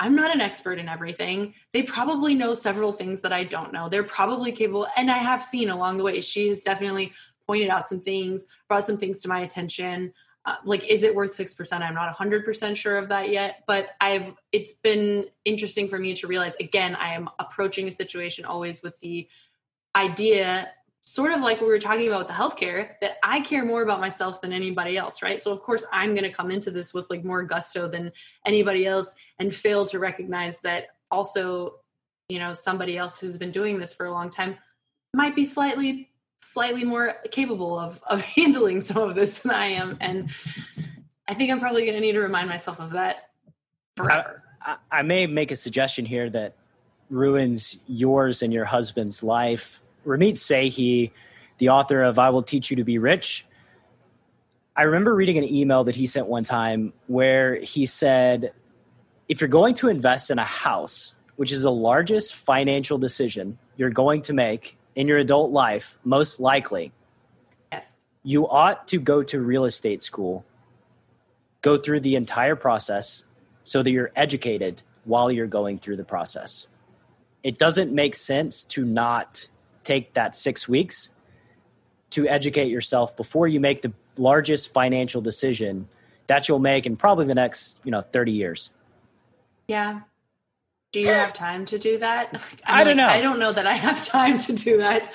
I'm 0.00 0.14
not 0.14 0.32
an 0.32 0.40
expert 0.40 0.78
in 0.78 0.88
everything. 0.88 1.54
They 1.72 1.82
probably 1.82 2.34
know 2.34 2.54
several 2.54 2.92
things 2.92 3.20
that 3.22 3.32
I 3.32 3.44
don't 3.44 3.72
know. 3.72 3.88
They're 3.88 4.04
probably 4.04 4.52
capable, 4.52 4.86
and 4.96 5.10
I 5.10 5.18
have 5.18 5.42
seen 5.42 5.70
along 5.70 5.98
the 5.98 6.04
way. 6.04 6.20
She 6.20 6.48
has 6.48 6.62
definitely 6.62 7.12
pointed 7.46 7.68
out 7.68 7.88
some 7.88 8.00
things, 8.00 8.46
brought 8.68 8.86
some 8.86 8.98
things 8.98 9.20
to 9.22 9.28
my 9.28 9.40
attention. 9.40 10.12
Uh, 10.44 10.56
like, 10.64 10.88
is 10.88 11.02
it 11.02 11.14
worth 11.14 11.34
six 11.34 11.54
percent? 11.54 11.82
I'm 11.82 11.94
not 11.94 12.06
100 12.06 12.44
percent 12.44 12.76
sure 12.76 12.96
of 12.96 13.08
that 13.08 13.30
yet, 13.30 13.64
but 13.66 13.90
I've. 14.00 14.34
It's 14.52 14.74
been 14.74 15.26
interesting 15.44 15.88
for 15.88 15.98
me 15.98 16.14
to 16.14 16.26
realize. 16.26 16.54
Again, 16.56 16.94
I 16.94 17.14
am 17.14 17.28
approaching 17.38 17.88
a 17.88 17.92
situation 17.92 18.44
always 18.44 18.82
with 18.82 18.98
the 19.00 19.28
idea 19.96 20.68
sort 21.08 21.32
of 21.32 21.40
like 21.40 21.58
we 21.62 21.66
were 21.66 21.78
talking 21.78 22.06
about 22.06 22.18
with 22.18 22.28
the 22.28 22.34
healthcare 22.34 22.90
that 23.00 23.16
I 23.22 23.40
care 23.40 23.64
more 23.64 23.80
about 23.80 23.98
myself 23.98 24.42
than 24.42 24.52
anybody 24.52 24.98
else, 24.98 25.22
right? 25.22 25.42
So 25.42 25.52
of 25.52 25.62
course 25.62 25.86
I'm 25.90 26.10
going 26.10 26.24
to 26.24 26.30
come 26.30 26.50
into 26.50 26.70
this 26.70 26.92
with 26.92 27.08
like 27.08 27.24
more 27.24 27.42
gusto 27.42 27.88
than 27.88 28.12
anybody 28.44 28.86
else 28.86 29.14
and 29.38 29.52
fail 29.52 29.86
to 29.86 29.98
recognize 29.98 30.60
that 30.60 30.88
also, 31.10 31.76
you 32.28 32.38
know, 32.38 32.52
somebody 32.52 32.98
else 32.98 33.18
who's 33.18 33.38
been 33.38 33.50
doing 33.50 33.78
this 33.78 33.94
for 33.94 34.04
a 34.04 34.12
long 34.12 34.28
time 34.28 34.58
might 35.14 35.34
be 35.34 35.46
slightly 35.46 36.10
slightly 36.40 36.84
more 36.84 37.14
capable 37.30 37.78
of 37.78 38.02
of 38.06 38.20
handling 38.36 38.82
some 38.82 38.98
of 38.98 39.14
this 39.14 39.38
than 39.38 39.52
I 39.52 39.68
am 39.68 39.96
and 40.00 40.30
I 41.26 41.32
think 41.32 41.50
I'm 41.50 41.58
probably 41.58 41.82
going 41.82 41.94
to 41.94 42.00
need 42.00 42.12
to 42.12 42.20
remind 42.20 42.50
myself 42.50 42.80
of 42.80 42.92
that 42.92 43.30
forever. 43.96 44.42
I, 44.60 44.76
I 44.90 45.02
may 45.02 45.26
make 45.26 45.50
a 45.52 45.56
suggestion 45.56 46.04
here 46.04 46.28
that 46.30 46.54
ruins 47.08 47.78
yours 47.86 48.42
and 48.42 48.52
your 48.52 48.66
husband's 48.66 49.22
life 49.22 49.80
Ramit 50.08 50.36
Sethi, 50.36 51.12
the 51.58 51.68
author 51.68 52.02
of 52.02 52.18
I 52.18 52.30
Will 52.30 52.42
Teach 52.42 52.70
You 52.70 52.76
to 52.78 52.84
Be 52.84 52.98
Rich, 52.98 53.44
I 54.74 54.82
remember 54.82 55.14
reading 55.14 55.38
an 55.38 55.44
email 55.44 55.84
that 55.84 55.96
he 55.96 56.06
sent 56.06 56.28
one 56.28 56.44
time 56.44 56.92
where 57.08 57.56
he 57.56 57.84
said, 57.84 58.52
if 59.28 59.40
you're 59.40 59.48
going 59.48 59.74
to 59.76 59.88
invest 59.88 60.30
in 60.30 60.38
a 60.38 60.44
house, 60.44 61.14
which 61.36 61.52
is 61.52 61.62
the 61.62 61.70
largest 61.70 62.34
financial 62.34 62.96
decision 62.96 63.58
you're 63.76 63.90
going 63.90 64.22
to 64.22 64.32
make 64.32 64.78
in 64.94 65.08
your 65.08 65.18
adult 65.18 65.50
life, 65.50 65.98
most 66.04 66.40
likely, 66.40 66.92
yes. 67.70 67.94
you 68.22 68.48
ought 68.48 68.88
to 68.88 68.98
go 68.98 69.22
to 69.24 69.40
real 69.40 69.64
estate 69.64 70.02
school, 70.02 70.44
go 71.60 71.76
through 71.76 72.00
the 72.00 72.14
entire 72.14 72.56
process 72.56 73.24
so 73.64 73.82
that 73.82 73.90
you're 73.90 74.12
educated 74.16 74.80
while 75.04 75.30
you're 75.30 75.46
going 75.46 75.78
through 75.78 75.96
the 75.96 76.04
process. 76.04 76.66
It 77.42 77.58
doesn't 77.58 77.92
make 77.92 78.14
sense 78.14 78.62
to 78.64 78.84
not 78.84 79.48
take 79.88 80.14
that 80.14 80.36
six 80.36 80.68
weeks 80.68 81.10
to 82.10 82.28
educate 82.28 82.68
yourself 82.68 83.16
before 83.16 83.48
you 83.48 83.58
make 83.60 83.82
the 83.82 83.92
largest 84.16 84.72
financial 84.72 85.20
decision 85.20 85.88
that 86.26 86.48
you'll 86.48 86.58
make 86.58 86.84
in 86.84 86.96
probably 86.96 87.26
the 87.26 87.34
next 87.34 87.78
you 87.84 87.90
know 87.90 88.02
30 88.02 88.32
years. 88.32 88.70
Yeah. 89.66 90.00
Do 90.92 91.00
you 91.00 91.08
have 91.08 91.32
time 91.32 91.64
to 91.66 91.78
do 91.78 91.98
that? 91.98 92.42
I 92.64 92.84
don't 92.84 92.96
like, 92.96 92.96
know. 92.96 93.12
I 93.12 93.20
don't 93.20 93.38
know 93.38 93.52
that 93.52 93.66
i 93.66 93.74
have 93.74 94.04
time 94.04 94.38
to 94.38 94.52
do 94.52 94.78
that. 94.78 95.10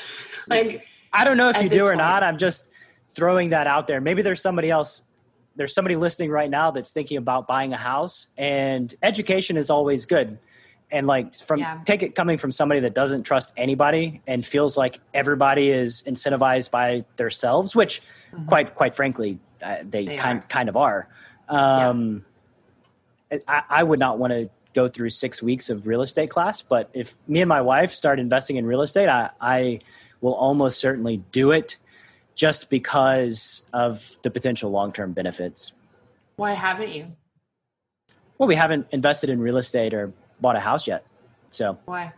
Like 0.47 0.85
i 1.11 1.23
don't 1.23 1.37
know 1.37 1.49
if 1.49 1.61
you 1.61 1.69
do 1.69 1.85
or 1.85 1.89
point. 1.89 1.99
not 1.99 2.23
i'm 2.23 2.37
just 2.37 2.67
throwing 3.15 3.49
that 3.49 3.67
out 3.67 3.87
there. 3.87 4.01
Maybe 4.01 4.23
there's 4.23 4.41
somebody 4.41 4.69
else 4.69 5.03
there's 5.55 5.73
somebody 5.73 5.95
listening 5.95 6.31
right 6.31 6.49
now 6.49 6.71
that's 6.71 6.91
thinking 6.91 7.17
about 7.17 7.47
buying 7.47 7.73
a 7.73 7.77
house, 7.77 8.27
and 8.37 8.93
education 9.03 9.55
is 9.55 9.69
always 9.69 10.07
good. 10.07 10.39
And 10.93 11.07
like 11.07 11.33
from 11.33 11.59
Yeah. 11.59 11.81
take 11.85 12.03
it 12.03 12.13
coming 12.13 12.37
from 12.37 12.51
somebody 12.51 12.79
that 12.81 12.93
doesn't 12.93 13.23
trust 13.23 13.53
anybody 13.57 14.21
and 14.27 14.45
feels 14.45 14.77
like 14.77 14.99
everybody 15.13 15.71
is 15.71 16.03
incentivized 16.05 16.69
by 16.69 17.03
themselves, 17.17 17.75
which 17.75 18.01
quite 18.47 18.75
quite 18.75 18.95
frankly 18.95 19.39
uh, 19.61 19.77
they, 19.83 20.03
Mm-hmm. 20.03 20.09
They 20.09 20.17
kind 20.17 20.39
are. 20.39 20.47
kind 20.47 20.69
of 20.69 20.77
are. 20.77 21.07
Um, 21.49 22.25
I, 23.47 23.63
I 23.69 23.83
would 23.83 23.99
not 23.99 24.19
want 24.19 24.31
to 24.33 24.49
go 24.75 24.87
through 24.87 25.09
six 25.09 25.41
weeks 25.41 25.69
of 25.69 25.87
real 25.87 26.01
estate 26.01 26.29
class, 26.29 26.61
but 26.61 26.89
if 26.93 27.15
me 27.27 27.41
and 27.41 27.49
my 27.49 27.61
wife 27.61 27.93
start 27.93 28.19
investing 28.19 28.57
in 28.57 28.65
real 28.65 28.81
estate, 28.81 29.07
I, 29.09 29.29
I 29.41 29.79
will 30.21 30.33
almost 30.35 30.79
certainly 30.79 31.17
do 31.31 31.51
it 31.51 31.77
just 32.35 32.69
because 32.69 33.63
of 33.73 34.17
the 34.23 34.29
potential 34.29 34.69
long 34.71 34.91
term 34.91 35.11
benefits. 35.13 35.73
Why 36.35 36.53
haven't 36.53 36.89
you? 36.91 37.07
Well, 38.37 38.47
we 38.47 38.55
haven't 38.55 38.87
invested 38.91 39.29
in 39.29 39.39
real 39.39 39.57
estate 39.57 39.93
or 39.93 40.11
bought 40.43 40.55
a 40.55 40.59
house 40.59 40.85
yet. 40.85 41.07
So, 41.49 41.79
Why? 41.85 42.13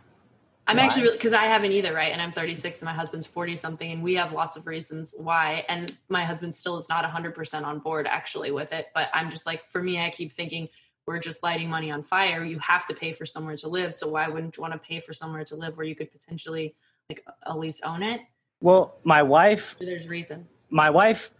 I'm 0.66 0.76
Why? 0.76 0.82
actually 0.82 1.10
because 1.12 1.32
I 1.32 1.44
haven't 1.44 1.72
either, 1.72 1.94
right? 1.94 2.12
And 2.12 2.20
I'm 2.20 2.32
36 2.32 2.80
and 2.80 2.86
my 2.86 2.92
husband's 2.92 3.26
40 3.26 3.56
something, 3.56 3.90
and 3.90 4.02
we 4.02 4.16
have 4.16 4.32
lots 4.32 4.56
of 4.56 4.66
reasons 4.66 5.14
why. 5.16 5.64
And 5.68 5.96
my 6.10 6.24
husband 6.24 6.54
still 6.54 6.76
is 6.76 6.88
not 6.90 7.04
100% 7.04 7.64
on 7.64 7.78
board 7.78 8.06
actually 8.06 8.50
with 8.50 8.72
it. 8.72 8.88
But 8.92 9.08
I'm 9.14 9.30
just 9.30 9.46
like, 9.46 9.64
for 9.70 9.82
me, 9.82 9.98
I 9.98 10.10
keep 10.10 10.32
thinking 10.32 10.68
we're 11.06 11.20
just 11.20 11.44
lighting 11.44 11.70
money 11.70 11.92
on 11.92 12.02
fire. 12.02 12.44
You 12.44 12.58
have 12.58 12.84
to 12.86 12.94
pay 12.94 13.12
for 13.12 13.24
somewhere 13.24 13.56
to 13.58 13.68
live. 13.68 13.94
So 13.94 14.08
why 14.08 14.26
wouldn't 14.28 14.56
you 14.56 14.60
want 14.60 14.72
to 14.74 14.80
pay 14.80 14.98
for 15.00 15.12
somewhere 15.12 15.44
to 15.44 15.54
live 15.54 15.76
where 15.76 15.86
you 15.86 15.94
could 15.94 16.10
potentially 16.10 16.74
like 17.08 17.24
at 17.46 17.56
least 17.58 17.80
own 17.84 18.02
it? 18.02 18.20
well, 18.60 18.96
my 19.04 19.22
wife 19.22 19.76
There's 19.78 20.08
reasons. 20.08 20.64
my 20.70 20.90
wife 20.90 21.30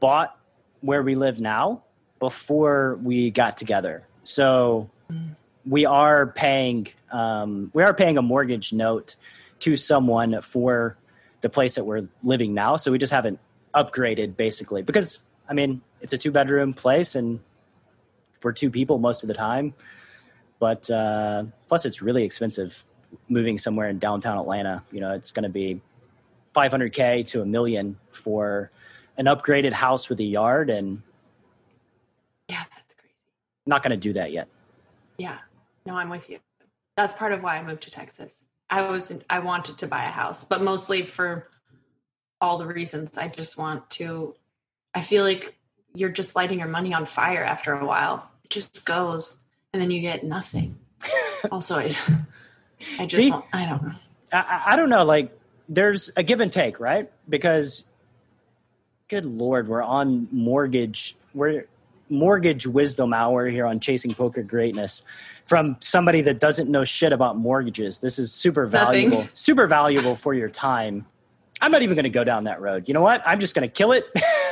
bought 0.00 0.38
where 0.80 1.02
we 1.02 1.14
live 1.14 1.40
now 1.40 1.82
before 2.18 2.98
we 3.02 3.30
got 3.30 3.56
together. 3.56 4.06
So 4.24 4.90
mm. 5.10 5.36
We 5.66 5.86
are 5.86 6.26
paying 6.26 6.88
um, 7.10 7.70
we 7.74 7.82
are 7.82 7.94
paying 7.94 8.18
a 8.18 8.22
mortgage 8.22 8.72
note 8.72 9.16
to 9.60 9.76
someone 9.76 10.42
for 10.42 10.96
the 11.40 11.48
place 11.48 11.74
that 11.76 11.84
we're 11.84 12.08
living 12.22 12.54
now. 12.54 12.76
So 12.76 12.90
we 12.90 12.98
just 12.98 13.12
haven't 13.12 13.38
upgraded 13.74 14.36
basically 14.36 14.82
because 14.82 15.20
I 15.48 15.54
mean 15.54 15.80
it's 16.00 16.12
a 16.12 16.18
two 16.18 16.30
bedroom 16.30 16.74
place 16.74 17.14
and 17.14 17.40
we're 18.42 18.52
two 18.52 18.70
people 18.70 18.98
most 18.98 19.22
of 19.24 19.28
the 19.28 19.34
time. 19.34 19.74
But 20.58 20.90
uh, 20.90 21.44
plus 21.68 21.84
it's 21.86 22.02
really 22.02 22.24
expensive 22.24 22.84
moving 23.28 23.58
somewhere 23.58 23.88
in 23.88 23.98
downtown 23.98 24.38
Atlanta. 24.38 24.82
You 24.90 25.00
know, 25.00 25.12
it's 25.12 25.30
going 25.30 25.44
to 25.44 25.48
be 25.48 25.80
500k 26.54 27.26
to 27.28 27.42
a 27.42 27.46
million 27.46 27.96
for 28.12 28.70
an 29.16 29.26
upgraded 29.26 29.72
house 29.72 30.08
with 30.08 30.20
a 30.20 30.24
yard 30.24 30.68
and 30.70 31.02
Yeah, 32.48 32.62
that's 32.74 32.94
crazy. 32.98 33.14
not 33.66 33.82
going 33.82 33.90
to 33.92 33.96
do 33.96 34.12
that 34.14 34.32
yet. 34.32 34.48
Yeah. 35.16 35.38
No, 35.86 35.96
I'm 35.96 36.10
with 36.10 36.30
you. 36.30 36.38
That's 36.96 37.12
part 37.12 37.32
of 37.32 37.42
why 37.42 37.58
I 37.58 37.62
moved 37.62 37.82
to 37.84 37.90
Texas. 37.90 38.44
I 38.70 38.88
was 38.90 39.12
I 39.28 39.40
wanted 39.40 39.78
to 39.78 39.86
buy 39.86 40.04
a 40.04 40.10
house, 40.10 40.44
but 40.44 40.62
mostly 40.62 41.04
for 41.06 41.48
all 42.40 42.58
the 42.58 42.66
reasons. 42.66 43.16
I 43.16 43.28
just 43.28 43.58
want 43.58 43.88
to 43.90 44.34
I 44.94 45.02
feel 45.02 45.24
like 45.24 45.56
you're 45.94 46.10
just 46.10 46.34
lighting 46.36 46.58
your 46.58 46.68
money 46.68 46.94
on 46.94 47.06
fire 47.06 47.44
after 47.44 47.72
a 47.74 47.84
while. 47.84 48.28
It 48.44 48.50
just 48.50 48.84
goes 48.84 49.38
and 49.72 49.82
then 49.82 49.90
you 49.90 50.00
get 50.00 50.24
nothing. 50.24 50.78
also 51.52 51.76
I 51.76 51.94
I 52.98 53.06
just 53.06 53.16
See? 53.16 53.30
want, 53.30 53.44
I 53.52 53.66
don't 53.66 53.82
know. 53.82 53.94
I- 54.32 54.36
I, 54.36 54.62
I 54.72 54.76
don't 54.76 54.88
know. 54.90 55.04
Like, 55.04 55.36
there's 55.68 56.10
a 56.16 56.22
give 56.24 56.40
and 56.40 56.52
take, 56.52 56.80
right? 56.80 57.10
Because, 57.28 57.84
good 59.08 59.24
lord, 59.24 59.68
we're 59.68 59.82
on 59.82 60.26
mortgage. 60.32 61.16
We're 61.32 61.66
mortgage 62.10 62.66
wisdom 62.66 63.12
hour 63.12 63.46
here 63.48 63.64
on 63.64 63.78
Chasing 63.80 64.12
Poker 64.12 64.42
Greatness 64.42 65.02
from 65.44 65.76
somebody 65.80 66.22
that 66.22 66.40
doesn't 66.40 66.70
know 66.70 66.84
shit 66.84 67.12
about 67.12 67.36
mortgages. 67.36 67.98
This 67.98 68.18
is 68.18 68.32
super 68.32 68.66
Nothing. 68.68 69.10
valuable, 69.10 69.28
super 69.34 69.66
valuable 69.66 70.16
for 70.16 70.32
your 70.34 70.48
time. 70.48 71.06
I'm 71.60 71.70
not 71.70 71.82
even 71.82 71.94
going 71.94 72.04
to 72.04 72.10
go 72.10 72.24
down 72.24 72.44
that 72.44 72.60
road. 72.60 72.84
You 72.88 72.94
know 72.94 73.02
what? 73.02 73.22
I'm 73.26 73.40
just 73.40 73.54
going 73.54 73.68
to 73.68 73.72
kill 73.72 73.92
it 73.92 74.04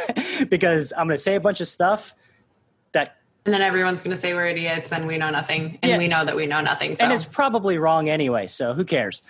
because 0.49 0.93
I'm 0.97 1.07
going 1.07 1.16
to 1.16 1.22
say 1.22 1.34
a 1.34 1.40
bunch 1.40 1.61
of 1.61 1.68
stuff 1.68 2.14
that 2.93 3.16
And 3.45 3.53
then 3.55 3.62
everyone's 3.62 4.03
going 4.03 4.14
to 4.14 4.20
say 4.20 4.34
we're 4.34 4.47
idiots 4.49 4.93
and 4.93 5.07
we 5.07 5.18
know 5.18 5.30
nothing 5.30 5.78
and 5.82 5.90
Yeah. 5.90 5.99
we 5.99 6.09
know 6.09 6.24
that 6.24 6.36
we 6.36 6.47
know 6.47 6.61
nothing. 6.61 6.95
So 6.95 7.05
and 7.05 7.12
it's 7.12 7.24
probably 7.24 7.78
wrong 7.78 8.09
anyway. 8.09 8.47
So 8.47 8.74
who 8.74 8.84
cares? 8.84 9.22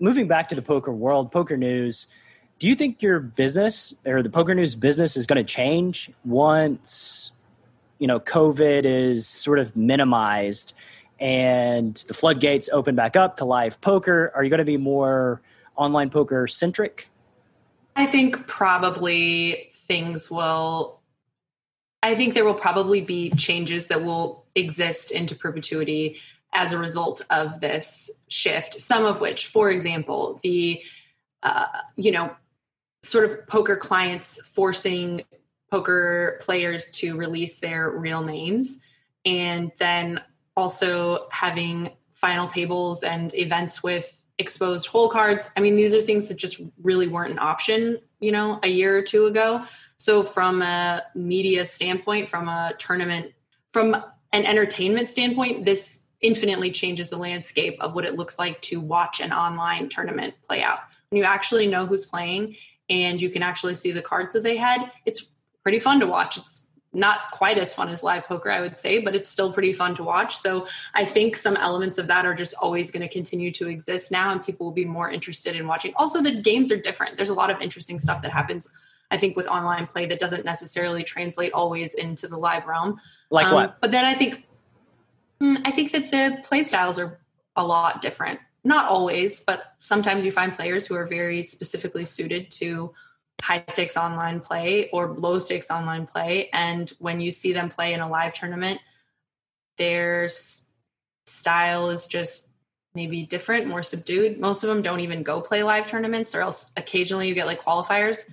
Moving 0.00 0.26
back 0.28 0.48
to 0.48 0.54
the 0.54 0.62
poker 0.62 0.92
world, 0.92 1.30
poker 1.30 1.56
news. 1.56 2.06
Do 2.58 2.68
you 2.68 2.74
think 2.74 3.02
your 3.02 3.20
business 3.20 3.94
or 4.06 4.22
the 4.22 4.30
poker 4.30 4.54
news 4.54 4.74
business 4.74 5.16
is 5.16 5.26
going 5.26 5.44
to 5.44 5.52
change 5.52 6.10
once 6.24 7.32
you 7.98 8.06
know 8.08 8.18
COVID 8.18 8.84
is 8.84 9.26
sort 9.28 9.58
of 9.60 9.76
minimized 9.76 10.72
and 11.22 11.94
the 12.08 12.14
floodgates 12.14 12.68
open 12.72 12.96
back 12.96 13.14
up 13.14 13.36
to 13.36 13.44
live 13.44 13.80
poker? 13.80 14.32
Are 14.34 14.42
you 14.42 14.50
going 14.50 14.58
to 14.58 14.64
be 14.64 14.76
more 14.76 15.40
online 15.76 16.10
poker 16.10 16.48
centric? 16.48 17.08
I 17.94 18.06
think 18.06 18.48
probably 18.48 19.70
things 19.86 20.30
will. 20.30 21.00
I 22.02 22.16
think 22.16 22.34
there 22.34 22.44
will 22.44 22.54
probably 22.54 23.00
be 23.00 23.30
changes 23.30 23.86
that 23.86 24.02
will 24.02 24.44
exist 24.56 25.12
into 25.12 25.36
perpetuity 25.36 26.18
as 26.52 26.72
a 26.72 26.78
result 26.78 27.22
of 27.30 27.60
this 27.60 28.10
shift. 28.28 28.80
Some 28.80 29.04
of 29.04 29.20
which, 29.20 29.46
for 29.46 29.70
example, 29.70 30.40
the 30.42 30.82
uh, 31.44 31.66
you 31.94 32.10
know 32.10 32.34
sort 33.04 33.30
of 33.30 33.46
poker 33.46 33.76
clients 33.76 34.44
forcing 34.44 35.22
poker 35.70 36.40
players 36.42 36.90
to 36.90 37.16
release 37.16 37.60
their 37.60 37.90
real 37.90 38.22
names, 38.22 38.80
and 39.24 39.70
then 39.78 40.20
also 40.56 41.28
having 41.30 41.90
final 42.14 42.46
tables 42.46 43.02
and 43.02 43.34
events 43.34 43.82
with 43.82 44.16
exposed 44.38 44.86
hole 44.86 45.08
cards. 45.08 45.50
I 45.56 45.60
mean, 45.60 45.76
these 45.76 45.94
are 45.94 46.00
things 46.00 46.26
that 46.26 46.36
just 46.36 46.60
really 46.82 47.08
weren't 47.08 47.32
an 47.32 47.38
option, 47.38 47.98
you 48.20 48.32
know, 48.32 48.58
a 48.62 48.68
year 48.68 48.96
or 48.96 49.02
two 49.02 49.26
ago. 49.26 49.64
So, 49.98 50.22
from 50.22 50.62
a 50.62 51.02
media 51.14 51.64
standpoint, 51.64 52.28
from 52.28 52.48
a 52.48 52.72
tournament, 52.78 53.32
from 53.72 53.94
an 54.32 54.44
entertainment 54.46 55.08
standpoint, 55.08 55.64
this 55.64 56.02
infinitely 56.20 56.70
changes 56.70 57.08
the 57.08 57.16
landscape 57.16 57.76
of 57.80 57.94
what 57.94 58.04
it 58.04 58.16
looks 58.16 58.38
like 58.38 58.60
to 58.62 58.80
watch 58.80 59.20
an 59.20 59.32
online 59.32 59.88
tournament 59.88 60.34
play 60.48 60.62
out. 60.62 60.78
When 61.10 61.18
you 61.18 61.24
actually 61.24 61.66
know 61.66 61.84
who's 61.84 62.06
playing 62.06 62.56
and 62.88 63.20
you 63.20 63.28
can 63.30 63.42
actually 63.42 63.74
see 63.74 63.92
the 63.92 64.02
cards 64.02 64.32
that 64.34 64.42
they 64.42 64.56
had, 64.56 64.90
it's 65.04 65.26
pretty 65.62 65.78
fun 65.78 66.00
to 66.00 66.06
watch. 66.06 66.36
It's 66.36 66.66
not 66.92 67.30
quite 67.30 67.56
as 67.56 67.72
fun 67.72 67.88
as 67.88 68.02
live 68.02 68.26
poker, 68.26 68.50
I 68.50 68.60
would 68.60 68.76
say, 68.76 68.98
but 68.98 69.14
it's 69.14 69.30
still 69.30 69.52
pretty 69.52 69.72
fun 69.72 69.94
to 69.96 70.02
watch. 70.02 70.36
So 70.36 70.66
I 70.94 71.04
think 71.04 71.36
some 71.36 71.56
elements 71.56 71.96
of 71.98 72.06
that 72.08 72.26
are 72.26 72.34
just 72.34 72.54
always 72.54 72.90
going 72.90 73.00
to 73.00 73.08
continue 73.08 73.50
to 73.52 73.68
exist 73.68 74.12
now, 74.12 74.30
and 74.30 74.44
people 74.44 74.66
will 74.66 74.74
be 74.74 74.84
more 74.84 75.10
interested 75.10 75.56
in 75.56 75.66
watching. 75.66 75.94
Also, 75.96 76.20
the 76.20 76.42
games 76.42 76.70
are 76.70 76.76
different. 76.76 77.16
There's 77.16 77.30
a 77.30 77.34
lot 77.34 77.50
of 77.50 77.60
interesting 77.62 77.98
stuff 77.98 78.20
that 78.22 78.30
happens, 78.30 78.68
I 79.10 79.16
think, 79.16 79.36
with 79.36 79.46
online 79.46 79.86
play 79.86 80.06
that 80.06 80.18
doesn't 80.18 80.44
necessarily 80.44 81.02
translate 81.02 81.52
always 81.52 81.94
into 81.94 82.28
the 82.28 82.36
live 82.36 82.66
realm. 82.66 83.00
Like 83.30 83.46
Um, 83.46 83.54
what? 83.54 83.80
But 83.80 83.90
then 83.90 84.04
I 84.04 84.14
think, 84.14 84.46
mm, 85.40 85.62
I 85.64 85.70
think 85.70 85.92
that 85.92 86.10
the 86.10 86.42
play 86.42 86.62
styles 86.62 86.98
are 86.98 87.18
a 87.56 87.66
lot 87.66 88.02
different. 88.02 88.40
Not 88.64 88.88
always, 88.88 89.40
but 89.40 89.74
sometimes 89.80 90.24
you 90.24 90.30
find 90.30 90.52
players 90.52 90.86
who 90.86 90.94
are 90.94 91.06
very 91.06 91.42
specifically 91.42 92.04
suited 92.04 92.50
to 92.52 92.92
high 93.40 93.64
stakes 93.68 93.96
online 93.96 94.40
play 94.40 94.90
or 94.90 95.08
low 95.08 95.38
stakes 95.38 95.70
online 95.70 96.06
play. 96.06 96.48
And 96.52 96.92
when 96.98 97.20
you 97.20 97.30
see 97.30 97.52
them 97.52 97.68
play 97.68 97.92
in 97.92 98.00
a 98.00 98.08
live 98.08 98.34
tournament, 98.34 98.80
their 99.76 100.28
style 101.26 101.90
is 101.90 102.06
just 102.06 102.48
maybe 102.94 103.24
different, 103.24 103.66
more 103.66 103.82
subdued. 103.82 104.38
Most 104.38 104.62
of 104.62 104.68
them 104.68 104.82
don't 104.82 105.00
even 105.00 105.22
go 105.22 105.40
play 105.40 105.62
live 105.62 105.86
tournaments, 105.86 106.34
or 106.34 106.40
else 106.40 106.72
occasionally 106.76 107.28
you 107.28 107.34
get 107.34 107.46
like 107.46 107.62
qualifiers 107.62 108.24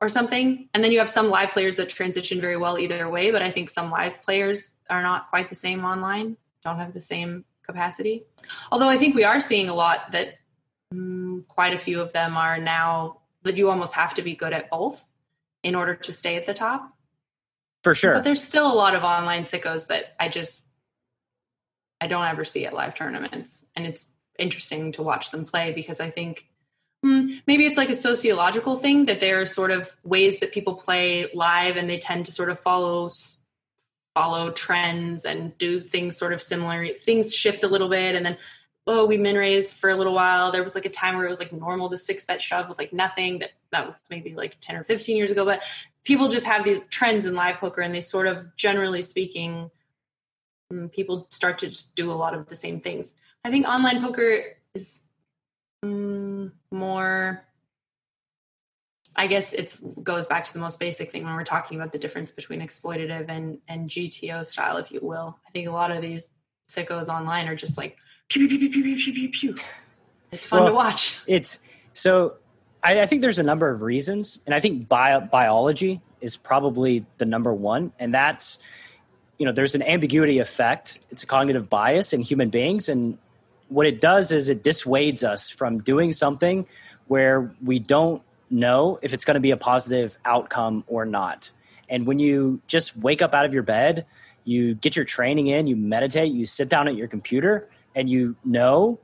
or 0.00 0.08
something. 0.08 0.68
And 0.74 0.84
then 0.84 0.92
you 0.92 0.98
have 0.98 1.08
some 1.08 1.30
live 1.30 1.50
players 1.50 1.76
that 1.76 1.88
transition 1.88 2.40
very 2.40 2.56
well 2.56 2.78
either 2.78 3.08
way, 3.08 3.30
but 3.30 3.42
I 3.42 3.50
think 3.50 3.70
some 3.70 3.90
live 3.90 4.22
players 4.22 4.74
are 4.90 5.02
not 5.02 5.28
quite 5.28 5.48
the 5.48 5.54
same 5.54 5.84
online, 5.84 6.36
don't 6.64 6.78
have 6.78 6.92
the 6.92 7.00
same 7.00 7.44
capacity. 7.64 8.24
Although 8.70 8.88
I 8.88 8.98
think 8.98 9.14
we 9.14 9.24
are 9.24 9.40
seeing 9.40 9.68
a 9.68 9.74
lot 9.74 10.12
that 10.12 10.34
mm, 10.92 11.46
quite 11.48 11.72
a 11.72 11.78
few 11.78 12.00
of 12.00 12.12
them 12.12 12.36
are 12.36 12.58
now 12.58 13.21
that 13.42 13.56
you 13.56 13.70
almost 13.70 13.94
have 13.94 14.14
to 14.14 14.22
be 14.22 14.34
good 14.34 14.52
at 14.52 14.70
both 14.70 15.04
in 15.62 15.74
order 15.74 15.94
to 15.94 16.12
stay 16.12 16.36
at 16.36 16.46
the 16.46 16.54
top. 16.54 16.92
For 17.82 17.94
sure. 17.94 18.14
But 18.14 18.24
there's 18.24 18.42
still 18.42 18.70
a 18.70 18.74
lot 18.74 18.94
of 18.94 19.02
online 19.02 19.44
sickos 19.44 19.88
that 19.88 20.14
I 20.18 20.28
just 20.28 20.62
I 22.00 22.06
don't 22.08 22.26
ever 22.26 22.44
see 22.44 22.66
at 22.66 22.74
live 22.74 22.94
tournaments, 22.94 23.64
and 23.76 23.86
it's 23.86 24.06
interesting 24.38 24.92
to 24.92 25.02
watch 25.02 25.30
them 25.30 25.44
play 25.44 25.72
because 25.72 26.00
I 26.00 26.10
think 26.10 26.48
hmm, 27.02 27.34
maybe 27.46 27.66
it's 27.66 27.78
like 27.78 27.90
a 27.90 27.94
sociological 27.94 28.76
thing 28.76 29.04
that 29.04 29.20
there 29.20 29.40
are 29.40 29.46
sort 29.46 29.70
of 29.70 29.94
ways 30.02 30.40
that 30.40 30.52
people 30.52 30.74
play 30.74 31.30
live, 31.34 31.76
and 31.76 31.88
they 31.88 31.98
tend 31.98 32.26
to 32.26 32.32
sort 32.32 32.50
of 32.50 32.58
follow 32.58 33.10
follow 34.14 34.50
trends 34.50 35.24
and 35.24 35.56
do 35.58 35.80
things 35.80 36.16
sort 36.16 36.32
of 36.32 36.42
similar. 36.42 36.88
Things 36.88 37.34
shift 37.34 37.64
a 37.64 37.68
little 37.68 37.88
bit, 37.88 38.14
and 38.14 38.26
then 38.26 38.36
oh, 38.86 39.06
we 39.06 39.16
min 39.16 39.36
raised 39.36 39.76
for 39.76 39.90
a 39.90 39.94
little 39.94 40.14
while. 40.14 40.50
There 40.50 40.62
was 40.62 40.74
like 40.74 40.86
a 40.86 40.90
time 40.90 41.16
where 41.16 41.26
it 41.26 41.30
was 41.30 41.38
like 41.38 41.52
normal 41.52 41.88
to 41.90 41.98
six 41.98 42.24
bet 42.24 42.42
shove 42.42 42.68
with 42.68 42.78
like 42.78 42.92
nothing. 42.92 43.38
That 43.38 43.50
that 43.70 43.86
was 43.86 44.02
maybe 44.10 44.34
like 44.34 44.56
10 44.60 44.76
or 44.76 44.84
15 44.84 45.16
years 45.16 45.30
ago. 45.30 45.44
But 45.44 45.62
people 46.04 46.28
just 46.28 46.46
have 46.46 46.64
these 46.64 46.82
trends 46.90 47.26
in 47.26 47.34
live 47.34 47.56
poker 47.56 47.80
and 47.80 47.94
they 47.94 48.00
sort 48.00 48.26
of 48.26 48.56
generally 48.56 49.02
speaking, 49.02 49.70
mm, 50.72 50.90
people 50.90 51.26
start 51.30 51.58
to 51.58 51.68
just 51.68 51.94
do 51.94 52.10
a 52.10 52.14
lot 52.14 52.34
of 52.34 52.48
the 52.48 52.56
same 52.56 52.80
things. 52.80 53.12
I 53.44 53.50
think 53.50 53.66
online 53.66 54.02
poker 54.02 54.56
is 54.74 55.02
um, 55.82 56.52
more 56.70 57.44
I 59.14 59.26
guess 59.26 59.52
it 59.52 59.78
goes 60.02 60.26
back 60.26 60.44
to 60.44 60.52
the 60.52 60.58
most 60.58 60.80
basic 60.80 61.12
thing 61.12 61.24
when 61.24 61.34
we're 61.34 61.44
talking 61.44 61.78
about 61.78 61.92
the 61.92 61.98
difference 61.98 62.30
between 62.30 62.60
exploitative 62.60 63.26
and 63.28 63.58
and 63.68 63.88
GTO 63.88 64.44
style, 64.44 64.78
if 64.78 64.90
you 64.90 65.00
will. 65.02 65.38
I 65.46 65.50
think 65.50 65.68
a 65.68 65.72
lot 65.72 65.90
of 65.90 66.00
these 66.00 66.30
sickos 66.68 67.08
online 67.08 67.48
are 67.48 67.56
just 67.56 67.76
like 67.76 67.98
pew 68.32 68.48
pew 68.48 68.58
pew 68.58 68.70
pew 68.70 68.82
pew 68.82 68.96
pew 68.96 69.12
pew 69.12 69.28
pew. 69.30 69.54
It's 70.30 70.46
fun 70.46 70.60
well, 70.60 70.68
to 70.68 70.74
watch. 70.74 71.20
It's 71.26 71.58
so. 71.92 72.34
I, 72.82 73.00
I, 73.00 73.06
think 73.06 73.22
there's 73.22 73.38
a 73.38 73.44
number 73.44 73.70
of 73.70 73.82
reasons, 73.82 74.40
and 74.44 74.54
I 74.54 74.60
think 74.60 74.88
bio, 74.88 75.20
biology 75.20 76.00
is 76.20 76.36
probably 76.36 77.06
the 77.18 77.24
number 77.24 77.52
one, 77.54 77.92
and 77.98 78.12
that's 78.12 78.58
you 79.38 79.46
know 79.46 79.52
there's 79.52 79.74
an 79.74 79.82
ambiguity 79.82 80.38
effect. 80.38 80.98
It's 81.10 81.22
a 81.22 81.26
cognitive 81.26 81.68
bias 81.68 82.12
in 82.12 82.22
human 82.22 82.50
beings, 82.50 82.88
and 82.88 83.18
what 83.68 83.86
it 83.86 84.00
does 84.00 84.32
is 84.32 84.48
it 84.48 84.62
dissuades 84.62 85.22
us 85.22 85.48
from 85.48 85.80
doing 85.80 86.12
something 86.12 86.66
where 87.06 87.54
we 87.62 87.78
don't 87.78 88.22
know 88.50 88.98
if 89.02 89.14
it's 89.14 89.24
going 89.24 89.34
to 89.34 89.40
be 89.40 89.50
a 89.50 89.56
positive 89.56 90.16
outcome 90.24 90.84
or 90.86 91.04
not. 91.04 91.50
And 91.88 92.06
when 92.06 92.18
you 92.18 92.60
just 92.66 92.96
wake 92.96 93.22
up 93.22 93.34
out 93.34 93.44
of 93.44 93.54
your 93.54 93.62
bed, 93.62 94.06
you 94.44 94.74
get 94.74 94.96
your 94.96 95.04
training 95.04 95.46
in, 95.48 95.66
you 95.66 95.76
meditate, 95.76 96.32
you 96.32 96.46
sit 96.46 96.68
down 96.68 96.88
at 96.88 96.96
your 96.96 97.08
computer, 97.08 97.68
and 97.94 98.08
you 98.08 98.36
know 98.44 98.98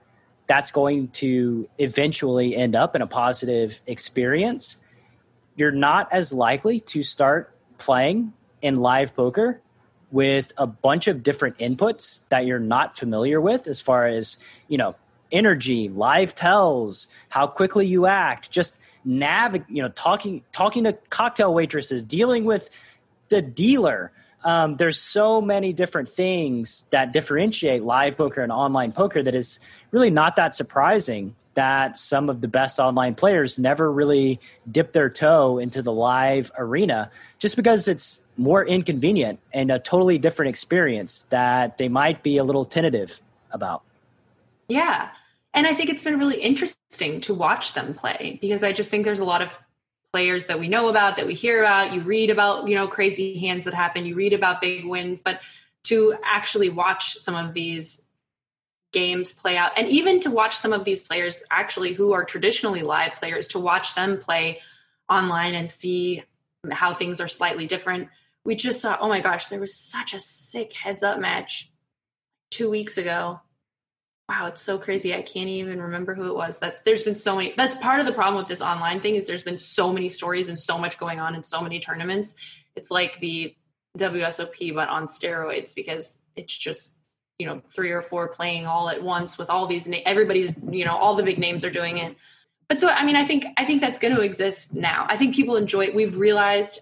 that's 0.47 0.71
going 0.71 1.09
to 1.09 1.69
eventually 1.79 2.57
end 2.57 2.75
up 2.75 2.97
in 2.97 3.03
a 3.03 3.07
positive 3.07 3.81
experience, 3.87 4.77
you're 5.57 5.71
not 5.71 6.13
as 6.13 6.33
likely 6.33 6.81
to 6.81 7.03
start 7.03 7.55
playing 7.77 8.33
in 8.63 8.77
live 8.77 9.15
poker 9.15 9.61
with 10.11 10.53
a 10.57 10.67
bunch 10.67 11.07
of 11.07 11.23
different 11.23 11.59
inputs 11.59 12.21
that 12.31 12.47
you're 12.47 12.59
not 12.59 12.97
familiar 12.99 13.41
with 13.41 13.67
as 13.67 13.81
far 13.81 14.07
as, 14.07 14.39
you 14.69 14.79
know, 14.79 14.95
energy, 15.31 15.89
live 15.89 16.35
tells, 16.35 17.09
how 17.29 17.47
quickly 17.47 17.87
you 17.87 18.07
act, 18.07 18.51
just 18.51 18.79
navigate, 19.05 19.69
you 19.69 19.83
know, 19.83 19.91
talking 19.91 20.43
talking 20.53 20.85
to 20.85 20.95
cocktail 21.11 21.53
waitresses, 21.53 22.05
dealing 22.05 22.45
with 22.45 22.71
the 23.29 23.43
dealer. 23.43 24.13
Um, 24.45 24.77
there's 24.77 25.01
so 25.01 25.41
many 25.41 25.73
different 25.73 26.09
things 26.09 26.87
that 26.91 27.13
differentiate 27.13 27.83
live 27.83 28.17
poker 28.17 28.43
and 28.43 28.53
online 28.53 28.93
poker 28.93 29.23
that 29.23 29.35
is 29.35 29.59
really 29.91 30.11
not 30.11 30.37
that 30.37 30.55
surprising 30.55 31.35
that 31.55 31.99
some 31.99 32.31
of 32.31 32.41
the 32.41 32.47
best 32.47 32.79
online 32.79 33.17
players 33.17 33.59
never 33.59 33.91
really 33.91 34.39
dip 34.71 34.93
their 34.93 35.11
toe 35.11 35.59
into 35.59 35.83
the 35.83 35.93
live 35.93 36.53
arena 36.57 37.11
just 37.39 37.57
because 37.57 37.89
it's 37.89 38.21
more 38.37 38.65
inconvenient 38.65 39.41
and 39.53 39.73
a 39.73 39.81
totally 39.81 40.19
different 40.19 40.51
experience 40.51 41.23
that 41.31 41.77
they 41.79 41.89
might 41.89 42.23
be 42.23 42.37
a 42.37 42.45
little 42.45 42.65
tentative 42.65 43.21
about. 43.51 43.83
Yeah 44.69 45.11
and 45.55 45.67
I 45.67 45.75
think 45.75 45.91
it's 45.91 46.05
been 46.05 46.19
really 46.19 46.41
interesting 46.41 47.21
to 47.23 47.35
watch 47.35 47.75
them 47.75 47.95
play 47.95 48.39
because 48.41 48.63
I 48.63 48.73
just 48.73 48.91
think 48.91 49.05
there's 49.05 49.19
a 49.19 49.25
lot 49.25 49.43
of 49.43 49.49
players 50.13 50.47
that 50.47 50.59
we 50.59 50.69
know 50.69 50.89
about, 50.89 51.17
that 51.17 51.27
we 51.27 51.35
hear 51.35 51.61
about. 51.61 51.93
You 51.93 52.01
read 52.01 52.31
about, 52.31 52.69
you 52.69 52.75
know, 52.75 52.89
crazy 52.89 53.39
hands 53.39 53.65
that 53.65 53.75
happen, 53.75 54.07
you 54.07 54.15
read 54.15 54.33
about 54.33 54.61
big 54.61 54.87
wins, 54.87 55.23
but 55.23 55.41
to 55.85 56.15
actually 56.25 56.71
watch 56.71 57.15
some 57.15 57.35
of 57.35 57.55
these 57.55 58.03
games 58.93 59.33
play 59.33 59.57
out 59.57 59.73
and 59.77 59.87
even 59.89 60.19
to 60.19 60.31
watch 60.31 60.57
some 60.57 60.73
of 60.73 60.85
these 60.85 61.03
players 61.03 61.43
actually 61.51 61.93
who 61.93 62.13
are 62.13 62.25
traditionally 62.25 62.81
live 62.83 63.15
players 63.17 63.49
to 63.49 63.59
watch 63.59 63.95
them 63.95 64.19
play 64.19 64.61
online 65.11 65.55
and 65.55 65.69
see 65.69 66.23
how 66.71 66.95
things 66.95 67.21
are 67.21 67.29
slightly 67.29 67.67
different. 67.67 68.09
We 68.45 68.55
just 68.55 68.81
saw, 68.81 68.97
oh 69.01 69.09
my 69.09 69.21
gosh, 69.21 69.49
there 69.49 69.61
was 69.61 69.75
such 69.75 70.15
a 70.15 70.21
sick 70.21 70.73
heads 70.73 71.03
up 71.03 71.21
match 71.21 71.71
two 72.51 72.71
weeks 72.71 72.97
ago 72.97 73.41
wow 74.29 74.47
it's 74.47 74.61
so 74.61 74.79
crazy. 74.79 75.15
I 75.15 75.23
can't 75.23 75.49
even 75.49 75.81
remember 75.81 76.15
who 76.15 76.29
it 76.29 76.35
was. 76.35 76.59
That's 76.59 76.81
there's 76.81 77.03
been 77.03 77.15
so 77.15 77.37
many 77.37 77.53
that's 77.57 77.75
part 77.75 78.01
of 78.01 78.07
the 78.07 78.13
problem 78.13 78.37
with 78.37 78.49
this 78.49 78.61
online 78.61 79.01
thing 79.01 79.15
is 79.15 79.27
there's 79.27 79.45
been 79.45 79.59
so 79.59 79.93
many 79.93 80.09
stories 80.09 80.49
and 80.49 80.59
so 80.59 80.79
much 80.79 80.99
going 80.99 81.21
on 81.21 81.35
in 81.35 81.43
so 81.43 81.61
many 81.61 81.81
tournaments. 81.81 82.35
It's 82.77 82.91
like 82.91 83.19
the 83.19 83.55
wsop 83.97 84.75
but 84.75 84.89
on 84.89 85.07
steroids 85.07 85.75
because 85.75 86.21
it's 86.37 86.57
just 86.57 86.99
you 87.39 87.47
know 87.47 87.63
three 87.73 87.91
or 87.91 88.03
four 88.03 88.29
playing 88.29 88.67
all 88.67 88.91
at 88.91 89.03
once 89.03 89.39
with 89.39 89.49
all 89.51 89.67
these 89.67 89.89
everybody's 90.05 90.53
you 90.71 90.85
know 90.85 90.95
all 90.95 91.17
the 91.17 91.23
big 91.23 91.39
names 91.39 91.65
are 91.65 91.71
doing 91.71 91.99
it. 91.99 92.17
But 92.69 92.79
so 92.79 92.89
i 92.89 93.05
mean 93.05 93.17
i 93.17 93.25
think 93.25 93.47
i 93.57 93.65
think 93.65 93.81
that's 93.81 93.99
going 93.99 94.15
to 94.15 94.21
exist 94.21 94.75
now. 94.75 95.07
I 95.09 95.17
think 95.17 95.35
people 95.35 95.57
enjoy 95.57 95.87
it 95.87 95.95
we've 95.95 96.19
realized 96.19 96.81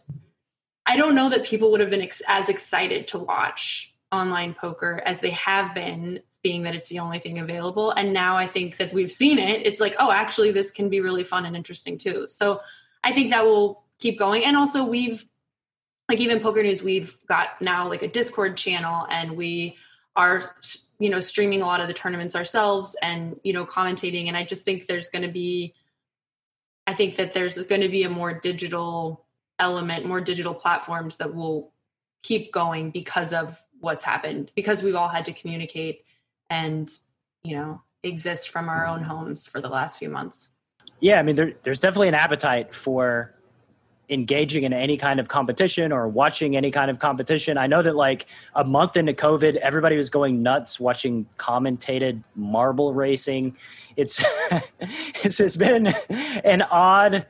i 0.84 0.96
don't 0.96 1.14
know 1.14 1.30
that 1.30 1.44
people 1.44 1.70
would 1.70 1.80
have 1.80 1.90
been 1.90 2.02
ex- 2.02 2.22
as 2.26 2.48
excited 2.48 3.06
to 3.08 3.18
watch 3.18 3.94
online 4.10 4.54
poker 4.54 5.00
as 5.04 5.20
they 5.20 5.30
have 5.30 5.74
been 5.74 6.20
being 6.46 6.62
that 6.62 6.76
it's 6.76 6.88
the 6.88 7.00
only 7.00 7.18
thing 7.18 7.40
available. 7.40 7.90
And 7.90 8.12
now 8.12 8.36
I 8.36 8.46
think 8.46 8.76
that 8.76 8.92
we've 8.92 9.10
seen 9.10 9.36
it, 9.40 9.66
it's 9.66 9.80
like, 9.80 9.96
oh, 9.98 10.12
actually, 10.12 10.52
this 10.52 10.70
can 10.70 10.88
be 10.88 11.00
really 11.00 11.24
fun 11.24 11.44
and 11.44 11.56
interesting 11.56 11.98
too. 11.98 12.28
So 12.28 12.60
I 13.02 13.10
think 13.10 13.30
that 13.30 13.44
will 13.44 13.82
keep 13.98 14.16
going. 14.16 14.44
And 14.44 14.56
also, 14.56 14.84
we've, 14.84 15.26
like, 16.08 16.20
even 16.20 16.38
Poker 16.38 16.62
News, 16.62 16.84
we've 16.84 17.16
got 17.26 17.60
now 17.60 17.88
like 17.88 18.02
a 18.02 18.06
Discord 18.06 18.56
channel 18.56 19.08
and 19.10 19.36
we 19.36 19.74
are, 20.14 20.54
you 21.00 21.10
know, 21.10 21.18
streaming 21.18 21.62
a 21.62 21.66
lot 21.66 21.80
of 21.80 21.88
the 21.88 21.94
tournaments 21.94 22.36
ourselves 22.36 22.94
and, 23.02 23.40
you 23.42 23.52
know, 23.52 23.66
commentating. 23.66 24.28
And 24.28 24.36
I 24.36 24.44
just 24.44 24.64
think 24.64 24.86
there's 24.86 25.08
going 25.08 25.26
to 25.26 25.32
be, 25.32 25.74
I 26.86 26.94
think 26.94 27.16
that 27.16 27.32
there's 27.32 27.58
going 27.58 27.80
to 27.80 27.88
be 27.88 28.04
a 28.04 28.08
more 28.08 28.32
digital 28.32 29.26
element, 29.58 30.06
more 30.06 30.20
digital 30.20 30.54
platforms 30.54 31.16
that 31.16 31.34
will 31.34 31.72
keep 32.22 32.52
going 32.52 32.92
because 32.92 33.32
of 33.32 33.60
what's 33.80 34.04
happened, 34.04 34.52
because 34.54 34.80
we've 34.84 34.94
all 34.94 35.08
had 35.08 35.24
to 35.24 35.32
communicate 35.32 36.05
and 36.50 36.90
you 37.42 37.56
know 37.56 37.82
exist 38.02 38.50
from 38.50 38.68
our 38.68 38.86
own 38.86 39.02
homes 39.02 39.46
for 39.46 39.60
the 39.60 39.68
last 39.68 39.98
few 39.98 40.08
months. 40.08 40.50
Yeah 41.00 41.18
i 41.18 41.22
mean 41.22 41.36
there, 41.36 41.52
there's 41.64 41.80
definitely 41.80 42.08
an 42.08 42.14
appetite 42.14 42.74
for 42.74 43.36
engaging 44.08 44.62
in 44.62 44.72
any 44.72 44.96
kind 44.96 45.18
of 45.18 45.28
competition 45.28 45.92
or 45.92 46.06
watching 46.06 46.56
any 46.56 46.70
kind 46.70 46.90
of 46.90 46.98
competition. 46.98 47.58
I 47.58 47.66
know 47.66 47.82
that 47.82 47.96
like 47.96 48.26
a 48.54 48.64
month 48.64 48.96
into 48.96 49.12
covid 49.12 49.56
everybody 49.56 49.96
was 49.96 50.10
going 50.10 50.42
nuts 50.42 50.78
watching 50.78 51.26
commentated 51.38 52.22
marble 52.34 52.94
racing. 52.94 53.56
It's 53.96 54.22
it's, 55.24 55.40
it's 55.40 55.56
been 55.56 55.88
an 56.08 56.62
odd 56.62 57.26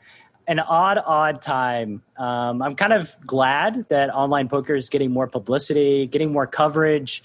an 0.47 0.61
odd 0.61 0.99
odd 0.99 1.43
time. 1.43 2.03
Um, 2.17 2.63
i'm 2.63 2.77
kind 2.77 2.93
of 2.93 3.15
glad 3.27 3.87
that 3.89 4.11
online 4.11 4.49
poker 4.49 4.75
is 4.75 4.89
getting 4.91 5.11
more 5.11 5.27
publicity 5.27 6.07
getting 6.07 6.33
more 6.33 6.47
coverage. 6.47 7.23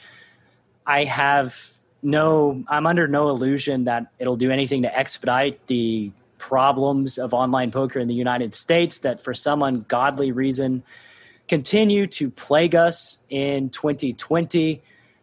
I 0.85 1.03
have 1.03 1.70
no, 2.03 2.63
I'm 2.67 2.87
under 2.87 3.07
no 3.07 3.29
illusion 3.29 3.85
that 3.85 4.07
it'll 4.19 4.37
do 4.37 4.51
anything 4.51 4.83
to 4.83 4.97
expedite 4.97 5.67
the 5.67 6.11
problems 6.37 7.17
of 7.17 7.33
online 7.33 7.71
poker 7.71 7.99
in 7.99 8.07
the 8.07 8.15
United 8.15 8.55
States 8.55 8.99
that 8.99 9.23
for 9.23 9.33
some 9.33 9.61
ungodly 9.61 10.31
reason 10.31 10.83
continue 11.47 12.07
to 12.07 12.29
plague 12.31 12.75
us 12.75 13.19
in 13.29 13.69
2020. 13.69 14.81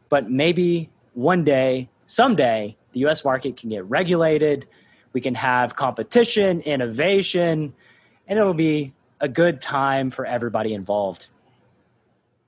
But 0.08 0.30
maybe 0.30 0.90
one 1.14 1.42
day, 1.42 1.88
someday, 2.06 2.76
the 2.92 3.06
US 3.06 3.24
market 3.24 3.56
can 3.56 3.70
get 3.70 3.84
regulated. 3.86 4.66
We 5.12 5.20
can 5.20 5.34
have 5.34 5.74
competition, 5.74 6.60
innovation, 6.60 7.74
and 8.28 8.38
it'll 8.38 8.54
be 8.54 8.92
a 9.20 9.28
good 9.28 9.60
time 9.60 10.10
for 10.10 10.24
everybody 10.24 10.74
involved 10.74 11.26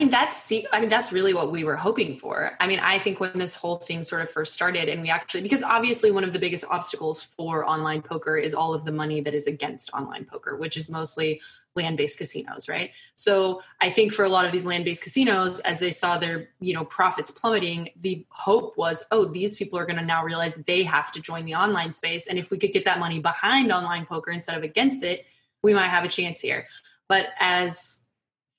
mean, 0.00 0.10
that's 0.10 0.50
I 0.72 0.80
mean 0.80 0.88
that's 0.88 1.12
really 1.12 1.34
what 1.34 1.52
we 1.52 1.62
were 1.62 1.76
hoping 1.76 2.18
for. 2.18 2.56
I 2.58 2.66
mean, 2.66 2.80
I 2.80 2.98
think 2.98 3.20
when 3.20 3.38
this 3.38 3.54
whole 3.54 3.76
thing 3.76 4.02
sort 4.02 4.22
of 4.22 4.30
first 4.30 4.54
started, 4.54 4.88
and 4.88 5.02
we 5.02 5.10
actually 5.10 5.42
because 5.42 5.62
obviously 5.62 6.10
one 6.10 6.24
of 6.24 6.32
the 6.32 6.38
biggest 6.38 6.64
obstacles 6.70 7.22
for 7.22 7.68
online 7.68 8.00
poker 8.00 8.36
is 8.36 8.54
all 8.54 8.72
of 8.72 8.84
the 8.84 8.92
money 8.92 9.20
that 9.20 9.34
is 9.34 9.46
against 9.46 9.92
online 9.92 10.24
poker, 10.24 10.56
which 10.56 10.76
is 10.76 10.88
mostly 10.88 11.40
land-based 11.76 12.18
casinos, 12.18 12.68
right? 12.68 12.90
So 13.14 13.62
I 13.80 13.90
think 13.90 14.12
for 14.12 14.24
a 14.24 14.28
lot 14.28 14.44
of 14.44 14.50
these 14.50 14.64
land-based 14.64 15.02
casinos, 15.02 15.60
as 15.60 15.78
they 15.78 15.92
saw 15.92 16.16
their 16.18 16.48
you 16.60 16.72
know 16.72 16.84
profits 16.86 17.30
plummeting, 17.30 17.90
the 18.00 18.24
hope 18.30 18.78
was, 18.78 19.04
oh, 19.10 19.26
these 19.26 19.56
people 19.56 19.78
are 19.78 19.86
going 19.86 19.98
to 19.98 20.04
now 20.04 20.24
realize 20.24 20.56
they 20.56 20.82
have 20.82 21.12
to 21.12 21.20
join 21.20 21.44
the 21.44 21.54
online 21.54 21.92
space, 21.92 22.26
and 22.26 22.38
if 22.38 22.50
we 22.50 22.58
could 22.58 22.72
get 22.72 22.86
that 22.86 23.00
money 23.00 23.18
behind 23.18 23.70
online 23.70 24.06
poker 24.06 24.30
instead 24.30 24.56
of 24.56 24.62
against 24.62 25.02
it, 25.04 25.26
we 25.62 25.74
might 25.74 25.88
have 25.88 26.04
a 26.04 26.08
chance 26.08 26.40
here. 26.40 26.64
But 27.06 27.26
as 27.38 28.00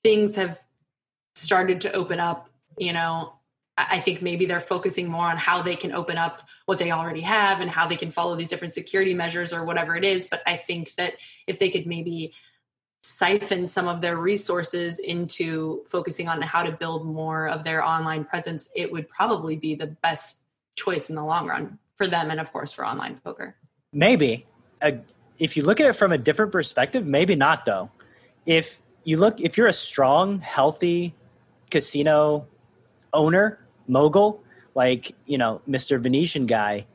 things 0.04 0.36
have 0.36 0.60
started 1.34 1.80
to 1.82 1.92
open 1.92 2.20
up, 2.20 2.48
you 2.78 2.92
know, 2.92 3.34
I 3.76 4.00
think 4.00 4.20
maybe 4.20 4.44
they're 4.44 4.60
focusing 4.60 5.08
more 5.08 5.24
on 5.24 5.38
how 5.38 5.62
they 5.62 5.76
can 5.76 5.92
open 5.92 6.18
up 6.18 6.46
what 6.66 6.78
they 6.78 6.90
already 6.90 7.22
have 7.22 7.60
and 7.60 7.70
how 7.70 7.86
they 7.86 7.96
can 7.96 8.12
follow 8.12 8.36
these 8.36 8.50
different 8.50 8.74
security 8.74 9.14
measures 9.14 9.52
or 9.52 9.64
whatever 9.64 9.96
it 9.96 10.04
is. 10.04 10.28
But 10.28 10.42
I 10.46 10.56
think 10.56 10.94
that 10.96 11.14
if 11.46 11.58
they 11.58 11.70
could 11.70 11.86
maybe 11.86 12.34
siphon 13.02 13.66
some 13.66 13.88
of 13.88 14.00
their 14.00 14.16
resources 14.16 14.98
into 14.98 15.84
focusing 15.88 16.28
on 16.28 16.40
how 16.42 16.62
to 16.62 16.70
build 16.70 17.06
more 17.06 17.48
of 17.48 17.64
their 17.64 17.82
online 17.82 18.24
presence, 18.24 18.70
it 18.76 18.92
would 18.92 19.08
probably 19.08 19.56
be 19.56 19.74
the 19.74 19.86
best 19.86 20.40
choice 20.76 21.08
in 21.08 21.16
the 21.16 21.24
long 21.24 21.46
run 21.46 21.78
for 21.94 22.06
them 22.06 22.30
and 22.30 22.40
of 22.40 22.52
course 22.52 22.72
for 22.72 22.86
online 22.86 23.20
poker. 23.24 23.56
Maybe. 23.92 24.46
Uh, 24.80 24.92
if 25.38 25.56
you 25.56 25.64
look 25.64 25.80
at 25.80 25.86
it 25.86 25.96
from 25.96 26.12
a 26.12 26.18
different 26.18 26.52
perspective, 26.52 27.06
maybe 27.06 27.34
not 27.34 27.64
though. 27.64 27.90
If 28.44 28.80
you 29.04 29.16
look 29.16 29.40
if 29.40 29.56
you're 29.56 29.66
a 29.66 29.72
strong, 29.72 30.40
healthy 30.40 31.14
casino 31.72 32.46
owner, 33.12 33.58
mogul, 33.88 34.40
like, 34.74 35.14
you 35.26 35.38
know, 35.38 35.60
Mr. 35.68 36.00
Venetian 36.00 36.46
guy, 36.46 36.86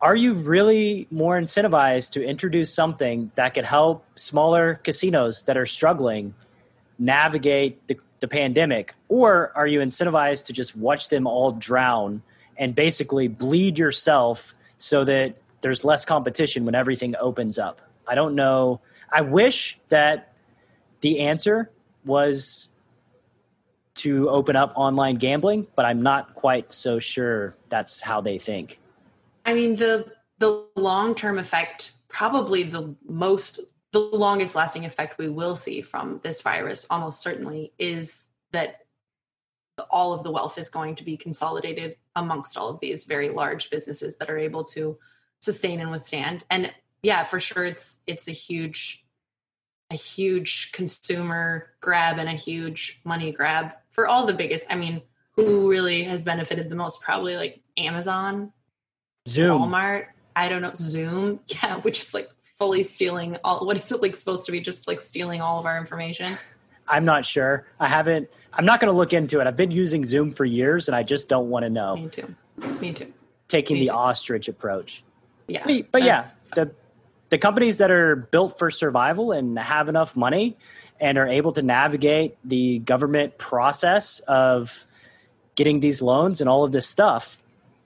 are 0.00 0.14
you 0.14 0.34
really 0.34 1.08
more 1.10 1.40
incentivized 1.40 2.12
to 2.12 2.22
introduce 2.22 2.72
something 2.72 3.32
that 3.34 3.54
could 3.54 3.64
help 3.64 4.04
smaller 4.16 4.74
casinos 4.74 5.42
that 5.44 5.56
are 5.56 5.66
struggling 5.66 6.34
navigate 6.98 7.86
the, 7.88 7.96
the 8.20 8.28
pandemic? 8.28 8.94
Or 9.08 9.50
are 9.56 9.66
you 9.66 9.80
incentivized 9.80 10.44
to 10.46 10.52
just 10.52 10.76
watch 10.76 11.08
them 11.08 11.26
all 11.26 11.52
drown 11.52 12.22
and 12.56 12.74
basically 12.74 13.28
bleed 13.28 13.78
yourself 13.78 14.54
so 14.76 15.04
that 15.04 15.38
there's 15.62 15.84
less 15.84 16.04
competition 16.04 16.66
when 16.66 16.74
everything 16.74 17.14
opens 17.18 17.58
up? 17.58 17.80
I 18.06 18.14
don't 18.14 18.34
know. 18.34 18.80
I 19.10 19.22
wish 19.22 19.80
that 19.88 20.34
the 21.00 21.20
answer 21.20 21.70
was 22.04 22.68
to 23.96 24.28
open 24.28 24.56
up 24.56 24.72
online 24.76 25.16
gambling, 25.16 25.66
but 25.76 25.84
I'm 25.84 26.02
not 26.02 26.34
quite 26.34 26.72
so 26.72 26.98
sure 26.98 27.54
that's 27.68 28.00
how 28.00 28.20
they 28.20 28.38
think. 28.38 28.80
I 29.44 29.54
mean, 29.54 29.76
the 29.76 30.12
the 30.38 30.66
long 30.76 31.14
term 31.14 31.38
effect, 31.38 31.92
probably 32.08 32.64
the 32.64 32.94
most, 33.06 33.60
the 33.92 34.00
longest 34.00 34.54
lasting 34.54 34.84
effect 34.84 35.18
we 35.18 35.28
will 35.28 35.56
see 35.56 35.80
from 35.80 36.20
this 36.22 36.42
virus, 36.42 36.86
almost 36.90 37.20
certainly, 37.20 37.72
is 37.78 38.26
that 38.52 38.80
all 39.90 40.12
of 40.12 40.22
the 40.22 40.30
wealth 40.30 40.58
is 40.58 40.68
going 40.68 40.96
to 40.96 41.04
be 41.04 41.16
consolidated 41.16 41.96
amongst 42.14 42.56
all 42.56 42.68
of 42.68 42.80
these 42.80 43.04
very 43.04 43.28
large 43.28 43.70
businesses 43.70 44.16
that 44.16 44.30
are 44.30 44.38
able 44.38 44.64
to 44.64 44.96
sustain 45.40 45.80
and 45.80 45.90
withstand. 45.90 46.44
And 46.50 46.72
yeah, 47.02 47.24
for 47.24 47.38
sure, 47.38 47.64
it's 47.64 47.98
it's 48.06 48.28
a 48.28 48.32
huge, 48.32 49.04
a 49.90 49.96
huge 49.96 50.72
consumer 50.72 51.70
grab 51.80 52.18
and 52.18 52.28
a 52.28 52.32
huge 52.32 53.00
money 53.04 53.30
grab 53.30 53.72
for 53.94 54.06
all 54.06 54.26
the 54.26 54.34
biggest. 54.34 54.66
I 54.68 54.76
mean, 54.76 55.02
who 55.36 55.70
really 55.70 56.02
has 56.04 56.22
benefited 56.24 56.68
the 56.68 56.76
most? 56.76 57.00
Probably 57.00 57.36
like 57.36 57.60
Amazon, 57.76 58.52
Zoom, 59.26 59.60
Walmart. 59.62 60.06
I 60.36 60.48
don't 60.48 60.62
know, 60.62 60.72
Zoom. 60.74 61.40
Yeah, 61.46 61.76
which 61.78 62.00
is 62.00 62.12
like 62.14 62.28
fully 62.58 62.82
stealing 62.82 63.36
all. 63.44 63.66
What 63.66 63.78
is 63.78 63.90
it 63.90 64.02
like 64.02 64.16
supposed 64.16 64.46
to 64.46 64.52
be? 64.52 64.60
Just 64.60 64.86
like 64.86 65.00
stealing 65.00 65.40
all 65.40 65.58
of 65.58 65.66
our 65.66 65.78
information. 65.78 66.36
I'm 66.86 67.04
not 67.04 67.24
sure. 67.24 67.66
I 67.80 67.88
haven't. 67.88 68.28
I'm 68.52 68.64
not 68.66 68.78
going 68.80 68.92
to 68.92 68.96
look 68.96 69.12
into 69.12 69.40
it. 69.40 69.46
I've 69.46 69.56
been 69.56 69.70
using 69.70 70.04
Zoom 70.04 70.30
for 70.30 70.44
years, 70.44 70.86
and 70.88 70.94
I 70.94 71.02
just 71.02 71.28
don't 71.28 71.48
want 71.50 71.64
to 71.64 71.70
know. 71.70 71.96
Me 71.96 72.08
too. 72.08 72.34
Me 72.80 72.92
too. 72.92 73.12
Taking 73.48 73.74
Me 73.76 73.80
the 73.86 73.86
too. 73.88 73.94
ostrich 73.94 74.48
approach. 74.48 75.02
Yeah, 75.48 75.62
But, 75.66 75.90
but 75.92 76.02
yeah, 76.02 76.24
the 76.54 76.70
the 77.30 77.38
companies 77.38 77.78
that 77.78 77.90
are 77.90 78.14
built 78.16 78.58
for 78.58 78.70
survival 78.70 79.32
and 79.32 79.58
have 79.58 79.88
enough 79.88 80.14
money 80.16 80.56
and 81.04 81.18
are 81.18 81.28
able 81.28 81.52
to 81.52 81.60
navigate 81.60 82.34
the 82.44 82.78
government 82.78 83.36
process 83.36 84.20
of 84.20 84.86
getting 85.54 85.80
these 85.80 86.00
loans 86.00 86.40
and 86.40 86.48
all 86.48 86.64
of 86.64 86.72
this 86.72 86.86
stuff, 86.86 87.36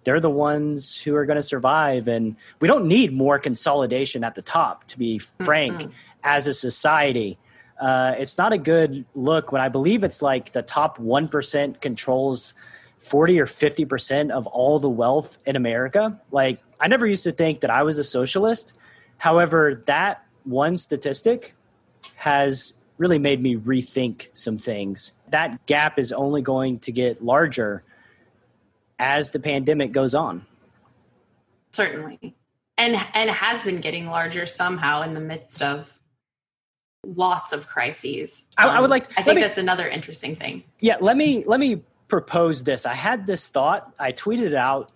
they're 0.05 0.21
the 0.21 0.31
ones 0.31 0.97
who 0.97 1.17
are 1.17 1.27
going 1.27 1.35
to 1.35 1.43
survive. 1.43 2.07
And 2.07 2.37
we 2.61 2.69
don't 2.69 2.87
need 2.87 3.13
more 3.13 3.41
consolidation 3.41 4.23
at 4.23 4.37
the 4.37 4.41
top, 4.41 4.85
to 4.85 4.99
be 4.99 5.19
frank, 5.19 5.91
as 6.23 6.47
a 6.47 6.55
society. 6.55 7.39
Uh, 7.81 8.15
it's 8.17 8.39
not 8.39 8.53
a 8.53 8.59
good 8.59 9.05
look 9.17 9.51
when 9.51 9.61
I 9.61 9.69
believe 9.69 10.05
it's 10.05 10.23
like 10.23 10.53
the 10.53 10.63
top 10.63 10.99
1% 10.99 11.81
controls 11.81 12.55
40 13.01 13.41
or 13.41 13.47
50% 13.47 14.31
of 14.31 14.47
all 14.47 14.79
the 14.79 14.89
wealth 14.89 15.39
in 15.45 15.57
America. 15.57 16.21
Like, 16.31 16.61
I 16.79 16.87
never 16.87 17.05
used 17.05 17.25
to 17.25 17.33
think 17.33 17.63
that 17.63 17.71
I 17.71 17.83
was 17.83 17.99
a 17.99 18.05
socialist. 18.05 18.75
However, 19.17 19.83
that 19.87 20.25
one 20.45 20.77
statistic 20.77 21.57
has 22.15 22.78
really 22.99 23.19
made 23.19 23.41
me 23.41 23.57
rethink 23.57 24.29
some 24.33 24.59
things. 24.59 25.13
That 25.31 25.65
gap 25.67 25.99
is 25.99 26.13
only 26.13 26.43
going 26.43 26.81
to 26.81 26.93
get 26.93 27.25
larger 27.25 27.83
as 28.99 29.31
the 29.31 29.39
pandemic 29.39 29.93
goes 29.93 30.15
on. 30.15 30.45
certainly, 31.73 32.35
and 32.77 32.97
and 33.15 33.31
has 33.31 33.63
been 33.63 33.81
getting 33.81 34.07
larger 34.07 34.47
somehow 34.47 35.03
in 35.03 35.15
the 35.15 35.21
midst 35.21 35.63
of 35.63 35.99
lots 37.07 37.53
of 37.53 37.67
crises. 37.67 38.45
Um, 38.59 38.71
I- 38.71 38.81
would 38.81 38.91
like- 38.91 39.07
I 39.19 39.23
think 39.23 39.37
me- 39.37 39.43
that's 39.43 39.59
another 39.59 39.87
interesting 39.89 40.35
thing. 40.35 40.65
Yeah, 40.81 40.97
let 41.01 41.17
me 41.17 41.45
let 41.45 41.61
me 41.61 41.83
propose 42.09 42.65
this. 42.65 42.87
I 42.87 42.95
had 42.95 43.27
this 43.27 43.49
thought. 43.49 43.93
I 43.99 44.13
tweeted 44.13 44.47
it 44.47 44.55
out 44.55 44.91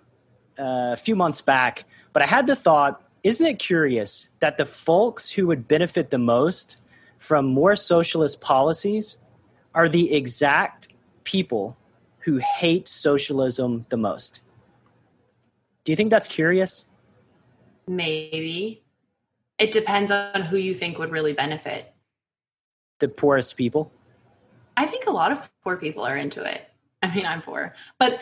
uh, 0.58 0.92
a 0.92 0.96
few 0.96 1.14
months 1.14 1.40
back, 1.40 1.84
but 2.12 2.22
I 2.22 2.26
had 2.26 2.46
the 2.48 2.56
thought: 2.56 3.00
Isn't 3.22 3.46
it 3.46 3.58
curious 3.60 4.28
that 4.40 4.56
the 4.56 4.64
folks 4.66 5.30
who 5.30 5.46
would 5.46 5.68
benefit 5.68 6.10
the 6.10 6.18
most 6.18 6.76
from 7.22 7.46
more 7.46 7.76
socialist 7.76 8.40
policies 8.40 9.16
are 9.76 9.88
the 9.88 10.12
exact 10.12 10.88
people 11.22 11.76
who 12.18 12.38
hate 12.38 12.88
socialism 12.88 13.86
the 13.90 13.96
most? 13.96 14.40
Do 15.84 15.92
you 15.92 15.96
think 15.96 16.10
that's 16.10 16.26
curious? 16.26 16.84
Maybe 17.86 18.82
it 19.56 19.70
depends 19.70 20.10
on 20.10 20.42
who 20.42 20.56
you 20.56 20.74
think 20.74 20.98
would 20.98 21.12
really 21.12 21.32
benefit. 21.32 21.94
The 22.98 23.06
poorest 23.06 23.56
people. 23.56 23.92
I 24.76 24.88
think 24.88 25.06
a 25.06 25.12
lot 25.12 25.30
of 25.30 25.48
poor 25.62 25.76
people 25.76 26.02
are 26.02 26.16
into 26.16 26.42
it. 26.42 26.68
I 27.04 27.14
mean, 27.14 27.24
I'm 27.24 27.40
poor, 27.40 27.72
but 28.00 28.20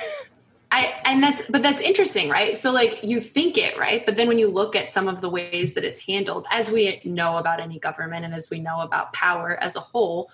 I 0.73 1.01
and 1.05 1.23
that's 1.23 1.43
but 1.49 1.63
that's 1.63 1.81
interesting, 1.81 2.29
right? 2.29 2.57
So 2.57 2.71
like 2.71 3.03
you 3.03 3.21
think 3.21 3.59
it, 3.59 3.77
right? 3.77 4.05
But 4.07 4.17
then 4.17 4.29
when 4.29 4.39
you 4.39 4.49
look 4.49 4.77
at 4.77 4.93
some 4.93 5.09
of 5.09 5.21
the 5.21 5.29
ways 5.29 5.75
that 5.75 5.85
it's 5.85 6.01
handled, 6.01 6.47
as 6.51 6.71
we 6.71 7.01
know 7.05 7.39
about 7.39 7.61
any 7.61 7.79
government 7.79 8.25
and 8.25 8.35
as 8.35 8.51
we 8.51 8.61
know 8.61 8.81
about 8.81 9.13
power 9.13 9.57
as 9.61 9.75
a 9.77 9.81
whole, 9.81 10.31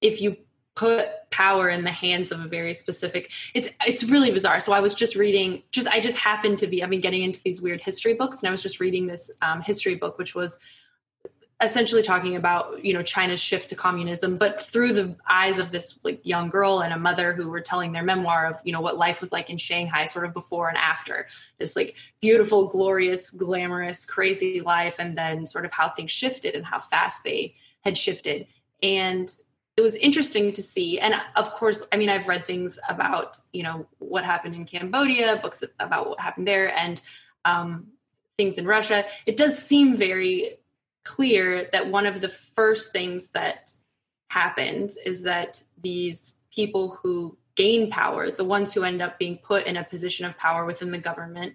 if 0.00 0.20
you 0.20 0.36
put 0.74 1.08
power 1.30 1.68
in 1.68 1.84
the 1.84 1.90
hands 1.90 2.32
of 2.32 2.40
a 2.40 2.48
very 2.48 2.72
specific 2.72 3.30
it's 3.52 3.68
it's 3.86 4.04
really 4.04 4.30
bizarre 4.30 4.58
so 4.58 4.72
i 4.72 4.80
was 4.80 4.94
just 4.94 5.16
reading 5.16 5.62
just 5.70 5.86
i 5.88 6.00
just 6.00 6.16
happened 6.16 6.58
to 6.58 6.66
be 6.66 6.82
i've 6.82 6.88
been 6.88 7.00
getting 7.00 7.22
into 7.22 7.42
these 7.42 7.60
weird 7.60 7.78
history 7.78 8.14
books 8.14 8.40
and 8.40 8.48
i 8.48 8.50
was 8.50 8.62
just 8.62 8.80
reading 8.80 9.06
this 9.06 9.30
um, 9.42 9.60
history 9.60 9.96
book 9.96 10.16
which 10.16 10.34
was 10.34 10.58
essentially 11.62 12.02
talking 12.02 12.36
about 12.36 12.84
you 12.84 12.92
know 12.92 13.02
China's 13.02 13.40
shift 13.40 13.70
to 13.70 13.76
communism, 13.76 14.36
but 14.36 14.60
through 14.60 14.92
the 14.92 15.16
eyes 15.28 15.58
of 15.58 15.70
this 15.70 15.98
like 16.04 16.20
young 16.24 16.48
girl 16.48 16.80
and 16.80 16.92
a 16.92 16.98
mother 16.98 17.32
who 17.32 17.48
were 17.48 17.60
telling 17.60 17.92
their 17.92 18.02
memoir 18.02 18.46
of 18.46 18.60
you 18.64 18.72
know 18.72 18.80
what 18.80 18.98
life 18.98 19.20
was 19.20 19.32
like 19.32 19.50
in 19.50 19.58
Shanghai, 19.58 20.06
sort 20.06 20.24
of 20.24 20.32
before 20.32 20.68
and 20.68 20.76
after 20.76 21.26
this 21.58 21.76
like 21.76 21.96
beautiful, 22.20 22.66
glorious, 22.66 23.30
glamorous, 23.30 24.04
crazy 24.04 24.60
life, 24.60 24.96
and 24.98 25.16
then 25.16 25.46
sort 25.46 25.64
of 25.64 25.72
how 25.72 25.88
things 25.88 26.10
shifted 26.10 26.54
and 26.54 26.66
how 26.66 26.80
fast 26.80 27.24
they 27.24 27.54
had 27.82 27.96
shifted, 27.96 28.46
and 28.82 29.34
it 29.76 29.80
was 29.80 29.94
interesting 29.94 30.52
to 30.52 30.62
see. 30.62 30.98
And 30.98 31.14
of 31.36 31.52
course, 31.54 31.82
I 31.92 31.96
mean, 31.96 32.10
I've 32.10 32.28
read 32.28 32.46
things 32.46 32.78
about 32.88 33.38
you 33.52 33.62
know 33.62 33.86
what 33.98 34.24
happened 34.24 34.54
in 34.54 34.66
Cambodia, 34.66 35.38
books 35.40 35.62
about 35.78 36.08
what 36.08 36.20
happened 36.20 36.48
there, 36.48 36.76
and 36.76 37.00
um, 37.44 37.88
things 38.36 38.58
in 38.58 38.66
Russia. 38.66 39.04
It 39.26 39.36
does 39.36 39.58
seem 39.58 39.96
very 39.96 40.58
clear 41.04 41.68
that 41.72 41.88
one 41.90 42.06
of 42.06 42.20
the 42.20 42.28
first 42.28 42.92
things 42.92 43.28
that 43.28 43.70
happens 44.30 44.96
is 44.96 45.22
that 45.22 45.62
these 45.80 46.36
people 46.54 46.98
who 47.02 47.36
gain 47.54 47.90
power, 47.90 48.30
the 48.30 48.44
ones 48.44 48.72
who 48.72 48.82
end 48.84 49.02
up 49.02 49.18
being 49.18 49.36
put 49.36 49.66
in 49.66 49.76
a 49.76 49.84
position 49.84 50.24
of 50.24 50.38
power 50.38 50.64
within 50.64 50.90
the 50.90 50.98
government, 50.98 51.54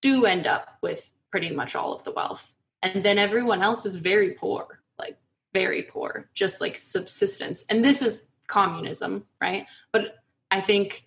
do 0.00 0.24
end 0.24 0.46
up 0.46 0.78
with 0.82 1.10
pretty 1.30 1.50
much 1.50 1.74
all 1.74 1.94
of 1.94 2.04
the 2.04 2.12
wealth. 2.12 2.52
And 2.82 3.02
then 3.02 3.18
everyone 3.18 3.62
else 3.62 3.84
is 3.84 3.96
very 3.96 4.30
poor, 4.32 4.80
like 4.98 5.18
very 5.52 5.82
poor, 5.82 6.28
just 6.34 6.60
like 6.60 6.76
subsistence. 6.76 7.64
And 7.68 7.84
this 7.84 8.02
is 8.02 8.26
communism, 8.46 9.26
right? 9.40 9.66
But 9.92 10.16
I 10.50 10.60
think 10.60 11.06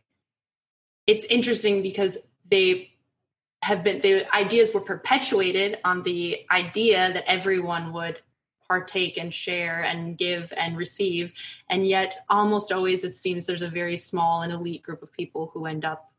it's 1.08 1.26
interesting 1.26 1.82
because 1.82 2.18
they 2.50 2.94
have 3.62 3.84
been 3.84 3.99
the 3.99 4.34
ideas 4.36 4.74
were 4.74 4.82
perpetuated 4.82 5.78
on 5.84 6.03
the 6.03 6.45
idea 6.49 7.12
that 7.14 7.30
everyone 7.30 7.93
would 7.93 8.22
partake 8.68 9.18
and 9.18 9.34
share 9.34 9.82
and 9.82 10.18
give 10.18 10.53
and 10.55 10.78
receive. 10.78 11.34
And 11.70 11.88
yet 11.88 12.18
almost 12.30 12.72
always 12.72 13.03
it 13.03 13.14
seems 13.14 13.45
there's 13.45 13.62
a 13.62 13.70
very 13.70 13.97
small 13.97 14.43
and 14.43 14.53
elite 14.53 14.84
group 14.84 15.01
of 15.01 15.12
people 15.12 15.51
who 15.53 15.66
end 15.66 15.86
up 15.86 16.12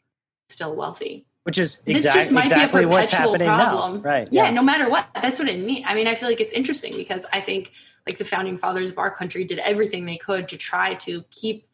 still 0.48 0.74
wealthy. 0.74 1.26
Which 1.44 1.58
is 1.58 1.76
this 1.86 2.02
just 2.02 2.30
might 2.30 2.44
exactly 2.44 2.80
be 2.80 2.84
a 2.84 2.88
what's 2.88 3.10
perpetual 3.10 3.32
happening 3.32 3.48
problem. 3.48 4.02
Now. 4.02 4.08
Right. 4.08 4.28
yeah, 4.30 4.50
no 4.50 4.62
matter 4.62 4.90
what. 4.90 5.06
That's 5.14 5.38
what 5.38 5.48
it 5.48 5.64
means 5.64 5.86
i 5.88 5.94
mean 5.94 6.06
i 6.06 6.14
feel 6.14 6.28
like 6.28 6.40
it's 6.40 6.52
interesting 6.52 6.94
because 6.96 7.24
i 7.32 7.40
think 7.40 7.72
like 8.06 8.18
the 8.18 8.24
founding 8.24 8.58
fathers 8.58 8.90
of 8.90 8.98
our 8.98 9.10
country 9.10 9.44
did 9.44 9.58
everything 9.58 10.04
they 10.04 10.16
could 10.16 10.48
to 10.48 10.56
try 10.56 10.94
to 10.94 11.24
keep 11.30 11.66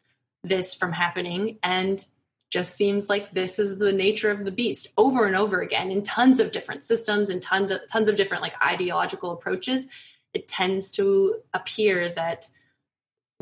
this 0.43 0.73
from 0.73 0.91
happening. 0.91 1.57
And 1.63 2.03
just 2.49 2.75
seems 2.75 3.09
like 3.09 3.33
this 3.33 3.59
is 3.59 3.77
the 3.77 3.91
nature 3.91 4.31
of 4.31 4.45
the 4.45 4.51
beast 4.51 4.87
over 4.97 5.25
and 5.25 5.35
over 5.35 5.59
again 5.59 5.91
in 5.91 6.01
tons 6.01 6.39
of 6.39 6.51
different 6.51 6.83
systems 6.83 7.29
and 7.29 7.41
tons 7.41 7.71
of, 7.71 7.81
tons 7.91 8.07
of 8.07 8.15
different 8.15 8.41
like 8.41 8.53
ideological 8.61 9.31
approaches 9.31 9.87
it 10.33 10.47
tends 10.47 10.91
to 10.91 11.35
appear 11.53 12.09
that 12.09 12.45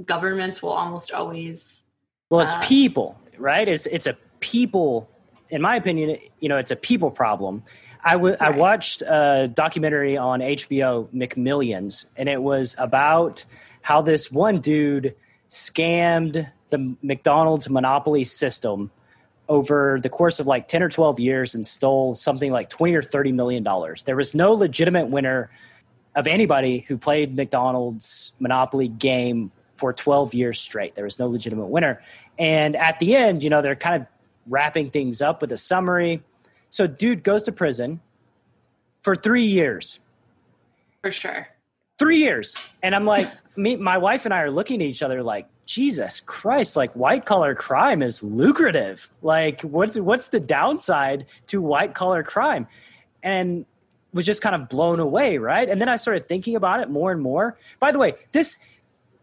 governments 0.05 0.61
will 0.61 0.71
almost 0.71 1.11
always 1.11 1.83
Well, 2.29 2.41
it's 2.41 2.53
Uh, 2.53 2.61
people, 2.61 3.19
right? 3.37 3.67
It's 3.67 3.85
it's 3.85 4.07
a 4.07 4.17
people 4.39 5.09
in 5.49 5.61
my 5.61 5.75
opinion, 5.75 6.17
you 6.39 6.49
know, 6.49 6.57
it's 6.57 6.71
a 6.71 6.75
people 6.75 7.11
problem. 7.11 7.63
I, 8.03 8.13
w- 8.13 8.35
right. 8.39 8.53
I 8.53 8.57
watched 8.57 9.01
a 9.01 9.49
documentary 9.53 10.17
on 10.17 10.39
HBO, 10.39 11.07
McMillions, 11.13 12.05
and 12.15 12.29
it 12.29 12.41
was 12.41 12.75
about 12.77 13.45
how 13.81 14.01
this 14.01 14.31
one 14.31 14.59
dude 14.59 15.15
scammed 15.49 16.49
the 16.71 16.95
McDonald's 17.01 17.69
monopoly 17.69 18.23
system 18.23 18.91
over 19.47 19.99
the 20.01 20.09
course 20.09 20.39
of 20.39 20.47
like 20.47 20.67
10 20.67 20.83
or 20.83 20.89
12 20.89 21.19
years 21.19 21.55
and 21.55 21.65
stole 21.65 22.15
something 22.15 22.51
like 22.51 22.69
20 22.69 22.95
or 22.95 23.01
30 23.01 23.31
million 23.31 23.63
dollars. 23.63 24.03
There 24.03 24.15
was 24.15 24.33
no 24.33 24.53
legitimate 24.53 25.07
winner 25.07 25.49
of 26.15 26.27
anybody 26.27 26.79
who 26.87 26.97
played 26.97 27.35
McDonald's 27.35 28.31
monopoly 28.39 28.87
game 28.87 29.51
for 29.75 29.93
12 29.93 30.33
years 30.33 30.59
straight. 30.59 30.95
There 30.95 31.03
was 31.03 31.19
no 31.19 31.27
legitimate 31.27 31.67
winner. 31.67 32.01
And 32.39 32.75
at 32.75 32.99
the 32.99 33.15
end, 33.15 33.43
you 33.43 33.49
know, 33.49 33.61
they're 33.61 33.75
kind 33.75 34.01
of 34.01 34.07
wrapping 34.47 34.89
things 34.91 35.21
up 35.21 35.41
with 35.41 35.51
a 35.51 35.57
summary. 35.57 36.23
So 36.69 36.87
dude 36.87 37.23
goes 37.23 37.43
to 37.43 37.51
prison 37.51 37.99
for 39.03 39.15
3 39.15 39.45
years. 39.45 39.99
For 41.01 41.11
sure. 41.11 41.47
3 41.99 42.17
years. 42.19 42.55
And 42.81 42.95
I'm 42.95 43.05
like 43.05 43.29
me 43.57 43.75
my 43.75 43.97
wife 43.97 44.25
and 44.25 44.33
I 44.33 44.41
are 44.41 44.51
looking 44.51 44.81
at 44.81 44.87
each 44.87 45.01
other 45.01 45.23
like 45.23 45.47
Jesus 45.65 46.19
Christ, 46.19 46.75
like 46.75 46.93
white 46.93 47.25
collar 47.25 47.55
crime 47.55 48.01
is 48.01 48.21
lucrative. 48.21 49.09
Like 49.21 49.61
what's 49.61 49.97
what's 49.97 50.27
the 50.27 50.39
downside 50.39 51.25
to 51.47 51.61
white 51.61 51.93
collar 51.93 52.23
crime? 52.23 52.67
And 53.23 53.65
was 54.13 54.25
just 54.25 54.41
kind 54.41 54.55
of 54.55 54.69
blown 54.69 54.99
away, 54.99 55.37
right? 55.37 55.67
And 55.67 55.81
then 55.81 55.89
I 55.89 55.97
started 55.97 56.29
thinking 56.29 56.55
about 56.55 56.79
it 56.79 56.89
more 56.89 57.11
and 57.11 57.21
more. 57.21 57.57
By 57.79 57.91
the 57.91 57.99
way, 57.99 58.13
this 58.31 58.57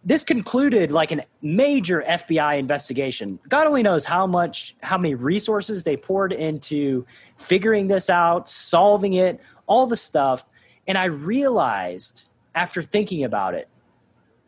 this 0.04 0.24
concluded 0.24 0.90
like 0.90 1.12
a 1.12 1.24
major 1.40 2.04
FBI 2.06 2.58
investigation. 2.58 3.38
God 3.48 3.68
only 3.68 3.84
knows 3.84 4.04
how 4.04 4.26
much 4.26 4.74
how 4.82 4.98
many 4.98 5.14
resources 5.14 5.84
they 5.84 5.96
poured 5.96 6.32
into 6.32 7.06
figuring 7.36 7.86
this 7.86 8.10
out, 8.10 8.48
solving 8.48 9.14
it, 9.14 9.40
all 9.66 9.86
the 9.86 9.96
stuff. 9.96 10.44
And 10.88 10.98
I 10.98 11.04
realized 11.04 12.24
after 12.54 12.82
thinking 12.82 13.22
about 13.22 13.54
it, 13.54 13.68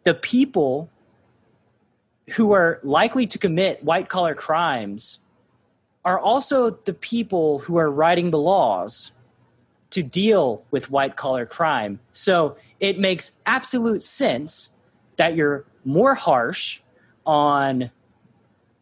the 0.03 0.15
people 0.15 0.91
who 2.31 2.53
are 2.53 2.81
likely 2.83 3.27
to 3.27 3.39
commit 3.39 3.85
white 3.85 4.09
collar 4.09 4.35
crimes 4.35 5.19
are 6.05 6.19
also 6.19 6.71
the 6.71 6.95
people 6.95 7.61
who 7.61 7.79
are 7.79 7.91
writing 7.91 8.31
the 8.31 8.39
laws 8.39 9.11
to 9.91 10.03
deal 10.03 10.65
with 10.71 10.91
white 10.91 11.17
collar 11.17 11.47
crime. 11.47 12.01
So 12.13 12.57
it 12.81 12.99
makes 12.99 13.33
absolute 13.47 14.03
sense 14.03 14.75
that 15.17 15.37
you're 15.37 15.65
more 15.85 16.15
harsh 16.15 16.81
on 17.25 17.91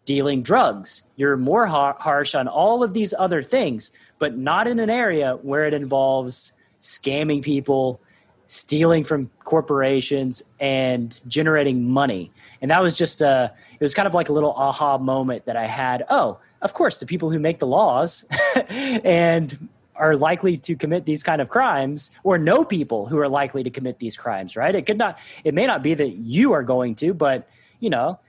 dealing 0.04 0.42
drugs. 0.42 1.02
You're 1.16 1.36
more 1.36 1.66
har- 1.66 1.96
harsh 1.98 2.34
on 2.34 2.48
all 2.48 2.82
of 2.82 2.94
these 2.94 3.14
other 3.16 3.42
things, 3.42 3.90
but 4.18 4.36
not 4.36 4.66
in 4.66 4.80
an 4.80 4.90
area 4.90 5.38
where 5.42 5.66
it 5.66 5.74
involves 5.74 6.52
scamming 6.80 7.42
people, 7.42 8.00
stealing 8.48 9.04
from 9.04 9.30
corporations, 9.44 10.42
and 10.58 11.20
generating 11.28 11.88
money. 11.88 12.32
And 12.62 12.70
that 12.70 12.80
was 12.80 12.96
just 12.96 13.20
a, 13.20 13.52
it 13.74 13.82
was 13.82 13.92
kind 13.92 14.06
of 14.06 14.14
like 14.14 14.28
a 14.28 14.32
little 14.32 14.52
aha 14.52 14.96
moment 14.96 15.46
that 15.46 15.56
I 15.56 15.66
had. 15.66 16.06
Oh, 16.08 16.38
of 16.62 16.72
course, 16.72 17.00
the 17.00 17.06
people 17.06 17.30
who 17.30 17.40
make 17.40 17.58
the 17.58 17.66
laws 17.66 18.24
and 18.68 19.68
are 19.96 20.16
likely 20.16 20.56
to 20.56 20.76
commit 20.76 21.04
these 21.04 21.24
kind 21.24 21.42
of 21.42 21.48
crimes 21.48 22.12
or 22.22 22.38
know 22.38 22.64
people 22.64 23.06
who 23.06 23.18
are 23.18 23.28
likely 23.28 23.64
to 23.64 23.70
commit 23.70 23.98
these 23.98 24.16
crimes, 24.16 24.56
right? 24.56 24.74
It 24.74 24.86
could 24.86 24.96
not, 24.96 25.18
it 25.44 25.54
may 25.54 25.66
not 25.66 25.82
be 25.82 25.92
that 25.92 26.08
you 26.08 26.52
are 26.52 26.62
going 26.62 26.94
to, 26.96 27.12
but, 27.12 27.48
you 27.80 27.90
know, 27.90 28.20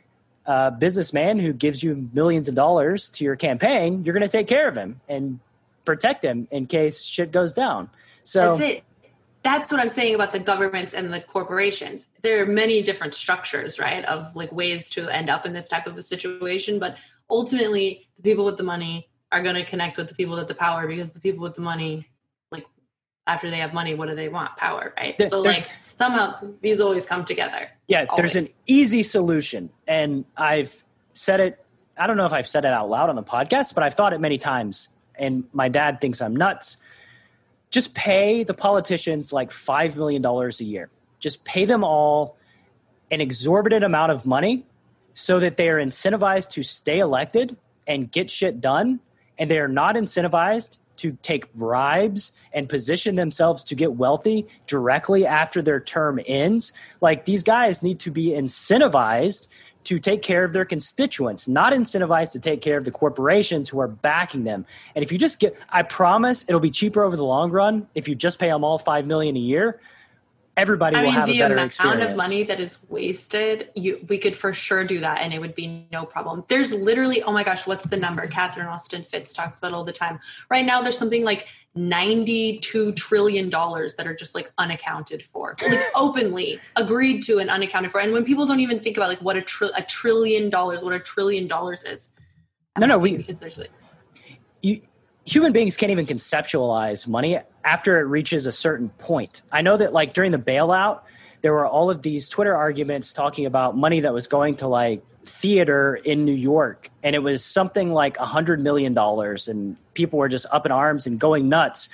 a 0.45 0.71
businessman 0.71 1.39
who 1.39 1.53
gives 1.53 1.83
you 1.83 2.09
millions 2.11 2.49
of 2.49 2.55
dollars 2.55 3.09
to 3.09 3.23
your 3.23 3.35
campaign, 3.35 4.03
you're 4.03 4.13
going 4.13 4.27
to 4.27 4.37
take 4.37 4.47
care 4.47 4.67
of 4.67 4.75
him 4.75 4.99
and 5.07 5.39
protect 5.85 6.25
him 6.25 6.47
in 6.49 6.65
case 6.65 7.03
shit 7.03 7.31
goes 7.31 7.53
down. 7.53 7.89
So 8.23 8.49
that's 8.49 8.59
it 8.59 8.83
that's 9.43 9.71
what 9.71 9.81
I'm 9.81 9.89
saying 9.89 10.15
about 10.15 10.31
the 10.31 10.39
governments 10.39 10.93
and 10.93 11.13
the 11.13 11.19
corporations. 11.19 12.07
There 12.21 12.41
are 12.41 12.45
many 12.45 12.81
different 12.81 13.13
structures, 13.13 13.77
right, 13.77 14.03
of 14.05 14.35
like 14.35 14.51
ways 14.51 14.89
to 14.91 15.09
end 15.09 15.29
up 15.29 15.45
in 15.45 15.53
this 15.53 15.67
type 15.67 15.85
of 15.85 15.97
a 15.97 16.01
situation. 16.01 16.79
But 16.79 16.95
ultimately, 17.29 18.07
the 18.17 18.23
people 18.23 18.45
with 18.45 18.57
the 18.57 18.63
money 18.63 19.09
are 19.31 19.43
going 19.43 19.55
to 19.55 19.65
connect 19.65 19.97
with 19.97 20.07
the 20.07 20.15
people 20.15 20.35
with 20.35 20.47
the 20.47 20.55
power 20.55 20.87
because 20.87 21.11
the 21.11 21.19
people 21.19 21.43
with 21.43 21.55
the 21.55 21.61
money, 21.61 22.07
like 22.51 22.65
after 23.27 23.49
they 23.49 23.57
have 23.57 23.73
money, 23.73 23.95
what 23.95 24.07
do 24.07 24.15
they 24.15 24.29
want? 24.29 24.55
Power, 24.55 24.93
right? 24.95 25.17
There, 25.17 25.29
so 25.29 25.41
like 25.41 25.69
somehow 25.81 26.39
these 26.61 26.79
always 26.79 27.05
come 27.05 27.25
together. 27.25 27.69
Yeah, 27.87 28.05
always. 28.07 28.33
there's 28.33 28.45
an 28.47 28.53
easy 28.65 29.03
solution, 29.03 29.71
and 29.85 30.23
I've 30.37 30.83
said 31.11 31.41
it. 31.41 31.65
I 31.97 32.07
don't 32.07 32.15
know 32.17 32.25
if 32.25 32.33
I've 32.33 32.47
said 32.47 32.63
it 32.63 32.71
out 32.71 32.89
loud 32.89 33.09
on 33.09 33.17
the 33.17 33.23
podcast, 33.23 33.75
but 33.75 33.83
I've 33.83 33.93
thought 33.93 34.13
it 34.13 34.21
many 34.21 34.37
times. 34.37 34.87
And 35.15 35.43
my 35.53 35.69
dad 35.69 36.01
thinks 36.01 36.21
I'm 36.21 36.35
nuts 36.35 36.77
just 37.73 37.95
pay 37.95 38.43
the 38.43 38.53
politicians 38.53 39.33
like 39.33 39.49
$5 39.49 39.95
million 39.95 40.23
a 40.23 40.63
year. 40.63 40.91
Just 41.19 41.43
pay 41.43 41.65
them 41.65 41.83
all 41.83 42.37
an 43.09 43.19
exorbitant 43.19 43.83
amount 43.83 44.11
of 44.11 44.27
money 44.27 44.67
so 45.15 45.39
that 45.39 45.57
they 45.57 45.69
are 45.69 45.83
incentivized 45.83 46.51
to 46.51 46.61
stay 46.61 46.99
elected 46.99 47.57
and 47.87 48.11
get 48.11 48.29
shit 48.29 48.61
done. 48.61 48.99
And 49.39 49.49
they 49.49 49.57
are 49.57 49.67
not 49.67 49.95
incentivized 49.95 50.77
to 50.97 51.17
take 51.23 51.51
bribes 51.55 52.33
and 52.53 52.69
position 52.69 53.15
themselves 53.15 53.63
to 53.63 53.73
get 53.73 53.93
wealthy 53.93 54.45
directly 54.67 55.25
after 55.25 55.63
their 55.63 55.79
term 55.79 56.19
ends. 56.27 56.73
Like 57.01 57.25
these 57.25 57.41
guys 57.41 57.81
need 57.81 57.99
to 58.01 58.11
be 58.11 58.27
incentivized 58.27 59.47
to 59.85 59.99
take 59.99 60.21
care 60.21 60.43
of 60.43 60.53
their 60.53 60.65
constituents, 60.65 61.47
not 61.47 61.73
incentivized 61.73 62.31
to 62.33 62.39
take 62.39 62.61
care 62.61 62.77
of 62.77 62.85
the 62.85 62.91
corporations 62.91 63.69
who 63.69 63.79
are 63.79 63.87
backing 63.87 64.43
them. 64.43 64.65
And 64.95 65.03
if 65.03 65.11
you 65.11 65.17
just 65.17 65.39
get, 65.39 65.57
I 65.69 65.83
promise 65.83 66.45
it'll 66.47 66.61
be 66.61 66.71
cheaper 66.71 67.03
over 67.03 67.15
the 67.15 67.25
long 67.25 67.51
run 67.51 67.87
if 67.95 68.07
you 68.07 68.15
just 68.15 68.39
pay 68.39 68.47
them 68.47 68.63
all 68.63 68.77
five 68.77 69.05
million 69.05 69.35
a 69.35 69.39
year. 69.39 69.79
Everybody 70.55 70.95
I 70.95 70.99
will 70.99 71.05
mean, 71.07 71.13
have 71.15 71.29
a 71.29 71.39
better 71.39 71.57
experience. 71.57 71.77
The 71.77 71.83
amount 71.83 72.11
of 72.11 72.15
money 72.15 72.43
that 72.43 72.59
is 72.59 72.77
wasted, 72.87 73.69
you 73.73 74.05
we 74.07 74.19
could 74.19 74.35
for 74.35 74.53
sure 74.53 74.83
do 74.83 74.99
that, 74.99 75.19
and 75.19 75.33
it 75.33 75.39
would 75.39 75.55
be 75.55 75.87
no 75.91 76.05
problem. 76.05 76.43
There's 76.47 76.71
literally, 76.71 77.23
oh 77.23 77.31
my 77.31 77.43
gosh, 77.43 77.65
what's 77.65 77.85
the 77.85 77.97
number? 77.97 78.27
Catherine 78.27 78.67
Austin 78.67 79.01
Fitts 79.01 79.33
talks 79.33 79.57
about 79.57 79.73
all 79.73 79.83
the 79.83 79.91
time. 79.91 80.19
Right 80.49 80.63
now, 80.63 80.83
there's 80.83 80.97
something 80.97 81.23
like 81.23 81.47
92 81.75 82.91
trillion 82.93 83.49
dollars 83.49 83.95
that 83.95 84.05
are 84.05 84.13
just 84.13 84.35
like 84.35 84.51
unaccounted 84.57 85.25
for. 85.25 85.55
Like 85.61 85.81
openly 85.95 86.59
agreed 86.75 87.21
to 87.23 87.39
and 87.39 87.49
unaccounted 87.49 87.91
for. 87.91 87.99
And 87.99 88.13
when 88.13 88.25
people 88.25 88.45
don't 88.45 88.59
even 88.59 88.79
think 88.79 88.97
about 88.97 89.09
like 89.09 89.21
what 89.21 89.37
a, 89.37 89.41
tr- 89.41 89.65
a 89.75 89.83
trillion 89.83 90.49
dollars 90.49 90.83
what 90.83 90.93
a 90.93 90.99
trillion 90.99 91.47
dollars 91.47 91.83
is. 91.83 92.11
I'm 92.75 92.81
no 92.81 92.87
no 92.87 92.97
we 92.97 93.17
because 93.17 93.39
there's 93.39 93.57
like 93.57 93.71
you, 94.61 94.81
human 95.25 95.51
beings 95.51 95.77
can't 95.77 95.91
even 95.91 96.05
conceptualize 96.05 97.07
money 97.07 97.39
after 97.63 97.99
it 97.99 98.03
reaches 98.03 98.47
a 98.47 98.51
certain 98.51 98.89
point. 98.89 99.41
I 99.51 99.61
know 99.61 99.77
that 99.77 99.93
like 99.93 100.13
during 100.13 100.31
the 100.31 100.39
bailout 100.39 101.01
there 101.41 101.53
were 101.53 101.67
all 101.67 101.89
of 101.89 102.01
these 102.01 102.29
twitter 102.29 102.55
arguments 102.55 103.11
talking 103.13 103.45
about 103.45 103.75
money 103.75 103.99
that 103.99 104.13
was 104.13 104.27
going 104.27 104.55
to 104.55 104.67
like 104.67 105.03
theater 105.25 105.95
in 105.95 106.25
New 106.25 106.33
York, 106.33 106.89
and 107.01 107.15
it 107.15 107.19
was 107.19 107.43
something 107.43 107.91
like 107.91 108.17
a 108.17 108.25
hundred 108.25 108.61
million 108.61 108.93
dollars, 108.93 109.47
and 109.47 109.77
people 109.93 110.19
were 110.19 110.29
just 110.29 110.45
up 110.51 110.65
in 110.65 110.71
arms 110.71 111.07
and 111.07 111.19
going 111.19 111.49
nuts. 111.49 111.89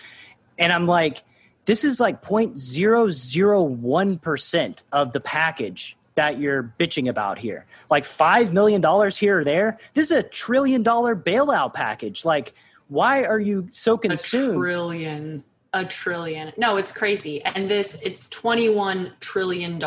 And 0.57 0.71
I'm 0.71 0.85
like, 0.85 1.23
this 1.65 1.83
is 1.83 1.99
like 1.99 2.21
0.001 2.21 4.21
percent 4.21 4.83
of 4.91 5.13
the 5.13 5.19
package 5.19 5.97
that 6.15 6.39
you're 6.39 6.73
bitching 6.79 7.09
about 7.09 7.37
here. 7.37 7.65
Like 7.89 8.05
five 8.05 8.51
million 8.51 8.81
dollars 8.81 9.17
here 9.17 9.39
or 9.39 9.43
there. 9.43 9.77
This 9.93 10.07
is 10.07 10.11
a 10.11 10.23
trillion 10.23 10.83
dollar 10.83 11.15
bailout 11.15 11.73
package. 11.73 12.25
Like, 12.25 12.53
why 12.87 13.23
are 13.23 13.39
you 13.39 13.69
so 13.71 13.97
consumed? 13.97 14.51
A 14.51 14.57
trillion 14.57 15.43
a 15.73 15.85
trillion. 15.85 16.51
No, 16.57 16.77
it's 16.77 16.91
crazy. 16.91 17.43
And 17.43 17.69
this, 17.69 17.97
it's 18.01 18.27
$21 18.29 19.11
trillion 19.19 19.79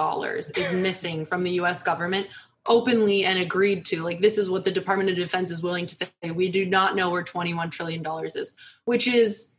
is 0.56 0.72
missing 0.72 1.26
from 1.26 1.43
the 1.43 1.51
US 1.62 1.82
government 1.82 2.28
openly 2.66 3.24
and 3.24 3.39
agreed 3.39 3.84
to 3.84 4.02
like 4.02 4.20
this 4.20 4.39
is 4.39 4.48
what 4.48 4.62
the 4.62 4.70
department 4.70 5.10
of 5.10 5.16
defense 5.16 5.51
is 5.51 5.62
willing 5.62 5.84
to 5.84 5.94
say 5.94 6.09
we 6.32 6.48
do 6.48 6.64
not 6.64 6.94
know 6.94 7.10
where 7.10 7.22
21 7.22 7.70
trillion 7.70 8.02
dollars 8.02 8.36
is 8.36 8.52
which 8.84 9.09
is 9.09 9.51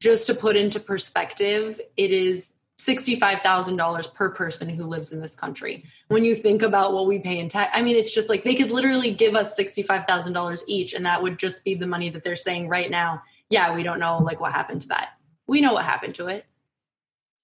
just 0.00 0.26
to 0.26 0.34
put 0.34 0.56
into 0.56 0.80
perspective 0.80 1.80
it 1.96 2.10
is 2.10 2.54
$65,000 2.78 4.14
per 4.14 4.30
person 4.30 4.68
who 4.68 4.84
lives 4.84 5.12
in 5.12 5.20
this 5.20 5.34
country. 5.34 5.84
When 6.08 6.24
you 6.24 6.36
think 6.36 6.62
about 6.62 6.92
what 6.92 7.06
we 7.06 7.18
pay 7.18 7.40
in 7.40 7.48
tax, 7.48 7.70
I 7.74 7.82
mean, 7.82 7.96
it's 7.96 8.14
just 8.14 8.28
like 8.28 8.44
they 8.44 8.54
could 8.54 8.70
literally 8.70 9.10
give 9.10 9.34
us 9.34 9.58
$65,000 9.58 10.62
each, 10.68 10.94
and 10.94 11.04
that 11.04 11.22
would 11.22 11.38
just 11.38 11.64
be 11.64 11.74
the 11.74 11.88
money 11.88 12.08
that 12.10 12.22
they're 12.22 12.36
saying 12.36 12.68
right 12.68 12.90
now. 12.90 13.22
Yeah, 13.50 13.74
we 13.74 13.82
don't 13.82 13.98
know 13.98 14.18
like 14.18 14.40
what 14.40 14.52
happened 14.52 14.82
to 14.82 14.88
that. 14.88 15.08
We 15.48 15.60
know 15.60 15.72
what 15.72 15.84
happened 15.84 16.14
to 16.16 16.28
it. 16.28 16.46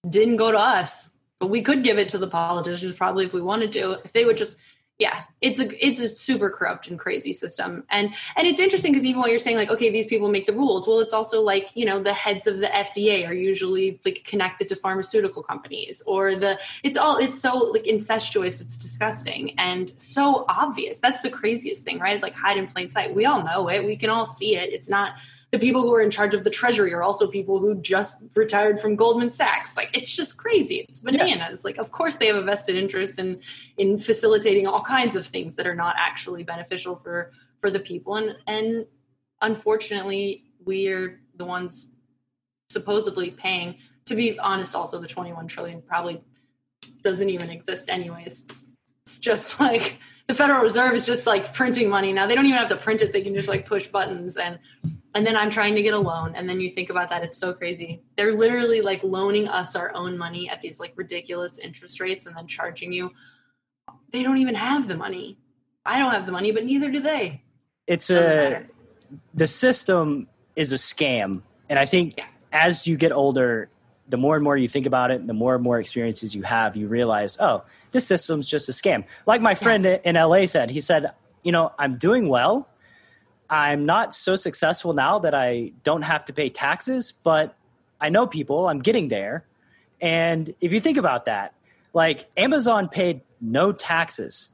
Didn't 0.09 0.37
go 0.37 0.53
to 0.53 0.59
us, 0.59 1.11
but 1.41 1.49
we 1.49 1.63
could 1.63 1.83
give 1.83 1.99
it 1.99 2.11
to 2.11 2.19
the 2.19 2.29
politicians 2.29 2.95
probably 2.95 3.25
if 3.25 3.33
we 3.33 3.41
wanted 3.41 3.73
to. 3.73 3.93
If 4.05 4.13
they 4.13 4.25
would 4.25 4.37
just 4.37 4.57
yeah 4.99 5.23
it's 5.41 5.61
a 5.61 5.87
it's 5.87 6.01
a 6.01 6.09
super 6.09 6.49
corrupt 6.49 6.89
and 6.89 6.99
crazy 6.99 7.33
system. 7.33 7.85
And 7.91 8.15
and 8.37 8.47
it's 8.47 8.61
interesting 8.61 8.93
because 8.93 9.05
even 9.05 9.21
while 9.21 9.29
you're 9.29 9.39
saying 9.39 9.57
like 9.57 9.71
okay 9.71 9.91
these 9.91 10.07
people 10.07 10.29
make 10.29 10.47
the 10.47 10.53
rules. 10.53 10.89
Well 10.89 11.01
it's 11.01 11.13
also 11.13 11.43
like 11.43 11.75
you 11.75 11.85
know 11.85 12.03
the 12.03 12.15
heads 12.15 12.47
of 12.47 12.61
the 12.61 12.69
fda 12.69 13.29
are 13.29 13.35
usually 13.35 14.01
like 14.05 14.25
connected 14.25 14.69
to 14.69 14.77
pharmaceutical 14.77 15.43
companies 15.43 16.03
or 16.07 16.35
the 16.35 16.59
it's 16.83 16.97
all 16.97 17.19
it's 17.19 17.39
so 17.39 17.59
like 17.59 17.87
incestuous 17.87 18.61
it's 18.61 18.77
disgusting 18.77 19.55
and 19.59 19.93
so 19.97 20.47
obvious. 20.49 20.99
That's 20.99 21.21
the 21.21 21.31
craziest 21.31 21.85
thing 21.85 21.99
right? 21.99 22.15
It's 22.15 22.23
like 22.23 22.37
hide 22.37 22.57
in 22.57 22.67
plain 22.67 22.89
sight. 22.89 23.15
We 23.15 23.27
all 23.27 23.43
know 23.43 23.69
it. 23.69 23.85
We 23.85 23.97
can 23.97 24.11
all 24.11 24.27
see 24.27 24.57
it. 24.57 24.73
It's 24.73 24.89
not 24.89 25.15
the 25.55 25.61
people 25.61 25.83
who 25.83 25.95
are 25.95 26.01
in 26.01 26.11
charge 26.11 26.35
of 26.35 26.43
the 26.43 26.51
treasury 26.51 26.93
are 26.93 27.05
also 27.05 27.29
people 27.29 27.61
who 27.61 27.77
just 27.77 28.25
retired 28.35 28.81
from 28.81 28.97
Goldman 28.97 29.31
Sachs. 29.31 29.77
Like 29.77 29.97
it's 29.97 30.15
just 30.17 30.37
crazy. 30.37 30.85
It's 30.89 30.99
bananas. 30.99 31.63
Yeah. 31.63 31.69
Like 31.69 31.79
of 31.79 31.93
course 31.93 32.17
they 32.17 32.27
have 32.27 32.35
a 32.35 32.43
vested 32.43 32.75
interest 32.75 33.21
in 33.21 33.39
in 33.77 33.97
facilitating 33.97 34.67
all 34.67 34.81
kinds 34.81 35.15
of 35.15 35.25
things 35.25 35.55
that 35.55 35.65
are 35.65 35.77
not 35.77 35.95
actually 35.97 36.43
beneficial 36.43 36.97
for 36.97 37.31
for 37.61 37.71
the 37.71 37.79
people 37.79 38.17
and 38.17 38.37
and 38.49 38.85
unfortunately 39.43 40.43
we're 40.65 41.21
the 41.37 41.45
ones 41.45 41.93
supposedly 42.69 43.31
paying 43.31 43.77
to 44.07 44.17
be 44.17 44.37
honest 44.41 44.75
also 44.75 45.01
the 45.01 45.07
21 45.07 45.47
trillion 45.47 45.81
probably 45.83 46.21
doesn't 47.05 47.31
even 47.31 47.49
exist 47.51 47.89
anyways 47.89 48.43
it's, 48.43 48.67
it's 49.07 49.19
just 49.21 49.61
like 49.69 50.01
the 50.27 50.35
federal 50.35 50.63
reserve 50.63 50.95
is 50.95 51.07
just 51.07 51.29
like 51.29 51.55
printing 51.55 51.89
money 51.89 52.13
now 52.13 52.27
they 52.27 52.35
don't 52.35 52.47
even 52.47 52.59
have 52.59 52.69
to 52.69 52.77
print 52.77 53.03
it 53.03 53.13
they 53.13 53.23
can 53.23 53.35
just 53.35 53.49
like 53.49 53.67
push 53.67 53.87
buttons 53.87 54.37
and 54.37 54.59
and 55.15 55.25
then 55.25 55.37
I'm 55.37 55.51
trying 55.51 55.77
to 55.77 55.83
get 55.83 55.95
a 55.95 55.99
loan. 55.99 56.35
And 56.35 56.49
then 56.49 56.61
you 56.61 56.71
think 56.71 56.91
about 56.91 57.09
that, 57.11 57.23
it's 57.23 57.39
so 57.39 57.53
crazy. 57.53 58.03
They're 58.17 58.35
literally 58.35 58.81
like 58.81 59.05
loaning 59.05 59.47
us 59.49 59.77
our 59.77 59.95
own 59.95 60.19
money 60.19 60.49
at 60.49 60.61
these 60.61 60.81
like 60.81 60.93
ridiculous 60.97 61.59
interest 61.59 62.01
rates 62.01 62.27
and 62.27 62.37
then 62.37 62.49
charging 62.49 62.93
you. 62.93 63.13
They 64.11 64.23
don't 64.23 64.39
even 64.39 64.57
have 64.57 64.89
the 64.89 64.97
money. 64.97 65.39
I 65.87 65.99
don't 65.99 66.11
have 66.11 66.27
the 66.27 66.33
money, 66.33 66.51
but 66.51 66.65
neither 66.65 66.91
do 66.91 67.01
they. 67.01 67.43
It's 67.87 68.09
Doesn't 68.09 68.27
a 68.27 68.51
matter. 68.51 68.69
the 69.35 69.47
system 69.47 70.29
is 70.57 70.73
a 70.73 70.77
scam. 70.77 71.43
And 71.69 71.79
I 71.79 71.87
think 71.87 72.15
yeah. 72.19 72.27
as 72.53 72.87
you 72.87 72.97
get 72.97 73.13
older, 73.13 73.69
the 74.09 74.17
more 74.17 74.35
and 74.35 74.43
more 74.43 74.57
you 74.57 74.69
think 74.69 74.87
about 74.87 75.11
it, 75.11 75.27
the 75.27 75.33
more 75.33 75.55
and 75.55 75.63
more 75.63 75.79
experiences 75.79 76.35
you 76.35 76.43
have, 76.43 76.77
you 76.77 76.89
realize, 76.89 77.39
oh, 77.41 77.65
this 77.93 78.07
system's 78.07 78.49
just 78.49 78.69
a 78.69 78.73
scam. 78.73 79.05
Like 79.27 79.41
my 79.41 79.55
friend 79.55 79.85
yeah. 79.85 79.99
in 80.05 80.17
LA 80.17 80.47
said, 80.47 80.71
he 80.71 80.81
said, 80.81 81.13
you 81.43 81.53
know, 81.53 81.73
I'm 81.79 81.99
doing 81.99 82.29
well 82.29 82.69
I'm 83.55 83.87
not 83.87 84.17
so 84.17 84.35
successful 84.35 84.95
now 84.95 85.21
that 85.21 85.33
I 85.33 85.71
don't 85.85 86.03
have 86.03 86.27
to 86.27 86.33
pay 86.33 86.51
taxes, 86.51 87.13
but 87.13 87.55
I 88.01 88.09
know 88.09 88.27
people, 88.27 88.67
I'm 88.67 88.81
getting 88.81 89.09
there. 89.09 89.45
And 90.01 90.53
if 90.61 90.73
you 90.73 90.81
think 90.81 90.99
about 90.99 91.27
that, 91.27 91.55
like 91.93 92.27
Amazon 92.37 92.89
paid 92.89 93.21
no 93.41 93.71
taxes 93.71 94.49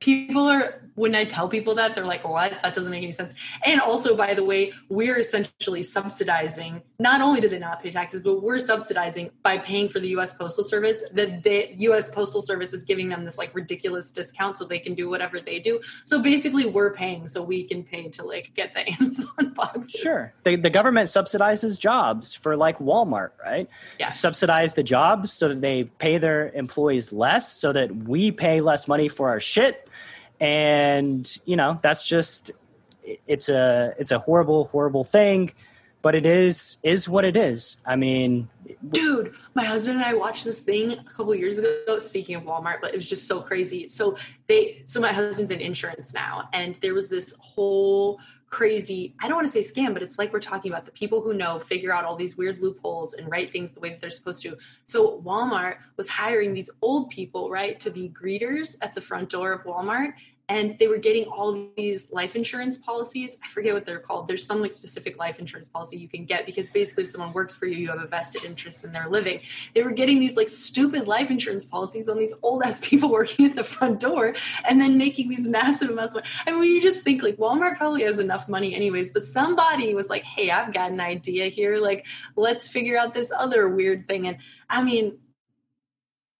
people 0.00 0.48
are 0.48 0.82
when 0.94 1.14
I 1.14 1.24
tell 1.24 1.48
people 1.48 1.74
that 1.76 1.94
they're 1.94 2.04
like, 2.04 2.26
"What? 2.26 2.60
That 2.62 2.74
doesn't 2.74 2.90
make 2.90 3.02
any 3.02 3.12
sense." 3.12 3.34
And 3.64 3.80
also, 3.80 4.16
by 4.16 4.34
the 4.34 4.44
way, 4.44 4.72
we're 4.88 5.18
essentially 5.18 5.82
subsidizing. 5.82 6.82
Not 6.98 7.20
only 7.20 7.40
do 7.40 7.48
they 7.48 7.58
not 7.58 7.82
pay 7.82 7.90
taxes, 7.90 8.22
but 8.22 8.42
we're 8.42 8.58
subsidizing 8.58 9.30
by 9.42 9.58
paying 9.58 9.88
for 9.88 10.00
the 10.00 10.08
U.S. 10.10 10.34
Postal 10.34 10.64
Service. 10.64 11.04
That 11.10 11.42
the 11.42 11.74
U.S. 11.78 12.10
Postal 12.10 12.40
Service 12.40 12.72
is 12.72 12.84
giving 12.84 13.08
them 13.10 13.24
this 13.24 13.36
like 13.36 13.54
ridiculous 13.54 14.10
discount 14.10 14.56
so 14.56 14.64
they 14.64 14.78
can 14.78 14.94
do 14.94 15.10
whatever 15.10 15.40
they 15.40 15.60
do. 15.60 15.80
So 16.04 16.22
basically, 16.22 16.64
we're 16.66 16.94
paying 16.94 17.28
so 17.28 17.42
we 17.42 17.64
can 17.64 17.82
pay 17.82 18.08
to 18.08 18.24
like 18.24 18.54
get 18.54 18.72
the 18.72 18.88
Amazon 19.00 19.52
boxes. 19.54 20.00
Sure, 20.00 20.32
the 20.44 20.56
the 20.56 20.70
government 20.70 21.08
subsidizes 21.08 21.78
jobs 21.78 22.34
for 22.34 22.56
like 22.56 22.78
Walmart, 22.78 23.32
right? 23.44 23.68
Yeah, 24.00 24.08
subsidize 24.08 24.74
the 24.74 24.82
jobs 24.82 25.32
so 25.32 25.48
that 25.48 25.60
they 25.60 25.84
pay 25.84 26.16
their 26.16 26.50
employees 26.50 27.12
less, 27.12 27.52
so 27.52 27.72
that 27.72 27.94
we 27.94 28.30
pay 28.30 28.60
less 28.60 28.88
money 28.88 29.08
for 29.08 29.28
our 29.28 29.40
shit 29.40 29.86
and 30.40 31.38
you 31.46 31.56
know 31.56 31.78
that's 31.82 32.06
just 32.06 32.50
it's 33.26 33.48
a 33.48 33.94
it's 33.98 34.10
a 34.10 34.18
horrible 34.18 34.66
horrible 34.66 35.04
thing 35.04 35.52
but 36.06 36.14
it 36.14 36.24
is 36.24 36.76
is 36.84 37.08
what 37.08 37.24
it 37.24 37.36
is. 37.36 37.78
I 37.84 37.96
mean 37.96 38.48
dude 38.92 39.34
my 39.54 39.64
husband 39.64 39.96
and 39.96 40.04
i 40.04 40.14
watched 40.14 40.44
this 40.44 40.60
thing 40.60 40.92
a 40.92 41.02
couple 41.02 41.34
years 41.34 41.58
ago 41.58 41.98
speaking 41.98 42.36
of 42.36 42.42
walmart 42.44 42.80
but 42.80 42.92
it 42.92 42.96
was 42.96 43.08
just 43.08 43.26
so 43.26 43.40
crazy. 43.40 43.88
So 43.88 44.16
they 44.46 44.82
so 44.84 45.00
my 45.00 45.12
husband's 45.12 45.50
in 45.50 45.60
insurance 45.60 46.14
now 46.14 46.48
and 46.52 46.76
there 46.76 46.94
was 46.94 47.08
this 47.08 47.34
whole 47.40 48.20
crazy 48.50 49.16
i 49.20 49.26
don't 49.26 49.34
want 49.34 49.48
to 49.48 49.56
say 49.58 49.64
scam 49.72 49.92
but 49.92 50.00
it's 50.00 50.16
like 50.20 50.32
we're 50.32 50.48
talking 50.52 50.70
about 50.70 50.84
the 50.84 50.92
people 50.92 51.20
who 51.20 51.34
know 51.34 51.58
figure 51.58 51.92
out 51.92 52.04
all 52.04 52.14
these 52.14 52.36
weird 52.36 52.60
loopholes 52.60 53.14
and 53.14 53.28
write 53.28 53.50
things 53.50 53.72
the 53.72 53.80
way 53.80 53.88
that 53.88 54.00
they're 54.00 54.18
supposed 54.20 54.40
to. 54.44 54.56
So 54.84 55.20
walmart 55.22 55.78
was 55.96 56.08
hiring 56.08 56.54
these 56.54 56.70
old 56.82 57.10
people 57.10 57.50
right 57.50 57.80
to 57.80 57.90
be 57.90 58.08
greeters 58.10 58.76
at 58.80 58.94
the 58.94 59.00
front 59.00 59.30
door 59.30 59.50
of 59.52 59.64
walmart 59.64 60.12
and 60.48 60.78
they 60.78 60.86
were 60.86 60.98
getting 60.98 61.24
all 61.24 61.68
these 61.76 62.10
life 62.12 62.36
insurance 62.36 62.78
policies. 62.78 63.36
I 63.42 63.48
forget 63.48 63.74
what 63.74 63.84
they're 63.84 63.98
called. 63.98 64.28
There's 64.28 64.46
some 64.46 64.60
like 64.60 64.72
specific 64.72 65.18
life 65.18 65.40
insurance 65.40 65.66
policy 65.66 65.96
you 65.96 66.08
can 66.08 66.24
get 66.24 66.46
because 66.46 66.70
basically 66.70 67.04
if 67.04 67.10
someone 67.10 67.32
works 67.32 67.54
for 67.54 67.66
you 67.66 67.76
you 67.76 67.88
have 67.88 68.00
a 68.00 68.06
vested 68.06 68.44
interest 68.44 68.84
in 68.84 68.92
their 68.92 69.08
living. 69.08 69.40
They 69.74 69.82
were 69.82 69.90
getting 69.90 70.20
these 70.20 70.36
like 70.36 70.48
stupid 70.48 71.08
life 71.08 71.30
insurance 71.30 71.64
policies 71.64 72.08
on 72.08 72.18
these 72.18 72.32
old 72.42 72.62
ass 72.62 72.78
people 72.82 73.10
working 73.10 73.46
at 73.46 73.56
the 73.56 73.64
front 73.64 73.98
door 73.98 74.34
and 74.64 74.80
then 74.80 74.96
making 74.96 75.28
these 75.28 75.48
massive 75.48 75.90
amounts 75.90 76.14
of 76.14 76.22
money. 76.22 76.28
I 76.46 76.52
mean 76.52 76.72
you 76.72 76.80
just 76.80 77.02
think 77.02 77.22
like 77.22 77.36
walmart 77.36 77.76
probably 77.76 78.04
has 78.04 78.20
enough 78.20 78.48
money 78.48 78.74
anyways 78.74 79.10
but 79.10 79.24
somebody 79.24 79.94
was 79.94 80.10
like 80.10 80.24
hey 80.24 80.50
i've 80.50 80.72
got 80.72 80.92
an 80.92 81.00
idea 81.00 81.46
here. 81.46 81.78
Like 81.78 82.06
let's 82.36 82.68
figure 82.68 82.96
out 82.96 83.12
this 83.12 83.32
other 83.32 83.68
weird 83.68 84.06
thing. 84.06 84.28
And 84.28 84.36
i 84.70 84.82
mean 84.82 85.18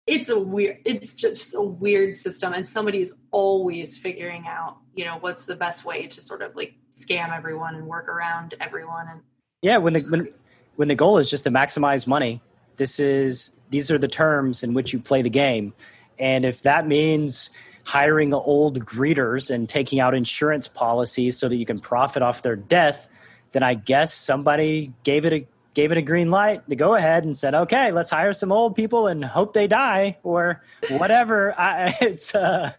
it's 0.07 0.29
a 0.29 0.39
weird 0.39 0.79
it's 0.85 1.15
just 1.15 1.55
a 1.55 1.63
weird 1.63 2.17
system 2.17 2.53
and 2.53 2.67
somebody 2.67 3.01
is 3.01 3.15
always 3.31 3.97
figuring 3.97 4.45
out 4.47 4.77
you 4.95 5.05
know 5.05 5.19
what's 5.21 5.47
the 5.47 5.57
best 5.57 5.85
way 5.85 6.07
to 6.07 6.23
sort 6.23 6.43
of 6.43 6.55
like 6.55 6.75
scam 6.93 7.37
everyone 7.37 7.75
and 7.75 7.87
work 7.87 8.09
around 8.09 8.55
everyone 8.61 9.09
and 9.09 9.21
yeah 9.63 9.77
when 9.77 9.93
the 9.93 10.01
when, 10.03 10.29
when 10.77 10.89
the 10.89 10.95
goal 10.95 11.19
is 11.19 11.29
just 11.29 11.45
to 11.45 11.51
maximize 11.51 12.07
money 12.07 12.41
this 12.77 13.01
is 13.01 13.53
these 13.71 13.91
are 13.91 13.99
the 13.99 14.09
terms 14.09 14.63
in 14.63 14.75
which 14.75 14.93
you 14.93 14.99
play 14.99 15.23
the 15.23 15.31
game. 15.31 15.73
And 16.19 16.45
if 16.45 16.63
that 16.63 16.87
means 16.87 17.51
hiring 17.85 18.35
old 18.35 18.85
greeters 18.85 19.51
and 19.51 19.69
taking 19.69 20.01
out 20.01 20.15
insurance 20.15 20.69
policies 20.69 21.39
so 21.39 21.49
that 21.49 21.57
you 21.57 21.67
can 21.67 21.81
profit 21.81 22.23
off 22.23 22.43
their 22.43 22.57
death 22.57 23.07
then 23.53 23.63
i 23.63 23.75
guess 23.75 24.13
somebody 24.13 24.93
gave 25.05 25.25
it 25.25 25.33
a 25.33 25.47
gave 25.77 25.93
it 25.93 25.99
a 25.99 26.03
green 26.03 26.31
light, 26.31 26.63
the 26.69 26.75
go 26.75 26.95
ahead, 26.95 27.25
and 27.25 27.37
said, 27.37 27.55
"Okay, 27.55 27.93
let's 27.93 28.11
hire 28.11 28.33
some 28.33 28.51
old 28.51 28.75
people 28.75 29.07
and 29.07 29.23
hope 29.23 29.53
they 29.53 29.67
die 29.67 30.17
or 30.25 30.65
whatever." 30.93 31.55
I, 31.61 31.95
it's 32.01 32.35
uh, 32.35 32.73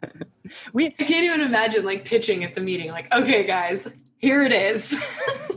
we. 0.74 0.88
I 0.88 1.04
can't 1.04 1.24
even 1.24 1.42
imagine 1.42 1.86
like 1.86 2.04
pitching 2.04 2.44
at 2.44 2.56
the 2.56 2.62
meeting, 2.62 2.92
like, 2.92 3.14
"Okay, 3.14 3.46
guys, 3.46 3.88
here 4.18 4.44
it 4.44 4.52
is," 4.52 5.02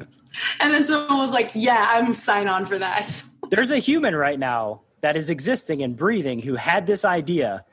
and 0.60 0.72
then 0.72 0.84
someone 0.84 1.18
was 1.18 1.32
like, 1.32 1.52
"Yeah, 1.54 1.84
I'm 1.88 2.14
sign 2.14 2.46
on 2.46 2.66
for 2.66 2.78
that." 2.78 3.24
There's 3.50 3.72
a 3.72 3.78
human 3.78 4.14
right 4.14 4.38
now 4.38 4.82
that 5.00 5.16
is 5.16 5.30
existing 5.30 5.82
and 5.82 5.96
breathing 5.96 6.40
who 6.40 6.54
had 6.54 6.86
this 6.86 7.06
idea, 7.06 7.64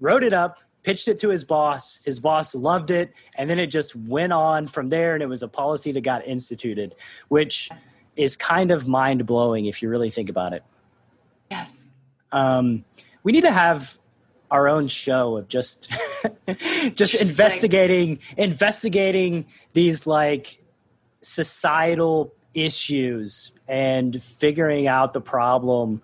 wrote 0.00 0.24
it 0.24 0.32
up, 0.32 0.56
pitched 0.82 1.08
it 1.08 1.18
to 1.20 1.28
his 1.28 1.44
boss. 1.44 2.00
His 2.04 2.20
boss 2.20 2.54
loved 2.54 2.90
it, 2.90 3.12
and 3.36 3.50
then 3.50 3.58
it 3.58 3.66
just 3.66 3.94
went 3.94 4.32
on 4.32 4.66
from 4.66 4.88
there, 4.88 5.12
and 5.12 5.22
it 5.22 5.26
was 5.28 5.42
a 5.42 5.48
policy 5.48 5.92
that 5.92 6.00
got 6.00 6.26
instituted, 6.26 6.94
which. 7.28 7.68
Yes 7.70 7.94
is 8.18 8.36
kind 8.36 8.70
of 8.70 8.86
mind 8.86 9.24
blowing 9.24 9.66
if 9.66 9.80
you 9.80 9.88
really 9.88 10.10
think 10.10 10.28
about 10.28 10.52
it. 10.52 10.62
Yes. 11.50 11.86
Um, 12.32 12.84
we 13.22 13.32
need 13.32 13.44
to 13.44 13.52
have 13.52 13.96
our 14.50 14.68
own 14.68 14.88
show 14.88 15.36
of 15.36 15.48
just 15.48 15.90
just 16.94 17.14
investigating 17.14 18.18
investigating 18.36 19.46
these 19.72 20.06
like 20.06 20.62
societal 21.20 22.32
issues 22.54 23.52
and 23.68 24.22
figuring 24.22 24.88
out 24.88 25.12
the 25.12 25.20
problem 25.20 26.02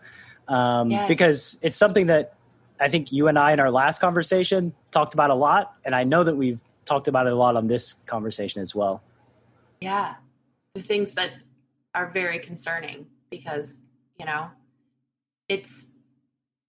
um, 0.48 0.90
yes. 0.90 1.08
because 1.08 1.56
it's 1.62 1.76
something 1.76 2.06
that 2.06 2.34
I 2.78 2.88
think 2.88 3.12
you 3.12 3.28
and 3.28 3.38
I 3.38 3.52
in 3.52 3.60
our 3.60 3.70
last 3.70 4.00
conversation 4.00 4.74
talked 4.90 5.14
about 5.14 5.30
a 5.30 5.34
lot, 5.34 5.74
and 5.84 5.94
I 5.94 6.04
know 6.04 6.22
that 6.22 6.36
we've 6.36 6.58
talked 6.84 7.08
about 7.08 7.26
it 7.26 7.32
a 7.32 7.36
lot 7.36 7.56
on 7.56 7.66
this 7.66 7.94
conversation 8.06 8.60
as 8.60 8.74
well. 8.74 9.02
Yeah, 9.80 10.14
the 10.74 10.82
things 10.82 11.12
that 11.14 11.30
are 11.94 12.10
very 12.10 12.38
concerning 12.38 13.06
because, 13.30 13.82
you 14.18 14.26
know, 14.26 14.48
it's 15.48 15.86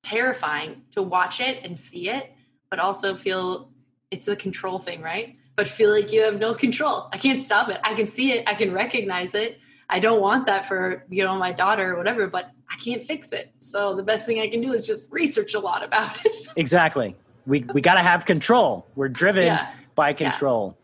terrifying 0.04 0.84
to 0.92 1.02
watch 1.02 1.40
it 1.40 1.64
and 1.64 1.78
see 1.78 2.10
it, 2.10 2.32
but 2.70 2.80
also 2.80 3.16
feel 3.16 3.72
it's 4.12 4.28
a 4.28 4.36
control 4.36 4.80
thing, 4.80 5.02
right? 5.02 5.36
But 5.56 5.68
feel 5.68 5.92
like 5.92 6.12
you 6.12 6.22
have 6.22 6.40
no 6.40 6.54
control. 6.54 7.10
I 7.12 7.18
can't 7.18 7.42
stop 7.42 7.70
it. 7.70 7.80
I 7.84 7.94
can 7.94 8.08
see 8.08 8.34
it, 8.34 8.48
I 8.48 8.54
can 8.54 8.72
recognize 8.72 9.34
it. 9.34 9.60
I 9.90 10.00
don't 10.00 10.22
want 10.22 10.46
that 10.48 10.66
for, 10.66 11.06
you 11.10 11.24
know, 11.24 11.36
my 11.36 11.52
daughter 11.52 11.94
or 11.94 11.98
whatever, 11.98 12.28
but 12.28 12.52
I 12.70 12.76
can't 12.78 13.04
fix 13.04 13.32
it. 13.32 13.52
So 13.58 13.96
the 13.96 14.04
best 14.04 14.26
thing 14.26 14.40
I 14.40 14.48
can 14.48 14.62
do 14.62 14.74
is 14.74 14.86
just 14.86 15.12
research 15.12 15.54
a 15.54 15.60
lot 15.60 15.84
about 15.84 16.26
it. 16.26 16.34
exactly. 16.56 17.16
We 17.46 17.64
we 17.74 17.82
got 17.82 17.96
to 17.96 18.02
have 18.02 18.26
control. 18.26 18.88
We're 18.96 19.10
driven 19.10 19.46
yeah. 19.46 19.72
by 19.94 20.14
control. 20.14 20.76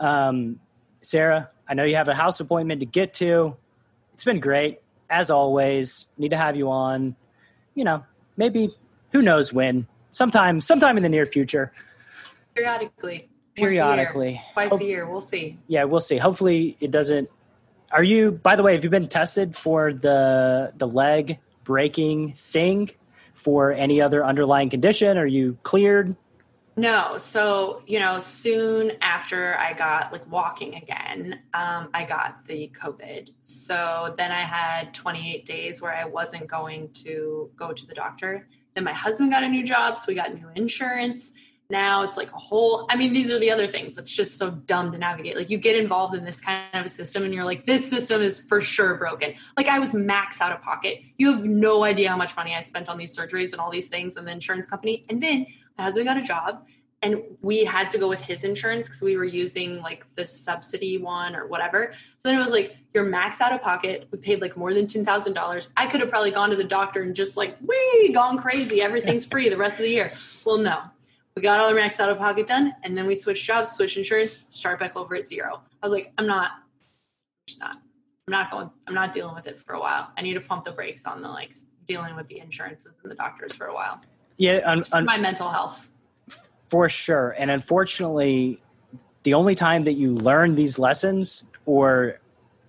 Yeah. 0.00 0.28
Um, 0.28 0.60
Sarah, 1.02 1.50
I 1.68 1.74
know 1.74 1.84
you 1.84 1.96
have 1.96 2.08
a 2.08 2.14
house 2.14 2.40
appointment 2.40 2.80
to 2.80 2.86
get 2.86 3.12
to 3.14 3.56
it's 4.18 4.24
been 4.24 4.40
great 4.40 4.80
as 5.08 5.30
always. 5.30 6.08
Need 6.18 6.30
to 6.30 6.36
have 6.36 6.56
you 6.56 6.68
on. 6.70 7.14
You 7.76 7.84
know, 7.84 8.04
maybe 8.36 8.74
who 9.12 9.22
knows 9.22 9.52
when. 9.52 9.86
Sometime, 10.10 10.60
sometime 10.60 10.96
in 10.96 11.04
the 11.04 11.08
near 11.08 11.24
future. 11.24 11.72
periodically. 12.52 13.28
periodically. 13.54 14.26
A 14.26 14.30
year, 14.32 14.42
twice 14.54 14.70
Hope- 14.70 14.80
a 14.80 14.84
year. 14.84 15.06
We'll 15.08 15.20
see. 15.20 15.56
yeah, 15.68 15.84
we'll 15.84 16.00
see. 16.00 16.16
Hopefully, 16.18 16.76
it 16.80 16.90
doesn't. 16.90 17.30
Are 17.92 18.02
you? 18.02 18.32
By 18.32 18.56
the 18.56 18.64
way, 18.64 18.72
have 18.74 18.82
you 18.82 18.90
been 18.90 19.06
tested 19.06 19.56
for 19.56 19.92
the 19.92 20.72
the 20.76 20.88
leg 20.88 21.38
breaking 21.62 22.32
thing 22.32 22.90
for 23.34 23.70
any 23.70 24.00
other 24.00 24.24
underlying 24.26 24.68
condition? 24.68 25.16
Are 25.16 25.26
you 25.26 25.58
cleared? 25.62 26.16
No, 26.78 27.18
so 27.18 27.82
you 27.88 27.98
know, 27.98 28.20
soon 28.20 28.92
after 29.00 29.58
I 29.58 29.72
got 29.72 30.12
like 30.12 30.24
walking 30.30 30.76
again, 30.76 31.40
um, 31.52 31.88
I 31.92 32.04
got 32.04 32.46
the 32.46 32.70
COVID. 32.80 33.32
So 33.42 34.14
then 34.16 34.30
I 34.30 34.42
had 34.42 34.94
28 34.94 35.44
days 35.44 35.82
where 35.82 35.92
I 35.92 36.04
wasn't 36.04 36.46
going 36.46 36.90
to 37.04 37.50
go 37.56 37.72
to 37.72 37.84
the 37.84 37.94
doctor. 37.94 38.46
Then 38.74 38.84
my 38.84 38.92
husband 38.92 39.32
got 39.32 39.42
a 39.42 39.48
new 39.48 39.64
job, 39.64 39.98
so 39.98 40.04
we 40.06 40.14
got 40.14 40.32
new 40.32 40.48
insurance. 40.54 41.32
Now 41.68 42.04
it's 42.04 42.16
like 42.16 42.30
a 42.30 42.38
whole. 42.38 42.86
I 42.88 42.94
mean, 42.94 43.12
these 43.12 43.32
are 43.32 43.40
the 43.40 43.50
other 43.50 43.66
things. 43.66 43.98
It's 43.98 44.12
just 44.12 44.38
so 44.38 44.52
dumb 44.52 44.92
to 44.92 44.98
navigate. 44.98 45.36
Like 45.36 45.50
you 45.50 45.58
get 45.58 45.74
involved 45.74 46.14
in 46.14 46.24
this 46.24 46.40
kind 46.40 46.64
of 46.74 46.86
a 46.86 46.88
system, 46.88 47.24
and 47.24 47.34
you're 47.34 47.44
like, 47.44 47.66
this 47.66 47.90
system 47.90 48.22
is 48.22 48.38
for 48.38 48.62
sure 48.62 48.94
broken. 48.94 49.34
Like 49.56 49.66
I 49.66 49.80
was 49.80 49.94
max 49.94 50.40
out 50.40 50.52
of 50.52 50.62
pocket. 50.62 51.00
You 51.16 51.32
have 51.32 51.44
no 51.44 51.82
idea 51.82 52.08
how 52.08 52.16
much 52.16 52.36
money 52.36 52.54
I 52.54 52.60
spent 52.60 52.88
on 52.88 52.98
these 52.98 53.18
surgeries 53.18 53.50
and 53.50 53.60
all 53.60 53.72
these 53.72 53.88
things, 53.88 54.16
and 54.16 54.28
the 54.28 54.30
insurance 54.30 54.68
company. 54.68 55.04
And 55.08 55.20
then 55.20 55.44
husband 55.82 56.06
got 56.06 56.16
a 56.16 56.22
job 56.22 56.64
and 57.02 57.22
we 57.42 57.64
had 57.64 57.90
to 57.90 57.98
go 57.98 58.08
with 58.08 58.20
his 58.20 58.44
insurance 58.44 58.88
because 58.88 59.00
we 59.00 59.16
were 59.16 59.24
using 59.24 59.80
like 59.80 60.04
the 60.16 60.26
subsidy 60.26 60.98
one 60.98 61.36
or 61.36 61.46
whatever. 61.46 61.92
So 62.16 62.28
then 62.28 62.34
it 62.34 62.42
was 62.42 62.50
like 62.50 62.76
you're 62.92 63.04
max 63.04 63.40
out 63.40 63.52
of 63.52 63.62
pocket. 63.62 64.08
We 64.10 64.18
paid 64.18 64.40
like 64.40 64.56
more 64.56 64.74
than 64.74 64.86
ten 64.86 65.04
thousand 65.04 65.34
dollars. 65.34 65.70
I 65.76 65.86
could 65.86 66.00
have 66.00 66.10
probably 66.10 66.30
gone 66.30 66.50
to 66.50 66.56
the 66.56 66.64
doctor 66.64 67.02
and 67.02 67.14
just 67.14 67.36
like 67.36 67.56
we 67.60 68.12
gone 68.12 68.38
crazy. 68.38 68.82
Everything's 68.82 69.26
free 69.26 69.48
the 69.48 69.56
rest 69.56 69.78
of 69.78 69.84
the 69.84 69.90
year. 69.90 70.12
Well, 70.44 70.58
no, 70.58 70.80
we 71.36 71.42
got 71.42 71.60
all 71.60 71.68
our 71.68 71.74
max 71.74 72.00
out 72.00 72.08
of 72.08 72.18
pocket 72.18 72.46
done, 72.46 72.74
and 72.82 72.98
then 72.98 73.06
we 73.06 73.14
switched 73.14 73.44
jobs, 73.44 73.72
switched 73.72 73.96
insurance, 73.96 74.44
start 74.48 74.80
back 74.80 74.96
over 74.96 75.14
at 75.14 75.24
zero. 75.24 75.62
I 75.80 75.86
was 75.86 75.92
like, 75.92 76.12
I'm 76.18 76.26
not, 76.26 76.50
just 77.46 77.60
not. 77.60 77.76
I'm 78.26 78.32
not 78.32 78.50
going. 78.50 78.70
I'm 78.86 78.94
not 78.94 79.12
dealing 79.12 79.34
with 79.34 79.46
it 79.46 79.58
for 79.58 79.74
a 79.74 79.80
while. 79.80 80.10
I 80.18 80.22
need 80.22 80.34
to 80.34 80.40
pump 80.40 80.64
the 80.64 80.72
brakes 80.72 81.06
on 81.06 81.22
the 81.22 81.28
like 81.28 81.54
dealing 81.86 82.16
with 82.16 82.26
the 82.26 82.40
insurances 82.40 82.98
and 83.02 83.10
the 83.10 83.14
doctors 83.14 83.54
for 83.54 83.66
a 83.66 83.74
while. 83.74 84.00
Yeah, 84.38 84.60
un, 84.64 84.80
un, 84.92 85.04
my 85.04 85.18
mental 85.18 85.50
health. 85.50 85.88
for 86.70 86.88
sure. 86.88 87.30
And 87.38 87.50
unfortunately, 87.50 88.62
the 89.24 89.34
only 89.34 89.54
time 89.54 89.84
that 89.84 89.94
you 89.94 90.12
learn 90.14 90.54
these 90.54 90.78
lessons 90.78 91.44
or 91.66 92.18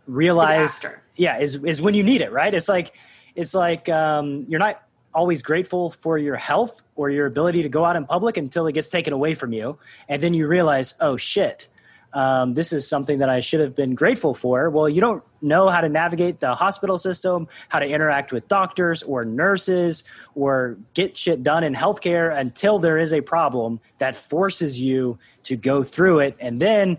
realize 0.08 0.84
yeah 1.16 1.40
is 1.40 1.64
is 1.64 1.82
when 1.82 1.94
you 1.94 2.04
need 2.04 2.22
it 2.22 2.32
right 2.32 2.54
it's 2.54 2.68
like 2.68 2.94
it's 3.36 3.54
like 3.54 3.88
um, 3.88 4.46
you're 4.50 4.60
not 4.60 4.84
always 5.14 5.42
grateful 5.42 5.92
for 5.92 6.18
your 6.18 6.36
health 6.36 6.82
or 6.96 7.10
your 7.10 7.26
ability 7.28 7.62
to 7.64 7.70
go 7.70 7.86
out 7.86 7.96
in 7.96 8.06
public 8.06 8.36
until 8.36 8.68
it 8.68 8.74
gets 8.74 8.90
taken 8.90 9.14
away 9.14 9.36
from 9.36 9.54
you 9.54 9.78
and 10.10 10.22
then 10.22 10.34
you 10.34 10.48
realize 10.48 10.96
oh 11.00 11.16
shit 11.16 11.68
um, 12.14 12.56
this 12.56 12.74
is 12.74 12.88
something 12.88 13.20
that 13.20 13.30
i 13.30 13.40
should 13.40 13.60
have 13.60 13.76
been 13.76 13.94
grateful 13.96 14.34
for 14.34 14.70
well 14.70 14.90
you 14.90 15.00
don't 15.00 15.24
know 15.42 15.70
how 15.70 15.82
to 15.82 15.90
navigate 15.90 16.40
the 16.40 16.56
hospital 16.56 16.98
system 16.98 17.48
how 17.70 17.80
to 17.80 17.86
interact 17.86 18.32
with 18.32 18.48
doctors 18.48 19.04
or 19.04 19.26
nurses 19.26 20.04
or 20.36 20.78
get 20.94 21.18
shit 21.18 21.44
done 21.44 21.64
in 21.64 21.74
healthcare 21.74 22.38
until 22.38 22.80
there 22.80 22.98
is 22.98 23.14
a 23.14 23.22
problem 23.22 23.80
that 23.98 24.16
forces 24.16 24.80
you 24.80 25.18
to 25.44 25.56
go 25.56 25.84
through 25.84 26.20
it 26.20 26.36
and 26.40 26.62
then 26.62 26.98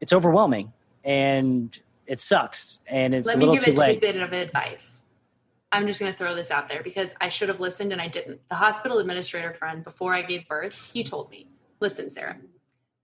it's 0.00 0.12
overwhelming 0.12 0.72
and 1.04 1.78
it 2.06 2.20
sucks 2.20 2.80
and 2.86 3.14
it's 3.14 3.26
Let 3.26 3.36
a 3.36 3.38
me 3.38 3.52
give 3.52 3.62
a 3.62 3.74
tidbit 3.74 4.16
of 4.16 4.32
advice. 4.32 5.02
I'm 5.70 5.86
just 5.86 5.98
going 5.98 6.12
to 6.12 6.18
throw 6.18 6.34
this 6.34 6.50
out 6.50 6.68
there 6.68 6.82
because 6.82 7.14
I 7.20 7.30
should 7.30 7.48
have 7.48 7.58
listened 7.58 7.92
and 7.92 8.00
I 8.00 8.08
didn't. 8.08 8.46
The 8.50 8.56
hospital 8.56 8.98
administrator 8.98 9.54
friend, 9.54 9.82
before 9.82 10.14
I 10.14 10.20
gave 10.20 10.46
birth, 10.46 10.90
he 10.92 11.02
told 11.02 11.30
me, 11.30 11.48
listen, 11.80 12.10
Sarah, 12.10 12.36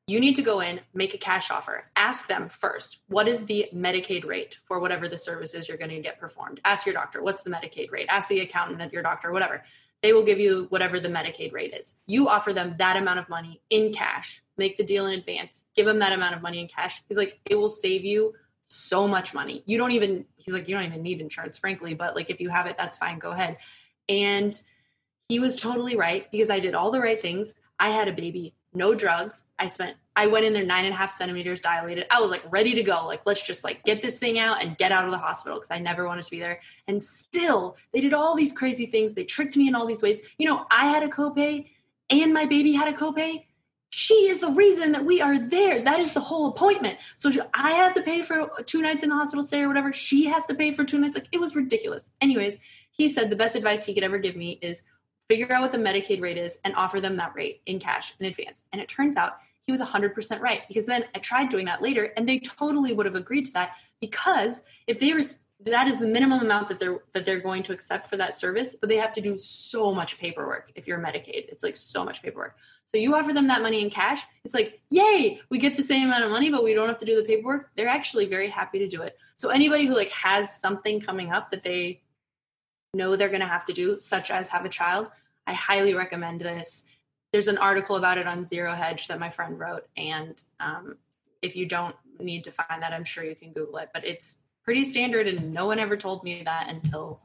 you 0.09 0.21
need 0.21 0.35
to 0.37 0.43
go 0.43 0.61
in, 0.61 0.81
make 0.95 1.13
a 1.13 1.19
cash 1.19 1.51
offer. 1.51 1.85
Ask 1.95 2.29
them 2.29 2.49
first, 2.49 3.01
what 3.09 3.29
is 3.29 3.45
the 3.45 3.67
Medicaid 3.75 4.25
rate 4.25 4.57
for 4.65 4.81
whatever 4.81 5.07
the 5.07 5.19
services 5.19 5.69
you're 5.69 5.77
going 5.77 5.91
to 5.91 6.01
get 6.01 6.19
performed? 6.19 6.61
Ask 6.65 6.87
your 6.87 6.95
doctor, 6.95 7.23
what's 7.23 7.43
the 7.43 7.51
Medicaid 7.51 7.93
rate? 7.93 8.07
Ask 8.09 8.29
the 8.31 8.41
accountant 8.41 8.81
at 8.81 8.91
your 8.91 9.03
doctor, 9.03 9.31
whatever. 9.33 9.63
They 10.03 10.15
will 10.15 10.25
give 10.25 10.41
you 10.41 10.67
whatever 10.71 10.99
the 10.99 11.11
Medicaid 11.11 11.53
rate 11.53 11.75
is. 11.75 11.97
You 12.07 12.27
offer 12.27 12.55
them 12.55 12.77
that 12.79 12.97
amount 12.97 13.19
of 13.19 13.29
money 13.29 13.61
in 13.69 13.93
cash, 13.93 14.43
make 14.57 14.79
the 14.79 14.85
deal 14.85 15.05
in 15.05 15.19
advance, 15.19 15.65
give 15.77 15.85
them 15.85 15.99
that 15.99 16.15
amount 16.15 16.35
of 16.35 16.41
money 16.41 16.61
in 16.61 16.69
cash. 16.69 17.03
He's 17.07 17.19
like, 17.19 17.39
it 17.45 17.57
will 17.57 17.69
save 17.69 18.03
you 18.03 18.33
so 18.65 19.07
much 19.07 19.35
money. 19.35 19.63
You 19.67 19.77
don't 19.77 19.93
even, 19.93 20.25
he's 20.37 20.55
like, 20.55 20.69
you 20.69 20.75
don't 20.75 20.87
even 20.87 21.03
need 21.03 21.21
insurance, 21.21 21.59
frankly, 21.59 21.93
but 21.93 22.17
like 22.17 22.31
if 22.31 22.41
you 22.41 22.49
have 22.49 22.67
it, 22.67 22.79
that's 22.79 22.97
fine, 22.97 23.19
go 23.19 23.33
ahead. 23.33 23.59
And 24.09 24.59
he 25.29 25.39
was 25.39 25.61
totally 25.61 25.97
right 25.97 26.31
because 26.33 26.49
I 26.49 26.61
did 26.61 26.75
all 26.75 26.91
the 26.91 27.01
right 27.01 27.21
things. 27.21 27.55
I 27.79 27.91
had 27.91 28.09
a 28.09 28.13
baby, 28.13 28.55
no 28.79 28.95
drugs. 28.95 29.45
I 29.59 29.67
spent, 29.67 29.97
I 30.17 30.29
went 30.29 30.47
in 30.47 30.55
there 30.55 30.65
nine 30.65 30.87
and 30.87 30.95
a 30.95 30.97
half 30.97 31.11
centimeters 31.11 31.61
dilated. 31.61 32.07
I 32.11 32.21
was 32.21 32.31
like 32.31 32.43
ready 32.51 32.75
to 32.75 32.83
go. 32.83 33.07
Like, 33.07 33.23
let's 33.27 33.43
just 33.43 33.65
like 33.65 33.85
get 33.85 34.01
this 34.01 34.19
thing 34.19 34.39
out 34.39 34.63
and 34.63 34.79
get 34.79 34.93
out 34.93 35.05
of 35.05 35.11
the 35.11 35.19
hospital 35.19 35.59
because 35.59 35.71
I 35.71 35.79
never 35.79 36.07
wanted 36.07 36.25
to 36.25 36.31
be 36.31 36.41
there. 36.41 36.61
And 36.87 37.03
still, 37.03 37.77
they 37.93 38.01
did 38.01 38.15
all 38.15 38.35
these 38.35 38.53
crazy 38.53 38.87
things. 38.87 39.15
They 39.15 39.25
tricked 39.25 39.57
me 39.57 39.69
in 39.69 39.75
all 39.75 39.87
these 39.87 40.03
ways. 40.03 40.23
You 40.39 40.49
know, 40.49 40.65
I 40.71 40.87
had 40.87 41.03
a 41.03 41.09
copay 41.09 41.69
and 42.09 42.33
my 42.33 42.47
baby 42.47 42.73
had 42.73 42.89
a 42.89 42.97
copay 42.97 43.45
she 43.91 44.29
is 44.29 44.41
the 44.41 44.51
reason 44.51 44.93
that 44.93 45.05
we 45.05 45.21
are 45.21 45.39
there. 45.39 45.81
That 45.81 45.99
is 46.01 46.13
the 46.13 46.21
whole 46.21 46.49
appointment. 46.49 46.99
So 47.17 47.31
I 47.55 47.73
had 47.73 47.95
to 47.95 48.03
pay 48.03 48.23
for 48.23 48.51
two 48.65 48.83
nights 48.83 49.03
in 49.03 49.11
a 49.11 49.15
hospital 49.15 49.43
stay 49.43 49.63
or 49.63 49.69
whatever. 49.69 49.93
She 49.93 50.27
has 50.27 50.47
to 50.47 50.55
pay 50.55 50.73
for 50.73 50.85
two 50.85 50.99
nights. 50.99 51.15
Like 51.15 51.29
it 51.33 51.41
was 51.41 51.57
ridiculous. 51.57 52.11
Anyways, 52.21 52.59
he 52.91 53.09
said 53.09 53.31
the 53.31 53.37
best 53.37 53.57
advice 53.57 53.87
he 53.87 53.95
could 53.95 54.05
ever 54.05 54.19
give 54.19 54.37
me 54.37 54.59
is 54.61 54.83
figure 55.29 55.53
out 55.53 55.63
what 55.63 55.73
the 55.73 55.79
Medicaid 55.79 56.21
rate 56.21 56.39
is 56.39 56.59
and 56.65 56.75
offer 56.75 57.01
them 57.01 57.17
that 57.17 57.35
rate 57.35 57.61
in 57.67 57.79
cash 57.79 58.15
in 58.19 58.27
advance. 58.27 58.65
And 58.73 58.81
it 58.81 58.89
turns 58.89 59.17
out 59.17 59.39
he 59.63 59.73
was 59.73 59.81
100% 59.81 60.41
right 60.41 60.63
because 60.67 60.87
then 60.87 61.05
I 61.15 61.19
tried 61.19 61.51
doing 61.51 61.67
that 61.67 61.83
later 61.83 62.13
and 62.17 62.29
they 62.29 62.39
totally 62.39 62.93
would 62.93 63.07
have 63.07 63.15
agreed 63.15 63.45
to 63.47 63.53
that 63.53 63.73
because 64.01 64.63
if 64.87 64.99
they 64.99 65.13
were 65.13 65.23
that 65.65 65.89
is 65.89 65.99
the 65.99 66.07
minimum 66.07 66.41
amount 66.41 66.69
that 66.69 66.79
they're 66.79 67.01
that 67.13 67.25
they're 67.25 67.41
going 67.41 67.65
to 67.65 67.73
accept 67.73 68.07
for 68.07 68.17
that 68.17 68.37
service, 68.37 68.77
but 68.77 68.89
they 68.89 68.97
have 68.97 69.13
to 69.13 69.21
do 69.21 69.39
so 69.39 69.93
much 69.93 70.19
paperwork 70.19 70.71
if 70.77 70.87
you're 70.87 70.99
Medicaid. 70.99 71.49
It's 71.49 71.65
like 71.65 71.77
so 71.77 72.05
much 72.05 72.23
paperwork. 72.23 72.57
So 72.87 72.97
you 72.97 73.15
offer 73.15 73.35
them 73.35 73.49
that 73.49 73.61
money 73.61 73.83
in 73.83 73.91
cash. 73.91 74.23
It's 74.45 74.55
like, 74.55 74.81
yay, 74.91 75.41
we 75.51 75.59
get 75.59 75.77
the 75.77 75.83
same 75.83 76.05
amount 76.05 76.25
of 76.25 76.31
money, 76.31 76.49
but 76.49 76.65
we 76.65 76.73
don't 76.73 76.89
have 76.89 76.99
to 76.99 77.05
do 77.05 77.17
the 77.17 77.27
paperwork. 77.27 77.71
They're 77.77 77.89
actually 77.89 78.27
very 78.27 78.49
happy 78.49 78.79
to 78.79 78.89
do 78.89 79.03
it. 79.03 79.19
So 79.35 79.51
anybody 79.51 79.87
who 79.87 79.95
like 79.95 80.11
has 80.13 80.59
something 80.59 81.01
coming 81.01 81.33
up 81.33 81.51
that 81.51 81.63
they 81.63 82.01
know 82.95 83.17
they're 83.17 83.29
going 83.29 83.41
to 83.41 83.47
have 83.47 83.65
to 83.67 83.73
do, 83.73 84.01
such 84.01 84.31
as 84.31 84.49
have 84.49 84.65
a 84.65 84.69
child, 84.69 85.09
I 85.47 85.53
highly 85.53 85.95
recommend 85.95 86.41
this. 86.41 86.85
There's 87.33 87.49
an 87.49 87.59
article 87.59 87.97
about 87.97 88.19
it 88.19 88.27
on 88.27 88.45
Zero 88.45 88.75
Hedge 88.75 89.09
that 89.09 89.19
my 89.19 89.31
friend 89.31 89.59
wrote, 89.59 89.87
and 89.97 90.41
um, 90.61 90.97
if 91.43 91.57
you 91.57 91.67
don't 91.67 91.97
need 92.21 92.45
to 92.45 92.53
find 92.53 92.83
that, 92.83 92.93
I'm 92.93 93.05
sure 93.05 93.25
you 93.25 93.35
can 93.35 93.53
Google 93.53 93.79
it. 93.79 93.91
But 93.93 94.05
it's 94.05 94.39
pretty 94.65 94.85
standard, 94.85 95.27
and 95.27 95.53
no 95.53 95.67
one 95.67 95.79
ever 95.79 95.97
told 95.97 96.25
me 96.25 96.43
that 96.45 96.69
until 96.69 97.21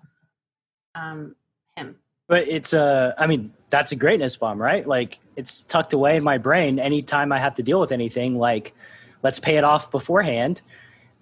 um, 0.95 1.35
him. 1.75 1.97
But 2.27 2.47
it's 2.47 2.73
a, 2.73 3.13
I 3.17 3.27
mean, 3.27 3.53
that's 3.69 3.91
a 3.91 3.95
greatness 3.95 4.35
bomb, 4.37 4.61
right? 4.61 4.85
Like 4.85 5.19
it's 5.35 5.63
tucked 5.63 5.93
away 5.93 6.15
in 6.15 6.23
my 6.23 6.37
brain. 6.37 6.79
Anytime 6.79 7.31
I 7.31 7.39
have 7.39 7.55
to 7.55 7.63
deal 7.63 7.79
with 7.79 7.91
anything, 7.91 8.37
like 8.37 8.73
let's 9.21 9.39
pay 9.39 9.57
it 9.57 9.63
off 9.63 9.91
beforehand. 9.91 10.61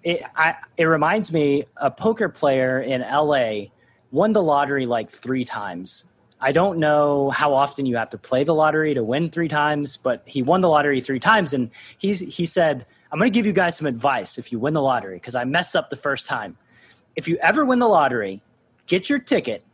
It, 0.04 0.22
I, 0.36 0.56
it 0.76 0.84
reminds 0.84 1.32
me 1.32 1.64
a 1.76 1.90
poker 1.90 2.28
player 2.28 2.80
in 2.80 3.00
LA 3.00 3.70
won 4.12 4.32
the 4.32 4.42
lottery 4.42 4.86
like 4.86 5.10
three 5.10 5.44
times. 5.44 6.04
I 6.40 6.52
don't 6.52 6.78
know 6.78 7.30
how 7.30 7.54
often 7.54 7.86
you 7.86 7.96
have 7.96 8.10
to 8.10 8.18
play 8.18 8.44
the 8.44 8.54
lottery 8.54 8.94
to 8.94 9.02
win 9.02 9.30
three 9.30 9.48
times, 9.48 9.96
but 9.96 10.22
he 10.26 10.42
won 10.42 10.60
the 10.60 10.68
lottery 10.68 11.00
three 11.00 11.20
times, 11.20 11.54
and 11.54 11.70
he's 11.98 12.20
he 12.20 12.46
said, 12.46 12.86
"I'm 13.10 13.18
going 13.18 13.30
to 13.30 13.34
give 13.34 13.46
you 13.46 13.52
guys 13.52 13.76
some 13.76 13.86
advice 13.86 14.38
if 14.38 14.52
you 14.52 14.58
win 14.58 14.74
the 14.74 14.82
lottery 14.82 15.16
because 15.16 15.34
I 15.34 15.44
messed 15.44 15.74
up 15.74 15.90
the 15.90 15.96
first 15.96 16.26
time. 16.26 16.58
If 17.16 17.26
you 17.26 17.38
ever 17.38 17.64
win 17.64 17.78
the 17.78 17.88
lottery, 17.88 18.42
get 18.86 19.08
your 19.08 19.18
ticket, 19.18 19.64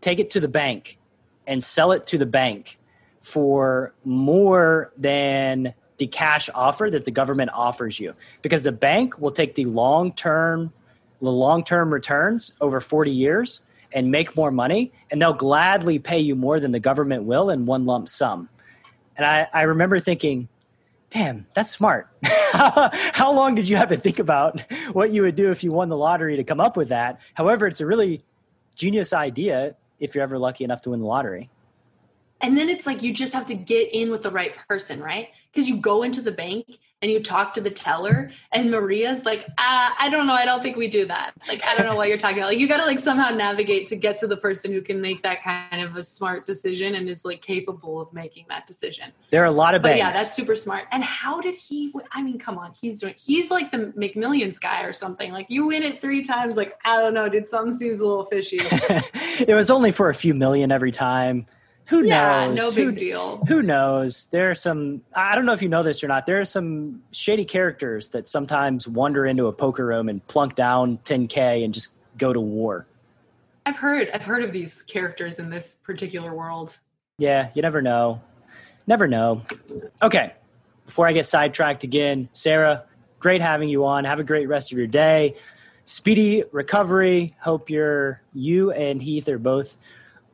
take 0.00 0.18
it 0.18 0.30
to 0.32 0.40
the 0.40 0.48
bank, 0.48 0.98
and 1.46 1.62
sell 1.62 1.92
it 1.92 2.06
to 2.08 2.18
the 2.18 2.26
bank 2.26 2.78
for 3.22 3.92
more 4.04 4.92
than 4.96 5.74
the 5.98 6.06
cash 6.06 6.48
offer 6.54 6.88
that 6.90 7.04
the 7.04 7.10
government 7.10 7.50
offers 7.52 8.00
you 8.00 8.14
because 8.40 8.62
the 8.62 8.72
bank 8.72 9.18
will 9.18 9.32
take 9.32 9.56
the 9.56 9.64
long 9.66 10.12
term 10.12 10.72
the 11.20 11.30
long 11.30 11.64
term 11.64 11.92
returns 11.92 12.52
over 12.60 12.80
40 12.80 13.10
years 13.10 13.62
and 13.92 14.10
make 14.10 14.36
more 14.36 14.50
money 14.50 14.92
and 15.10 15.20
they'll 15.20 15.32
gladly 15.32 15.98
pay 15.98 16.18
you 16.18 16.34
more 16.34 16.60
than 16.60 16.72
the 16.72 16.80
government 16.80 17.24
will 17.24 17.50
in 17.50 17.66
one 17.66 17.86
lump 17.86 18.08
sum. 18.08 18.48
And 19.16 19.26
i, 19.26 19.48
I 19.52 19.62
remember 19.62 20.00
thinking 20.00 20.48
damn 21.10 21.46
that's 21.54 21.70
smart. 21.70 22.08
How 22.22 23.32
long 23.32 23.54
did 23.54 23.68
you 23.68 23.76
have 23.76 23.88
to 23.88 23.96
think 23.96 24.18
about 24.18 24.60
what 24.92 25.10
you 25.10 25.22
would 25.22 25.36
do 25.36 25.50
if 25.50 25.64
you 25.64 25.70
won 25.70 25.88
the 25.88 25.96
lottery 25.96 26.36
to 26.36 26.44
come 26.44 26.60
up 26.60 26.76
with 26.76 26.90
that? 26.90 27.20
However 27.34 27.66
it's 27.66 27.80
a 27.80 27.86
really 27.86 28.22
genius 28.74 29.12
idea 29.12 29.74
if 30.00 30.14
you're 30.14 30.22
ever 30.22 30.38
lucky 30.38 30.64
enough 30.64 30.82
to 30.82 30.90
win 30.90 31.00
the 31.00 31.06
lottery 31.06 31.50
And 32.40 32.56
then 32.56 32.68
it's 32.68 32.86
like 32.86 33.02
you 33.02 33.12
just 33.12 33.32
have 33.32 33.46
to 33.46 33.54
get 33.54 33.92
in 33.92 34.10
with 34.10 34.22
the 34.22 34.30
right 34.30 34.56
person, 34.68 35.00
right? 35.00 35.28
Because 35.52 35.68
you 35.68 35.76
go 35.76 36.02
into 36.02 36.22
the 36.22 36.32
bank 36.32 36.78
and 37.00 37.10
you 37.10 37.20
talk 37.20 37.54
to 37.54 37.60
the 37.60 37.70
teller 37.70 38.30
and 38.52 38.70
maria's 38.70 39.24
like 39.24 39.46
ah, 39.58 39.94
i 40.00 40.08
don't 40.08 40.26
know. 40.26 40.32
I 40.32 40.44
don't 40.44 40.62
think 40.62 40.76
we 40.76 40.88
do 40.88 41.06
that. 41.06 41.32
Like 41.46 41.64
i 41.64 41.76
don't 41.76 41.86
know 41.86 41.96
what 41.96 42.08
you're 42.08 42.18
talking. 42.18 42.38
About 42.38 42.48
like 42.48 42.58
you 42.58 42.68
got 42.68 42.78
to 42.78 42.86
like 42.86 42.98
somehow 42.98 43.30
navigate 43.30 43.86
to 43.88 43.96
get 43.96 44.18
to 44.18 44.26
the 44.26 44.36
person 44.36 44.72
who 44.72 44.80
can 44.80 45.00
make 45.00 45.22
that 45.22 45.42
kind 45.42 45.82
of 45.82 45.96
a 45.96 46.02
smart 46.02 46.46
decision 46.46 46.94
and 46.94 47.08
is 47.08 47.24
like 47.24 47.42
capable 47.42 48.00
of 48.00 48.12
making 48.12 48.46
that 48.48 48.66
decision. 48.66 49.12
There 49.30 49.42
are 49.42 49.46
a 49.46 49.52
lot 49.52 49.74
of 49.74 49.82
banks. 49.82 49.94
But 49.94 49.98
yeah 49.98 50.10
that's 50.10 50.34
super 50.34 50.56
smart. 50.56 50.84
And 50.90 51.04
how 51.04 51.40
did 51.40 51.54
he 51.54 51.92
i 52.12 52.22
mean 52.22 52.38
come 52.38 52.58
on. 52.58 52.72
He's 52.80 53.00
doing 53.00 53.14
he's 53.16 53.50
like 53.50 53.70
the 53.70 53.92
mcmillions 53.96 54.60
guy 54.60 54.82
or 54.82 54.92
something. 54.92 55.32
Like 55.32 55.50
you 55.50 55.66
win 55.66 55.82
it 55.82 56.00
three 56.00 56.22
times. 56.22 56.56
Like 56.56 56.74
i 56.84 57.00
don't 57.00 57.14
know 57.14 57.28
dude. 57.28 57.48
Something 57.48 57.76
seems 57.76 58.00
a 58.00 58.06
little 58.06 58.26
fishy. 58.26 58.60
It 59.38 59.54
was 59.54 59.70
only 59.70 59.92
for 59.92 60.08
a 60.08 60.14
few 60.14 60.34
million 60.34 60.72
every 60.72 60.90
time 60.90 61.46
who 61.88 62.04
yeah, 62.04 62.48
knows? 62.48 62.56
No 62.56 62.70
big 62.70 62.84
who, 62.84 62.92
deal. 62.92 63.44
Who 63.48 63.62
knows? 63.62 64.26
There 64.26 64.50
are 64.50 64.54
some. 64.54 65.00
I 65.14 65.34
don't 65.34 65.46
know 65.46 65.54
if 65.54 65.62
you 65.62 65.70
know 65.70 65.82
this 65.82 66.04
or 66.04 66.08
not. 66.08 66.26
There 66.26 66.38
are 66.38 66.44
some 66.44 67.02
shady 67.12 67.46
characters 67.46 68.10
that 68.10 68.28
sometimes 68.28 68.86
wander 68.86 69.24
into 69.24 69.46
a 69.46 69.52
poker 69.54 69.86
room 69.86 70.10
and 70.10 70.24
plunk 70.28 70.54
down 70.54 70.98
10k 71.06 71.64
and 71.64 71.72
just 71.72 71.94
go 72.18 72.30
to 72.34 72.40
war. 72.40 72.86
I've 73.64 73.76
heard. 73.76 74.10
I've 74.12 74.24
heard 74.24 74.44
of 74.44 74.52
these 74.52 74.82
characters 74.82 75.38
in 75.38 75.48
this 75.48 75.78
particular 75.82 76.34
world. 76.34 76.78
Yeah, 77.16 77.48
you 77.54 77.62
never 77.62 77.80
know. 77.80 78.20
Never 78.86 79.08
know. 79.08 79.40
Okay, 80.02 80.34
before 80.84 81.08
I 81.08 81.12
get 81.12 81.26
sidetracked 81.26 81.84
again, 81.84 82.28
Sarah, 82.34 82.84
great 83.18 83.40
having 83.40 83.70
you 83.70 83.86
on. 83.86 84.04
Have 84.04 84.18
a 84.18 84.24
great 84.24 84.46
rest 84.46 84.72
of 84.72 84.76
your 84.76 84.86
day. 84.86 85.36
Speedy 85.86 86.44
recovery. 86.52 87.34
Hope 87.40 87.70
you're 87.70 88.20
you 88.34 88.72
and 88.72 89.00
Heath 89.00 89.26
are 89.30 89.38
both 89.38 89.74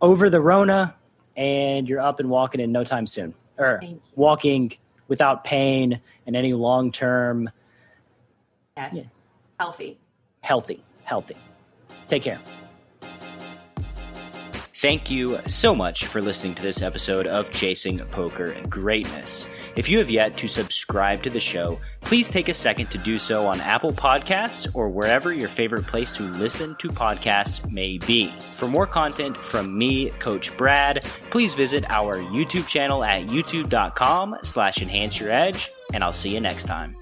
over 0.00 0.28
the 0.28 0.40
Rona 0.40 0.96
and 1.36 1.88
you're 1.88 2.00
up 2.00 2.20
and 2.20 2.30
walking 2.30 2.60
in 2.60 2.72
no 2.72 2.84
time 2.84 3.06
soon, 3.06 3.34
or 3.58 3.80
walking 4.14 4.72
without 5.08 5.44
pain 5.44 6.00
and 6.26 6.36
any 6.36 6.52
long 6.52 6.92
term. 6.92 7.50
Yes, 8.76 8.94
yeah. 8.94 9.02
healthy. 9.58 9.98
Healthy, 10.40 10.82
healthy. 11.04 11.36
Take 12.08 12.22
care. 12.22 12.40
Thank 14.74 15.10
you 15.10 15.40
so 15.46 15.74
much 15.74 16.06
for 16.06 16.20
listening 16.20 16.54
to 16.56 16.62
this 16.62 16.82
episode 16.82 17.26
of 17.26 17.50
Chasing 17.50 18.00
Poker 18.10 18.54
Greatness. 18.68 19.46
If 19.76 19.88
you 19.88 19.98
have 19.98 20.10
yet 20.10 20.36
to 20.38 20.48
subscribe 20.48 21.22
to 21.24 21.30
the 21.30 21.40
show, 21.40 21.80
please 22.02 22.28
take 22.28 22.48
a 22.48 22.54
second 22.54 22.90
to 22.90 22.98
do 22.98 23.18
so 23.18 23.46
on 23.46 23.60
Apple 23.60 23.92
Podcasts 23.92 24.68
or 24.74 24.88
wherever 24.88 25.32
your 25.32 25.48
favorite 25.48 25.86
place 25.86 26.12
to 26.12 26.22
listen 26.22 26.76
to 26.76 26.88
podcasts 26.88 27.68
may 27.70 27.98
be. 27.98 28.32
For 28.52 28.68
more 28.68 28.86
content 28.86 29.42
from 29.42 29.76
me, 29.76 30.10
Coach 30.20 30.56
Brad, 30.56 31.04
please 31.30 31.54
visit 31.54 31.84
our 31.90 32.16
YouTube 32.16 32.66
channel 32.66 33.02
at 33.02 33.26
youtube.com 33.26 34.36
slash 34.42 34.80
enhance 34.80 35.18
your 35.18 35.32
edge, 35.32 35.72
and 35.92 36.04
I'll 36.04 36.12
see 36.12 36.32
you 36.32 36.40
next 36.40 36.64
time. 36.64 36.96